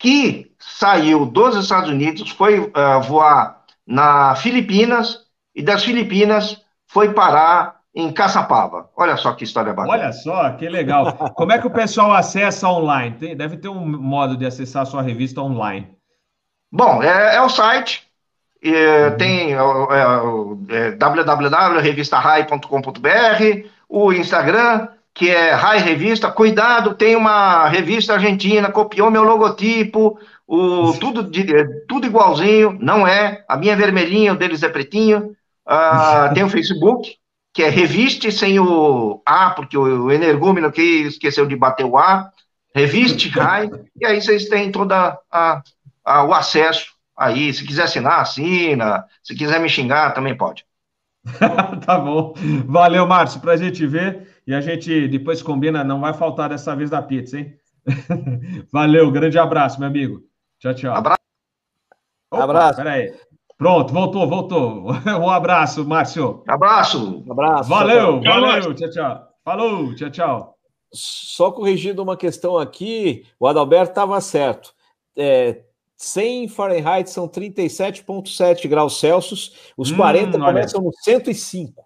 que 0.00 0.50
saiu 0.58 1.26
dos 1.26 1.54
Estados 1.56 1.90
Unidos, 1.90 2.30
foi 2.30 2.58
uh, 2.58 3.02
voar 3.06 3.64
na 3.86 4.34
Filipinas 4.34 5.26
e 5.54 5.62
das 5.62 5.84
Filipinas 5.84 6.64
foi 6.86 7.12
parar 7.12 7.80
em 7.94 8.10
Caçapava. 8.10 8.88
Olha 8.96 9.16
só 9.16 9.32
que 9.32 9.44
história 9.44 9.74
bacana. 9.74 9.92
Olha 9.92 10.12
só, 10.12 10.50
que 10.52 10.68
legal. 10.68 11.12
Como 11.34 11.52
é 11.52 11.58
que 11.58 11.66
o 11.66 11.70
pessoal 11.72 12.12
acessa 12.12 12.68
online? 12.68 13.16
Tem, 13.16 13.36
deve 13.36 13.58
ter 13.58 13.68
um 13.68 13.84
modo 13.84 14.36
de 14.36 14.46
acessar 14.46 14.82
a 14.82 14.86
sua 14.86 15.02
revista 15.02 15.42
online. 15.42 15.94
Bom, 16.72 17.02
é, 17.02 17.36
é 17.36 17.42
o 17.42 17.48
site, 17.48 18.09
uhum. 18.68 19.16
tem 19.16 19.54
é, 19.54 19.56
é, 19.56 20.88
é 20.88 20.90
www.revistarai.com.br, 20.92 23.68
o 23.88 24.12
Instagram, 24.12 24.88
que 25.14 25.30
é 25.30 25.52
Rai 25.52 25.78
Revista. 25.78 26.30
Cuidado, 26.30 26.94
tem 26.94 27.16
uma 27.16 27.66
revista 27.68 28.14
argentina, 28.14 28.70
copiou 28.70 29.10
meu 29.10 29.22
logotipo, 29.22 30.18
o, 30.46 30.92
tudo, 30.94 31.30
é, 31.38 31.64
tudo 31.88 32.06
igualzinho, 32.06 32.76
não 32.80 33.06
é. 33.06 33.44
A 33.48 33.56
minha 33.56 33.72
é 33.72 33.76
vermelhinha, 33.76 34.32
o 34.32 34.36
deles 34.36 34.62
é 34.62 34.68
pretinho. 34.68 35.36
Uh, 35.66 36.30
tem 36.34 36.42
o 36.42 36.48
Facebook, 36.48 37.16
que 37.52 37.62
é 37.62 37.68
Reviste 37.68 38.32
sem 38.32 38.58
o 38.58 39.22
A, 39.24 39.50
porque 39.50 39.78
o 39.78 40.10
energúmeno 40.10 40.66
aqui 40.66 41.02
esqueceu 41.02 41.46
de 41.46 41.56
bater 41.56 41.84
o 41.84 41.96
A. 41.96 42.30
Reviste 42.74 43.28
Rai, 43.28 43.68
e 44.00 44.06
aí 44.06 44.20
vocês 44.20 44.48
têm 44.48 44.70
a, 45.30 45.62
o 46.24 46.32
acesso 46.32 46.99
aí. 47.20 47.52
Se 47.52 47.66
quiser 47.66 47.84
assinar, 47.84 48.20
assina. 48.20 49.04
Se 49.22 49.34
quiser 49.34 49.60
me 49.60 49.68
xingar, 49.68 50.14
também 50.14 50.36
pode. 50.36 50.64
tá 51.84 51.98
bom. 51.98 52.34
Valeu, 52.66 53.06
Márcio, 53.06 53.40
pra 53.40 53.56
gente 53.56 53.86
ver. 53.86 54.28
E 54.46 54.54
a 54.54 54.60
gente 54.60 55.06
depois 55.08 55.42
combina, 55.42 55.84
não 55.84 56.00
vai 56.00 56.14
faltar 56.14 56.48
dessa 56.48 56.74
vez 56.74 56.90
da 56.90 57.02
pizza, 57.02 57.38
hein? 57.38 57.54
Valeu, 58.72 59.10
grande 59.10 59.38
abraço, 59.38 59.78
meu 59.78 59.88
amigo. 59.88 60.22
Tchau, 60.58 60.74
tchau. 60.74 60.94
Abraço. 60.94 61.20
Opa, 62.32 62.44
abraço. 62.44 62.76
Peraí. 62.76 63.14
Pronto, 63.56 63.92
voltou, 63.92 64.28
voltou. 64.28 64.86
Um 65.20 65.28
abraço, 65.28 65.84
Márcio. 65.86 66.42
Abraço. 66.48 67.24
Abraço. 67.30 67.68
Valeu, 67.68 68.20
tchau, 68.20 68.40
valeu. 68.40 68.74
Tchau, 68.74 68.90
tchau. 68.90 69.28
Falou, 69.44 69.94
tchau, 69.94 70.10
tchau. 70.10 70.56
Só 70.92 71.52
corrigindo 71.52 72.02
uma 72.02 72.16
questão 72.16 72.58
aqui, 72.58 73.24
o 73.38 73.46
Adalberto 73.46 73.90
estava 73.90 74.20
certo. 74.20 74.74
É, 75.16 75.62
100 76.00 76.48
Fahrenheit 76.48 77.10
são 77.10 77.28
37,7 77.28 78.66
graus 78.66 78.98
Celsius, 78.98 79.52
os 79.76 79.92
hum, 79.92 79.96
40 79.96 80.38
começam 80.38 80.80
no 80.80 80.90
105. 81.04 81.84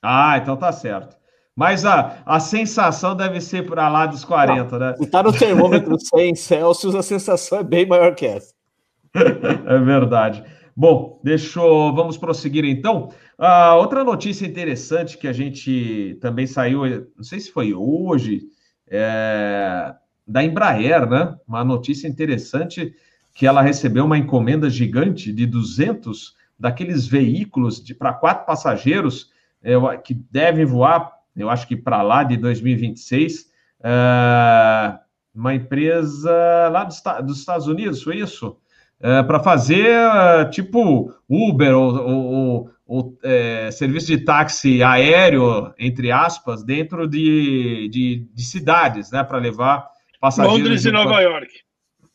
Ah, 0.00 0.38
então 0.38 0.56
tá 0.56 0.70
certo. 0.70 1.16
Mas 1.56 1.84
a, 1.84 2.22
a 2.24 2.38
sensação 2.38 3.16
deve 3.16 3.40
ser 3.40 3.66
para 3.66 3.88
lá 3.88 4.06
dos 4.06 4.24
40, 4.24 4.78
Não, 4.78 4.86
né? 4.86 4.96
Se 4.96 5.10
tá 5.10 5.20
no 5.20 5.32
termômetro 5.32 5.98
100 5.98 6.36
Celsius, 6.36 6.94
a 6.94 7.02
sensação 7.02 7.58
é 7.58 7.64
bem 7.64 7.84
maior 7.86 8.14
que 8.14 8.24
essa. 8.24 8.54
é 9.16 9.78
verdade. 9.78 10.44
Bom, 10.76 11.20
deixa 11.24 11.58
eu, 11.58 11.92
vamos 11.92 12.16
prosseguir 12.16 12.64
então. 12.64 13.08
Uh, 13.36 13.74
outra 13.78 14.04
notícia 14.04 14.46
interessante 14.46 15.18
que 15.18 15.26
a 15.26 15.32
gente 15.32 16.16
também 16.20 16.46
saiu, 16.46 16.82
não 17.16 17.24
sei 17.24 17.40
se 17.40 17.50
foi 17.50 17.74
hoje, 17.74 18.42
é, 18.88 19.92
da 20.24 20.44
Embraer, 20.44 21.10
né? 21.10 21.34
Uma 21.48 21.64
notícia 21.64 22.06
interessante 22.06 22.94
que 23.34 23.46
ela 23.46 23.62
recebeu 23.62 24.04
uma 24.04 24.18
encomenda 24.18 24.68
gigante 24.68 25.32
de 25.32 25.46
200 25.46 26.34
daqueles 26.58 27.06
veículos 27.06 27.80
para 27.98 28.12
quatro 28.12 28.46
passageiros 28.46 29.30
é, 29.62 29.74
que 29.96 30.14
devem 30.14 30.64
voar 30.64 31.20
eu 31.36 31.48
acho 31.48 31.66
que 31.66 31.76
para 31.76 32.02
lá 32.02 32.22
de 32.22 32.36
2026, 32.36 33.46
é, 33.82 34.98
uma 35.34 35.54
empresa 35.54 36.68
lá 36.70 36.84
dos, 36.84 37.02
dos 37.24 37.38
Estados 37.38 37.66
Unidos, 37.66 38.02
foi 38.02 38.18
isso? 38.18 38.56
É, 39.02 39.22
para 39.22 39.40
fazer 39.40 39.88
tipo 40.50 41.14
Uber 41.28 41.74
ou, 41.74 41.94
ou, 41.96 42.70
ou 42.86 43.18
é, 43.22 43.70
serviço 43.70 44.08
de 44.08 44.18
táxi 44.18 44.82
aéreo, 44.82 45.72
entre 45.78 46.12
aspas, 46.12 46.62
dentro 46.62 47.08
de, 47.08 47.88
de, 47.90 48.28
de 48.32 48.44
cidades, 48.44 49.10
né? 49.10 49.24
Para 49.24 49.38
levar 49.38 49.88
passageiros. 50.20 50.60
Londres 50.60 50.84
e 50.84 50.92
Nova 50.92 51.20
York. 51.22 51.48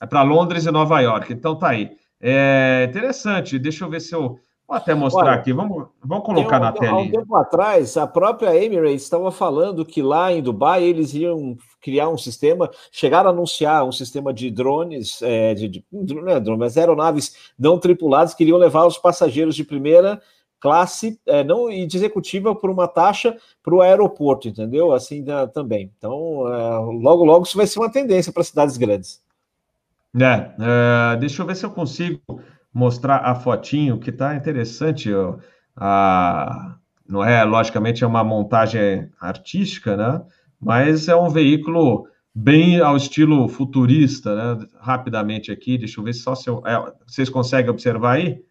É 0.02 0.06
para 0.06 0.22
Londres 0.24 0.66
e 0.66 0.72
Nova 0.72 1.00
York. 1.00 1.32
Então 1.32 1.58
tá 1.58 1.70
aí. 1.70 1.92
É 2.22 2.86
interessante. 2.90 3.60
Deixa 3.60 3.86
eu 3.86 3.90
ver 3.90 4.00
se 4.00 4.14
eu 4.14 4.40
Vou 4.68 4.76
até 4.76 4.96
mostrar 4.96 5.26
Olha, 5.26 5.34
aqui, 5.34 5.54
vamos, 5.54 5.86
vamos 6.04 6.26
colocar 6.26 6.58
um, 6.58 6.64
na 6.64 6.72
tela. 6.72 6.98
Há 6.98 7.02
um 7.02 7.12
tempo 7.12 7.36
atrás, 7.36 7.96
a 7.98 8.08
própria 8.08 8.56
Emirates 8.56 9.04
estava 9.04 9.32
falando 9.32 9.86
que 9.86 10.02
lá 10.02 10.34
em 10.34 10.42
Dubai 10.42 10.84
eles 10.84 11.14
iam 11.14 11.56
criar 11.80 12.10
um 12.10 12.18
sistema, 12.18 12.72
chegaram 12.92 13.30
a 13.30 13.34
anunciar 13.34 13.86
um 13.86 13.92
sistema 13.92 14.34
de 14.34 14.50
drones, 14.50 15.22
é, 15.22 15.54
de, 15.54 15.68
de, 15.68 15.84
não 15.92 16.30
é 16.30 16.40
drone, 16.40 16.58
mas 16.58 16.78
aeronaves 16.78 17.54
não 17.60 17.78
tripuladas 17.78 18.34
que 18.34 18.44
iriam 18.44 18.58
levar 18.58 18.88
os 18.88 18.98
passageiros 18.98 19.56
de 19.56 19.64
primeira 19.64 20.20
classe 20.60 21.20
é, 21.28 21.44
não 21.44 21.70
e 21.70 21.86
de 21.86 21.98
executiva 21.98 22.56
por 22.56 22.72
uma 22.72 22.88
taxa 22.88 23.38
para 23.62 23.76
o 23.76 23.82
aeroporto, 23.82 24.48
entendeu? 24.48 24.94
Assim 24.94 25.24
da, 25.24 25.46
também. 25.46 25.92
Então, 25.96 26.52
é, 26.52 26.80
logo, 27.04 27.24
logo 27.24 27.46
isso 27.46 27.56
vai 27.56 27.68
ser 27.68 27.78
uma 27.78 27.92
tendência 27.92 28.34
para 28.34 28.44
cidades 28.44 28.78
grandes. 28.78 29.24
É, 30.22 31.14
é, 31.14 31.18
deixa 31.18 31.42
eu 31.42 31.46
ver 31.46 31.56
se 31.56 31.66
eu 31.66 31.72
consigo 31.72 32.22
mostrar 32.74 33.18
a 33.18 33.36
fotinho, 33.36 34.00
que 34.00 34.10
está 34.10 34.36
interessante. 34.36 35.14
Ó, 35.14 35.38
a, 35.76 36.78
não 37.08 37.24
é, 37.24 37.44
logicamente, 37.44 38.04
é 38.04 38.08
uma 38.08 38.24
montagem 38.24 39.10
artística, 39.20 39.96
né? 39.98 40.22
Mas 40.60 41.08
é 41.08 41.16
um 41.16 41.30
veículo 41.30 42.08
bem 42.34 42.80
ao 42.80 42.98
estilo 42.98 43.48
futurista, 43.48 44.36
né? 44.36 44.66
Rapidamente 44.80 45.52
aqui, 45.52 45.78
deixa 45.78 46.00
eu 46.00 46.04
ver 46.04 46.14
só 46.14 46.34
se 46.34 46.50
eu, 46.50 46.62
é, 46.66 46.94
vocês 47.06 47.30
conseguem 47.30 47.70
observar 47.70 48.16
aí. 48.16 48.44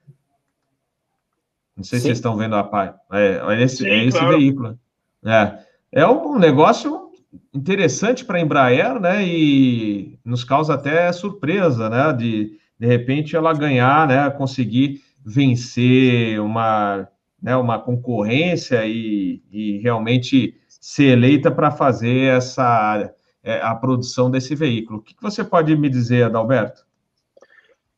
Não 1.77 1.83
sei 1.83 1.99
Sim. 1.99 2.03
se 2.03 2.07
vocês 2.09 2.19
estão 2.19 2.37
vendo 2.37 2.55
a 2.55 2.63
parte. 2.63 2.99
É, 3.13 3.43
é, 3.43 3.63
esse, 3.63 3.79
Sim, 3.79 3.89
é 3.89 4.05
esse 4.05 4.19
claro. 4.19 4.39
veículo. 4.39 4.79
É, 5.25 5.59
é 5.93 6.07
um 6.07 6.39
negócio 6.39 7.04
interessante 7.53 8.25
para 8.25 8.39
a 8.39 8.41
Embraer, 8.41 9.01
né? 9.01 9.27
E 9.27 10.19
nos 10.25 10.45
causa 10.45 10.75
até 10.75 11.11
surpresa, 11.13 11.89
né? 11.91 12.13
De, 12.13 12.59
de 12.79 12.87
repente 12.87 13.37
ela 13.37 13.53
ganhar, 13.53 14.07
né, 14.09 14.31
conseguir 14.31 15.01
vencer 15.25 16.41
uma, 16.41 17.09
né, 17.43 17.57
uma 17.57 17.79
concorrência 17.79 18.85
e, 18.87 19.43
e 19.51 19.79
realmente 19.79 20.55
ser 20.69 21.13
eleita 21.13 21.51
para 21.51 21.71
fazer 21.71 22.37
essa 22.37 23.11
é, 23.45 23.61
a 23.61 23.75
produção 23.75 24.31
desse 24.31 24.55
veículo. 24.55 24.99
O 24.99 25.03
que, 25.03 25.15
você 25.21 25.45
pode 25.45 25.77
me 25.77 25.89
dizer, 25.89 26.25
Adalberto? 26.25 26.83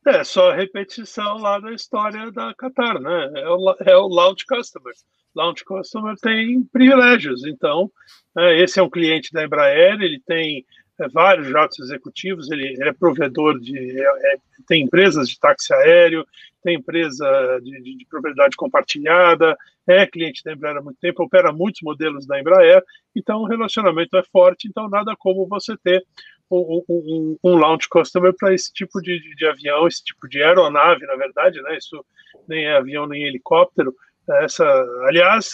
É 0.07 0.23
só 0.23 0.53
repetição 0.53 1.37
lá 1.37 1.59
da 1.59 1.73
história 1.73 2.31
da 2.31 2.53
Qatar, 2.53 2.97
né? 2.97 3.29
É 3.35 3.49
o, 3.49 3.75
é 3.85 3.97
o 3.97 4.07
launch 4.07 4.45
customer. 4.45 4.93
Launch 5.35 5.65
customer 5.65 6.15
tem 6.21 6.63
privilégios, 6.63 7.45
então 7.45 7.91
é, 8.37 8.61
esse 8.61 8.79
é 8.79 8.83
um 8.83 8.89
cliente 8.89 9.33
da 9.33 9.43
Embraer, 9.43 9.99
ele 9.99 10.21
tem 10.25 10.65
é, 10.97 11.09
vários 11.09 11.49
jatos 11.49 11.79
executivos, 11.79 12.49
ele, 12.49 12.81
é 12.81 12.93
provedor 12.93 13.59
de. 13.59 13.77
É, 13.77 14.33
é, 14.33 14.37
tem 14.65 14.83
empresas 14.83 15.27
de 15.27 15.37
táxi 15.37 15.73
aéreo, 15.73 16.25
tem 16.63 16.77
empresa 16.77 17.59
de, 17.61 17.81
de, 17.81 17.97
de, 17.97 18.05
propriedade 18.05 18.55
compartilhada, 18.55 19.57
é 19.85 20.07
cliente 20.07 20.41
da 20.41 20.53
Embraer 20.53 20.77
há 20.77 20.81
muito 20.81 20.99
tempo, 21.01 21.23
opera 21.23 21.51
muitos 21.51 21.81
modelos 21.81 22.25
da 22.25 22.39
Embraer, 22.39 22.81
então 23.13 23.41
o 23.41 23.47
relacionamento 23.47 24.15
é 24.15 24.23
forte, 24.31 24.69
então 24.69 24.89
nada 24.89 25.15
como 25.17 25.45
você 25.47 25.75
ter 25.77 26.01
um, 26.49 26.83
um, 26.87 27.37
um 27.43 27.55
launch 27.57 27.87
customer 27.89 28.33
para 28.37 28.53
esse 28.53 28.71
tipo 28.71 29.01
de, 29.01 29.19
de, 29.35 29.45
avião, 29.45 29.87
esse 29.87 30.03
tipo 30.03 30.27
de 30.27 30.41
aeronave, 30.41 31.05
na 31.05 31.15
verdade, 31.15 31.61
né? 31.61 31.77
Isso 31.77 32.03
nem 32.47 32.65
é 32.65 32.77
avião 32.77 33.07
nem 33.07 33.23
helicóptero. 33.23 33.93
Essa, 34.29 34.65
aliás, 35.07 35.53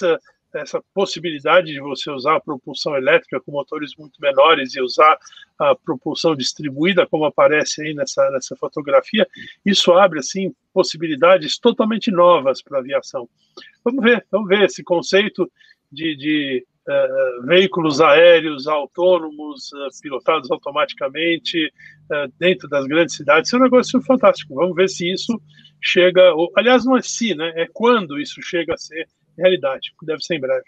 essa 0.53 0.84
possibilidade 0.94 1.72
de 1.72 1.80
você 1.80 2.11
usar 2.11 2.36
a 2.36 2.40
propulsão 2.40 2.95
elétrica 2.95 3.40
com 3.41 3.52
motores 3.52 3.95
muito 3.98 4.20
menores 4.22 4.76
e 4.76 4.82
usar 4.82 5.18
a 5.57 5.76
propulsão 5.76 6.36
distribuída, 6.36 7.07
como 7.07 7.26
aparece 7.26 7.82
aí 7.82 7.94
nessa, 7.94 8.30
nessa 8.32 8.56
fotografia, 8.56 9.28
isso 9.65 9.94
abre 9.94 10.20
assim 10.20 10.53
possibilidades 10.74 11.57
totalmente 11.57 12.11
novas 12.11 12.61
para 12.61 12.78
a 12.78 12.82
aviação. 12.82 13.28
Vamos 13.84 14.03
ver, 14.03 14.26
vamos 14.32 14.48
ver 14.48 14.64
esse 14.64 14.84
conceito 14.84 15.52
de, 15.91 16.15
de 16.15 16.68
uh, 16.88 17.46
veículos 17.46 18.02
aéreos 18.02 18.68
autônomos, 18.68 19.72
uh, 19.74 20.02
pilotados 20.02 20.50
automaticamente 20.52 21.68
uh, 22.12 22.32
dentro 22.40 22.68
das 22.68 22.86
grandes 22.86 23.16
cidades. 23.16 23.50
Isso 23.50 23.56
é 23.56 23.60
um 23.60 23.64
negócio 23.64 24.02
fantástico. 24.02 24.56
Vamos 24.56 24.76
ver 24.76 24.90
se 24.90 25.12
isso 25.12 25.40
chega. 25.82 26.34
Ou, 26.34 26.52
aliás, 26.56 26.86
não 26.86 26.98
é 26.98 27.02
se, 27.02 27.36
né? 27.36 27.52
É 27.56 27.68
quando 27.72 28.20
isso 28.20 28.42
chega 28.42 28.74
a 28.74 28.78
ser 28.78 29.08
realidade, 29.38 29.92
deve 30.04 30.22
ser 30.22 30.36
em 30.36 30.42
breve. 30.42 30.66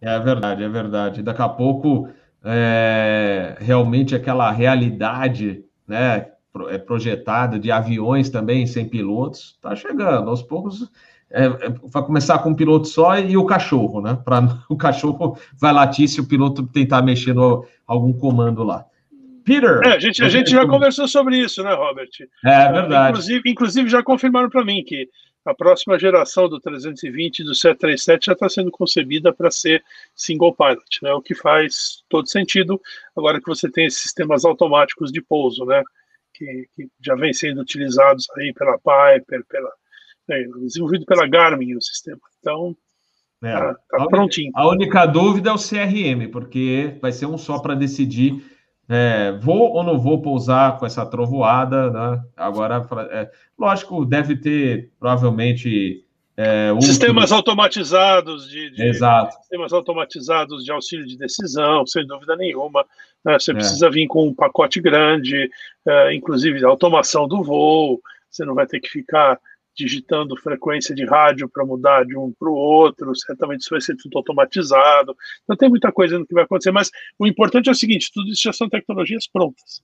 É 0.00 0.18
verdade, 0.18 0.62
é 0.62 0.68
verdade. 0.68 1.22
Daqui 1.22 1.42
a 1.42 1.48
pouco, 1.48 2.08
é, 2.44 3.56
realmente 3.58 4.14
aquela 4.14 4.50
realidade, 4.50 5.64
né, 5.86 6.30
é 6.68 6.78
projetada 6.78 7.58
de 7.58 7.70
aviões 7.70 8.30
também 8.30 8.66
sem 8.66 8.88
pilotos, 8.88 9.54
está 9.56 9.74
chegando. 9.74 10.30
Aos 10.30 10.42
poucos, 10.42 10.90
é, 11.30 11.44
é, 11.44 11.68
vai 11.84 12.04
começar 12.04 12.38
com 12.38 12.50
um 12.50 12.54
piloto 12.54 12.86
só 12.86 13.18
e 13.18 13.36
o 13.36 13.44
cachorro, 13.44 14.00
né? 14.00 14.18
Para 14.24 14.40
o 14.68 14.76
cachorro 14.76 15.38
vai 15.58 15.72
latir 15.72 16.08
se 16.08 16.20
o 16.20 16.26
piloto 16.26 16.66
tentar 16.66 17.02
mexer 17.02 17.34
no 17.34 17.66
algum 17.86 18.12
comando 18.12 18.62
lá. 18.62 18.84
Peter. 19.44 19.80
É, 19.84 19.94
a 19.94 19.98
gente, 19.98 20.24
a 20.24 20.28
gente 20.28 20.50
já 20.50 20.66
conversou 20.66 21.06
sobre 21.06 21.38
isso, 21.38 21.62
né, 21.62 21.72
Robert? 21.72 22.10
É, 22.44 22.64
é 22.64 22.72
verdade. 22.72 23.10
Inclusive, 23.10 23.50
inclusive 23.50 23.88
já 23.88 24.02
confirmaram 24.02 24.50
para 24.50 24.64
mim 24.64 24.82
que 24.84 25.08
a 25.44 25.54
próxima 25.54 25.96
geração 25.96 26.48
do 26.48 26.58
320 26.58 27.38
e 27.38 27.44
do 27.44 27.54
737 27.54 28.26
já 28.26 28.32
está 28.32 28.48
sendo 28.48 28.72
concebida 28.72 29.32
para 29.32 29.48
ser 29.48 29.84
single 30.16 30.52
pilot, 30.52 30.98
né? 31.02 31.12
O 31.12 31.22
que 31.22 31.36
faz 31.36 32.02
todo 32.08 32.28
sentido 32.28 32.80
agora 33.16 33.40
que 33.40 33.46
você 33.46 33.70
tem 33.70 33.86
esses 33.86 34.02
sistemas 34.02 34.44
automáticos 34.44 35.12
de 35.12 35.22
pouso, 35.22 35.64
né? 35.64 35.80
Que, 36.34 36.66
que 36.74 36.88
já 37.00 37.14
vem 37.14 37.32
sendo 37.32 37.60
utilizados 37.60 38.26
aí 38.36 38.52
pela 38.52 38.76
Piper, 38.78 39.44
pela 39.48 39.70
é, 40.30 40.44
desenvolvido 40.62 41.04
pela 41.06 41.26
Garmin 41.26 41.74
o 41.74 41.82
sistema. 41.82 42.20
Então 42.40 42.76
é, 43.42 43.52
tá, 43.52 43.74
tá 43.90 44.06
prontinho. 44.06 44.50
A 44.54 44.68
única 44.68 45.06
dúvida 45.06 45.50
é 45.50 45.52
o 45.52 45.56
CRM, 45.56 46.30
porque 46.30 46.96
vai 47.00 47.12
ser 47.12 47.26
um 47.26 47.38
só 47.38 47.58
para 47.58 47.74
decidir 47.74 48.42
é, 48.88 49.32
vou 49.32 49.72
ou 49.72 49.82
não 49.82 49.98
vou 49.98 50.22
pousar 50.22 50.78
com 50.78 50.86
essa 50.86 51.04
trovoada, 51.04 51.90
né? 51.90 52.22
Agora, 52.36 52.86
é, 53.10 53.28
lógico, 53.58 54.04
deve 54.04 54.36
ter 54.36 54.92
provavelmente 54.98 56.04
é, 56.36 56.70
sistemas 56.80 57.32
automatizados 57.32 58.48
de, 58.48 58.70
de, 58.70 58.82
Exato. 58.84 59.34
sistemas 59.38 59.72
automatizados 59.72 60.64
de 60.64 60.70
auxílio 60.70 61.06
de 61.06 61.18
decisão, 61.18 61.84
sem 61.84 62.06
dúvida 62.06 62.36
nenhuma. 62.36 62.84
Né? 63.24 63.38
Você 63.38 63.50
é. 63.50 63.54
precisa 63.54 63.90
vir 63.90 64.06
com 64.06 64.28
um 64.28 64.34
pacote 64.34 64.80
grande, 64.80 65.50
é, 65.86 66.14
inclusive 66.14 66.64
automação 66.64 67.26
do 67.26 67.42
voo. 67.42 68.00
Você 68.30 68.44
não 68.44 68.54
vai 68.54 68.66
ter 68.66 68.78
que 68.78 68.88
ficar 68.88 69.40
digitando 69.76 70.36
frequência 70.36 70.94
de 70.94 71.04
rádio 71.04 71.48
para 71.48 71.64
mudar 71.64 72.04
de 72.04 72.16
um 72.16 72.32
para 72.38 72.48
o 72.48 72.54
outro, 72.54 73.14
certamente 73.14 73.60
isso 73.60 73.70
vai 73.70 73.80
ser 73.80 73.96
tudo 73.96 74.16
automatizado. 74.16 75.14
Então 75.44 75.56
tem 75.56 75.68
muita 75.68 75.92
coisa 75.92 76.24
que 76.26 76.34
vai 76.34 76.44
acontecer, 76.44 76.72
mas 76.72 76.90
o 77.18 77.26
importante 77.26 77.68
é 77.68 77.72
o 77.72 77.74
seguinte: 77.74 78.10
tudo 78.12 78.30
isso 78.30 78.42
já 78.42 78.52
são 78.52 78.68
tecnologias 78.68 79.26
prontas. 79.28 79.82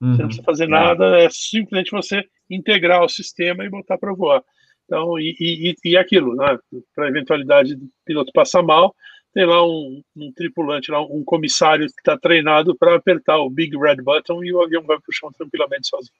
Uhum. 0.00 0.14
Você 0.14 0.22
não 0.22 0.28
precisa 0.28 0.44
fazer 0.44 0.64
é. 0.64 0.68
nada, 0.68 1.18
é 1.18 1.28
simplesmente 1.30 1.90
você 1.90 2.24
integrar 2.50 3.02
o 3.02 3.08
sistema 3.08 3.64
e 3.64 3.70
botar 3.70 3.96
para 3.96 4.12
voar. 4.12 4.42
Então, 4.84 5.18
e, 5.18 5.34
e, 5.40 5.74
e 5.84 5.96
aquilo, 5.96 6.34
né? 6.36 6.58
Para 6.94 7.06
a 7.06 7.08
eventualidade 7.08 7.74
do 7.74 7.88
piloto 8.04 8.30
passar 8.34 8.62
mal, 8.62 8.94
tem 9.32 9.46
lá 9.46 9.66
um, 9.66 10.02
um 10.16 10.32
tripulante, 10.32 10.90
lá, 10.90 11.02
um 11.02 11.24
comissário 11.24 11.86
que 11.86 12.00
está 12.00 12.16
treinado 12.16 12.76
para 12.76 12.94
apertar 12.94 13.38
o 13.38 13.50
big 13.50 13.76
red 13.76 13.96
button 13.96 14.44
e 14.44 14.52
o 14.52 14.62
avião 14.62 14.82
vai 14.82 14.96
para 14.96 15.10
o 15.10 15.12
chão 15.12 15.30
tranquilamente 15.32 15.88
sozinho. 15.88 16.14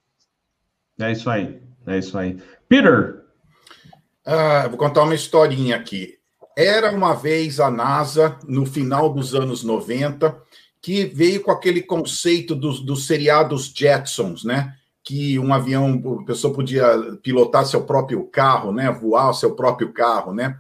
É 1.01 1.13
isso 1.13 1.29
aí, 1.29 1.61
é 1.87 1.99
isso 1.99 2.17
aí. 2.17 2.37
Peter. 2.75 3.23
Ah, 4.27 4.67
vou 4.67 4.77
contar 4.77 5.05
uma 5.05 5.15
historinha 5.15 5.77
aqui. 5.77 6.15
Era 6.57 6.91
uma 6.91 7.15
vez 7.15 7.61
a 7.61 7.71
NASA, 7.71 8.37
no 8.49 8.67
final 8.67 9.13
dos 9.13 9.33
anos 9.33 9.63
90, 9.63 10.37
que 10.83 11.05
veio 11.05 11.41
com 11.41 11.53
aquele 11.53 11.83
conceito 11.83 12.53
dos, 12.55 12.81
dos 12.81 13.07
seriados 13.07 13.73
Jetsons, 13.73 14.43
né? 14.43 14.75
Que 15.05 15.39
um 15.39 15.55
avião, 15.55 16.19
a 16.21 16.25
pessoa 16.25 16.53
podia 16.53 16.85
pilotar 17.23 17.65
seu 17.65 17.85
próprio 17.85 18.25
carro, 18.27 18.73
né? 18.73 18.91
Voar 18.91 19.33
seu 19.35 19.55
próprio 19.55 19.93
carro, 19.93 20.35
né? 20.35 20.59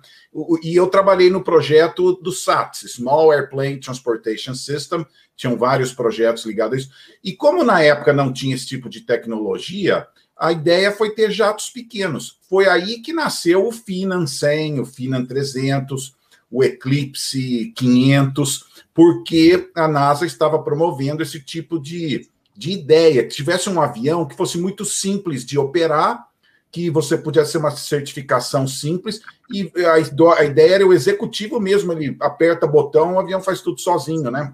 E 0.62 0.76
eu 0.76 0.86
trabalhei 0.86 1.30
no 1.30 1.42
projeto 1.42 2.12
do 2.12 2.30
SATS, 2.30 2.92
Small 2.94 3.32
Airplane 3.32 3.80
Transportation 3.80 4.54
System, 4.54 5.04
tinham 5.34 5.56
vários 5.56 5.92
projetos 5.92 6.44
ligados 6.44 6.74
a 6.74 6.80
isso. 6.80 6.90
E 7.24 7.32
como 7.32 7.64
na 7.64 7.80
época 7.82 8.12
não 8.12 8.32
tinha 8.32 8.54
esse 8.54 8.66
tipo 8.66 8.88
de 8.88 9.00
tecnologia, 9.00 10.06
a 10.36 10.52
ideia 10.52 10.90
foi 10.92 11.14
ter 11.14 11.30
jatos 11.30 11.70
pequenos. 11.70 12.38
Foi 12.48 12.68
aí 12.68 13.00
que 13.00 13.12
nasceu 13.12 13.66
o 13.66 13.72
Finan 13.72 14.26
100, 14.26 14.80
o 14.80 14.86
Finan 14.86 15.24
300, 15.24 16.14
o 16.50 16.62
Eclipse 16.62 17.72
500, 17.76 18.84
porque 18.92 19.70
a 19.74 19.88
NASA 19.88 20.26
estava 20.26 20.62
promovendo 20.62 21.22
esse 21.22 21.40
tipo 21.40 21.78
de, 21.80 22.28
de 22.56 22.72
ideia, 22.72 23.22
que 23.24 23.34
tivesse 23.34 23.68
um 23.68 23.80
avião 23.80 24.26
que 24.26 24.36
fosse 24.36 24.58
muito 24.58 24.84
simples 24.84 25.44
de 25.44 25.58
operar, 25.58 26.28
que 26.70 26.90
você 26.90 27.16
pudesse 27.16 27.52
ser 27.52 27.58
uma 27.58 27.70
certificação 27.70 28.66
simples, 28.66 29.20
e 29.50 29.70
a, 29.84 29.94
a 30.38 30.44
ideia 30.44 30.74
era 30.74 30.86
o 30.86 30.92
executivo 30.92 31.60
mesmo, 31.60 31.92
ele 31.92 32.16
aperta 32.20 32.66
botão, 32.66 33.14
o 33.14 33.20
avião 33.20 33.40
faz 33.40 33.60
tudo 33.60 33.80
sozinho, 33.80 34.30
né? 34.30 34.52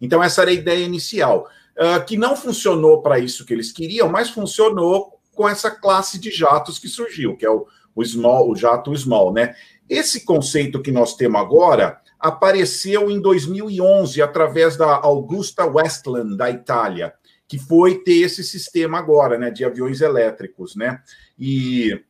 Então, 0.00 0.22
essa 0.22 0.42
era 0.42 0.50
a 0.50 0.54
ideia 0.54 0.84
inicial 0.84 1.48
uh, 1.78 2.04
que 2.04 2.16
não 2.16 2.36
funcionou 2.36 3.02
para 3.02 3.18
isso 3.18 3.44
que 3.44 3.52
eles 3.52 3.72
queriam, 3.72 4.08
mas 4.08 4.30
funcionou 4.30 5.20
com 5.34 5.48
essa 5.48 5.70
classe 5.70 6.18
de 6.18 6.30
jatos 6.30 6.78
que 6.78 6.88
surgiu, 6.88 7.36
que 7.36 7.44
é 7.44 7.50
o, 7.50 7.66
o 7.94 8.04
small, 8.04 8.50
o 8.50 8.56
jato 8.56 8.94
small, 8.96 9.32
né? 9.32 9.54
Esse 9.88 10.24
conceito 10.24 10.82
que 10.82 10.90
nós 10.90 11.14
temos 11.14 11.40
agora 11.40 12.00
apareceu 12.18 13.10
em 13.10 13.20
2011 13.20 14.20
através 14.20 14.76
da 14.76 14.96
Augusta 14.96 15.64
Westland 15.64 16.36
da 16.36 16.50
Itália, 16.50 17.14
que 17.46 17.58
foi 17.58 18.02
ter 18.02 18.22
esse 18.22 18.42
sistema 18.42 18.98
agora, 18.98 19.38
né, 19.38 19.50
de 19.50 19.64
aviões 19.64 20.00
elétricos, 20.00 20.74
né? 20.74 21.00
E 21.38 22.02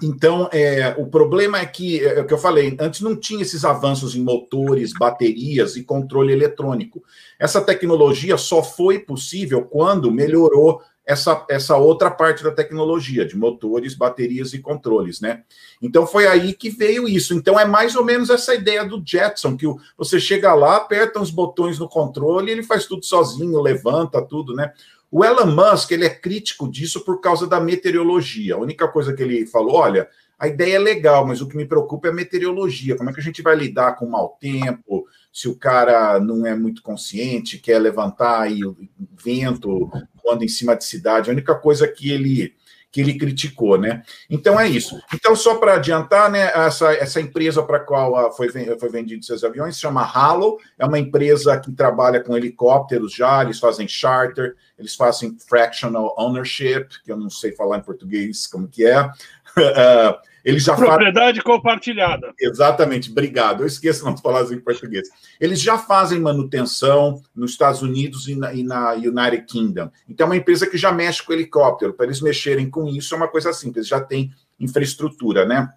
então, 0.00 0.48
é, 0.52 0.94
o 0.96 1.06
problema 1.06 1.58
é 1.58 1.66
que, 1.66 2.00
é, 2.00 2.18
é 2.18 2.20
o 2.20 2.26
que 2.26 2.32
eu 2.32 2.38
falei, 2.38 2.76
antes 2.80 3.00
não 3.00 3.14
tinha 3.14 3.42
esses 3.42 3.64
avanços 3.64 4.16
em 4.16 4.22
motores, 4.22 4.92
baterias 4.98 5.76
e 5.76 5.82
controle 5.84 6.32
eletrônico. 6.32 7.02
Essa 7.38 7.60
tecnologia 7.60 8.36
só 8.36 8.62
foi 8.62 9.00
possível 9.00 9.62
quando 9.64 10.10
melhorou 10.10 10.80
essa, 11.04 11.44
essa 11.50 11.76
outra 11.76 12.10
parte 12.10 12.44
da 12.44 12.52
tecnologia, 12.52 13.26
de 13.26 13.36
motores, 13.36 13.94
baterias 13.94 14.54
e 14.54 14.60
controles, 14.60 15.20
né? 15.20 15.42
Então 15.80 16.06
foi 16.06 16.26
aí 16.26 16.52
que 16.52 16.70
veio 16.70 17.08
isso. 17.08 17.34
Então 17.34 17.58
é 17.58 17.64
mais 17.64 17.96
ou 17.96 18.04
menos 18.04 18.30
essa 18.30 18.54
ideia 18.54 18.84
do 18.84 19.02
Jetson, 19.04 19.56
que 19.56 19.66
você 19.98 20.20
chega 20.20 20.54
lá, 20.54 20.76
aperta 20.76 21.20
uns 21.20 21.30
botões 21.30 21.78
no 21.78 21.88
controle 21.88 22.52
ele 22.52 22.62
faz 22.62 22.86
tudo 22.86 23.04
sozinho, 23.04 23.60
levanta 23.60 24.22
tudo, 24.22 24.54
né? 24.54 24.72
O 25.14 25.22
Elon 25.22 25.54
Musk 25.54 25.90
ele 25.90 26.06
é 26.06 26.10
crítico 26.10 26.66
disso 26.66 27.04
por 27.04 27.20
causa 27.20 27.46
da 27.46 27.60
meteorologia. 27.60 28.54
A 28.54 28.58
única 28.58 28.88
coisa 28.88 29.12
que 29.12 29.22
ele 29.22 29.44
falou, 29.44 29.74
olha, 29.74 30.08
a 30.38 30.48
ideia 30.48 30.76
é 30.76 30.78
legal, 30.78 31.26
mas 31.26 31.42
o 31.42 31.46
que 31.46 31.54
me 31.54 31.66
preocupa 31.66 32.08
é 32.08 32.10
a 32.10 32.14
meteorologia. 32.14 32.96
Como 32.96 33.10
é 33.10 33.12
que 33.12 33.20
a 33.20 33.22
gente 33.22 33.42
vai 33.42 33.54
lidar 33.54 33.96
com 33.96 34.06
o 34.06 34.10
mau 34.10 34.38
tempo? 34.40 35.06
Se 35.30 35.48
o 35.48 35.54
cara 35.54 36.18
não 36.18 36.46
é 36.46 36.56
muito 36.56 36.82
consciente, 36.82 37.58
quer 37.58 37.78
levantar 37.78 38.50
e 38.50 38.64
o 38.64 38.74
vento 39.22 39.90
quando 40.22 40.44
em 40.44 40.48
cima 40.48 40.74
de 40.74 40.84
cidade. 40.84 41.28
A 41.28 41.32
única 41.34 41.54
coisa 41.56 41.86
que 41.86 42.10
ele 42.10 42.54
que 42.92 43.00
ele 43.00 43.18
criticou, 43.18 43.78
né? 43.78 44.02
Então 44.28 44.60
é 44.60 44.68
isso. 44.68 45.00
Então, 45.14 45.34
só 45.34 45.56
para 45.56 45.76
adiantar, 45.76 46.30
né, 46.30 46.52
essa, 46.54 46.92
essa 46.92 47.20
empresa 47.20 47.62
para 47.62 47.78
a 47.78 47.80
qual 47.80 48.14
ah, 48.14 48.30
foi, 48.30 48.50
foi 48.50 48.88
vendido 48.90 49.24
seus 49.24 49.42
aviões 49.42 49.76
se 49.76 49.80
chama 49.80 50.02
Halo, 50.02 50.58
é 50.78 50.84
uma 50.84 50.98
empresa 50.98 51.58
que 51.58 51.72
trabalha 51.72 52.20
com 52.20 52.36
helicópteros 52.36 53.14
já, 53.14 53.42
eles 53.42 53.58
fazem 53.58 53.88
charter, 53.88 54.54
eles 54.78 54.94
fazem 54.94 55.36
fractional 55.48 56.14
ownership, 56.18 56.86
que 57.02 57.10
eu 57.10 57.16
não 57.16 57.30
sei 57.30 57.52
falar 57.52 57.78
em 57.78 57.82
português 57.82 58.46
como 58.46 58.68
que 58.68 58.84
é. 58.84 59.10
Uh, 59.56 60.32
Eles 60.44 60.64
já 60.64 60.74
Propriedade 60.74 61.40
compartilhada. 61.40 62.32
Exatamente, 62.38 63.10
obrigado. 63.10 63.62
Eu 63.62 63.66
esqueço 63.66 64.04
não 64.04 64.16
falar 64.16 64.42
em 64.52 64.58
português. 64.58 65.08
Eles 65.40 65.60
já 65.60 65.78
fazem 65.78 66.20
manutenção 66.20 67.22
nos 67.34 67.52
Estados 67.52 67.80
Unidos 67.80 68.26
e 68.26 68.34
na, 68.34 68.52
e 68.52 68.62
na, 68.64 68.92
United 68.92 69.46
Kingdom. 69.46 69.90
Então, 70.08 70.26
é 70.26 70.30
uma 70.30 70.36
empresa 70.36 70.66
que 70.66 70.76
já 70.76 70.90
mexe 70.90 71.22
com 71.22 71.32
helicóptero. 71.32 71.94
Para 71.94 72.06
eles 72.06 72.20
mexerem 72.20 72.68
com 72.68 72.88
isso 72.88 73.14
é 73.14 73.16
uma 73.16 73.28
coisa 73.28 73.52
simples, 73.52 73.86
já 73.86 74.00
tem 74.00 74.32
infraestrutura, 74.58 75.46
né? 75.46 75.72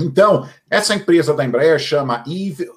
Então, 0.00 0.48
essa 0.68 0.94
empresa 0.94 1.34
da 1.34 1.44
Embraer 1.44 1.78
chama 1.78 2.24
Eve 2.26 2.68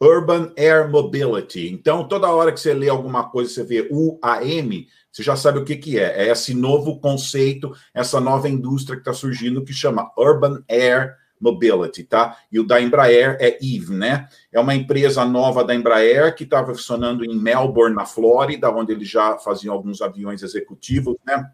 Urban 0.00 0.52
Air 0.56 0.88
Mobility. 0.88 1.68
Então, 1.68 2.06
toda 2.06 2.30
hora 2.30 2.52
que 2.52 2.60
você 2.60 2.72
lê 2.72 2.88
alguma 2.88 3.28
coisa, 3.28 3.52
você 3.52 3.64
vê 3.64 3.88
UAM, 3.90 4.86
você 5.14 5.22
já 5.22 5.36
sabe 5.36 5.60
o 5.60 5.64
que, 5.64 5.76
que 5.76 5.96
é. 5.96 6.26
É 6.26 6.28
esse 6.32 6.52
novo 6.52 6.98
conceito, 6.98 7.72
essa 7.94 8.20
nova 8.20 8.48
indústria 8.48 8.96
que 8.96 9.02
está 9.02 9.12
surgindo 9.12 9.64
que 9.64 9.72
chama 9.72 10.10
Urban 10.18 10.64
Air 10.68 11.14
Mobility, 11.40 12.02
tá? 12.02 12.36
E 12.50 12.58
o 12.58 12.66
da 12.66 12.80
Embraer 12.80 13.36
é 13.38 13.56
Eve, 13.62 13.94
né? 13.94 14.26
É 14.52 14.58
uma 14.58 14.74
empresa 14.74 15.24
nova 15.24 15.62
da 15.62 15.72
Embraer 15.72 16.34
que 16.34 16.42
estava 16.42 16.74
funcionando 16.74 17.24
em 17.24 17.38
Melbourne, 17.40 17.94
na 17.94 18.04
Flórida, 18.04 18.68
onde 18.70 18.90
eles 18.90 19.08
já 19.08 19.38
faziam 19.38 19.72
alguns 19.72 20.02
aviões 20.02 20.42
executivos, 20.42 21.14
né? 21.24 21.48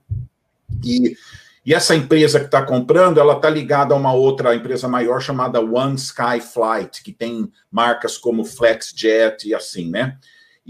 E, 0.83 1.15
e 1.67 1.75
essa 1.75 1.95
empresa 1.95 2.41
que 2.41 2.47
está 2.47 2.63
comprando, 2.63 3.21
ela 3.21 3.35
está 3.35 3.51
ligada 3.51 3.93
a 3.93 3.99
uma 3.99 4.15
outra 4.15 4.55
empresa 4.55 4.89
maior 4.89 5.21
chamada 5.21 5.61
One 5.61 5.97
Sky 5.97 6.41
Flight, 6.41 7.03
que 7.03 7.13
tem 7.13 7.53
marcas 7.71 8.17
como 8.17 8.43
FlexJet 8.43 9.47
e 9.47 9.55
assim, 9.55 9.91
né? 9.91 10.17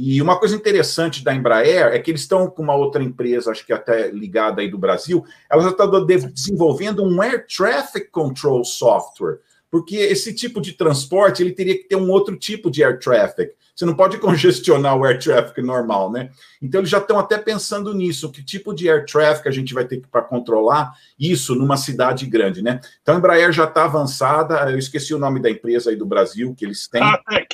E 0.02 0.22
uma 0.22 0.38
coisa 0.38 0.56
interessante 0.56 1.22
da 1.22 1.34
Embraer 1.34 1.88
é 1.88 1.98
que 1.98 2.10
eles 2.10 2.22
estão 2.22 2.48
com 2.48 2.62
uma 2.62 2.74
outra 2.74 3.02
empresa, 3.02 3.50
acho 3.50 3.66
que 3.66 3.72
até 3.72 4.10
ligada 4.10 4.62
aí 4.62 4.70
do 4.70 4.78
Brasil, 4.78 5.22
ela 5.50 5.62
já 5.62 5.68
está 5.68 5.84
desenvolvendo 5.86 7.04
um 7.04 7.20
Air 7.20 7.46
Traffic 7.46 8.10
Control 8.10 8.64
Software, 8.64 9.40
porque 9.70 9.96
esse 9.96 10.34
tipo 10.34 10.58
de 10.58 10.72
transporte 10.72 11.42
ele 11.42 11.52
teria 11.52 11.76
que 11.76 11.84
ter 11.84 11.96
um 11.96 12.08
outro 12.08 12.34
tipo 12.34 12.70
de 12.70 12.82
air 12.82 12.98
traffic. 12.98 13.52
Você 13.76 13.84
não 13.84 13.94
pode 13.94 14.16
congestionar 14.18 14.96
o 14.96 15.04
air 15.04 15.18
traffic 15.22 15.60
normal, 15.60 16.10
né? 16.10 16.30
Então 16.62 16.80
eles 16.80 16.88
já 16.88 16.96
estão 16.96 17.18
até 17.18 17.36
pensando 17.36 17.92
nisso, 17.92 18.32
que 18.32 18.42
tipo 18.42 18.74
de 18.74 18.88
air 18.88 19.04
traffic 19.04 19.46
a 19.46 19.52
gente 19.52 19.74
vai 19.74 19.84
ter 19.84 20.00
para 20.10 20.22
controlar 20.22 20.94
isso 21.18 21.54
numa 21.54 21.76
cidade 21.76 22.24
grande, 22.24 22.62
né? 22.62 22.80
Então 23.02 23.14
a 23.16 23.18
Embraer 23.18 23.52
já 23.52 23.64
está 23.64 23.84
avançada, 23.84 24.54
eu 24.70 24.78
esqueci 24.78 25.12
o 25.12 25.18
nome 25.18 25.40
da 25.40 25.50
empresa 25.50 25.90
aí 25.90 25.96
do 25.96 26.06
Brasil 26.06 26.54
que 26.54 26.64
eles 26.64 26.88
têm. 26.88 27.02
Atec. 27.02 27.49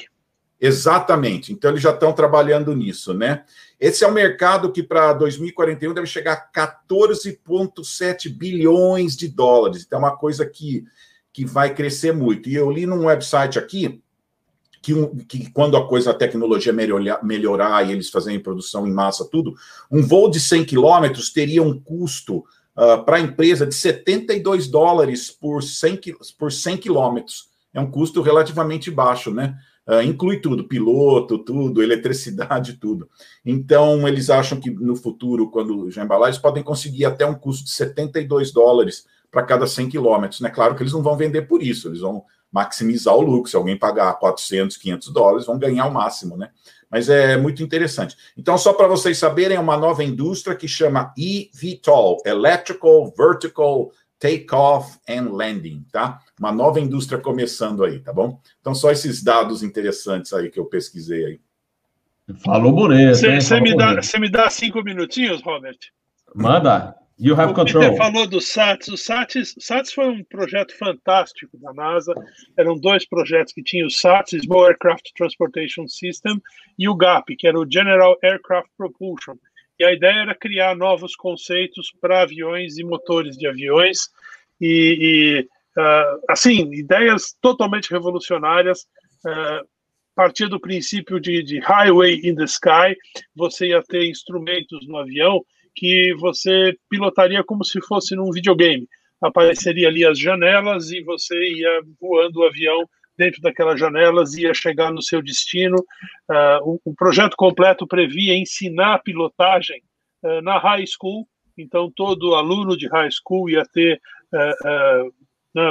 Exatamente. 0.60 1.52
Então, 1.52 1.70
eles 1.70 1.82
já 1.82 1.90
estão 1.90 2.12
trabalhando 2.12 2.74
nisso, 2.74 3.12
né? 3.12 3.44
Esse 3.78 4.04
é 4.04 4.08
um 4.08 4.12
mercado 4.12 4.72
que 4.72 4.82
para 4.82 5.12
2041 5.12 5.92
deve 5.92 6.06
chegar 6.06 6.32
a 6.32 6.68
14,7 6.68 8.30
bilhões 8.30 9.14
de 9.16 9.28
dólares. 9.28 9.84
Então, 9.86 9.98
é 9.98 10.02
uma 10.02 10.16
coisa 10.16 10.46
que, 10.46 10.84
que 11.32 11.44
vai 11.44 11.74
crescer 11.74 12.12
muito. 12.12 12.48
E 12.48 12.54
eu 12.54 12.70
li 12.70 12.86
num 12.86 13.06
website 13.06 13.58
aqui 13.58 14.00
que, 14.80 14.94
um, 14.94 15.16
que 15.16 15.50
quando 15.50 15.76
a 15.76 15.86
coisa, 15.86 16.12
a 16.12 16.14
tecnologia 16.14 16.72
melhorar, 16.72 17.22
melhorar 17.22 17.86
e 17.86 17.92
eles 17.92 18.08
fazerem 18.08 18.40
produção 18.40 18.86
em 18.86 18.92
massa, 18.92 19.28
tudo, 19.30 19.54
um 19.90 20.00
voo 20.00 20.30
de 20.30 20.40
100 20.40 20.64
quilômetros 20.64 21.30
teria 21.30 21.62
um 21.62 21.78
custo 21.78 22.38
uh, 22.38 23.04
para 23.04 23.16
a 23.16 23.20
empresa 23.20 23.66
de 23.66 23.74
72 23.74 24.68
dólares 24.68 25.30
por 25.30 25.62
100, 25.62 26.00
por 26.38 26.50
100 26.50 26.76
quilômetros. 26.78 27.50
É 27.74 27.80
um 27.80 27.90
custo 27.90 28.22
relativamente 28.22 28.90
baixo, 28.90 29.34
né? 29.34 29.58
Uh, 29.88 30.02
inclui 30.02 30.40
tudo, 30.40 30.64
piloto, 30.64 31.38
tudo, 31.38 31.80
eletricidade, 31.80 32.74
tudo. 32.74 33.08
Então, 33.44 34.08
eles 34.08 34.28
acham 34.30 34.58
que 34.58 34.68
no 34.68 34.96
futuro, 34.96 35.48
quando 35.50 35.88
já 35.90 36.02
embalar, 36.02 36.28
eles 36.28 36.40
podem 36.40 36.62
conseguir 36.62 37.04
até 37.04 37.24
um 37.24 37.34
custo 37.34 37.64
de 37.64 37.70
72 37.70 38.50
dólares 38.52 39.06
para 39.30 39.44
cada 39.44 39.66
100 39.66 39.88
quilômetros. 39.90 40.40
Né? 40.40 40.50
Claro 40.50 40.74
que 40.74 40.82
eles 40.82 40.92
não 40.92 41.02
vão 41.02 41.16
vender 41.16 41.42
por 41.42 41.62
isso, 41.62 41.88
eles 41.88 42.00
vão 42.00 42.24
maximizar 42.50 43.14
o 43.14 43.20
lucro. 43.20 43.50
Se 43.50 43.56
alguém 43.56 43.78
pagar 43.78 44.12
400, 44.14 44.76
500 44.76 45.12
dólares, 45.12 45.46
vão 45.46 45.58
ganhar 45.58 45.86
o 45.86 45.92
máximo, 45.92 46.36
né? 46.36 46.50
Mas 46.90 47.08
é 47.08 47.36
muito 47.36 47.62
interessante. 47.62 48.16
Então, 48.36 48.56
só 48.56 48.72
para 48.72 48.86
vocês 48.86 49.18
saberem, 49.18 49.56
é 49.56 49.60
uma 49.60 49.76
nova 49.76 50.02
indústria 50.02 50.56
que 50.56 50.68
chama 50.68 51.12
eVTOL, 51.18 52.22
Electrical 52.24 53.12
Vertical 53.16 53.90
Takeoff 54.26 54.98
and 55.08 55.30
Landing, 55.30 55.86
tá? 55.92 56.20
Uma 56.38 56.50
nova 56.50 56.80
indústria 56.80 57.20
começando 57.20 57.84
aí, 57.84 58.00
tá 58.00 58.12
bom? 58.12 58.40
Então, 58.60 58.74
só 58.74 58.90
esses 58.90 59.22
dados 59.22 59.62
interessantes 59.62 60.32
aí 60.32 60.50
que 60.50 60.58
eu 60.58 60.64
pesquisei 60.64 61.24
aí. 61.24 61.40
Falou 62.44 62.72
bonito. 62.72 63.14
Você 63.14 63.60
me, 63.60 63.76
dá, 63.76 63.94
me 64.18 64.28
dá 64.28 64.50
cinco 64.50 64.82
minutinhos, 64.82 65.40
Robert? 65.42 65.78
Manda. 66.34 66.96
You 67.18 67.34
have 67.34 67.52
o 67.52 67.54
control. 67.54 67.82
Peter 67.82 67.96
falou 67.96 68.26
do 68.26 68.40
SATS. 68.40 68.88
O 68.88 68.96
SATS, 68.96 69.54
SATS 69.58 69.92
foi 69.92 70.08
um 70.08 70.24
projeto 70.24 70.76
fantástico 70.76 71.56
da 71.56 71.72
NASA. 71.72 72.12
Eram 72.58 72.76
dois 72.76 73.08
projetos 73.08 73.54
que 73.54 73.62
tinham 73.62 73.86
o 73.86 73.90
SATS, 73.90 74.42
Small 74.42 74.66
Aircraft 74.66 75.12
Transportation 75.16 75.88
System, 75.88 76.42
e 76.78 76.88
o 76.88 76.94
GAP, 76.94 77.36
que 77.36 77.46
era 77.46 77.58
o 77.58 77.66
General 77.70 78.18
Aircraft 78.22 78.68
Propulsion. 78.76 79.36
E 79.78 79.84
a 79.84 79.92
ideia 79.92 80.22
era 80.22 80.34
criar 80.34 80.74
novos 80.76 81.14
conceitos 81.14 81.92
para 82.00 82.22
aviões 82.22 82.78
e 82.78 82.84
motores 82.84 83.36
de 83.36 83.46
aviões. 83.46 84.08
E, 84.60 85.46
e 85.76 85.80
uh, 85.80 86.22
assim, 86.28 86.72
ideias 86.72 87.36
totalmente 87.40 87.90
revolucionárias. 87.90 88.86
Uh, 89.24 89.66
partir 90.16 90.48
do 90.48 90.58
princípio 90.58 91.20
de, 91.20 91.42
de 91.42 91.60
highway 91.60 92.20
in 92.24 92.34
the 92.34 92.44
sky, 92.44 92.96
você 93.34 93.68
ia 93.68 93.82
ter 93.82 94.08
instrumentos 94.08 94.88
no 94.88 94.96
avião 94.96 95.44
que 95.74 96.14
você 96.14 96.74
pilotaria 96.88 97.44
como 97.44 97.62
se 97.62 97.78
fosse 97.82 98.16
num 98.16 98.32
videogame. 98.32 98.88
Apareceria 99.20 99.88
ali 99.88 100.06
as 100.06 100.18
janelas 100.18 100.90
e 100.90 101.02
você 101.02 101.36
ia 101.36 101.82
voando 102.00 102.40
o 102.40 102.44
avião 102.44 102.88
dentro 103.16 103.40
daquelas 103.40 103.78
janelas 103.78 104.34
ia 104.34 104.52
chegar 104.54 104.92
no 104.92 105.02
seu 105.02 105.22
destino. 105.22 105.76
Uh, 106.30 106.80
o, 106.84 106.90
o, 106.90 106.94
projeto 106.94 107.36
completo 107.36 107.86
previa 107.86 108.36
ensinar 108.36 109.02
pilotagem 109.02 109.82
uh, 110.22 110.40
na 110.42 110.58
high 110.58 110.84
school, 110.86 111.26
então 111.56 111.90
todo 111.94 112.34
aluno 112.34 112.76
de 112.76 112.88
high 112.88 113.10
school 113.10 113.48
ia 113.48 113.64
ter 113.72 114.00
uh, 114.32 115.12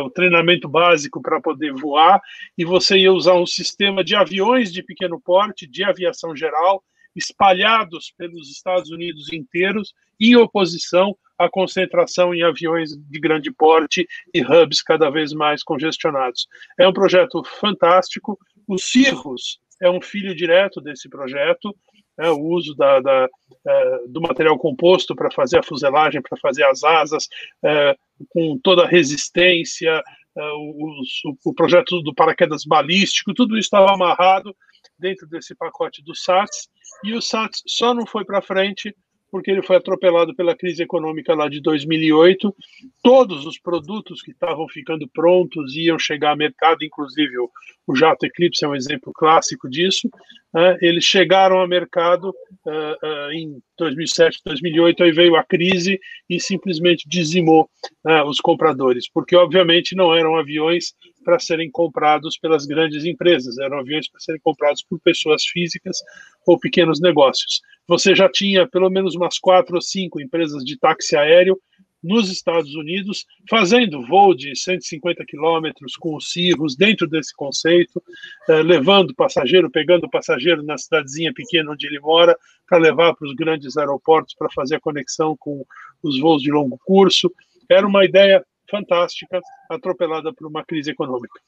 o 0.04 0.10
treinamento 0.10 0.68
básico 0.68 1.22
para 1.22 1.40
poder 1.40 1.72
voar, 1.74 2.20
e 2.58 2.66
você 2.66 2.98
ia 2.98 3.14
usar 3.14 3.36
um 3.36 3.46
sistema 3.46 4.04
de 4.04 4.16
aviões 4.16 4.74
de 4.74 4.82
pequeno 4.82 5.22
porte, 5.22 5.68
de 5.68 5.84
aviação 5.84 6.36
geral, 6.36 6.84
espalhados 7.16 8.14
pelos 8.18 8.50
Estados 8.50 8.90
Unidos 8.90 9.32
inteiros, 9.32 9.94
em 10.20 10.36
oposição 10.36 11.16
à 11.38 11.50
concentração 11.50 12.34
em 12.34 12.44
aviões 12.44 12.92
de 12.92 13.20
grande 13.20 13.52
porte 13.52 14.08
e 14.34 14.42
hubs 14.42 14.82
cada 14.82 15.10
vez 15.10 15.34
mais 15.34 15.64
congestionados. 15.64 16.48
É 16.80 16.88
um 16.88 16.94
projeto 16.94 17.44
fantástico. 17.60 18.38
O 18.68 18.78
Cirrus 18.78 19.60
é 19.82 19.90
um 19.90 20.02
filho 20.02 20.36
direto 20.36 20.82
desse 20.82 21.10
projeto. 21.10 21.76
É, 22.18 22.30
o 22.30 22.40
uso 22.40 22.74
da, 22.76 23.02
da, 23.02 23.28
é, 23.68 24.00
do 24.08 24.22
material 24.22 24.58
composto 24.58 25.14
para 25.14 25.30
fazer 25.30 25.60
a 25.60 25.64
fuselagem, 25.64 26.22
para 26.22 26.38
fazer 26.40 26.64
as 26.64 26.82
asas, 26.82 27.28
é, 27.62 27.94
com 28.30 28.58
toda 28.64 28.84
a 28.84 28.88
resistência, 28.88 30.02
é, 30.38 30.42
o, 30.42 31.02
o, 31.46 31.54
projeto 31.54 32.02
do 32.02 32.14
paraquedas 32.14 32.64
balístico, 32.64 33.34
tudo 33.34 33.58
isso 33.58 33.68
estava 33.68 33.94
amarrado 33.94 34.56
dentro 34.98 35.28
desse 35.28 35.54
pacote 35.56 36.02
do 36.04 36.16
SATS, 36.16 36.70
e 37.04 37.14
o 37.14 37.22
SATS 37.22 37.64
só 37.68 37.94
não 37.94 38.06
foi 38.06 38.26
para 38.26 38.42
frente 38.42 38.96
porque 39.36 39.52
ele 39.52 39.62
foi 39.62 39.76
atropelado 39.76 40.34
pela 40.34 40.56
crise 40.56 40.82
econômica 40.82 41.36
lá 41.36 41.50
de 41.50 41.60
2008. 41.60 42.56
Todos 43.04 43.46
os 43.46 43.60
produtos 43.60 44.22
que 44.22 44.32
estavam 44.32 44.66
ficando 44.70 45.10
prontos 45.10 45.76
iam 45.76 46.00
chegar 46.00 46.30
ao 46.30 46.38
mercado, 46.38 46.86
inclusive 46.86 47.38
o, 47.40 47.52
o 47.86 47.96
jato 47.98 48.26
Eclipse 48.26 48.64
é 48.64 48.68
um 48.70 48.76
exemplo 48.76 49.12
clássico 49.14 49.70
disso. 49.70 50.10
Né? 50.54 50.78
Eles 50.82 51.04
chegaram 51.04 51.58
ao 51.58 51.68
mercado 51.68 52.30
uh, 52.30 53.08
uh, 53.08 53.32
em 53.34 53.62
2007, 53.78 54.40
2008, 54.46 55.04
aí 55.04 55.12
veio 55.12 55.36
a 55.36 55.44
crise 55.44 56.00
e 56.30 56.40
simplesmente 56.40 57.06
dizimou 57.06 57.70
uh, 58.08 58.24
os 58.30 58.40
compradores, 58.40 59.10
porque 59.10 59.36
obviamente 59.36 59.98
não 59.98 60.16
eram 60.16 60.38
aviões 60.38 60.94
para 61.26 61.40
serem 61.40 61.70
comprados 61.72 62.38
pelas 62.38 62.66
grandes 62.66 63.04
empresas, 63.04 63.58
eram 63.58 63.80
aviões 63.80 64.08
para 64.08 64.22
serem 64.22 64.40
comprados 64.42 64.84
por 64.88 65.00
pessoas 65.02 65.44
físicas 65.44 65.98
ou 66.46 66.60
pequenos 66.60 67.02
negócios. 67.02 67.62
Você 67.88 68.16
já 68.16 68.30
tinha 68.30 68.68
pelo 68.68 68.90
menos 68.90 69.16
umas 69.16 69.40
quatro 69.40 69.76
ou 69.76 69.82
cinco 69.82 70.22
empresas 70.22 70.64
de 70.64 70.78
táxi 70.78 71.18
aéreo 71.18 71.60
nos 72.06 72.32
Estados 72.32 72.76
Unidos, 72.76 73.26
fazendo 73.50 74.06
voo 74.06 74.36
de 74.36 74.56
150 74.56 75.26
quilômetros 75.26 75.96
com 75.96 76.16
os 76.16 76.32
cirros 76.32 76.76
dentro 76.76 77.08
desse 77.08 77.36
conceito, 77.36 78.02
eh, 78.48 78.62
levando 78.62 79.16
passageiro, 79.16 79.72
pegando 79.72 80.08
passageiro 80.08 80.62
na 80.62 80.78
cidadezinha 80.78 81.34
pequena 81.34 81.72
onde 81.72 81.88
ele 81.88 82.00
mora, 82.00 82.38
para 82.68 82.78
levar 82.78 83.16
para 83.16 83.28
os 83.28 83.34
grandes 83.34 83.76
aeroportos 83.76 84.36
para 84.36 84.52
fazer 84.54 84.76
a 84.76 84.80
conexão 84.80 85.36
com 85.36 85.66
os 86.04 86.20
voos 86.20 86.44
de 86.44 86.52
longo 86.52 86.78
curso. 86.86 87.32
Era 87.68 87.88
uma 87.88 88.06
ideia 88.06 88.46
fantástica, 88.70 89.40
atropelada 89.70 90.34
por 90.34 90.48
uma 90.48 90.64
crise 90.64 90.92
econômica. 90.92 91.40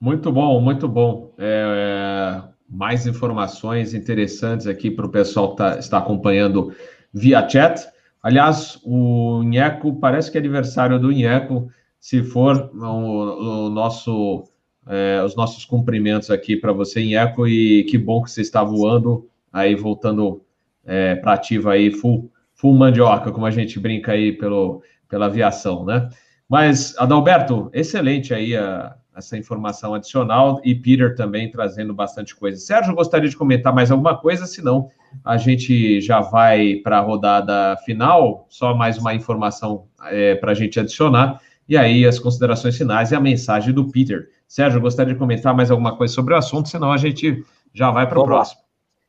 Muito 0.00 0.30
bom, 0.30 0.60
muito 0.60 0.88
bom. 0.88 1.32
É, 1.38 2.42
é, 2.42 2.48
mais 2.68 3.06
informações 3.06 3.94
interessantes 3.94 4.66
aqui 4.66 4.90
para 4.90 5.06
o 5.06 5.10
pessoal 5.10 5.52
que 5.52 5.56
tá, 5.56 5.78
está 5.78 5.98
acompanhando 5.98 6.74
via 7.12 7.48
chat. 7.48 7.88
Aliás, 8.22 8.80
o 8.84 9.42
Inheco, 9.42 9.94
parece 9.96 10.30
que 10.30 10.38
é 10.38 10.40
aniversário 10.40 10.98
do 10.98 11.12
Inheco. 11.12 11.70
Se 12.00 12.22
for, 12.22 12.70
o, 12.74 13.66
o 13.66 13.70
nosso, 13.70 14.44
é, 14.86 15.22
os 15.24 15.34
nossos 15.36 15.64
cumprimentos 15.64 16.30
aqui 16.30 16.56
para 16.56 16.72
você, 16.72 17.00
Inheco, 17.00 17.46
e 17.46 17.84
que 17.84 17.96
bom 17.96 18.22
que 18.22 18.30
você 18.30 18.42
está 18.42 18.62
voando, 18.62 19.28
aí 19.52 19.74
voltando 19.74 20.42
é, 20.84 21.14
para 21.14 21.34
ativa 21.34 21.72
aí, 21.72 21.90
full 21.90 22.30
full 22.54 22.74
mandioca, 22.74 23.30
como 23.30 23.46
a 23.46 23.50
gente 23.50 23.78
brinca 23.78 24.12
aí 24.12 24.32
pelo, 24.32 24.82
pela 25.08 25.26
aviação, 25.26 25.84
né? 25.84 26.08
Mas, 26.48 26.96
Adalberto, 26.98 27.70
excelente 27.72 28.34
aí 28.34 28.56
a, 28.56 28.94
essa 29.16 29.36
informação 29.36 29.94
adicional 29.94 30.60
e 30.64 30.74
Peter 30.74 31.14
também 31.14 31.50
trazendo 31.50 31.94
bastante 31.94 32.34
coisa. 32.34 32.58
Sérgio, 32.58 32.94
gostaria 32.94 33.28
de 33.28 33.36
comentar 33.36 33.72
mais 33.72 33.90
alguma 33.90 34.16
coisa, 34.16 34.46
senão 34.46 34.90
a 35.24 35.36
gente 35.36 36.00
já 36.00 36.20
vai 36.20 36.76
para 36.76 36.98
a 36.98 37.00
rodada 37.00 37.76
final, 37.84 38.46
só 38.48 38.74
mais 38.74 38.98
uma 38.98 39.14
informação 39.14 39.84
é, 40.06 40.34
para 40.34 40.52
a 40.52 40.54
gente 40.54 40.78
adicionar, 40.78 41.40
e 41.68 41.76
aí 41.76 42.04
as 42.04 42.18
considerações 42.18 42.76
finais 42.76 43.12
e 43.12 43.14
a 43.14 43.20
mensagem 43.20 43.72
do 43.72 43.90
Peter. 43.90 44.28
Sérgio, 44.46 44.80
gostaria 44.80 45.14
de 45.14 45.18
comentar 45.18 45.54
mais 45.54 45.70
alguma 45.70 45.96
coisa 45.96 46.12
sobre 46.12 46.34
o 46.34 46.36
assunto, 46.36 46.68
senão 46.68 46.92
a 46.92 46.96
gente 46.96 47.42
já 47.72 47.90
vai 47.90 48.08
para 48.08 48.20
o 48.20 48.24
próximo. 48.24 48.63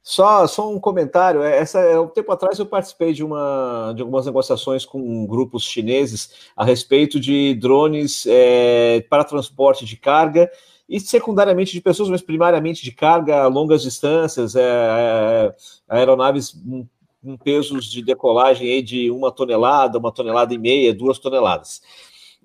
Só, 0.08 0.46
só 0.46 0.72
um 0.72 0.80
comentário. 0.80 1.42
É, 1.42 1.58
essa, 1.58 1.80
é, 1.80 2.00
um 2.00 2.08
tempo 2.08 2.32
atrás 2.32 2.60
eu 2.60 2.66
participei 2.68 3.12
de, 3.12 3.24
uma, 3.24 3.92
de 3.96 4.04
algumas 4.04 4.24
negociações 4.28 4.86
com 4.86 5.26
grupos 5.26 5.64
chineses 5.64 6.30
a 6.56 6.64
respeito 6.64 7.20
de 7.20 7.56
drones 7.56 8.24
é, 8.28 9.02
para 9.10 9.24
transporte 9.24 9.84
de 9.84 9.98
carga 9.98 10.48
e 10.88 11.00
secundariamente 11.00 11.74
de 11.74 11.82
pessoas, 11.82 12.08
mas 12.08 12.22
primariamente 12.22 12.84
de 12.84 12.92
carga 12.92 13.42
a 13.42 13.48
longas 13.48 13.82
distâncias, 13.82 14.56
é, 14.56 14.62
é, 14.62 15.56
aeronaves 15.90 16.52
com, 16.52 16.88
com 17.24 17.36
pesos 17.38 17.90
de 17.90 18.04
decolagem 18.04 18.72
aí 18.72 18.84
de 18.84 19.10
uma 19.10 19.32
tonelada, 19.32 19.98
uma 19.98 20.12
tonelada 20.12 20.54
e 20.54 20.60
meia, 20.60 20.94
duas 20.94 21.18
toneladas. 21.18 21.82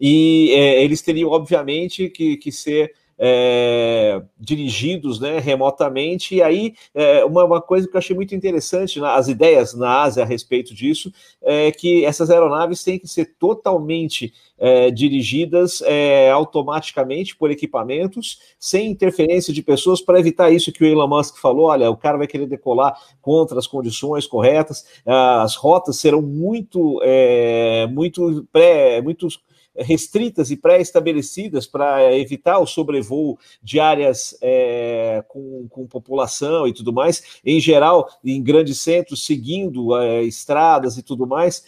E 0.01 0.49
eles 0.79 1.03
teriam, 1.03 1.29
obviamente, 1.31 2.09
que, 2.09 2.39
que 2.39 2.51
ser 2.51 2.95
é, 3.23 4.23
dirigidos 4.39 5.21
né, 5.21 5.39
remotamente. 5.39 6.37
E 6.37 6.43
aí, 6.43 6.75
é, 6.95 7.23
uma, 7.23 7.45
uma, 7.45 7.61
coisa 7.61 7.87
que 7.87 7.95
eu 7.95 7.99
achei 7.99 8.17
muito 8.17 8.35
interessante, 8.35 8.99
né, 8.99 9.09
as 9.09 9.29
ideias 9.29 9.75
na 9.75 10.01
Ásia 10.01 10.23
a 10.23 10.27
respeito 10.27 10.75
disso, 10.75 11.13
é 11.43 11.71
que 11.71 12.03
essas 12.07 12.31
aeronaves 12.31 12.83
têm 12.83 12.99
que 12.99 13.07
ser 13.07 13.35
totalmente 13.39 14.33
é, 14.59 14.91
dirigidas 14.91 15.83
é, 15.83 16.31
automaticamente 16.31 17.37
por 17.37 17.51
equipamentos, 17.51 18.39
sem 18.59 18.91
interferência 18.91 19.53
de 19.53 19.63
pessoas, 19.63 20.01
para 20.01 20.19
evitar 20.19 20.51
isso 20.51 20.73
que 20.73 20.83
o 20.83 20.87
Elon 20.87 21.07
Musk 21.07 21.37
falou: 21.37 21.67
olha, 21.67 21.91
o 21.91 21.97
cara 21.97 22.17
vai 22.17 22.27
querer 22.27 22.47
decolar 22.47 22.95
contra 23.21 23.59
as 23.59 23.67
condições 23.67 24.27
corretas, 24.27 24.87
as 25.05 25.57
rotas 25.57 25.97
serão 25.97 26.23
muito, 26.23 27.01
é, 27.03 27.87
muito 27.87 28.47
pré, 28.51 29.03
muito 29.03 29.29
restritas 29.77 30.51
e 30.51 30.57
pré-estabelecidas 30.57 31.67
para 31.67 32.17
evitar 32.17 32.59
o 32.59 32.67
sobrevoo 32.67 33.39
de 33.63 33.79
áreas 33.79 34.37
é, 34.43 35.25
com, 35.29 35.67
com, 35.69 35.87
população 35.87 36.67
e 36.67 36.73
tudo 36.73 36.93
mais, 36.93 37.41
em 37.45 37.61
geral, 37.61 38.09
em 38.25 38.43
grandes 38.43 38.81
centros, 38.81 39.25
seguindo 39.25 39.97
é, 39.97 40.23
estradas 40.23 40.97
e 40.97 41.03
tudo 41.03 41.27
mais, 41.27 41.65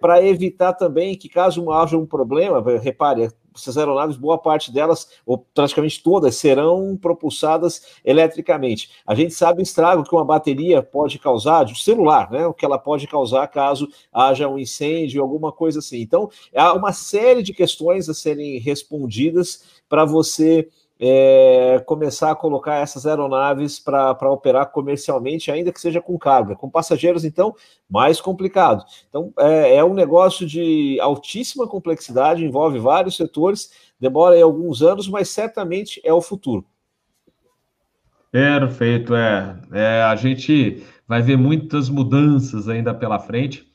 para 0.00 0.24
evitar 0.24 0.72
também 0.72 1.16
que, 1.16 1.28
caso 1.28 1.70
haja 1.70 1.96
um 1.96 2.06
problema, 2.06 2.62
repare, 2.78 3.28
essas 3.60 3.76
aeronaves, 3.76 4.16
boa 4.16 4.38
parte 4.38 4.72
delas, 4.72 5.08
ou 5.26 5.38
praticamente 5.38 6.02
todas, 6.02 6.36
serão 6.36 6.96
propulsadas 6.96 7.98
eletricamente. 8.04 8.90
A 9.06 9.14
gente 9.14 9.34
sabe 9.34 9.60
o 9.60 9.62
estrago 9.62 10.04
que 10.04 10.14
uma 10.14 10.24
bateria 10.24 10.82
pode 10.82 11.18
causar, 11.18 11.64
de 11.64 11.72
um 11.72 11.76
celular, 11.76 12.30
né? 12.30 12.46
O 12.46 12.54
que 12.54 12.64
ela 12.64 12.78
pode 12.78 13.06
causar 13.06 13.46
caso 13.48 13.88
haja 14.12 14.48
um 14.48 14.58
incêndio, 14.58 15.22
alguma 15.22 15.52
coisa 15.52 15.78
assim. 15.78 16.00
Então, 16.00 16.30
há 16.54 16.72
uma 16.72 16.92
série 16.92 17.42
de 17.42 17.52
questões 17.52 18.08
a 18.08 18.14
serem 18.14 18.58
respondidas 18.58 19.64
para 19.88 20.04
você 20.04 20.68
é, 21.00 21.82
começar 21.86 22.32
a 22.32 22.34
colocar 22.34 22.76
essas 22.76 23.06
aeronaves 23.06 23.78
para 23.78 24.30
operar 24.30 24.70
comercialmente, 24.70 25.50
ainda 25.50 25.72
que 25.72 25.80
seja 25.80 26.00
com 26.00 26.18
carga. 26.18 26.56
Com 26.56 26.68
passageiros, 26.68 27.24
então, 27.24 27.54
mais 27.88 28.20
complicado. 28.20 28.84
Então, 29.08 29.32
é, 29.38 29.76
é 29.76 29.84
um 29.84 29.94
negócio 29.94 30.46
de 30.46 30.98
altíssima 31.00 31.66
complexidade, 31.66 32.44
envolve 32.44 32.78
vários 32.78 33.16
setores, 33.16 33.70
demora 34.00 34.42
alguns 34.42 34.82
anos, 34.82 35.08
mas 35.08 35.28
certamente 35.28 36.00
é 36.04 36.12
o 36.12 36.20
futuro. 36.20 36.64
Perfeito, 38.30 39.14
é. 39.14 39.58
é 39.72 40.02
a 40.02 40.14
gente 40.16 40.82
vai 41.06 41.22
ver 41.22 41.38
muitas 41.38 41.88
mudanças 41.88 42.68
ainda 42.68 42.92
pela 42.92 43.18
frente. 43.18 43.66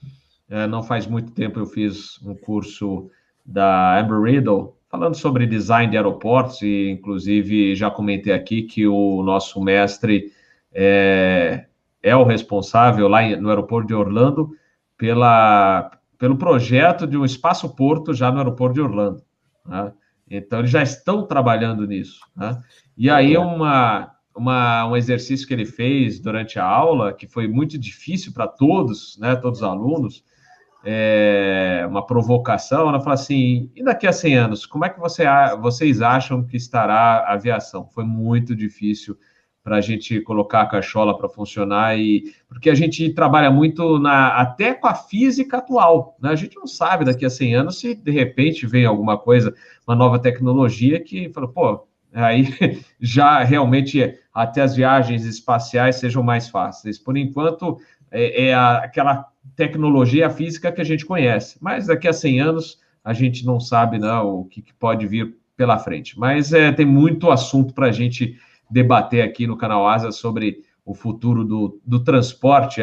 É, 0.50 0.68
não 0.68 0.84
faz 0.84 1.08
muito 1.08 1.32
tempo 1.32 1.60
eu 1.60 1.66
fiz 1.66 2.22
um 2.24 2.36
curso 2.36 3.10
da 3.44 4.00
Amber 4.00 4.22
Riddle, 4.22 4.78
falando 4.94 5.15
sobre 5.15 5.48
design 5.48 5.90
de 5.90 5.98
aeroportos, 5.98 6.61
e 6.61 6.91
inclusive 6.91 7.76
já 7.76 7.90
comentei 7.90 8.32
aqui 8.32 8.61
que 8.61 8.86
o 8.86 9.24
nosso 9.24 9.60
mestre 9.60 10.32
é, 10.72 11.65
é 12.03 12.15
o 12.15 12.24
responsável 12.24 13.07
lá 13.07 13.28
no 13.38 13.49
aeroporto 13.49 13.88
de 13.88 13.95
Orlando 13.95 14.52
pela, 14.95 15.90
pelo 16.20 16.38
projeto 16.38 17.07
de 17.07 17.18
um 17.18 17.26
espaço-porto 17.26 18.14
já 18.14 18.32
no 18.32 18.38
aeroporto 18.38 18.76
de 18.76 18.82
Orlando. 18.82 19.24
Né? 19.65 19.91
Então, 20.30 20.60
eles 20.60 20.70
já 20.70 20.84
estão 20.84 21.26
trabalhando 21.26 21.88
nisso. 21.88 22.20
Né? 22.36 22.61
E 22.95 23.10
aí, 23.10 23.36
uma, 23.36 24.11
uma, 24.38 24.86
um 24.86 24.95
exercício 24.95 25.48
que 25.48 25.56
ele 25.56 25.65
fez 25.65 26.20
durante 26.20 26.60
a 26.60 26.65
aula, 26.65 27.14
que 27.14 27.26
foi 27.26 27.48
muito 27.48 27.80
difícil 27.80 28.32
para 28.32 28.48
todos, 28.48 29.18
né, 29.18 29.36
todos 29.36 29.61
os 29.61 29.68
alunos, 29.68 30.24
é, 30.84 31.85
uma 31.88 32.05
provocação, 32.05 32.89
ela 32.89 32.99
fala 32.99 33.14
assim, 33.14 33.72
e 33.76 33.84
daqui 33.84 34.05
a 34.05 34.11
100 34.11 34.35
anos, 34.35 34.65
como 34.65 34.84
é 34.85 34.89
que 34.89 34.99
você, 34.99 35.23
vocês 35.61 36.01
acham 36.01 36.43
que 36.43 36.57
estará 36.57 37.19
a 37.19 37.34
aviação? 37.34 37.88
Foi 37.88 38.03
muito 38.03 38.55
difícil 38.55 39.18
para 39.64 39.77
a 39.77 39.81
gente 39.81 40.19
colocar 40.19 40.61
a 40.61 40.65
cachola 40.65 41.18
para 41.18 41.30
funcionar 41.30 41.97
e 41.97 42.34
porque 42.49 42.69
a 42.69 42.76
gente 42.76 43.10
trabalha 43.14 43.49
muito 43.49 43.97
na 43.97 44.27
até 44.41 44.73
com 44.73 44.88
a 44.88 44.93
física 44.93 45.57
atual, 45.57 46.18
né? 46.22 46.31
A 46.31 46.35
gente 46.35 46.57
não 46.57 46.68
sabe 46.68 47.05
daqui 47.05 47.26
a 47.26 47.30
100 47.30 47.55
anos 47.55 47.80
se 47.80 47.95
de 47.95 48.11
repente 48.11 48.68
vem 48.68 48.85
alguma 48.85 49.18
coisa, 49.18 49.55
uma 49.88 49.95
nova 49.95 50.19
tecnologia 50.19 50.99
que 50.99 51.30
fala, 51.30 51.47
pô, 51.47 51.88
aí 52.11 52.45
já 52.99 53.41
realmente 53.41 54.19
até 54.34 54.61
as 54.61 54.76
viagens 54.76 55.23
espaciais 55.23 55.95
sejam 55.95 56.22
mais 56.22 56.49
fáceis. 56.49 56.99
Por 56.99 57.15
enquanto 57.15 57.77
é, 58.11 58.47
é 58.47 58.53
a, 58.53 58.80
aquela 58.80 59.32
tecnologia 59.56 60.30
física 60.30 60.72
que 60.72 60.82
a 60.82 60.86
gente 60.86 61.06
conhece. 61.06 61.57
Mas 61.61 61.88
daqui 61.88 62.07
a 62.07 62.14
100 62.14 62.40
anos 62.40 62.80
a 63.03 63.14
gente 63.14 63.45
não 63.45 63.60
sabe 63.60 63.99
não, 63.99 64.40
o 64.40 64.45
que, 64.45 64.61
que 64.61 64.74
pode 64.74 65.06
vir 65.06 65.36
pela 65.57 65.78
frente. 65.78 66.18
Mas 66.18 66.53
é, 66.53 66.72
tem 66.72 66.86
muito 66.86 67.30
assunto 67.30 67.74
para 67.74 67.88
a 67.88 67.91
gente 67.91 68.38
debater 68.70 69.24
aqui 69.24 69.45
no 69.45 69.57
canal 69.57 69.88
Asa 69.88 70.11
sobre 70.11 70.61
o 70.86 70.94
futuro 70.94 71.44
do, 71.44 71.80
do 71.86 72.03
transporte 72.03 72.82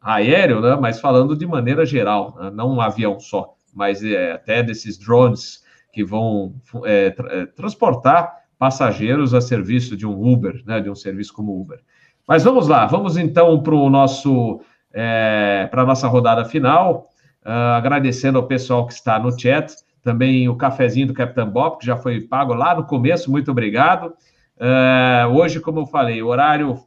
aéreo, 0.00 0.60
né? 0.60 0.76
mas 0.80 1.00
falando 1.00 1.36
de 1.36 1.46
maneira 1.46 1.86
geral, 1.86 2.36
né? 2.38 2.50
não 2.50 2.74
um 2.74 2.80
avião 2.80 3.18
só, 3.20 3.54
mas 3.72 4.02
é, 4.02 4.32
até 4.32 4.62
desses 4.62 4.98
drones 4.98 5.62
que 5.92 6.04
vão 6.04 6.54
é, 6.84 7.10
tra 7.10 7.32
é, 7.32 7.46
transportar 7.46 8.42
passageiros 8.58 9.34
a 9.34 9.40
serviço 9.40 9.96
de 9.96 10.06
um 10.06 10.26
Uber, 10.26 10.62
né? 10.66 10.80
de 10.80 10.90
um 10.90 10.94
serviço 10.94 11.32
como 11.32 11.58
Uber. 11.58 11.80
Mas 12.26 12.44
vamos 12.44 12.68
lá, 12.68 12.86
vamos 12.86 13.16
então 13.16 13.62
para 13.62 13.74
o 13.74 13.90
nosso 13.90 14.60
é, 14.92 15.68
para 15.70 15.82
a 15.82 15.86
nossa 15.86 16.08
rodada 16.08 16.44
final. 16.44 17.08
Uh, 17.44 17.74
agradecendo 17.74 18.38
ao 18.38 18.46
pessoal 18.46 18.86
que 18.86 18.92
está 18.92 19.18
no 19.18 19.36
chat, 19.36 19.74
também 20.00 20.48
o 20.48 20.54
cafezinho 20.54 21.08
do 21.08 21.14
Capitão 21.14 21.50
Bob, 21.50 21.78
que 21.78 21.86
já 21.86 21.96
foi 21.96 22.20
pago 22.20 22.54
lá 22.54 22.74
no 22.74 22.84
começo, 22.84 23.30
muito 23.30 23.50
obrigado. 23.50 24.14
Uh, 24.56 25.28
hoje, 25.34 25.58
como 25.58 25.80
eu 25.80 25.86
falei, 25.86 26.22
horário 26.22 26.78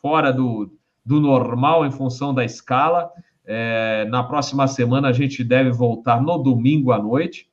fora 0.00 0.32
do, 0.32 0.72
do 1.04 1.20
normal 1.20 1.84
em 1.84 1.90
função 1.90 2.32
da 2.32 2.44
escala. 2.44 3.10
É, 3.50 4.06
na 4.10 4.22
próxima 4.22 4.68
semana 4.68 5.08
a 5.08 5.12
gente 5.12 5.42
deve 5.42 5.70
voltar 5.70 6.20
no 6.20 6.36
domingo 6.38 6.92
à 6.92 6.98
noite. 6.98 7.48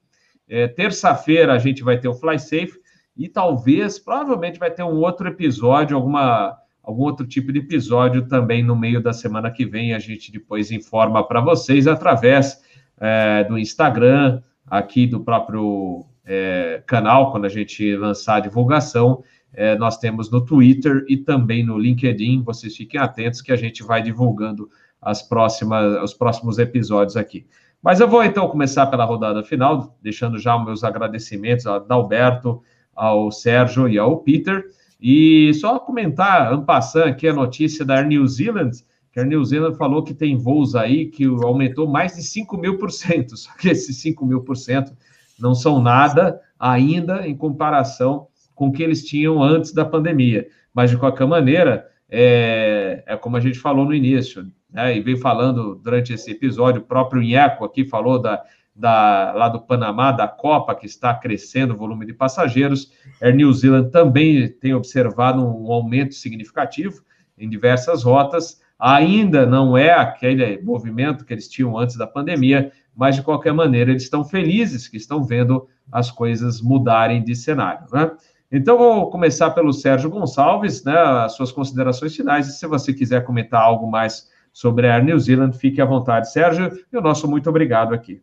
É, 0.48 0.68
Terça-feira 0.68 1.53
a 1.53 1.57
gente 1.57 1.84
vai 1.84 1.98
ter 1.98 2.07
o 2.07 2.14
Fly 2.14 2.38
Safe 2.38 2.73
e 3.15 3.30
talvez, 3.30 3.98
provavelmente, 3.98 4.60
vai 4.60 4.69
ter 4.69 4.84
um 4.84 4.98
outro 4.98 5.27
episódio, 5.27 5.95
alguma 5.95 6.57
algum 6.86 7.03
outro 7.03 7.26
tipo 7.26 7.52
de 7.52 7.60
episódio 7.60 8.28
também 8.28 8.64
no 8.64 8.76
meio 8.76 9.02
da 9.02 9.12
semana 9.12 9.49
que 9.49 9.66
vem. 9.66 9.94
A 9.94 9.99
gente 9.99 10.32
depois 10.32 10.72
informa 10.72 11.28
para 11.28 11.41
vocês 11.41 11.88
através 11.88 12.62
é, 12.99 13.44
do 13.44 13.57
Instagram, 13.57 14.41
aqui 14.68 15.07
do 15.07 15.20
próprio 15.20 16.06
é, 16.24 16.84
canal, 16.86 17.32
quando 17.32 17.45
a 17.45 17.49
gente 17.49 17.95
lançar 17.95 18.36
a 18.36 18.40
divulgação. 18.40 19.24
É, 19.53 19.76
nós 19.78 19.98
temos 19.98 20.30
no 20.30 20.45
Twitter 20.45 21.06
e 21.07 21.18
também 21.18 21.66
no 21.66 21.78
LinkedIn. 21.78 22.44
Vocês 22.44 22.76
fiquem 22.76 22.99
atentos 22.99 23.41
que 23.41 23.52
a 23.52 23.56
gente 23.56 23.82
vai 23.82 24.02
divulgando 24.02 24.70
as 25.02 25.22
próximas, 25.22 26.03
os 26.03 26.14
próximos 26.14 26.60
episódios 26.60 27.18
aqui. 27.18 27.48
Mas 27.82 27.99
eu 27.99 28.07
vou 28.07 28.24
então 28.24 28.48
começar 28.48 28.88
pela 28.88 29.06
rodada 29.06 29.44
final, 29.44 29.95
deixando 30.02 30.40
já 30.40 30.57
meus 30.57 30.84
agradecimentos 30.84 31.66
ao 31.66 31.80
Dalberto, 31.86 32.62
ao 32.95 33.32
Sérgio 33.32 33.88
e 33.88 33.98
ao 33.98 34.18
Peter. 34.18 34.66
E 34.99 35.53
só 35.55 35.77
comentar, 35.80 36.51
ampassando 36.53 37.07
aqui 37.07 37.27
a 37.27 37.34
notícia 37.34 37.85
da 37.85 37.97
Air 37.97 38.07
New 38.07 38.27
Zealand, 38.27 38.72
que 39.11 39.19
a 39.19 39.23
Air 39.23 39.30
New 39.30 39.43
Zealand 39.43 39.77
falou 39.77 40.03
que 40.03 40.13
tem 40.13 40.38
voos 40.38 40.76
aí 40.76 41.07
que 41.07 41.26
aumentou 41.26 41.88
mais 41.88 42.15
de 42.15 42.23
5 42.23 42.57
mil 42.57 42.77
por 42.77 42.91
cento, 42.91 43.35
só 43.38 43.51
que 43.57 43.69
esses 43.69 43.97
5 44.01 44.26
mil 44.26 44.41
por 44.41 44.55
cento 44.55 44.93
não 45.39 45.53
são 45.53 45.81
nada 45.81 46.39
ainda 46.59 47.27
em 47.27 47.35
comparação 47.35 48.27
com 48.53 48.67
o 48.67 48.72
que 48.72 48.81
eles 48.81 49.03
tinham 49.05 49.43
antes 49.43 49.73
da 49.73 49.84
pandemia. 49.84 50.47
Mas, 50.73 50.89
de 50.89 50.97
qualquer 50.97 51.27
maneira, 51.27 51.88
é, 52.09 53.03
é 53.05 53.17
como 53.17 53.35
a 53.38 53.39
gente 53.39 53.59
falou 53.59 53.85
no 53.85 53.93
início, 53.93 54.45
né, 54.72 54.95
e 54.95 55.01
veio 55.01 55.17
falando 55.17 55.76
durante 55.76 56.13
esse 56.13 56.31
episódio, 56.31 56.81
o 56.81 56.85
próprio 56.85 57.22
Inheco 57.22 57.65
aqui 57.65 57.85
falou 57.85 58.22
da, 58.22 58.41
da, 58.76 59.31
lá 59.34 59.47
do 59.47 59.61
Panamá, 59.61 60.11
da 60.11 60.27
Copa, 60.27 60.76
que 60.76 60.85
está 60.85 61.14
crescendo 61.14 61.73
o 61.73 61.77
volume 61.77 62.06
de 62.06 62.14
passageiros. 62.14 62.91
Air 63.22 63.35
New 63.35 63.53
Zealand 63.53 63.89
também 63.89 64.49
tem 64.49 64.73
observado 64.73 65.41
um 65.41 65.72
aumento 65.72 66.14
significativo 66.14 67.02
em 67.38 67.49
diversas 67.49 68.03
rotas. 68.03 68.61
Ainda 68.77 69.45
não 69.45 69.77
é 69.77 69.91
aquele 69.91 70.61
movimento 70.61 71.23
que 71.23 71.34
eles 71.34 71.47
tinham 71.47 71.77
antes 71.77 71.95
da 71.95 72.06
pandemia, 72.06 72.72
mas 72.93 73.15
de 73.15 73.22
qualquer 73.22 73.53
maneira 73.53 73.91
eles 73.91 74.03
estão 74.03 74.26
felizes 74.26 74.88
que 74.89 74.97
estão 74.97 75.23
vendo 75.23 75.68
as 75.89 76.11
coisas 76.11 76.61
mudarem 76.61 77.23
de 77.23 77.34
cenário. 77.35 77.85
Né? 77.93 78.11
Então, 78.52 78.77
vou 78.77 79.10
começar 79.10 79.52
pelo 79.52 79.72
Sérgio 79.72 80.10
Gonçalves, 80.10 80.84
né, 80.84 80.97
as 80.97 81.35
suas 81.35 81.52
considerações 81.52 82.15
finais, 82.15 82.47
e 82.47 82.53
se 82.53 82.68
você 82.68 82.93
quiser 82.93 83.23
comentar 83.23 83.61
algo 83.61 83.89
mais 83.89 84.30
sobre 84.53 84.88
a 84.88 84.95
Air 84.95 85.03
New 85.03 85.19
Zealand, 85.19 85.57
fique 85.57 85.81
à 85.81 85.85
vontade, 85.85 86.31
Sérgio, 86.31 86.72
e 86.91 86.97
o 86.97 87.02
nosso 87.02 87.27
muito 87.30 87.49
obrigado 87.49 87.93
aqui. 87.93 88.22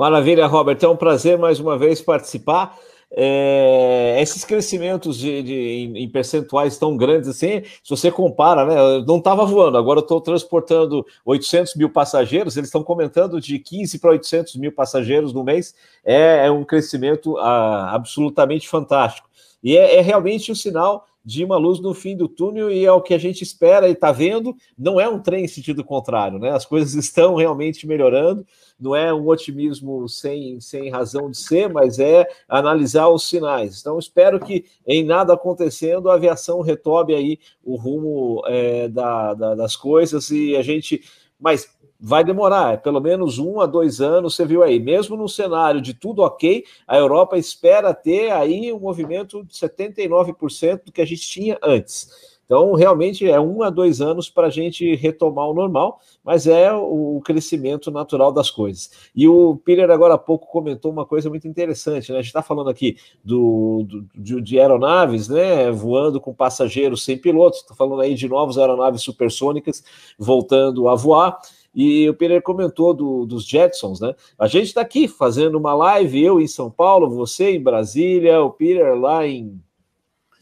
Maravilha, 0.00 0.46
Robert. 0.46 0.78
É 0.80 0.88
um 0.88 0.96
prazer 0.96 1.36
mais 1.36 1.60
uma 1.60 1.76
vez 1.76 2.00
participar. 2.00 2.74
É, 3.10 4.16
esses 4.18 4.46
crescimentos 4.46 5.18
de, 5.18 5.42
de 5.42 5.92
em, 5.94 6.08
percentuais 6.08 6.78
tão 6.78 6.96
grandes 6.96 7.28
assim, 7.28 7.62
se 7.84 7.90
você 7.90 8.10
compara, 8.10 8.64
né? 8.64 9.04
Não 9.06 9.18
estava 9.18 9.44
voando, 9.44 9.76
agora 9.76 10.00
estou 10.00 10.18
transportando 10.18 11.04
800 11.22 11.74
mil 11.74 11.90
passageiros, 11.90 12.56
eles 12.56 12.68
estão 12.68 12.82
comentando 12.82 13.38
de 13.42 13.58
15 13.58 13.98
para 13.98 14.12
800 14.12 14.56
mil 14.56 14.72
passageiros 14.72 15.34
no 15.34 15.44
mês, 15.44 15.74
é, 16.02 16.46
é 16.46 16.50
um 16.50 16.64
crescimento 16.64 17.36
ah, 17.36 17.94
absolutamente 17.94 18.66
fantástico. 18.70 19.28
E 19.62 19.76
é, 19.76 19.96
é 19.96 20.00
realmente 20.00 20.50
um 20.50 20.54
sinal 20.54 21.04
de 21.24 21.44
uma 21.44 21.56
luz 21.56 21.80
no 21.80 21.92
fim 21.92 22.16
do 22.16 22.28
túnel 22.28 22.70
e 22.70 22.84
é 22.84 22.92
o 22.92 23.02
que 23.02 23.12
a 23.12 23.18
gente 23.18 23.42
espera 23.42 23.88
e 23.88 23.92
está 23.92 24.10
vendo. 24.10 24.54
Não 24.76 25.00
é 25.00 25.08
um 25.08 25.20
trem 25.20 25.44
em 25.44 25.48
sentido 25.48 25.84
contrário, 25.84 26.38
né? 26.38 26.50
As 26.50 26.64
coisas 26.64 26.94
estão 26.94 27.34
realmente 27.34 27.86
melhorando. 27.86 28.46
Não 28.78 28.96
é 28.96 29.12
um 29.12 29.28
otimismo 29.28 30.08
sem, 30.08 30.60
sem 30.60 30.88
razão 30.90 31.30
de 31.30 31.36
ser, 31.36 31.68
mas 31.68 31.98
é 31.98 32.26
analisar 32.48 33.08
os 33.08 33.28
sinais. 33.28 33.80
Então, 33.80 33.98
espero 33.98 34.40
que 34.40 34.64
em 34.86 35.04
nada 35.04 35.34
acontecendo, 35.34 36.08
a 36.08 36.14
aviação 36.14 36.62
retome 36.62 37.14
aí 37.14 37.38
o 37.62 37.76
rumo 37.76 38.42
é, 38.46 38.88
da, 38.88 39.34
da, 39.34 39.54
das 39.54 39.76
coisas 39.76 40.30
e 40.30 40.56
a 40.56 40.62
gente. 40.62 41.02
Mas 41.38 41.68
vai 42.00 42.24
demorar, 42.24 42.74
é 42.74 42.76
pelo 42.76 43.00
menos 43.00 43.38
um 43.38 43.60
a 43.60 43.66
dois 43.66 44.00
anos, 44.00 44.34
você 44.34 44.46
viu 44.46 44.62
aí, 44.62 44.80
mesmo 44.80 45.16
no 45.16 45.28
cenário 45.28 45.80
de 45.80 45.92
tudo 45.92 46.22
ok, 46.22 46.64
a 46.86 46.96
Europa 46.96 47.36
espera 47.36 47.92
ter 47.92 48.30
aí 48.32 48.72
um 48.72 48.80
movimento 48.80 49.44
de 49.44 49.54
79% 49.54 50.84
do 50.84 50.92
que 50.92 51.02
a 51.02 51.06
gente 51.06 51.28
tinha 51.28 51.58
antes. 51.62 52.30
Então, 52.50 52.72
realmente 52.74 53.30
é 53.30 53.38
um 53.38 53.62
a 53.62 53.70
dois 53.70 54.00
anos 54.00 54.28
para 54.28 54.48
a 54.48 54.50
gente 54.50 54.96
retomar 54.96 55.48
o 55.48 55.54
normal, 55.54 56.00
mas 56.24 56.48
é 56.48 56.72
o 56.72 57.22
crescimento 57.24 57.92
natural 57.92 58.32
das 58.32 58.50
coisas. 58.50 58.90
E 59.14 59.28
o 59.28 59.54
Peter, 59.64 59.88
agora 59.88 60.14
há 60.14 60.18
pouco, 60.18 60.48
comentou 60.48 60.90
uma 60.90 61.06
coisa 61.06 61.30
muito 61.30 61.46
interessante, 61.46 62.10
né? 62.10 62.18
A 62.18 62.20
gente 62.20 62.30
está 62.30 62.42
falando 62.42 62.68
aqui 62.68 62.96
do, 63.22 63.86
do, 64.16 64.42
de 64.42 64.58
aeronaves, 64.58 65.28
né? 65.28 65.70
Voando 65.70 66.20
com 66.20 66.34
passageiros 66.34 67.04
sem 67.04 67.16
pilotos, 67.16 67.60
está 67.60 67.72
falando 67.72 68.00
aí 68.00 68.16
de 68.16 68.28
novas 68.28 68.58
aeronaves 68.58 69.02
supersônicas 69.02 69.84
voltando 70.18 70.88
a 70.88 70.96
voar. 70.96 71.38
E 71.74 72.08
o 72.08 72.14
Pereira 72.14 72.42
comentou 72.42 72.92
do, 72.92 73.24
dos 73.24 73.46
Jetsons, 73.46 74.00
né? 74.00 74.14
A 74.38 74.46
gente 74.48 74.66
está 74.66 74.80
aqui 74.80 75.06
fazendo 75.06 75.56
uma 75.56 75.72
live, 75.72 76.22
eu 76.22 76.40
em 76.40 76.46
São 76.46 76.70
Paulo, 76.70 77.08
você 77.08 77.52
em 77.52 77.62
Brasília, 77.62 78.42
o 78.42 78.50
Peter 78.50 78.98
lá 78.98 79.26
em, 79.26 79.60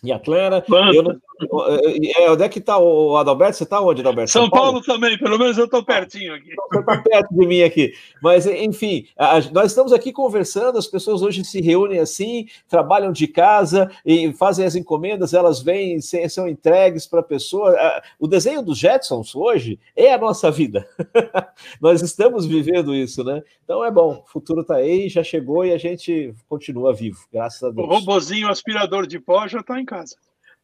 em 0.02 0.10
Atlanta. 0.10 0.64
Eu 0.94 1.02
não, 1.02 1.20
é, 1.40 2.30
onde 2.30 2.42
é 2.42 2.48
que 2.48 2.58
está 2.58 2.78
o 2.78 3.16
Adalberto? 3.16 3.56
Você 3.56 3.64
está 3.64 3.80
onde, 3.80 4.00
Adalberto? 4.00 4.30
São, 4.30 4.42
São 4.42 4.50
Paulo? 4.50 4.82
Paulo? 4.82 4.84
também, 4.84 5.18
pelo 5.18 5.38
menos 5.38 5.56
eu 5.56 5.66
estou 5.66 5.84
pertinho 5.84 6.34
aqui. 6.34 6.54
Você 6.54 6.80
está 6.80 7.02
perto 7.02 7.34
de 7.34 7.46
mim 7.46 7.62
aqui. 7.62 7.92
Mas, 8.22 8.46
enfim, 8.46 9.06
a, 9.16 9.40
nós 9.52 9.66
estamos 9.66 9.92
aqui 9.92 10.12
conversando, 10.12 10.78
as 10.78 10.86
pessoas 10.86 11.22
hoje 11.22 11.44
se 11.44 11.60
reúnem 11.60 12.00
assim, 12.00 12.46
trabalham 12.68 13.12
de 13.12 13.26
casa 13.26 13.90
e 14.04 14.32
fazem 14.32 14.64
as 14.64 14.74
encomendas, 14.74 15.34
elas 15.34 15.62
vêm, 15.62 16.00
são 16.00 16.48
entregues 16.48 17.06
para 17.06 17.20
a 17.20 17.24
pessoa. 17.24 17.76
O 18.18 18.26
desenho 18.26 18.62
dos 18.62 18.78
Jetsons 18.78 19.34
hoje 19.34 19.78
é 19.94 20.12
a 20.12 20.18
nossa 20.18 20.50
vida. 20.50 20.88
nós 21.80 22.02
estamos 22.02 22.46
vivendo 22.46 22.94
isso, 22.94 23.22
né? 23.22 23.42
Então 23.64 23.84
é 23.84 23.90
bom, 23.90 24.22
o 24.24 24.30
futuro 24.30 24.62
está 24.62 24.76
aí, 24.76 25.08
já 25.08 25.22
chegou 25.22 25.64
e 25.64 25.72
a 25.72 25.78
gente 25.78 26.34
continua 26.48 26.94
vivo, 26.94 27.18
graças 27.32 27.62
a 27.62 27.70
Deus. 27.70 27.86
O 27.86 27.90
robozinho 27.90 28.48
aspirador 28.48 29.06
de 29.06 29.20
pó 29.20 29.46
já 29.46 29.60
está 29.60 29.80
em 29.80 29.84
casa. 29.84 30.16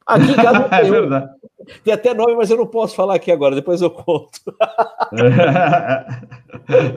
Aqui 0.07 0.33
em 0.33 0.35
casa 0.35 0.65
tem, 0.69 0.79
é 0.79 0.91
verdade. 0.91 1.31
tem 1.83 1.95
até 1.95 2.13
nome, 2.13 2.35
mas 2.35 2.51
eu 2.51 2.57
não 2.57 2.67
posso 2.67 2.95
falar 2.95 3.15
aqui 3.15 3.33
agora, 3.33 3.55
depois 3.55 3.81
eu 3.81 3.91
conto. 3.91 4.39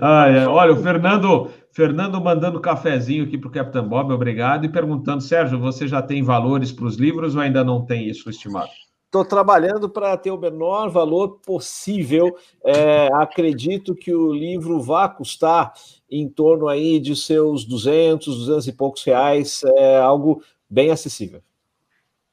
ah, 0.01 0.27
é. 0.27 0.45
Olha, 0.47 0.73
o 0.73 0.83
Fernando, 0.83 1.49
Fernando 1.71 2.19
mandando 2.19 2.59
cafezinho 2.59 3.23
aqui 3.23 3.37
para 3.37 3.47
o 3.47 3.51
Capitão 3.51 3.87
Bob, 3.87 4.11
obrigado, 4.11 4.65
e 4.65 4.69
perguntando, 4.69 5.21
Sérgio, 5.21 5.59
você 5.59 5.87
já 5.87 6.01
tem 6.01 6.21
valores 6.21 6.71
para 6.71 6.85
os 6.85 6.97
livros 6.97 7.35
ou 7.35 7.41
ainda 7.41 7.63
não 7.63 7.85
tem 7.85 8.07
isso 8.07 8.29
estimado? 8.29 8.69
Estou 9.05 9.23
trabalhando 9.23 9.89
para 9.89 10.17
ter 10.17 10.31
o 10.31 10.37
menor 10.37 10.89
valor 10.89 11.39
possível. 11.39 12.35
É, 12.61 13.07
acredito 13.13 13.95
que 13.95 14.13
o 14.13 14.33
livro 14.33 14.81
vá 14.81 15.07
custar 15.07 15.71
em 16.11 16.27
torno 16.27 16.67
aí 16.67 16.99
de 16.99 17.15
seus 17.15 17.63
200, 17.63 18.37
200 18.39 18.67
e 18.67 18.73
poucos 18.73 19.03
reais, 19.05 19.61
é 19.77 19.97
algo 19.97 20.43
bem 20.69 20.91
acessível. 20.91 21.41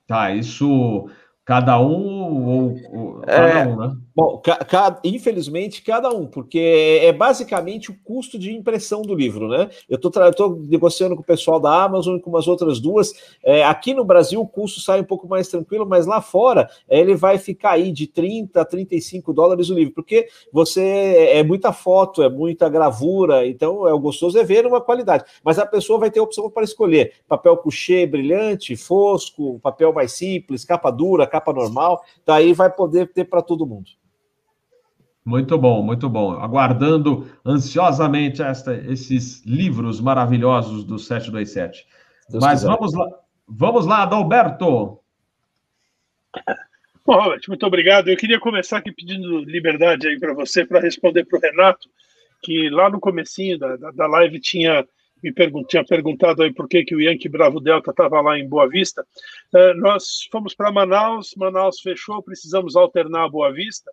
Tá, 0.06 0.30
isso 0.34 1.08
cada 1.44 1.78
um 1.78 2.46
ou, 2.46 2.76
ou 2.92 3.20
cada 3.20 3.48
é, 3.48 3.66
um, 3.66 3.76
né? 3.76 3.96
Bom, 4.16 4.38
ca, 4.38 4.56
ca, 4.64 5.00
infelizmente, 5.02 5.82
cada 5.82 6.08
um, 6.08 6.26
porque 6.26 6.58
é, 6.58 7.06
é 7.06 7.12
basicamente 7.12 7.90
o 7.90 7.98
custo 8.04 8.38
de 8.38 8.52
impressão 8.52 9.02
do 9.02 9.12
livro, 9.12 9.48
né? 9.48 9.68
Eu 9.88 9.96
estou 9.96 10.56
negociando 10.68 11.16
com 11.16 11.22
o 11.22 11.26
pessoal 11.26 11.58
da 11.58 11.82
Amazon 11.82 12.16
e 12.16 12.20
com 12.20 12.30
umas 12.30 12.46
outras 12.46 12.78
duas. 12.78 13.12
É, 13.42 13.64
aqui 13.64 13.92
no 13.92 14.04
Brasil, 14.04 14.40
o 14.40 14.46
custo 14.46 14.80
sai 14.80 15.00
um 15.00 15.04
pouco 15.04 15.28
mais 15.28 15.48
tranquilo, 15.48 15.84
mas 15.84 16.06
lá 16.06 16.20
fora 16.20 16.70
é, 16.88 17.00
ele 17.00 17.16
vai 17.16 17.38
ficar 17.38 17.72
aí 17.72 17.90
de 17.90 18.06
30 18.06 18.60
a 18.60 18.64
35 18.64 19.32
dólares 19.32 19.68
o 19.68 19.74
livro, 19.74 19.92
porque 19.92 20.28
você 20.52 21.30
é 21.32 21.42
muita 21.42 21.72
foto, 21.72 22.22
é 22.22 22.28
muita 22.28 22.68
gravura, 22.68 23.46
então 23.46 23.86
é 23.86 23.92
o 23.92 23.98
gostoso 23.98 24.38
é 24.38 24.44
ver 24.44 24.64
uma 24.64 24.80
qualidade. 24.80 25.24
Mas 25.42 25.58
a 25.58 25.66
pessoa 25.66 25.98
vai 25.98 26.10
ter 26.10 26.20
a 26.20 26.22
opção 26.22 26.48
para 26.48 26.62
escolher 26.62 27.14
papel 27.26 27.56
couché 27.56 28.06
brilhante, 28.06 28.76
fosco, 28.76 29.58
papel 29.60 29.92
mais 29.92 30.12
simples, 30.12 30.64
capa 30.64 30.90
dura, 30.90 31.26
capa 31.34 31.52
normal. 31.52 32.04
Daí 32.24 32.52
vai 32.52 32.70
poder 32.70 33.12
ter 33.12 33.24
para 33.24 33.42
todo 33.42 33.66
mundo. 33.66 33.90
Muito 35.24 35.56
bom, 35.58 35.82
muito 35.82 36.08
bom. 36.08 36.32
Aguardando 36.32 37.26
ansiosamente 37.44 38.42
esta, 38.42 38.74
esses 38.74 39.44
livros 39.44 40.00
maravilhosos 40.00 40.84
do 40.84 40.98
727. 40.98 41.86
Deus 42.28 42.44
Mas 42.44 42.60
quiser. 42.60 42.68
vamos 42.68 42.94
lá, 42.94 43.08
vamos 43.48 43.86
lá, 43.86 44.02
Adalberto. 44.02 45.00
Bom, 47.06 47.14
Robert, 47.14 47.40
muito 47.48 47.66
obrigado. 47.66 48.08
Eu 48.08 48.16
queria 48.16 48.38
começar 48.38 48.78
aqui 48.78 48.92
pedindo 48.92 49.38
liberdade 49.40 50.06
aí 50.06 50.18
para 50.18 50.34
você 50.34 50.64
para 50.64 50.80
responder 50.80 51.24
para 51.24 51.38
o 51.38 51.40
Renato, 51.40 51.88
que 52.42 52.68
lá 52.68 52.90
no 52.90 53.00
comecinho 53.00 53.58
da, 53.58 53.76
da, 53.76 53.90
da 53.90 54.06
live 54.06 54.38
tinha 54.40 54.86
me 55.32 55.66
tinha 55.66 55.84
perguntado 55.84 56.42
aí 56.42 56.52
por 56.52 56.68
que, 56.68 56.84
que 56.84 56.94
o 56.94 57.00
Yankee 57.00 57.28
Bravo 57.28 57.60
Delta 57.60 57.90
estava 57.90 58.20
lá 58.20 58.38
em 58.38 58.48
Boa 58.48 58.68
Vista. 58.68 59.06
Uh, 59.52 59.74
nós 59.80 60.28
fomos 60.30 60.54
para 60.54 60.72
Manaus, 60.72 61.34
Manaus 61.36 61.80
fechou, 61.80 62.22
precisamos 62.22 62.76
alternar 62.76 63.24
a 63.24 63.28
Boa 63.28 63.52
Vista 63.52 63.90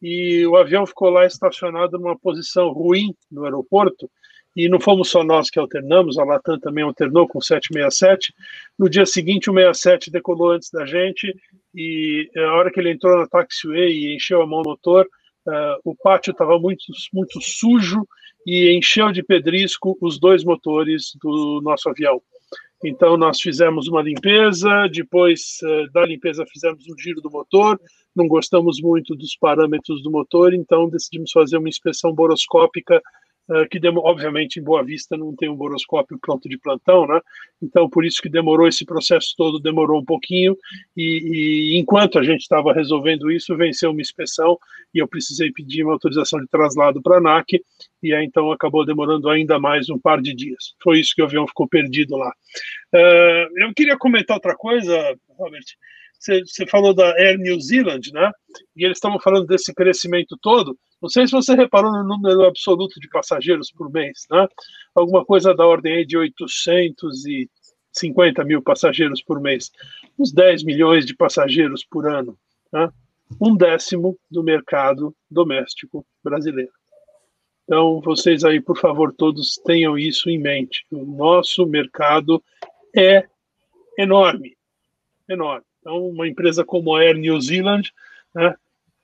e 0.00 0.46
o 0.46 0.56
avião 0.56 0.86
ficou 0.86 1.10
lá 1.10 1.26
estacionado 1.26 1.98
numa 1.98 2.18
posição 2.18 2.70
ruim 2.70 3.14
no 3.30 3.44
aeroporto, 3.44 4.10
e 4.56 4.68
não 4.68 4.80
fomos 4.80 5.08
só 5.08 5.22
nós 5.22 5.50
que 5.50 5.58
alternamos, 5.58 6.18
a 6.18 6.24
Latam 6.24 6.58
também 6.58 6.82
alternou 6.82 7.28
com 7.28 7.40
767. 7.40 8.34
No 8.76 8.88
dia 8.88 9.06
seguinte, 9.06 9.48
o 9.48 9.54
67 9.54 10.10
decolou 10.10 10.50
antes 10.50 10.70
da 10.70 10.84
gente, 10.84 11.32
e 11.74 12.28
a 12.36 12.54
hora 12.54 12.70
que 12.70 12.80
ele 12.80 12.90
entrou 12.90 13.16
na 13.16 13.26
taxiway 13.28 13.92
e 13.92 14.16
encheu 14.16 14.42
a 14.42 14.46
mão 14.46 14.62
no 14.62 14.70
motor, 14.70 15.06
uh, 15.46 15.80
o 15.84 15.94
pátio 15.94 16.32
estava 16.32 16.58
muito, 16.58 16.82
muito 17.12 17.40
sujo 17.40 18.04
e 18.46 18.76
encheu 18.76 19.12
de 19.12 19.22
pedrisco 19.22 19.96
os 20.00 20.18
dois 20.18 20.44
motores 20.44 21.12
do 21.22 21.60
nosso 21.62 21.88
avião. 21.88 22.20
Então, 22.84 23.16
nós 23.16 23.40
fizemos 23.40 23.88
uma 23.88 24.00
limpeza, 24.00 24.88
depois 24.92 25.58
uh, 25.64 25.90
da 25.92 26.06
limpeza 26.06 26.46
fizemos 26.46 26.84
um 26.88 26.96
giro 26.96 27.20
do 27.20 27.30
motor, 27.30 27.80
não 28.14 28.28
gostamos 28.28 28.80
muito 28.80 29.16
dos 29.16 29.36
parâmetros 29.36 30.02
do 30.02 30.10
motor, 30.10 30.54
então 30.54 30.88
decidimos 30.88 31.32
fazer 31.32 31.58
uma 31.58 31.68
inspeção 31.68 32.12
boroscópica 32.12 33.02
que 33.70 33.80
obviamente 33.88 34.60
em 34.60 34.62
Boa 34.62 34.84
Vista 34.84 35.16
não 35.16 35.34
tem 35.34 35.48
um 35.48 35.56
boroscópio 35.56 36.18
pronto 36.20 36.48
de 36.48 36.58
plantão, 36.58 37.06
né? 37.06 37.20
Então 37.62 37.88
por 37.88 38.04
isso 38.04 38.20
que 38.20 38.28
demorou 38.28 38.68
esse 38.68 38.84
processo 38.84 39.34
todo, 39.36 39.58
demorou 39.58 40.00
um 40.00 40.04
pouquinho 40.04 40.56
e, 40.96 41.72
e 41.74 41.78
enquanto 41.78 42.18
a 42.18 42.22
gente 42.22 42.42
estava 42.42 42.72
resolvendo 42.72 43.30
isso, 43.30 43.56
venceu 43.56 43.90
uma 43.90 44.00
inspeção 44.00 44.58
e 44.94 44.98
eu 44.98 45.08
precisei 45.08 45.50
pedir 45.50 45.84
uma 45.84 45.94
autorização 45.94 46.40
de 46.40 46.46
traslado 46.48 47.00
para 47.00 47.16
a 47.16 47.18
ANAC 47.18 47.62
e 48.02 48.14
aí 48.14 48.24
então 48.24 48.52
acabou 48.52 48.84
demorando 48.84 49.28
ainda 49.28 49.58
mais 49.58 49.88
um 49.88 49.98
par 49.98 50.20
de 50.20 50.34
dias. 50.34 50.74
Foi 50.82 51.00
isso 51.00 51.14
que 51.14 51.22
o 51.22 51.24
avião 51.24 51.46
ficou 51.46 51.66
perdido 51.66 52.16
lá. 52.16 52.32
Uh, 52.94 53.62
eu 53.62 53.74
queria 53.74 53.96
comentar 53.96 54.36
outra 54.36 54.54
coisa, 54.54 55.16
Robert. 55.30 55.64
Você 56.20 56.66
falou 56.66 56.92
da 56.92 57.12
Air 57.16 57.38
New 57.38 57.60
Zealand, 57.60 58.12
né? 58.12 58.30
E 58.76 58.84
eles 58.84 58.96
estavam 58.96 59.20
falando 59.20 59.46
desse 59.46 59.72
crescimento 59.72 60.36
todo. 60.42 60.76
Não 61.00 61.08
sei 61.08 61.26
se 61.26 61.32
você 61.32 61.54
reparou 61.54 61.92
no 61.92 62.02
número 62.02 62.44
absoluto 62.44 62.98
de 62.98 63.08
passageiros 63.08 63.70
por 63.70 63.88
mês, 63.90 64.26
né? 64.30 64.48
Alguma 64.94 65.22
coisa 65.24 65.54
da 65.54 65.66
ordem 65.66 66.06
de 66.06 66.16
850 66.16 68.44
mil 68.44 68.60
passageiros 68.60 69.22
por 69.22 69.40
mês, 69.40 69.70
uns 70.18 70.32
10 70.32 70.64
milhões 70.64 71.06
de 71.06 71.14
passageiros 71.14 71.84
por 71.84 72.08
ano, 72.08 72.36
né? 72.72 72.90
Um 73.40 73.56
décimo 73.56 74.18
do 74.30 74.42
mercado 74.42 75.14
doméstico 75.30 76.04
brasileiro. 76.24 76.72
Então, 77.64 78.00
vocês 78.00 78.44
aí, 78.44 78.60
por 78.60 78.78
favor, 78.78 79.12
todos 79.12 79.60
tenham 79.64 79.98
isso 79.98 80.30
em 80.30 80.38
mente. 80.38 80.86
O 80.90 81.04
nosso 81.04 81.66
mercado 81.66 82.42
é 82.96 83.28
enorme, 83.98 84.56
enorme. 85.28 85.66
Então, 85.80 86.08
uma 86.08 86.26
empresa 86.26 86.64
como 86.64 86.96
a 86.96 87.00
Air 87.00 87.18
New 87.18 87.38
Zealand 87.40 87.92
né, 88.34 88.56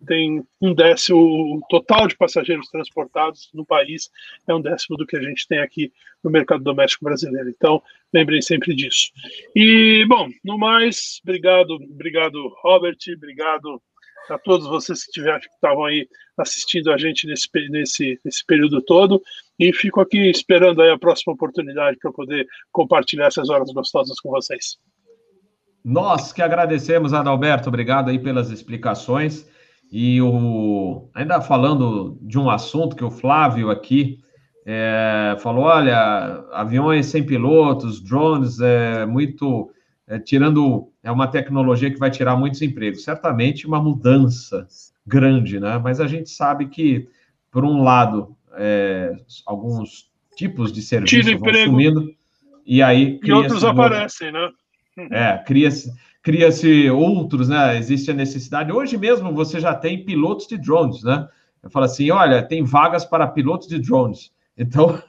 tem 0.07 0.45
um 0.61 0.75
décimo, 0.75 1.19
o 1.19 1.62
total 1.69 2.07
de 2.07 2.16
passageiros 2.16 2.69
transportados 2.69 3.51
no 3.55 3.65
país 3.65 4.11
é 4.47 4.55
um 4.55 4.61
décimo 4.61 4.97
do 4.97 5.07
que 5.07 5.16
a 5.16 5.23
gente 5.23 5.47
tem 5.49 5.59
aqui 5.59 5.93
no 6.23 6.31
mercado 6.31 6.62
doméstico 6.62 7.05
brasileiro. 7.05 7.49
Então, 7.49 7.83
lembrem 8.12 8.43
sempre 8.43 8.75
disso. 8.75 9.11
E, 9.55 10.05
bom, 10.09 10.29
no 10.45 10.59
mais, 10.59 11.21
obrigado, 11.23 11.75
obrigado, 11.91 12.55
Robert, 12.62 12.99
obrigado 13.16 13.81
a 14.31 14.39
todos 14.39 14.66
vocês 14.66 15.05
que, 15.05 15.23
que 15.23 15.49
estavam 15.55 15.85
aí 15.85 16.09
assistindo 16.37 16.91
a 16.93 16.99
gente 16.99 17.27
nesse, 17.27 17.49
nesse, 17.69 18.19
nesse 18.25 18.45
período 18.45 18.83
todo. 18.83 19.23
E 19.59 19.73
fico 19.73 20.01
aqui 20.01 20.31
esperando 20.31 20.83
aí 20.83 20.91
a 20.91 20.99
próxima 20.99 21.33
oportunidade 21.33 21.99
para 21.99 22.12
poder 22.12 22.47
compartilhar 22.73 23.27
essas 23.27 23.49
horas 23.51 23.71
gostosas 23.73 24.19
com 24.21 24.31
vocês. 24.31 24.79
Nós 25.85 26.33
que 26.33 26.41
agradecemos, 26.41 27.12
Adalberto, 27.12 27.69
obrigado 27.69 28.09
aí 28.09 28.19
pelas 28.19 28.51
explicações. 28.51 29.47
E 29.97 30.21
o 30.21 31.09
ainda 31.15 31.41
falando 31.41 32.19
de 32.21 32.37
um 32.37 32.51
assunto 32.51 32.97
que 32.97 33.05
o 33.05 33.12
Flávio 33.12 33.71
aqui 33.71 34.19
é, 34.66 35.37
falou: 35.39 35.66
olha, 35.66 36.45
aviões 36.53 37.07
sem 37.07 37.23
pilotos, 37.23 38.01
drones, 38.01 38.59
é 38.59 39.07
muito. 39.07 39.71
É, 40.09 40.19
tirando. 40.19 40.91
É 41.01 41.12
uma 41.12 41.29
tecnologia 41.29 41.93
que 41.93 41.99
vai 42.01 42.11
tirar 42.11 42.35
muitos 42.35 42.61
empregos. 42.61 43.05
Certamente 43.05 43.69
uma 43.69 43.81
mudança 43.81 44.66
grande, 45.07 45.61
né? 45.61 45.79
Mas 45.79 46.01
a 46.01 46.09
gente 46.09 46.29
sabe 46.29 46.66
que, 46.66 47.07
por 47.53 47.65
um 47.65 47.81
lado, 47.81 48.37
é, 48.57 49.15
alguns 49.47 50.11
tipos 50.35 50.73
de 50.73 50.83
serviços 50.83 51.39
vão 51.39 51.55
sumindo, 51.66 52.12
e 52.66 52.83
aí. 52.83 53.21
E 53.23 53.33
outros 53.33 53.62
aparecem, 53.62 54.33
né? 54.33 54.51
É, 55.12 55.39
cria-se 55.39 55.93
cria-se 56.25 56.91
outros, 56.91 57.51
né? 57.51 57.77
Existe 57.77 58.11
a 58.11 58.15
necessidade. 58.15 58.73
Hoje 58.73 58.97
mesmo 58.97 59.33
você 59.33 59.61
já 59.61 59.75
tem 59.75 60.05
pilotos 60.05 60.49
de 60.49 60.57
drones, 60.57 61.05
né? 61.05 61.29
Eu 61.63 61.71
falo 61.71 61.85
assim: 61.85 62.11
olha, 62.11 62.43
tem 62.43 62.65
vagas 62.65 63.05
para 63.05 63.29
pilotos 63.29 63.69
de 63.69 63.79
drones. 63.79 64.33
Então, 64.57 65.03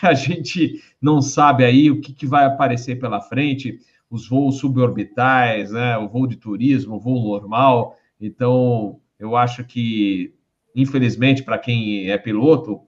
a 0.00 0.14
gente 0.14 0.80
não 1.02 1.20
sabe 1.20 1.64
aí 1.64 1.90
o 1.90 2.00
que, 2.00 2.12
que 2.12 2.24
vai 2.24 2.44
aparecer 2.44 3.00
pela 3.00 3.20
frente, 3.20 3.80
os 4.08 4.28
voos 4.28 4.58
suborbitais, 4.58 5.72
né? 5.72 5.98
O 5.98 6.08
voo 6.08 6.24
de 6.24 6.36
turismo, 6.36 6.94
o 6.94 7.00
voo 7.00 7.20
normal. 7.20 7.96
Então, 8.20 9.00
eu 9.18 9.34
acho 9.36 9.64
que, 9.64 10.32
infelizmente, 10.72 11.42
para 11.42 11.58
quem 11.58 12.08
é 12.08 12.16
piloto, 12.16 12.80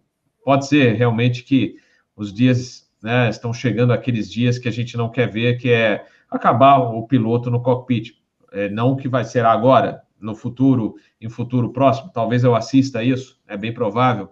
pode 0.44 0.68
ser 0.68 0.94
realmente 0.94 1.42
que 1.42 1.74
os 2.14 2.32
dias 2.32 2.88
né, 3.02 3.28
estão 3.28 3.52
chegando 3.52 3.92
aqueles 3.92 4.30
dias 4.30 4.56
que 4.56 4.68
a 4.68 4.72
gente 4.72 4.96
não 4.96 5.10
quer 5.10 5.28
ver, 5.28 5.58
que 5.58 5.70
é 5.72 6.06
acabar 6.30 6.78
o 6.78 7.06
piloto 7.06 7.50
no 7.50 7.62
cockpit. 7.62 8.14
É, 8.52 8.68
não 8.68 8.96
que 8.96 9.08
vai 9.08 9.24
ser 9.24 9.44
agora, 9.44 10.02
no 10.20 10.34
futuro, 10.34 10.96
em 11.20 11.28
futuro 11.28 11.70
próximo, 11.70 12.10
talvez 12.12 12.44
eu 12.44 12.54
assista 12.54 13.02
isso, 13.02 13.38
é 13.46 13.56
bem 13.56 13.72
provável, 13.72 14.28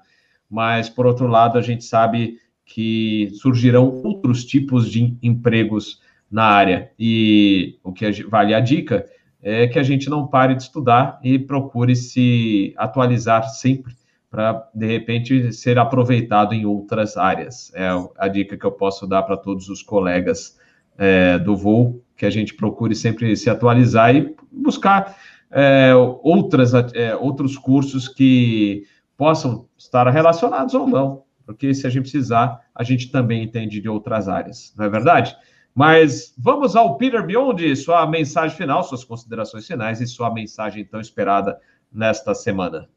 mas 0.50 0.88
por 0.88 1.06
outro 1.06 1.26
lado, 1.26 1.58
a 1.58 1.62
gente 1.62 1.84
sabe 1.84 2.38
que 2.64 3.30
surgirão 3.34 4.02
outros 4.02 4.44
tipos 4.44 4.90
de 4.90 5.16
empregos 5.22 6.00
na 6.30 6.44
área. 6.44 6.90
E 6.98 7.78
o 7.82 7.92
que 7.92 8.10
vale 8.24 8.54
a 8.54 8.60
dica 8.60 9.06
é 9.40 9.68
que 9.68 9.78
a 9.78 9.82
gente 9.82 10.10
não 10.10 10.26
pare 10.26 10.54
de 10.54 10.62
estudar 10.62 11.20
e 11.22 11.38
procure 11.38 11.94
se 11.94 12.74
atualizar 12.76 13.48
sempre 13.48 13.94
para, 14.28 14.68
de 14.74 14.86
repente, 14.86 15.52
ser 15.52 15.78
aproveitado 15.78 16.52
em 16.52 16.66
outras 16.66 17.16
áreas. 17.16 17.72
É 17.74 17.88
a 18.18 18.26
dica 18.26 18.56
que 18.56 18.66
eu 18.66 18.72
posso 18.72 19.06
dar 19.06 19.22
para 19.22 19.36
todos 19.36 19.68
os 19.68 19.82
colegas 19.82 20.58
é, 20.98 21.38
do 21.38 21.56
voo, 21.56 22.02
que 22.16 22.24
a 22.24 22.30
gente 22.30 22.54
procure 22.54 22.94
sempre 22.94 23.36
se 23.36 23.50
atualizar 23.50 24.14
e 24.14 24.34
buscar 24.50 25.16
é, 25.50 25.92
outras, 26.22 26.74
é, 26.94 27.14
outros 27.14 27.56
cursos 27.56 28.08
que 28.08 28.84
possam 29.16 29.66
estar 29.76 30.08
relacionados 30.10 30.74
ou 30.74 30.86
não, 30.86 31.22
porque 31.44 31.72
se 31.74 31.86
a 31.86 31.90
gente 31.90 32.02
precisar, 32.02 32.60
a 32.74 32.82
gente 32.82 33.10
também 33.10 33.44
entende 33.44 33.80
de 33.80 33.88
outras 33.88 34.28
áreas, 34.28 34.74
não 34.76 34.84
é 34.84 34.88
verdade? 34.88 35.36
Mas 35.74 36.34
vamos 36.38 36.74
ao 36.74 36.96
Peter 36.96 37.24
Beyond, 37.24 37.76
sua 37.76 38.06
mensagem 38.06 38.56
final, 38.56 38.82
suas 38.82 39.04
considerações 39.04 39.66
finais 39.66 40.00
e 40.00 40.06
sua 40.06 40.32
mensagem 40.32 40.84
tão 40.84 41.00
esperada 41.00 41.58
nesta 41.92 42.34
semana. 42.34 42.88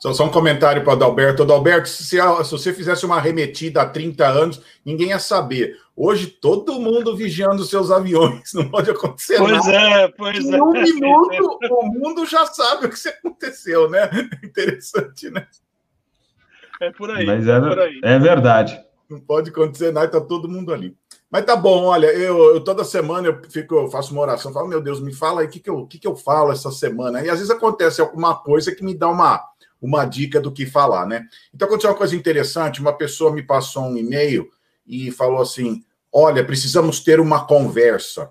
Só, 0.00 0.14
só 0.14 0.24
um 0.24 0.30
comentário 0.30 0.82
para 0.82 0.92
o 0.92 0.96
Adalberto. 0.96 1.42
Adalberto, 1.42 1.86
se, 1.86 2.04
se 2.04 2.18
você 2.50 2.72
fizesse 2.72 3.04
uma 3.04 3.16
arremetida 3.16 3.82
há 3.82 3.86
30 3.86 4.26
anos, 4.26 4.62
ninguém 4.82 5.08
ia 5.08 5.18
saber. 5.18 5.76
Hoje, 5.94 6.26
todo 6.26 6.80
mundo 6.80 7.14
vigiando 7.14 7.62
seus 7.64 7.90
aviões, 7.90 8.52
não 8.54 8.70
pode 8.70 8.90
acontecer 8.90 9.36
pois 9.36 9.52
nada. 9.52 9.62
Pois 9.62 9.76
é, 9.76 10.08
pois 10.08 10.44
em 10.46 10.54
é. 10.54 10.62
um 10.62 10.72
minuto, 10.72 11.58
o 11.70 11.86
mundo 11.86 12.24
já 12.24 12.46
sabe 12.46 12.86
o 12.86 12.90
que 12.90 13.08
aconteceu, 13.08 13.90
né? 13.90 14.08
Interessante, 14.42 15.30
né? 15.30 15.46
É 16.80 16.90
por 16.90 17.10
aí. 17.10 17.26
Mas 17.26 17.46
é, 17.46 17.52
é, 17.52 17.60
por 17.60 17.78
aí. 17.78 18.00
é 18.02 18.18
verdade. 18.18 18.80
Não 19.10 19.20
pode 19.20 19.50
acontecer 19.50 19.92
nada, 19.92 20.06
está 20.06 20.20
todo 20.20 20.48
mundo 20.48 20.72
ali. 20.72 20.96
Mas 21.30 21.44
tá 21.44 21.54
bom, 21.54 21.84
olha, 21.84 22.06
eu, 22.06 22.54
eu, 22.54 22.60
toda 22.64 22.84
semana 22.84 23.28
eu 23.28 23.40
fico, 23.50 23.74
eu 23.74 23.90
faço 23.90 24.12
uma 24.12 24.22
oração, 24.22 24.52
falo, 24.52 24.66
meu 24.66 24.80
Deus, 24.80 25.00
me 25.00 25.12
fala 25.12 25.42
aí 25.42 25.46
o 25.46 25.50
que, 25.50 25.60
que, 25.60 25.70
eu, 25.70 25.86
que, 25.86 25.98
que 25.98 26.08
eu 26.08 26.16
falo 26.16 26.50
essa 26.50 26.70
semana. 26.70 27.22
E 27.22 27.28
às 27.28 27.38
vezes 27.38 27.50
acontece 27.50 28.00
alguma 28.00 28.34
coisa 28.34 28.74
que 28.74 28.82
me 28.82 28.94
dá 28.94 29.08
uma, 29.08 29.49
uma 29.80 30.04
dica 30.04 30.40
do 30.40 30.52
que 30.52 30.66
falar, 30.66 31.06
né? 31.06 31.26
Então 31.54 31.66
aconteceu 31.66 31.90
uma 31.90 31.96
coisa 31.96 32.14
interessante, 32.14 32.80
uma 32.80 32.92
pessoa 32.92 33.32
me 33.32 33.42
passou 33.42 33.84
um 33.84 33.96
e-mail 33.96 34.48
e 34.86 35.10
falou 35.10 35.40
assim: 35.40 35.82
olha, 36.12 36.44
precisamos 36.44 37.00
ter 37.00 37.20
uma 37.20 37.46
conversa. 37.46 38.30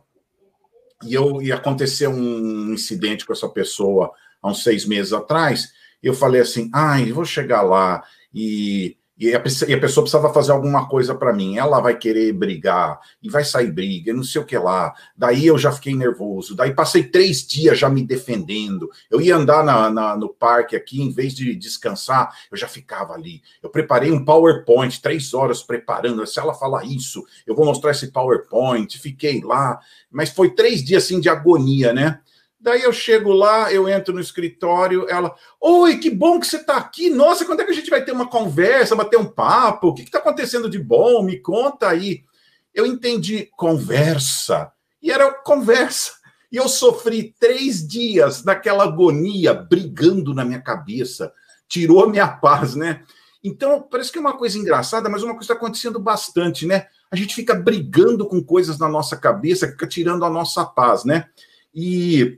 E 1.03 1.13
eu 1.13 1.41
e 1.41 1.51
aconteceu 1.51 2.11
um 2.11 2.73
incidente 2.73 3.25
com 3.25 3.33
essa 3.33 3.47
pessoa 3.47 4.11
há 4.41 4.49
uns 4.49 4.63
seis 4.63 4.85
meses 4.85 5.13
atrás. 5.13 5.69
Eu 6.03 6.13
falei 6.13 6.41
assim: 6.41 6.69
ai, 6.73 7.11
vou 7.11 7.25
chegar 7.25 7.61
lá 7.61 8.03
e 8.33 8.97
e 9.19 9.35
a, 9.35 9.43
e 9.67 9.73
a 9.73 9.79
pessoa 9.79 10.03
precisava 10.03 10.33
fazer 10.33 10.53
alguma 10.53 10.87
coisa 10.87 11.13
para 11.13 11.33
mim. 11.33 11.57
Ela 11.57 11.81
vai 11.81 11.97
querer 11.97 12.31
brigar, 12.31 12.97
e 13.21 13.29
vai 13.29 13.43
sair 13.43 13.69
briga, 13.69 14.13
não 14.13 14.23
sei 14.23 14.41
o 14.41 14.45
que 14.45 14.57
lá. 14.57 14.93
Daí 15.15 15.45
eu 15.45 15.57
já 15.57 15.73
fiquei 15.73 15.93
nervoso. 15.93 16.55
Daí 16.55 16.73
passei 16.73 17.03
três 17.03 17.45
dias 17.45 17.77
já 17.77 17.89
me 17.89 18.01
defendendo. 18.01 18.89
Eu 19.11 19.19
ia 19.19 19.35
andar 19.35 19.61
na, 19.63 19.89
na, 19.89 20.15
no 20.15 20.29
parque 20.29 20.73
aqui, 20.73 21.01
em 21.01 21.11
vez 21.11 21.33
de 21.33 21.53
descansar, 21.53 22.33
eu 22.49 22.57
já 22.57 22.67
ficava 22.67 23.13
ali. 23.13 23.41
Eu 23.61 23.69
preparei 23.69 24.09
um 24.09 24.23
PowerPoint, 24.23 25.01
três 25.01 25.33
horas 25.33 25.61
preparando. 25.61 26.25
Se 26.25 26.39
ela 26.39 26.53
falar 26.53 26.85
isso, 26.85 27.25
eu 27.45 27.53
vou 27.53 27.65
mostrar 27.65 27.91
esse 27.91 28.11
PowerPoint. 28.11 28.97
Fiquei 28.97 29.41
lá. 29.41 29.79
Mas 30.09 30.29
foi 30.29 30.51
três 30.51 30.81
dias 30.81 31.03
assim 31.03 31.19
de 31.19 31.27
agonia, 31.27 31.91
né? 31.91 32.21
Daí 32.59 32.81
eu 32.81 32.91
chego 32.91 33.31
lá, 33.31 33.71
eu 33.71 33.87
entro 33.87 34.13
no 34.13 34.19
escritório, 34.19 35.07
ela, 35.09 35.33
oi, 35.61 35.97
que 35.97 36.09
bom 36.09 36.39
que 36.39 36.45
você 36.45 36.57
está 36.57 36.75
aqui. 36.75 37.09
Nossa, 37.09 37.45
quando 37.45 37.61
é 37.61 37.63
que 37.63 37.71
a 37.71 37.75
gente 37.75 37.89
vai 37.89 38.03
ter 38.03 38.11
uma 38.11 38.27
conversa, 38.27 38.97
bater 38.97 39.17
um 39.17 39.25
papo? 39.25 39.87
O 39.87 39.93
que 39.93 40.01
está 40.01 40.19
acontecendo 40.19 40.69
de 40.69 40.77
bom? 40.77 41.23
Me 41.23 41.39
conta 41.39 41.87
aí. 41.87 42.23
Eu 42.73 42.85
entendi 42.85 43.49
conversa. 43.55 44.73
E 45.01 45.09
era 45.09 45.31
conversa. 45.31 46.13
E 46.51 46.57
eu 46.57 46.67
sofri 46.67 47.33
três 47.39 47.87
dias 47.87 48.43
naquela 48.43 48.83
agonia, 48.83 49.53
brigando 49.53 50.33
na 50.33 50.43
minha 50.43 50.61
cabeça. 50.61 51.31
Tirou 51.65 52.03
a 52.03 52.09
minha 52.09 52.27
paz, 52.27 52.75
né? 52.75 53.03
Então, 53.41 53.81
parece 53.81 54.11
que 54.11 54.17
é 54.17 54.21
uma 54.21 54.37
coisa 54.37 54.57
engraçada, 54.57 55.07
mas 55.07 55.23
uma 55.23 55.33
coisa 55.33 55.45
está 55.45 55.53
acontecendo 55.53 55.97
bastante, 55.97 56.65
né? 56.65 56.87
A 57.09 57.15
gente 57.15 57.33
fica 57.33 57.55
brigando 57.55 58.27
com 58.27 58.43
coisas 58.43 58.77
na 58.77 58.89
nossa 58.89 59.15
cabeça, 59.15 59.67
fica 59.67 59.87
tirando 59.87 60.25
a 60.25 60.29
nossa 60.29 60.65
paz, 60.65 61.05
né? 61.05 61.29
E 61.73 62.37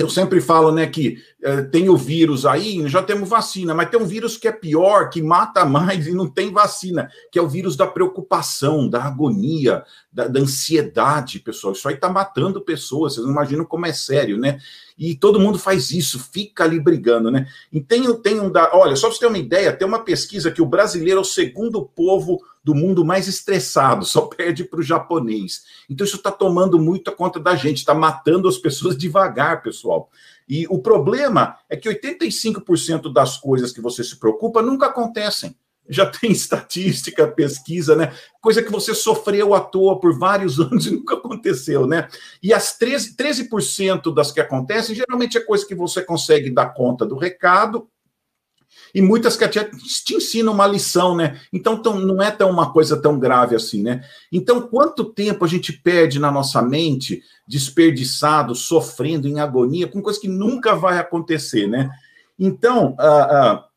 eu 0.00 0.08
sempre 0.08 0.40
falo, 0.40 0.72
né, 0.72 0.86
que 0.86 1.18
eh, 1.42 1.62
tem 1.62 1.88
o 1.88 1.96
vírus 1.96 2.46
aí, 2.46 2.88
já 2.88 3.02
temos 3.02 3.28
vacina, 3.28 3.74
mas 3.74 3.90
tem 3.90 4.00
um 4.00 4.06
vírus 4.06 4.36
que 4.36 4.48
é 4.48 4.52
pior, 4.52 5.10
que 5.10 5.20
mata 5.20 5.64
mais 5.64 6.06
e 6.06 6.12
não 6.12 6.26
tem 6.26 6.50
vacina, 6.50 7.10
que 7.30 7.38
é 7.38 7.42
o 7.42 7.48
vírus 7.48 7.76
da 7.76 7.86
preocupação, 7.86 8.88
da 8.88 9.04
agonia, 9.04 9.84
da, 10.10 10.26
da 10.26 10.40
ansiedade, 10.40 11.38
pessoal. 11.38 11.74
Isso 11.74 11.86
aí 11.86 11.94
está 11.94 12.08
matando 12.08 12.60
pessoas, 12.60 13.14
vocês 13.14 13.26
não 13.26 13.32
imaginam 13.32 13.64
como 13.64 13.86
é 13.86 13.92
sério, 13.92 14.38
né? 14.38 14.58
E 14.98 15.14
todo 15.14 15.40
mundo 15.40 15.58
faz 15.58 15.90
isso, 15.90 16.18
fica 16.18 16.64
ali 16.64 16.80
brigando, 16.80 17.30
né? 17.30 17.46
E 17.72 17.80
tem, 17.80 18.02
tem 18.20 18.40
um 18.40 18.50
da. 18.50 18.70
Olha, 18.72 18.96
só 18.96 19.08
para 19.08 19.14
você 19.14 19.20
ter 19.20 19.26
uma 19.26 19.38
ideia, 19.38 19.72
tem 19.72 19.86
uma 19.86 20.04
pesquisa 20.04 20.50
que 20.50 20.62
o 20.62 20.66
brasileiro 20.66 21.18
é 21.18 21.22
o 21.22 21.24
segundo 21.24 21.84
povo 21.84 22.40
do 22.62 22.74
mundo 22.74 23.04
mais 23.04 23.26
estressado, 23.26 24.04
só 24.04 24.22
perde 24.22 24.64
para 24.64 24.80
o 24.80 24.82
japonês. 24.82 25.62
Então 25.88 26.04
isso 26.04 26.16
está 26.16 26.30
tomando 26.30 26.78
muita 26.78 27.10
conta 27.10 27.40
da 27.40 27.54
gente, 27.56 27.78
está 27.78 27.94
matando 27.94 28.48
as 28.48 28.58
pessoas 28.58 28.96
devagar, 28.98 29.62
pessoal. 29.62 30.10
E 30.48 30.66
o 30.68 30.78
problema 30.78 31.56
é 31.68 31.76
que 31.76 31.88
85% 31.88 33.12
das 33.12 33.36
coisas 33.36 33.72
que 33.72 33.80
você 33.80 34.02
se 34.04 34.18
preocupa 34.18 34.60
nunca 34.60 34.86
acontecem 34.86 35.56
já 35.90 36.06
tem 36.10 36.30
estatística, 36.30 37.26
pesquisa, 37.26 37.96
né? 37.96 38.14
Coisa 38.40 38.62
que 38.62 38.70
você 38.70 38.94
sofreu 38.94 39.52
à 39.52 39.60
toa 39.60 39.98
por 39.98 40.16
vários 40.16 40.58
anos 40.60 40.86
e 40.86 40.92
nunca 40.92 41.14
aconteceu, 41.14 41.86
né? 41.86 42.08
E 42.42 42.54
as 42.54 42.78
13%, 42.78 43.16
13 43.16 43.48
das 44.14 44.30
que 44.30 44.40
acontecem, 44.40 44.94
geralmente 44.94 45.36
é 45.36 45.40
coisa 45.40 45.66
que 45.66 45.74
você 45.74 46.02
consegue 46.02 46.50
dar 46.50 46.72
conta 46.72 47.04
do 47.04 47.16
recado, 47.16 47.88
e 48.94 49.00
muitas 49.02 49.36
que 49.36 49.46
te, 49.48 49.60
te 50.04 50.14
ensinam 50.14 50.52
uma 50.52 50.66
lição, 50.66 51.16
né? 51.16 51.40
Então 51.52 51.80
tão, 51.80 51.98
não 51.98 52.22
é 52.22 52.30
tão 52.30 52.50
uma 52.50 52.72
coisa 52.72 53.00
tão 53.00 53.18
grave 53.18 53.54
assim, 53.54 53.82
né? 53.82 54.02
Então, 54.32 54.60
quanto 54.60 55.04
tempo 55.04 55.44
a 55.44 55.48
gente 55.48 55.72
perde 55.72 56.18
na 56.18 56.30
nossa 56.30 56.62
mente, 56.62 57.22
desperdiçado, 57.46 58.54
sofrendo, 58.54 59.28
em 59.28 59.40
agonia, 59.40 59.88
com 59.88 60.02
coisa 60.02 60.20
que 60.20 60.28
nunca 60.28 60.74
vai 60.74 60.98
acontecer, 60.98 61.66
né? 61.66 61.90
Então, 62.38 62.96
uh, 62.98 63.56
uh, 63.56 63.69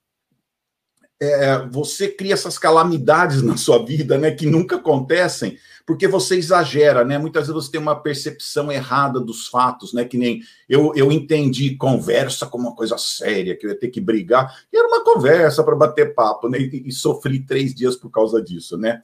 é, 1.23 1.67
você 1.69 2.07
cria 2.07 2.33
essas 2.33 2.57
calamidades 2.57 3.41
na 3.41 3.57
sua 3.57 3.83
vida, 3.83 4.17
né, 4.17 4.31
que 4.31 4.45
nunca 4.45 4.75
acontecem, 4.75 5.57
porque 5.85 6.07
você 6.07 6.37
exagera, 6.37 7.03
né? 7.03 7.17
Muitas 7.17 7.47
vezes 7.47 7.65
você 7.65 7.71
tem 7.71 7.81
uma 7.81 7.99
percepção 7.99 8.71
errada 8.71 9.19
dos 9.19 9.47
fatos, 9.47 9.93
né? 9.93 10.05
Que 10.05 10.17
nem 10.17 10.41
eu, 10.69 10.93
eu 10.95 11.11
entendi 11.11 11.75
conversa 11.75 12.45
como 12.45 12.69
uma 12.69 12.75
coisa 12.75 12.97
séria, 12.97 13.55
que 13.55 13.65
eu 13.65 13.71
ia 13.71 13.77
ter 13.77 13.89
que 13.89 13.99
brigar, 13.99 14.63
e 14.71 14.77
era 14.77 14.87
uma 14.87 15.03
conversa 15.03 15.61
para 15.61 15.75
bater 15.75 16.15
papo, 16.15 16.47
né? 16.47 16.57
E, 16.57 16.83
e, 16.87 16.91
sofri 16.91 17.41
três 17.45 17.75
dias 17.75 17.97
por 17.97 18.09
causa 18.09 18.41
disso, 18.41 18.77
né? 18.77 19.01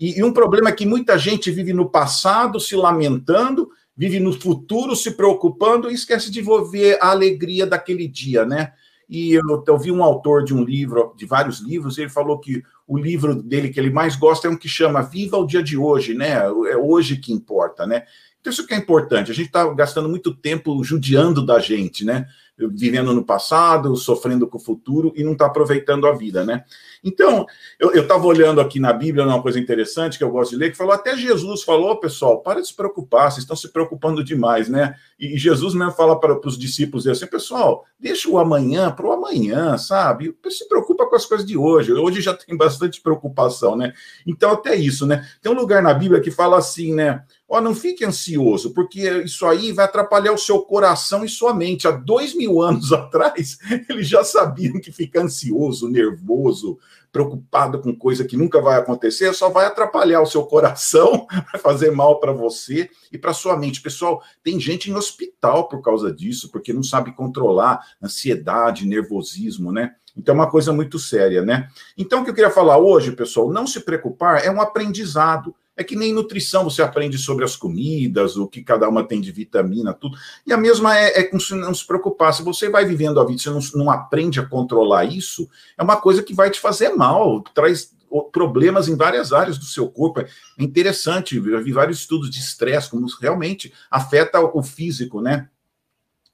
E, 0.00 0.18
e 0.18 0.24
um 0.24 0.32
problema 0.32 0.70
é 0.70 0.72
que 0.72 0.86
muita 0.86 1.18
gente 1.18 1.50
vive 1.50 1.74
no 1.74 1.90
passado 1.90 2.58
se 2.58 2.74
lamentando 2.74 3.68
vive 3.96 4.18
no 4.18 4.32
futuro 4.32 4.96
se 4.96 5.10
preocupando 5.12 5.90
e 5.90 5.94
esquece 5.94 6.30
de 6.30 6.40
viver 6.40 6.98
a 7.00 7.10
alegria 7.10 7.66
daquele 7.66 8.08
dia, 8.08 8.44
né? 8.44 8.72
E 9.12 9.34
eu, 9.34 9.62
eu 9.68 9.78
vi 9.78 9.92
um 9.92 10.02
autor 10.02 10.42
de 10.42 10.54
um 10.54 10.64
livro, 10.64 11.12
de 11.14 11.26
vários 11.26 11.60
livros, 11.60 11.98
ele 11.98 12.08
falou 12.08 12.38
que 12.38 12.62
o 12.88 12.96
livro 12.96 13.34
dele 13.34 13.68
que 13.68 13.78
ele 13.78 13.90
mais 13.90 14.16
gosta 14.16 14.48
é 14.48 14.50
um 14.50 14.56
que 14.56 14.70
chama 14.70 15.02
Viva 15.02 15.36
o 15.36 15.46
Dia 15.46 15.62
de 15.62 15.76
Hoje, 15.76 16.14
né? 16.14 16.30
É 16.30 16.76
hoje 16.78 17.18
que 17.18 17.30
importa, 17.30 17.86
né? 17.86 18.04
Então, 18.42 18.52
isso 18.52 18.66
que 18.66 18.74
é 18.74 18.76
importante. 18.76 19.30
A 19.30 19.34
gente 19.34 19.46
está 19.46 19.64
gastando 19.72 20.08
muito 20.08 20.34
tempo 20.34 20.82
judiando 20.82 21.46
da 21.46 21.60
gente, 21.60 22.04
né? 22.04 22.26
Vivendo 22.58 23.14
no 23.14 23.24
passado, 23.24 23.96
sofrendo 23.96 24.48
com 24.48 24.58
o 24.58 24.60
futuro 24.60 25.12
e 25.16 25.22
não 25.22 25.32
está 25.32 25.46
aproveitando 25.46 26.08
a 26.08 26.12
vida, 26.12 26.44
né? 26.44 26.64
Então, 27.04 27.46
eu 27.78 28.02
estava 28.02 28.26
olhando 28.26 28.60
aqui 28.60 28.78
na 28.80 28.92
Bíblia 28.92 29.24
uma 29.24 29.40
coisa 29.40 29.58
interessante 29.58 30.18
que 30.18 30.24
eu 30.24 30.30
gosto 30.30 30.50
de 30.50 30.56
ler, 30.56 30.70
que 30.70 30.76
falou, 30.76 30.92
até 30.92 31.16
Jesus 31.16 31.62
falou, 31.62 31.98
pessoal, 31.98 32.40
para 32.40 32.60
de 32.60 32.66
se 32.66 32.74
preocupar, 32.74 33.30
vocês 33.30 33.44
estão 33.44 33.56
se 33.56 33.72
preocupando 33.72 34.22
demais, 34.22 34.68
né? 34.68 34.96
E, 35.18 35.38
Jesus 35.38 35.72
mesmo 35.72 35.92
fala 35.92 36.18
para, 36.18 36.38
os 36.44 36.58
discípulos 36.58 37.06
assim, 37.06 37.26
pessoal, 37.26 37.84
deixa 37.98 38.28
o 38.28 38.38
amanhã 38.38 38.90
para 38.90 39.06
o 39.06 39.12
amanhã, 39.12 39.78
sabe? 39.78 40.36
Se 40.50 40.68
preocupa 40.68 41.06
com 41.06 41.14
as 41.16 41.24
coisas 41.24 41.46
de 41.46 41.56
hoje. 41.56 41.92
Hoje 41.92 42.20
já 42.20 42.34
tem 42.34 42.56
bastante 42.56 43.00
preocupação, 43.00 43.76
né? 43.76 43.92
Então, 44.26 44.50
até 44.50 44.74
isso, 44.74 45.06
né? 45.06 45.26
Tem 45.40 45.50
um 45.50 45.56
lugar 45.56 45.82
na 45.82 45.94
Bíblia 45.94 46.20
que 46.20 46.30
fala 46.30 46.58
assim, 46.58 46.92
né? 46.92 47.24
Ó, 47.54 47.60
não 47.60 47.74
fique 47.74 48.02
ansioso, 48.02 48.72
porque 48.72 49.06
isso 49.24 49.44
aí 49.44 49.72
vai 49.72 49.84
atrapalhar 49.84 50.32
o 50.32 50.38
seu 50.38 50.62
coração 50.62 51.22
e 51.22 51.28
sua 51.28 51.52
mente. 51.52 51.86
Há 51.86 51.90
dois 51.90 52.34
mil 52.34 52.62
anos 52.62 52.90
atrás, 52.94 53.58
eles 53.90 54.08
já 54.08 54.24
sabiam 54.24 54.80
que 54.80 54.90
ficar 54.90 55.20
ansioso, 55.20 55.86
nervoso, 55.86 56.78
preocupado 57.12 57.78
com 57.82 57.94
coisa 57.94 58.24
que 58.24 58.38
nunca 58.38 58.58
vai 58.58 58.78
acontecer, 58.78 59.34
só 59.34 59.50
vai 59.50 59.66
atrapalhar 59.66 60.22
o 60.22 60.26
seu 60.26 60.46
coração, 60.46 61.26
vai 61.52 61.60
fazer 61.60 61.90
mal 61.90 62.18
para 62.18 62.32
você 62.32 62.88
e 63.12 63.18
para 63.18 63.34
sua 63.34 63.54
mente. 63.54 63.82
Pessoal, 63.82 64.22
tem 64.42 64.58
gente 64.58 64.90
em 64.90 64.94
hospital 64.94 65.68
por 65.68 65.82
causa 65.82 66.10
disso, 66.10 66.50
porque 66.50 66.72
não 66.72 66.82
sabe 66.82 67.12
controlar 67.12 67.84
ansiedade, 68.02 68.86
nervosismo, 68.86 69.70
né? 69.70 69.94
Então 70.16 70.34
é 70.34 70.38
uma 70.38 70.50
coisa 70.50 70.72
muito 70.72 70.98
séria, 70.98 71.42
né? 71.42 71.68
Então 71.96 72.20
o 72.20 72.24
que 72.24 72.30
eu 72.30 72.34
queria 72.34 72.50
falar 72.50 72.78
hoje, 72.78 73.12
pessoal, 73.12 73.50
não 73.50 73.66
se 73.66 73.80
preocupar 73.80 74.44
é 74.44 74.50
um 74.50 74.60
aprendizado. 74.60 75.54
É 75.74 75.82
que 75.82 75.96
nem 75.96 76.12
nutrição, 76.12 76.64
você 76.64 76.82
aprende 76.82 77.16
sobre 77.16 77.46
as 77.46 77.56
comidas, 77.56 78.36
o 78.36 78.46
que 78.46 78.62
cada 78.62 78.86
uma 78.86 79.08
tem 79.08 79.22
de 79.22 79.32
vitamina, 79.32 79.94
tudo. 79.94 80.18
E 80.46 80.52
a 80.52 80.56
mesma 80.58 80.96
é, 80.98 81.20
é 81.20 81.22
com 81.22 81.38
não 81.56 81.72
se 81.72 81.86
preocupar. 81.86 82.34
Se 82.34 82.42
você 82.42 82.68
vai 82.68 82.84
vivendo 82.84 83.18
a 83.18 83.24
vida, 83.24 83.40
você 83.40 83.48
não, 83.48 83.84
não 83.84 83.90
aprende 83.90 84.38
a 84.38 84.46
controlar 84.46 85.06
isso, 85.06 85.48
é 85.78 85.82
uma 85.82 85.96
coisa 85.96 86.22
que 86.22 86.34
vai 86.34 86.50
te 86.50 86.60
fazer 86.60 86.90
mal, 86.90 87.40
traz 87.54 87.90
problemas 88.30 88.88
em 88.88 88.96
várias 88.96 89.32
áreas 89.32 89.56
do 89.56 89.64
seu 89.64 89.88
corpo. 89.88 90.20
É 90.20 90.28
interessante, 90.58 91.36
eu 91.36 91.64
vi 91.64 91.72
vários 91.72 92.00
estudos 92.00 92.28
de 92.28 92.38
estresse, 92.38 92.90
como 92.90 93.06
realmente 93.18 93.72
afeta 93.90 94.40
o 94.40 94.62
físico, 94.62 95.22
né? 95.22 95.48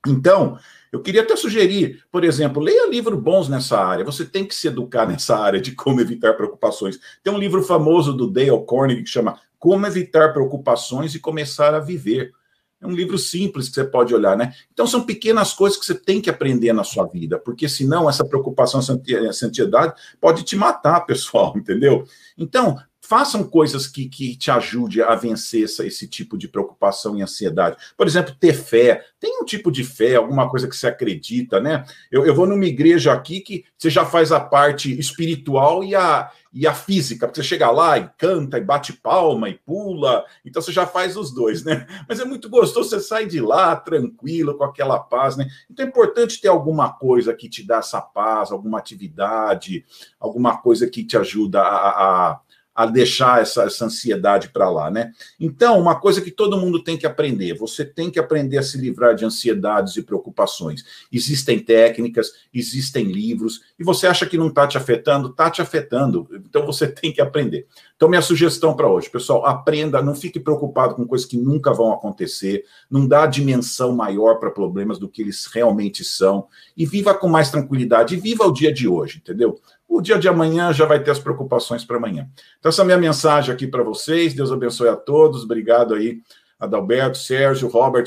Então, 0.07 0.59
eu 0.93 1.01
queria 1.01 1.23
até 1.23 1.37
sugerir, 1.37 2.03
por 2.11 2.25
exemplo, 2.25 2.63
leia 2.63 2.89
livros 2.89 3.21
bons 3.21 3.49
nessa 3.49 3.79
área. 3.79 4.05
Você 4.05 4.25
tem 4.25 4.45
que 4.45 4.55
se 4.55 4.69
educar 4.69 5.07
nessa 5.07 5.37
área 5.37 5.61
de 5.61 5.73
como 5.73 6.01
evitar 6.01 6.35
preocupações. 6.35 6.99
Tem 7.23 7.33
um 7.33 7.39
livro 7.39 7.63
famoso 7.63 8.13
do 8.13 8.31
Dale 8.31 8.65
Carnegie 8.67 9.03
que 9.03 9.11
chama 9.11 9.39
Como 9.59 9.87
Evitar 9.87 10.33
Preocupações 10.33 11.15
e 11.15 11.21
Começar 11.21 11.75
a 11.75 11.81
Viver. 11.81 12.33
É 12.81 12.87
um 12.87 12.93
livro 12.93 13.19
simples 13.19 13.69
que 13.69 13.75
você 13.75 13.85
pode 13.85 14.15
olhar, 14.15 14.37
né? 14.37 14.55
Então 14.73 14.87
são 14.87 15.05
pequenas 15.05 15.53
coisas 15.53 15.79
que 15.79 15.85
você 15.85 15.95
tem 15.95 16.21
que 16.21 16.31
aprender 16.31 16.73
na 16.73 16.85
sua 16.85 17.07
vida, 17.07 17.37
porque 17.39 17.69
senão 17.69 18.09
essa 18.09 18.25
preocupação, 18.25 18.81
essa 18.81 19.47
ansiedade 19.47 19.95
pode 20.21 20.45
te 20.45 20.55
matar, 20.55 21.01
pessoal, 21.07 21.55
entendeu? 21.57 22.05
Então, 22.37 22.79
façam 23.09 23.43
coisas 23.43 23.87
que, 23.87 24.07
que 24.07 24.37
te 24.37 24.51
ajude 24.51 25.03
a 25.03 25.15
vencer 25.15 25.65
essa, 25.65 25.87
esse 25.87 26.07
tipo 26.07 26.37
de 26.37 26.47
preocupação 26.47 27.17
e 27.17 27.23
ansiedade. 27.23 27.79
Por 27.97 28.07
exemplo, 28.07 28.37
ter 28.39 28.53
fé. 28.53 29.03
Tem 29.19 29.41
um 29.41 29.47
tipo 29.47 29.73
de 29.73 29.83
fé, 29.83 30.17
alguma 30.17 30.51
coisa 30.51 30.69
que 30.69 30.77
você 30.77 30.89
acredita, 30.89 31.59
né? 31.59 31.87
Eu, 32.13 32.27
eu 32.27 32.35
vou 32.35 32.47
numa 32.47 32.67
igreja 32.67 33.11
aqui 33.15 33.41
que 33.41 33.65
você 33.79 33.89
já 33.89 34.05
faz 34.05 34.31
a 34.31 34.39
parte 34.39 34.93
espiritual 34.99 35.83
e 35.83 35.95
a, 35.95 36.31
e 36.53 36.67
a 36.67 36.75
física, 36.75 37.27
porque 37.27 37.41
você 37.41 37.49
chega 37.49 37.71
lá 37.71 37.97
e 37.97 38.11
canta, 38.19 38.59
e 38.59 38.61
bate 38.61 38.93
palma, 38.93 39.49
e 39.49 39.55
pula, 39.55 40.27
então 40.45 40.61
você 40.61 40.71
já 40.71 40.87
faz 40.87 41.17
os 41.17 41.33
dois, 41.33 41.65
né? 41.65 41.87
Mas 42.07 42.21
é 42.21 42.27
muito 42.27 42.51
gostoso, 42.51 42.91
você 42.91 43.01
sai 43.01 43.25
de 43.25 43.41
lá 43.41 43.75
tranquilo, 43.75 44.55
com 44.55 44.65
aquela 44.65 44.99
paz, 44.99 45.35
né? 45.35 45.49
Então 45.71 45.87
é 45.87 45.89
importante 45.89 46.43
ter 46.43 46.49
alguma 46.49 46.93
coisa 46.93 47.33
que 47.33 47.49
te 47.49 47.67
dá 47.67 47.79
essa 47.79 48.03
paz, 48.03 48.53
alguma 48.53 48.79
atividade, 48.79 49.83
alguma 50.21 50.59
coisa 50.59 50.87
que 50.91 51.03
te 51.03 51.17
ajuda 51.17 51.63
a, 51.63 52.33
a 52.33 52.41
a 52.79 52.87
deixar 52.87 53.43
essa, 53.43 53.65
essa 53.65 53.87
ansiedade 53.87 54.51
para 54.51 54.71
lá, 54.71 54.89
né? 54.89 55.11
Então, 55.41 55.81
uma 55.81 55.99
coisa 55.99 56.21
que 56.21 56.31
todo 56.31 56.57
mundo 56.57 56.81
tem 56.81 56.97
que 56.97 57.09
aprender: 57.09 57.55
você 57.55 57.85
tem 57.85 58.09
que 58.09 58.21
aprender 58.21 58.57
a 58.57 58.63
se 58.63 58.79
livrar 58.79 59.17
de 59.17 59.25
ansiedades 59.25 59.97
e 59.97 60.03
preocupações. 60.05 60.85
Existem 61.13 61.59
técnicas, 61.59 62.31
existem 62.55 63.07
livros, 63.07 63.63
e 63.77 63.83
você 63.83 64.07
acha 64.07 64.27
que 64.27 64.39
não 64.39 64.47
está 64.47 64.65
te 64.65 64.79
afetando? 64.79 65.31
Está 65.31 65.51
te 65.51 65.61
afetando. 65.61 66.29
Então 66.49 66.65
você 66.65 66.87
tem 66.87 67.13
que 67.13 67.21
aprender. 67.21 67.67
Então, 67.97 68.09
minha 68.09 68.23
sugestão 68.23 68.77
para 68.77 68.87
hoje, 68.87 69.11
pessoal, 69.11 69.45
aprenda, 69.45 70.01
não 70.01 70.15
fique 70.15 70.39
preocupado 70.39 70.95
com 70.95 71.05
coisas 71.05 71.27
que 71.27 71.37
nunca 71.37 71.75
vão 71.75 71.93
acontecer, 71.93 72.65
não 72.89 73.09
dá 73.09 73.27
dimensão 73.27 73.91
maior 73.91 74.37
para 74.39 74.53
problemas 74.53 75.01
do 75.01 75.09
que 75.09 75.21
eles 75.21 75.47
realmente 75.47 76.05
são, 76.05 76.47
e 76.77 76.87
viva 76.87 77.13
com 77.13 77.27
mais 77.27 77.51
tranquilidade, 77.51 78.15
e 78.15 78.21
viva 78.21 78.47
o 78.47 78.53
dia 78.53 78.73
de 78.73 78.87
hoje, 78.87 79.19
entendeu? 79.19 79.61
O 79.89 80.03
dia 80.03 80.19
de 80.19 80.29
amanhã 80.29 80.71
já 80.71 80.85
vai 80.85 81.03
ter 81.03 81.11
as 81.11 81.19
preocupações 81.19 81.83
para 81.83 81.97
amanhã. 81.97 82.29
Então, 82.59 82.69
essa 82.69 82.83
é 82.83 82.85
a 82.85 82.87
minha 82.87 82.99
mensagem 82.99 83.55
aqui 83.55 83.67
para 83.67 83.83
vocês. 83.83 84.35
Deus 84.35 84.53
abençoe 84.53 84.89
a 84.89 84.95
todos. 84.95 85.45
Obrigado 85.45 85.95
aí, 85.95 86.21
Adalberto, 86.61 87.17
Sérgio, 87.17 87.69
Robert. 87.69 88.05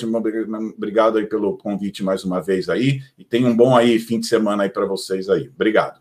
Obrigado 0.78 1.18
aí 1.18 1.26
pelo 1.26 1.58
convite 1.58 2.04
mais 2.04 2.24
uma 2.24 2.40
vez 2.40 2.70
aí. 2.70 3.02
E 3.18 3.26
tenha 3.26 3.48
um 3.48 3.58
bom 3.58 3.76
aí 3.76 3.98
fim 3.98 4.20
de 4.20 4.28
semana 4.28 4.64
aí 4.64 4.70
para 4.70 4.86
vocês 4.86 5.28
aí. 5.28 5.50
Obrigado. 5.54 6.00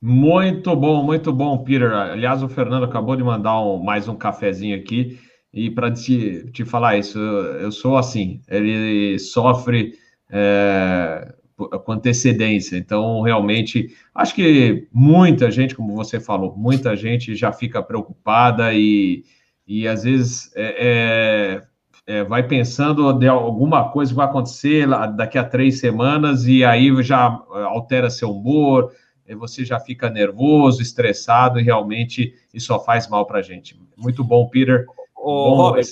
Muito 0.00 0.76
bom, 0.76 1.02
muito 1.02 1.32
bom, 1.32 1.64
Peter. 1.64 1.90
Aliás, 1.90 2.42
o 2.42 2.48
Fernando 2.48 2.84
acabou 2.84 3.16
de 3.16 3.24
mandar 3.24 3.60
um, 3.60 3.82
mais 3.82 4.06
um 4.08 4.14
cafezinho 4.14 4.76
aqui. 4.76 5.18
E 5.52 5.70
para 5.70 5.90
te, 5.90 6.50
te 6.52 6.66
falar 6.66 6.98
isso, 6.98 7.18
eu 7.18 7.72
sou 7.72 7.96
assim. 7.96 8.42
Ele 8.46 9.18
sofre. 9.18 9.94
É 10.30 11.34
com 11.58 11.92
antecedência. 11.92 12.76
Então, 12.76 13.20
realmente, 13.22 13.94
acho 14.14 14.34
que 14.34 14.86
muita 14.92 15.50
gente, 15.50 15.74
como 15.74 15.94
você 15.94 16.20
falou, 16.20 16.54
muita 16.56 16.94
gente 16.94 17.34
já 17.34 17.52
fica 17.52 17.82
preocupada 17.82 18.72
e, 18.72 19.24
e 19.66 19.88
às 19.88 20.04
vezes 20.04 20.52
é, 20.54 21.62
é, 22.06 22.14
é, 22.18 22.24
vai 22.24 22.44
pensando 22.44 23.12
de 23.12 23.26
alguma 23.26 23.90
coisa 23.90 24.12
que 24.12 24.16
vai 24.16 24.26
acontecer 24.26 24.86
daqui 25.16 25.36
a 25.36 25.44
três 25.44 25.80
semanas 25.80 26.46
e 26.46 26.64
aí 26.64 26.90
já 27.02 27.42
altera 27.66 28.08
seu 28.08 28.30
humor, 28.30 28.92
você 29.36 29.64
já 29.64 29.78
fica 29.78 30.08
nervoso, 30.08 30.80
estressado 30.80 31.60
e 31.60 31.62
realmente 31.62 32.34
isso 32.54 32.68
só 32.68 32.82
faz 32.82 33.08
mal 33.08 33.26
para 33.26 33.40
a 33.40 33.42
gente. 33.42 33.78
Muito 33.96 34.22
bom, 34.24 34.48
Peter. 34.48 34.86
Ô, 35.14 35.50
bom, 35.50 35.56
Robert, 35.56 35.86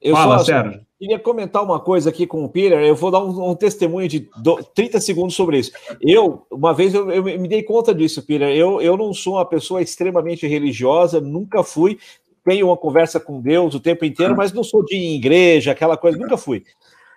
eu 0.00 0.16
Fala, 0.16 0.38
só, 0.38 0.44
Sérgio. 0.44 0.83
Queria 0.98 1.18
comentar 1.18 1.62
uma 1.62 1.80
coisa 1.80 2.08
aqui 2.08 2.26
com 2.26 2.44
o 2.44 2.48
Peter, 2.48 2.78
eu 2.78 2.94
vou 2.94 3.10
dar 3.10 3.18
um, 3.18 3.50
um 3.50 3.54
testemunho 3.54 4.08
de 4.08 4.30
do, 4.36 4.62
30 4.62 5.00
segundos 5.00 5.34
sobre 5.34 5.58
isso. 5.58 5.72
Eu, 6.00 6.46
uma 6.50 6.72
vez, 6.72 6.94
eu, 6.94 7.10
eu, 7.10 7.22
me 7.24 7.48
dei 7.48 7.62
conta 7.64 7.94
disso, 7.94 8.24
Peter. 8.24 8.48
Eu, 8.48 8.80
eu 8.80 8.96
não 8.96 9.12
sou 9.12 9.34
uma 9.34 9.44
pessoa 9.44 9.82
extremamente 9.82 10.46
religiosa, 10.46 11.20
nunca 11.20 11.64
fui. 11.64 11.98
Tenho 12.44 12.66
uma 12.66 12.76
conversa 12.76 13.18
com 13.18 13.40
Deus 13.40 13.74
o 13.74 13.80
tempo 13.80 14.04
inteiro, 14.04 14.36
mas 14.36 14.52
não 14.52 14.62
sou 14.62 14.84
de 14.84 14.94
igreja, 14.94 15.72
aquela 15.72 15.96
coisa, 15.96 16.16
nunca 16.16 16.36
fui. 16.36 16.62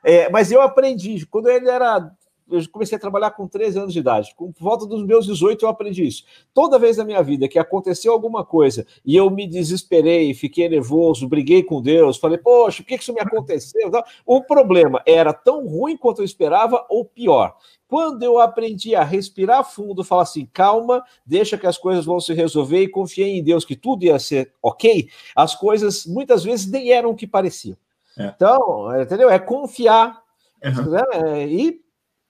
É, 0.04 0.30
mas 0.30 0.52
eu 0.52 0.62
aprendi, 0.62 1.26
quando 1.26 1.48
ele 1.48 1.70
era 1.70 2.12
eu 2.50 2.70
comecei 2.70 2.98
a 2.98 3.02
trabalhar 3.02 3.32
com 3.32 3.48
13 3.48 3.80
anos 3.80 3.94
de 3.94 4.00
idade. 4.00 4.34
Com 4.36 4.54
volta 4.58 4.86
dos 4.86 5.06
meus 5.06 5.26
18 5.26 5.66
eu 5.66 5.70
aprendi 5.70 6.06
isso. 6.06 6.24
Toda 6.54 6.80
vez 6.80 6.98
na 6.98 7.04
minha 7.04 7.22
vida 7.22 7.48
que 7.48 7.60
aconteceu 7.60 8.14
alguma 8.14 8.44
coisa 8.46 8.86
e 9.06 9.16
eu 9.16 9.30
me 9.30 9.48
desesperei, 9.48 10.34
fiquei 10.34 10.70
nervoso, 10.70 11.28
briguei 11.28 11.64
com 11.64 11.82
Deus, 11.82 12.18
falei, 12.18 12.38
poxa, 12.38 12.82
por 12.82 12.90
que 12.90 12.96
isso 12.96 13.14
me 13.14 13.20
aconteceu? 13.20 13.92
O 14.26 14.42
problema 14.42 15.02
era 15.06 15.34
tão 15.34 15.68
ruim 15.68 15.98
quanto 15.98 16.22
eu 16.22 16.26
esperava 16.26 16.86
ou 16.90 17.04
pior. 17.04 17.56
Quando 17.88 18.22
eu 18.24 18.38
aprendi 18.38 18.96
a 18.96 19.04
respirar 19.04 19.64
fundo, 19.64 20.04
falar 20.04 20.24
assim, 20.24 20.46
calma, 20.52 21.04
deixa 21.26 21.58
que 21.58 21.66
as 21.66 21.78
coisas 21.78 22.06
vão 22.06 22.20
se 22.20 22.34
resolver 22.34 22.82
e 22.82 22.90
confiei 22.90 23.38
em 23.38 23.44
Deus 23.44 23.64
que 23.64 23.78
tudo 23.78 24.04
ia 24.04 24.20
ser 24.20 24.52
ok, 24.62 25.10
as 25.36 25.56
coisas 25.56 26.06
muitas 26.06 26.44
vezes 26.44 26.70
nem 26.70 26.92
eram 26.92 27.12
o 27.12 27.16
que 27.16 27.26
pareciam. 27.26 27.78
É. 28.18 28.34
Então, 28.36 29.02
entendeu? 29.02 29.30
É 29.30 29.40
confiar 29.40 30.22
uhum. 30.64 30.92
né? 30.92 31.48
e 31.48 31.80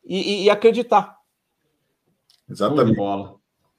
e, 0.08 0.46
e 0.46 0.50
acreditar. 0.50 1.18
Exatamente. 2.50 2.86
Show 2.86 2.92
de 2.92 2.96
bola. 2.96 3.36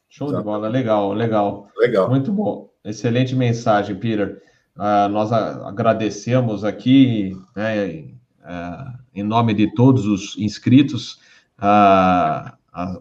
Show 0.09 0.29
Exatamente. 0.29 0.39
de 0.39 0.45
bola, 0.45 0.69
legal, 0.69 1.13
legal. 1.13 1.69
Legal. 1.77 2.09
Muito 2.09 2.31
bom. 2.31 2.71
Excelente 2.85 3.35
mensagem, 3.35 3.97
Peter. 3.97 4.43
Uh, 4.77 5.09
nós 5.11 5.33
agradecemos 5.33 6.65
aqui, 6.65 7.37
né, 7.57 8.05
uh, 8.41 8.99
em 9.15 9.23
nome 9.23 9.53
de 9.53 9.75
todos 9.75 10.07
os 10.07 10.37
inscritos, 10.39 11.19
uh, 11.59 12.57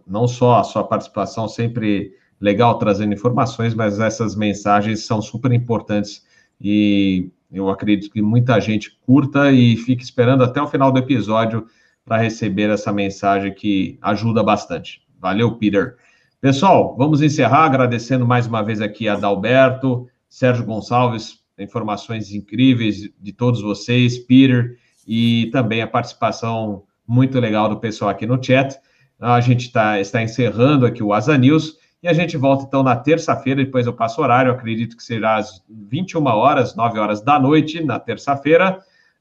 não 0.07 0.27
só 0.27 0.59
a 0.59 0.63
sua 0.63 0.83
participação 0.83 1.47
sempre 1.47 2.13
legal 2.41 2.79
trazendo 2.79 3.13
informações, 3.13 3.73
mas 3.73 3.99
essas 3.99 4.35
mensagens 4.35 5.05
são 5.05 5.21
super 5.21 5.51
importantes 5.51 6.25
e 6.59 7.29
Eu 7.49 7.69
acredito 7.69 8.11
que 8.11 8.21
muita 8.21 8.59
gente 8.59 8.97
curta 9.05 9.51
e 9.51 9.77
fique 9.77 10.03
esperando 10.03 10.43
até 10.43 10.61
o 10.61 10.67
final 10.67 10.91
do 10.91 10.99
episódio 10.99 11.65
para 12.07 12.23
receber 12.23 12.69
essa 12.69 12.91
mensagem 12.93 13.53
que 13.53 13.99
ajuda 14.01 14.41
bastante. 14.41 15.01
Valeu, 15.19 15.57
Peter. 15.57 15.97
Pessoal, 16.39 16.95
vamos 16.95 17.21
encerrar 17.21 17.65
agradecendo 17.65 18.25
mais 18.25 18.47
uma 18.47 18.63
vez 18.63 18.79
aqui 18.79 19.09
a 19.09 19.17
Dalberto, 19.17 20.07
Sérgio 20.29 20.63
Gonçalves, 20.63 21.39
informações 21.59 22.31
incríveis 22.31 23.09
de 23.19 23.33
todos 23.33 23.61
vocês, 23.61 24.17
Peter, 24.17 24.77
e 25.05 25.49
também 25.51 25.81
a 25.81 25.87
participação 25.87 26.83
muito 27.05 27.39
legal 27.39 27.67
do 27.67 27.77
pessoal 27.77 28.09
aqui 28.09 28.25
no 28.25 28.41
chat. 28.41 28.77
A 29.19 29.41
gente 29.41 29.69
tá, 29.71 29.99
está 29.99 30.21
encerrando 30.23 30.85
aqui 30.85 31.03
o 31.03 31.11
Asa 31.11 31.37
News 31.37 31.77
e 32.01 32.07
a 32.07 32.13
gente 32.13 32.37
volta 32.37 32.63
então 32.63 32.83
na 32.83 32.95
terça-feira, 32.95 33.65
depois 33.65 33.85
eu 33.85 33.93
passo 33.93 34.21
horário, 34.21 34.51
acredito 34.51 34.95
que 34.95 35.03
será 35.03 35.37
às 35.37 35.61
21 35.67 36.23
horas, 36.25 36.73
9 36.73 36.99
horas 36.99 37.21
da 37.21 37.37
noite, 37.37 37.83
na 37.83 37.99
terça-feira, 37.99 38.79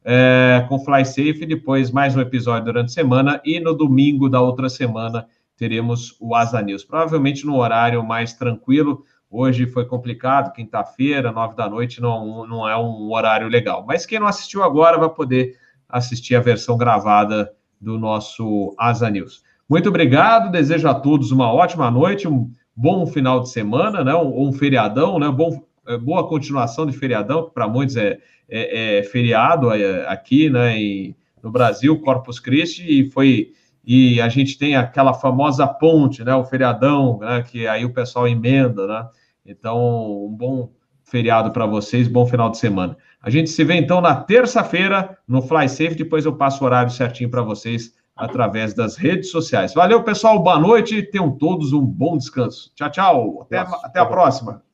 é, 0.08 0.64
com 0.68 0.78
Fly 0.78 1.04
Safe, 1.04 1.44
depois 1.44 1.90
mais 1.90 2.14
um 2.14 2.20
episódio 2.20 2.66
durante 2.66 2.90
a 2.90 2.92
semana, 2.92 3.40
e 3.44 3.58
no 3.58 3.74
domingo 3.74 4.28
da 4.28 4.40
outra 4.40 4.68
semana 4.68 5.26
teremos 5.56 6.16
o 6.20 6.32
Asa 6.32 6.62
News, 6.62 6.84
provavelmente 6.84 7.44
no 7.44 7.56
horário 7.56 8.04
mais 8.04 8.32
tranquilo. 8.32 9.02
Hoje 9.28 9.66
foi 9.66 9.84
complicado, 9.84 10.52
quinta-feira, 10.52 11.32
nove 11.32 11.56
da 11.56 11.68
noite, 11.68 12.00
não, 12.00 12.46
não 12.46 12.68
é 12.68 12.76
um 12.78 13.12
horário 13.12 13.48
legal. 13.48 13.84
Mas 13.84 14.06
quem 14.06 14.20
não 14.20 14.28
assistiu 14.28 14.62
agora 14.62 14.96
vai 14.96 15.08
poder 15.08 15.56
assistir 15.88 16.36
a 16.36 16.40
versão 16.40 16.76
gravada 16.78 17.50
do 17.80 17.98
nosso 17.98 18.72
Asa 18.78 19.10
News. 19.10 19.42
Muito 19.68 19.88
obrigado, 19.88 20.52
desejo 20.52 20.86
a 20.88 20.94
todos 20.94 21.32
uma 21.32 21.52
ótima 21.52 21.90
noite, 21.90 22.28
um 22.28 22.48
bom 22.76 23.06
final 23.08 23.40
de 23.40 23.50
semana, 23.50 24.04
né? 24.04 24.14
Um, 24.14 24.48
um 24.48 24.52
feriadão, 24.52 25.18
né? 25.18 25.28
Bom, 25.28 25.50
é, 25.50 25.60
boa 26.00 26.28
continuação 26.28 26.86
de 26.86 26.96
feriadão, 26.96 27.46
que 27.46 27.54
para 27.54 27.68
muitos 27.68 27.96
é, 27.96 28.18
é, 28.48 28.98
é 28.98 29.02
feriado 29.02 29.72
é, 29.72 30.06
aqui, 30.08 30.50
né? 30.50 30.80
E, 30.80 31.16
no 31.42 31.50
Brasil, 31.50 32.00
Corpus 32.00 32.40
Christi, 32.40 32.82
e 32.82 33.10
foi 33.10 33.52
e 33.86 34.20
a 34.20 34.28
gente 34.28 34.58
tem 34.58 34.74
aquela 34.74 35.14
famosa 35.14 35.64
ponte, 35.64 36.24
né? 36.24 36.34
O 36.34 36.44
feriadão, 36.44 37.18
né? 37.20 37.42
Que 37.42 37.68
aí 37.68 37.84
o 37.84 37.92
pessoal 37.92 38.26
emenda, 38.26 38.84
né? 38.86 39.08
Então, 39.46 40.26
um 40.26 40.36
bom 40.36 40.72
feriado 41.04 41.52
para 41.52 41.66
vocês, 41.66 42.08
bom 42.08 42.26
final 42.26 42.50
de 42.50 42.58
semana. 42.58 42.96
A 43.22 43.30
gente 43.30 43.48
se 43.48 43.62
vê 43.62 43.74
então 43.74 44.00
na 44.00 44.16
terça-feira 44.16 45.16
no 45.26 45.40
Fly 45.40 45.68
Safe, 45.68 45.94
depois 45.94 46.24
eu 46.24 46.36
passo 46.36 46.62
o 46.62 46.66
horário 46.66 46.90
certinho 46.90 47.30
para 47.30 47.42
vocês 47.42 47.94
através 48.16 48.74
das 48.74 48.96
redes 48.96 49.30
sociais. 49.30 49.72
Valeu, 49.72 50.02
pessoal, 50.02 50.42
boa 50.42 50.58
noite, 50.58 51.02
tenham 51.02 51.30
todos 51.30 51.72
um 51.72 51.84
bom 51.84 52.16
descanso. 52.16 52.72
Tchau, 52.74 52.90
tchau, 52.90 53.42
até, 53.42 53.58
até 53.58 54.00
a 54.00 54.06
próxima. 54.06 54.65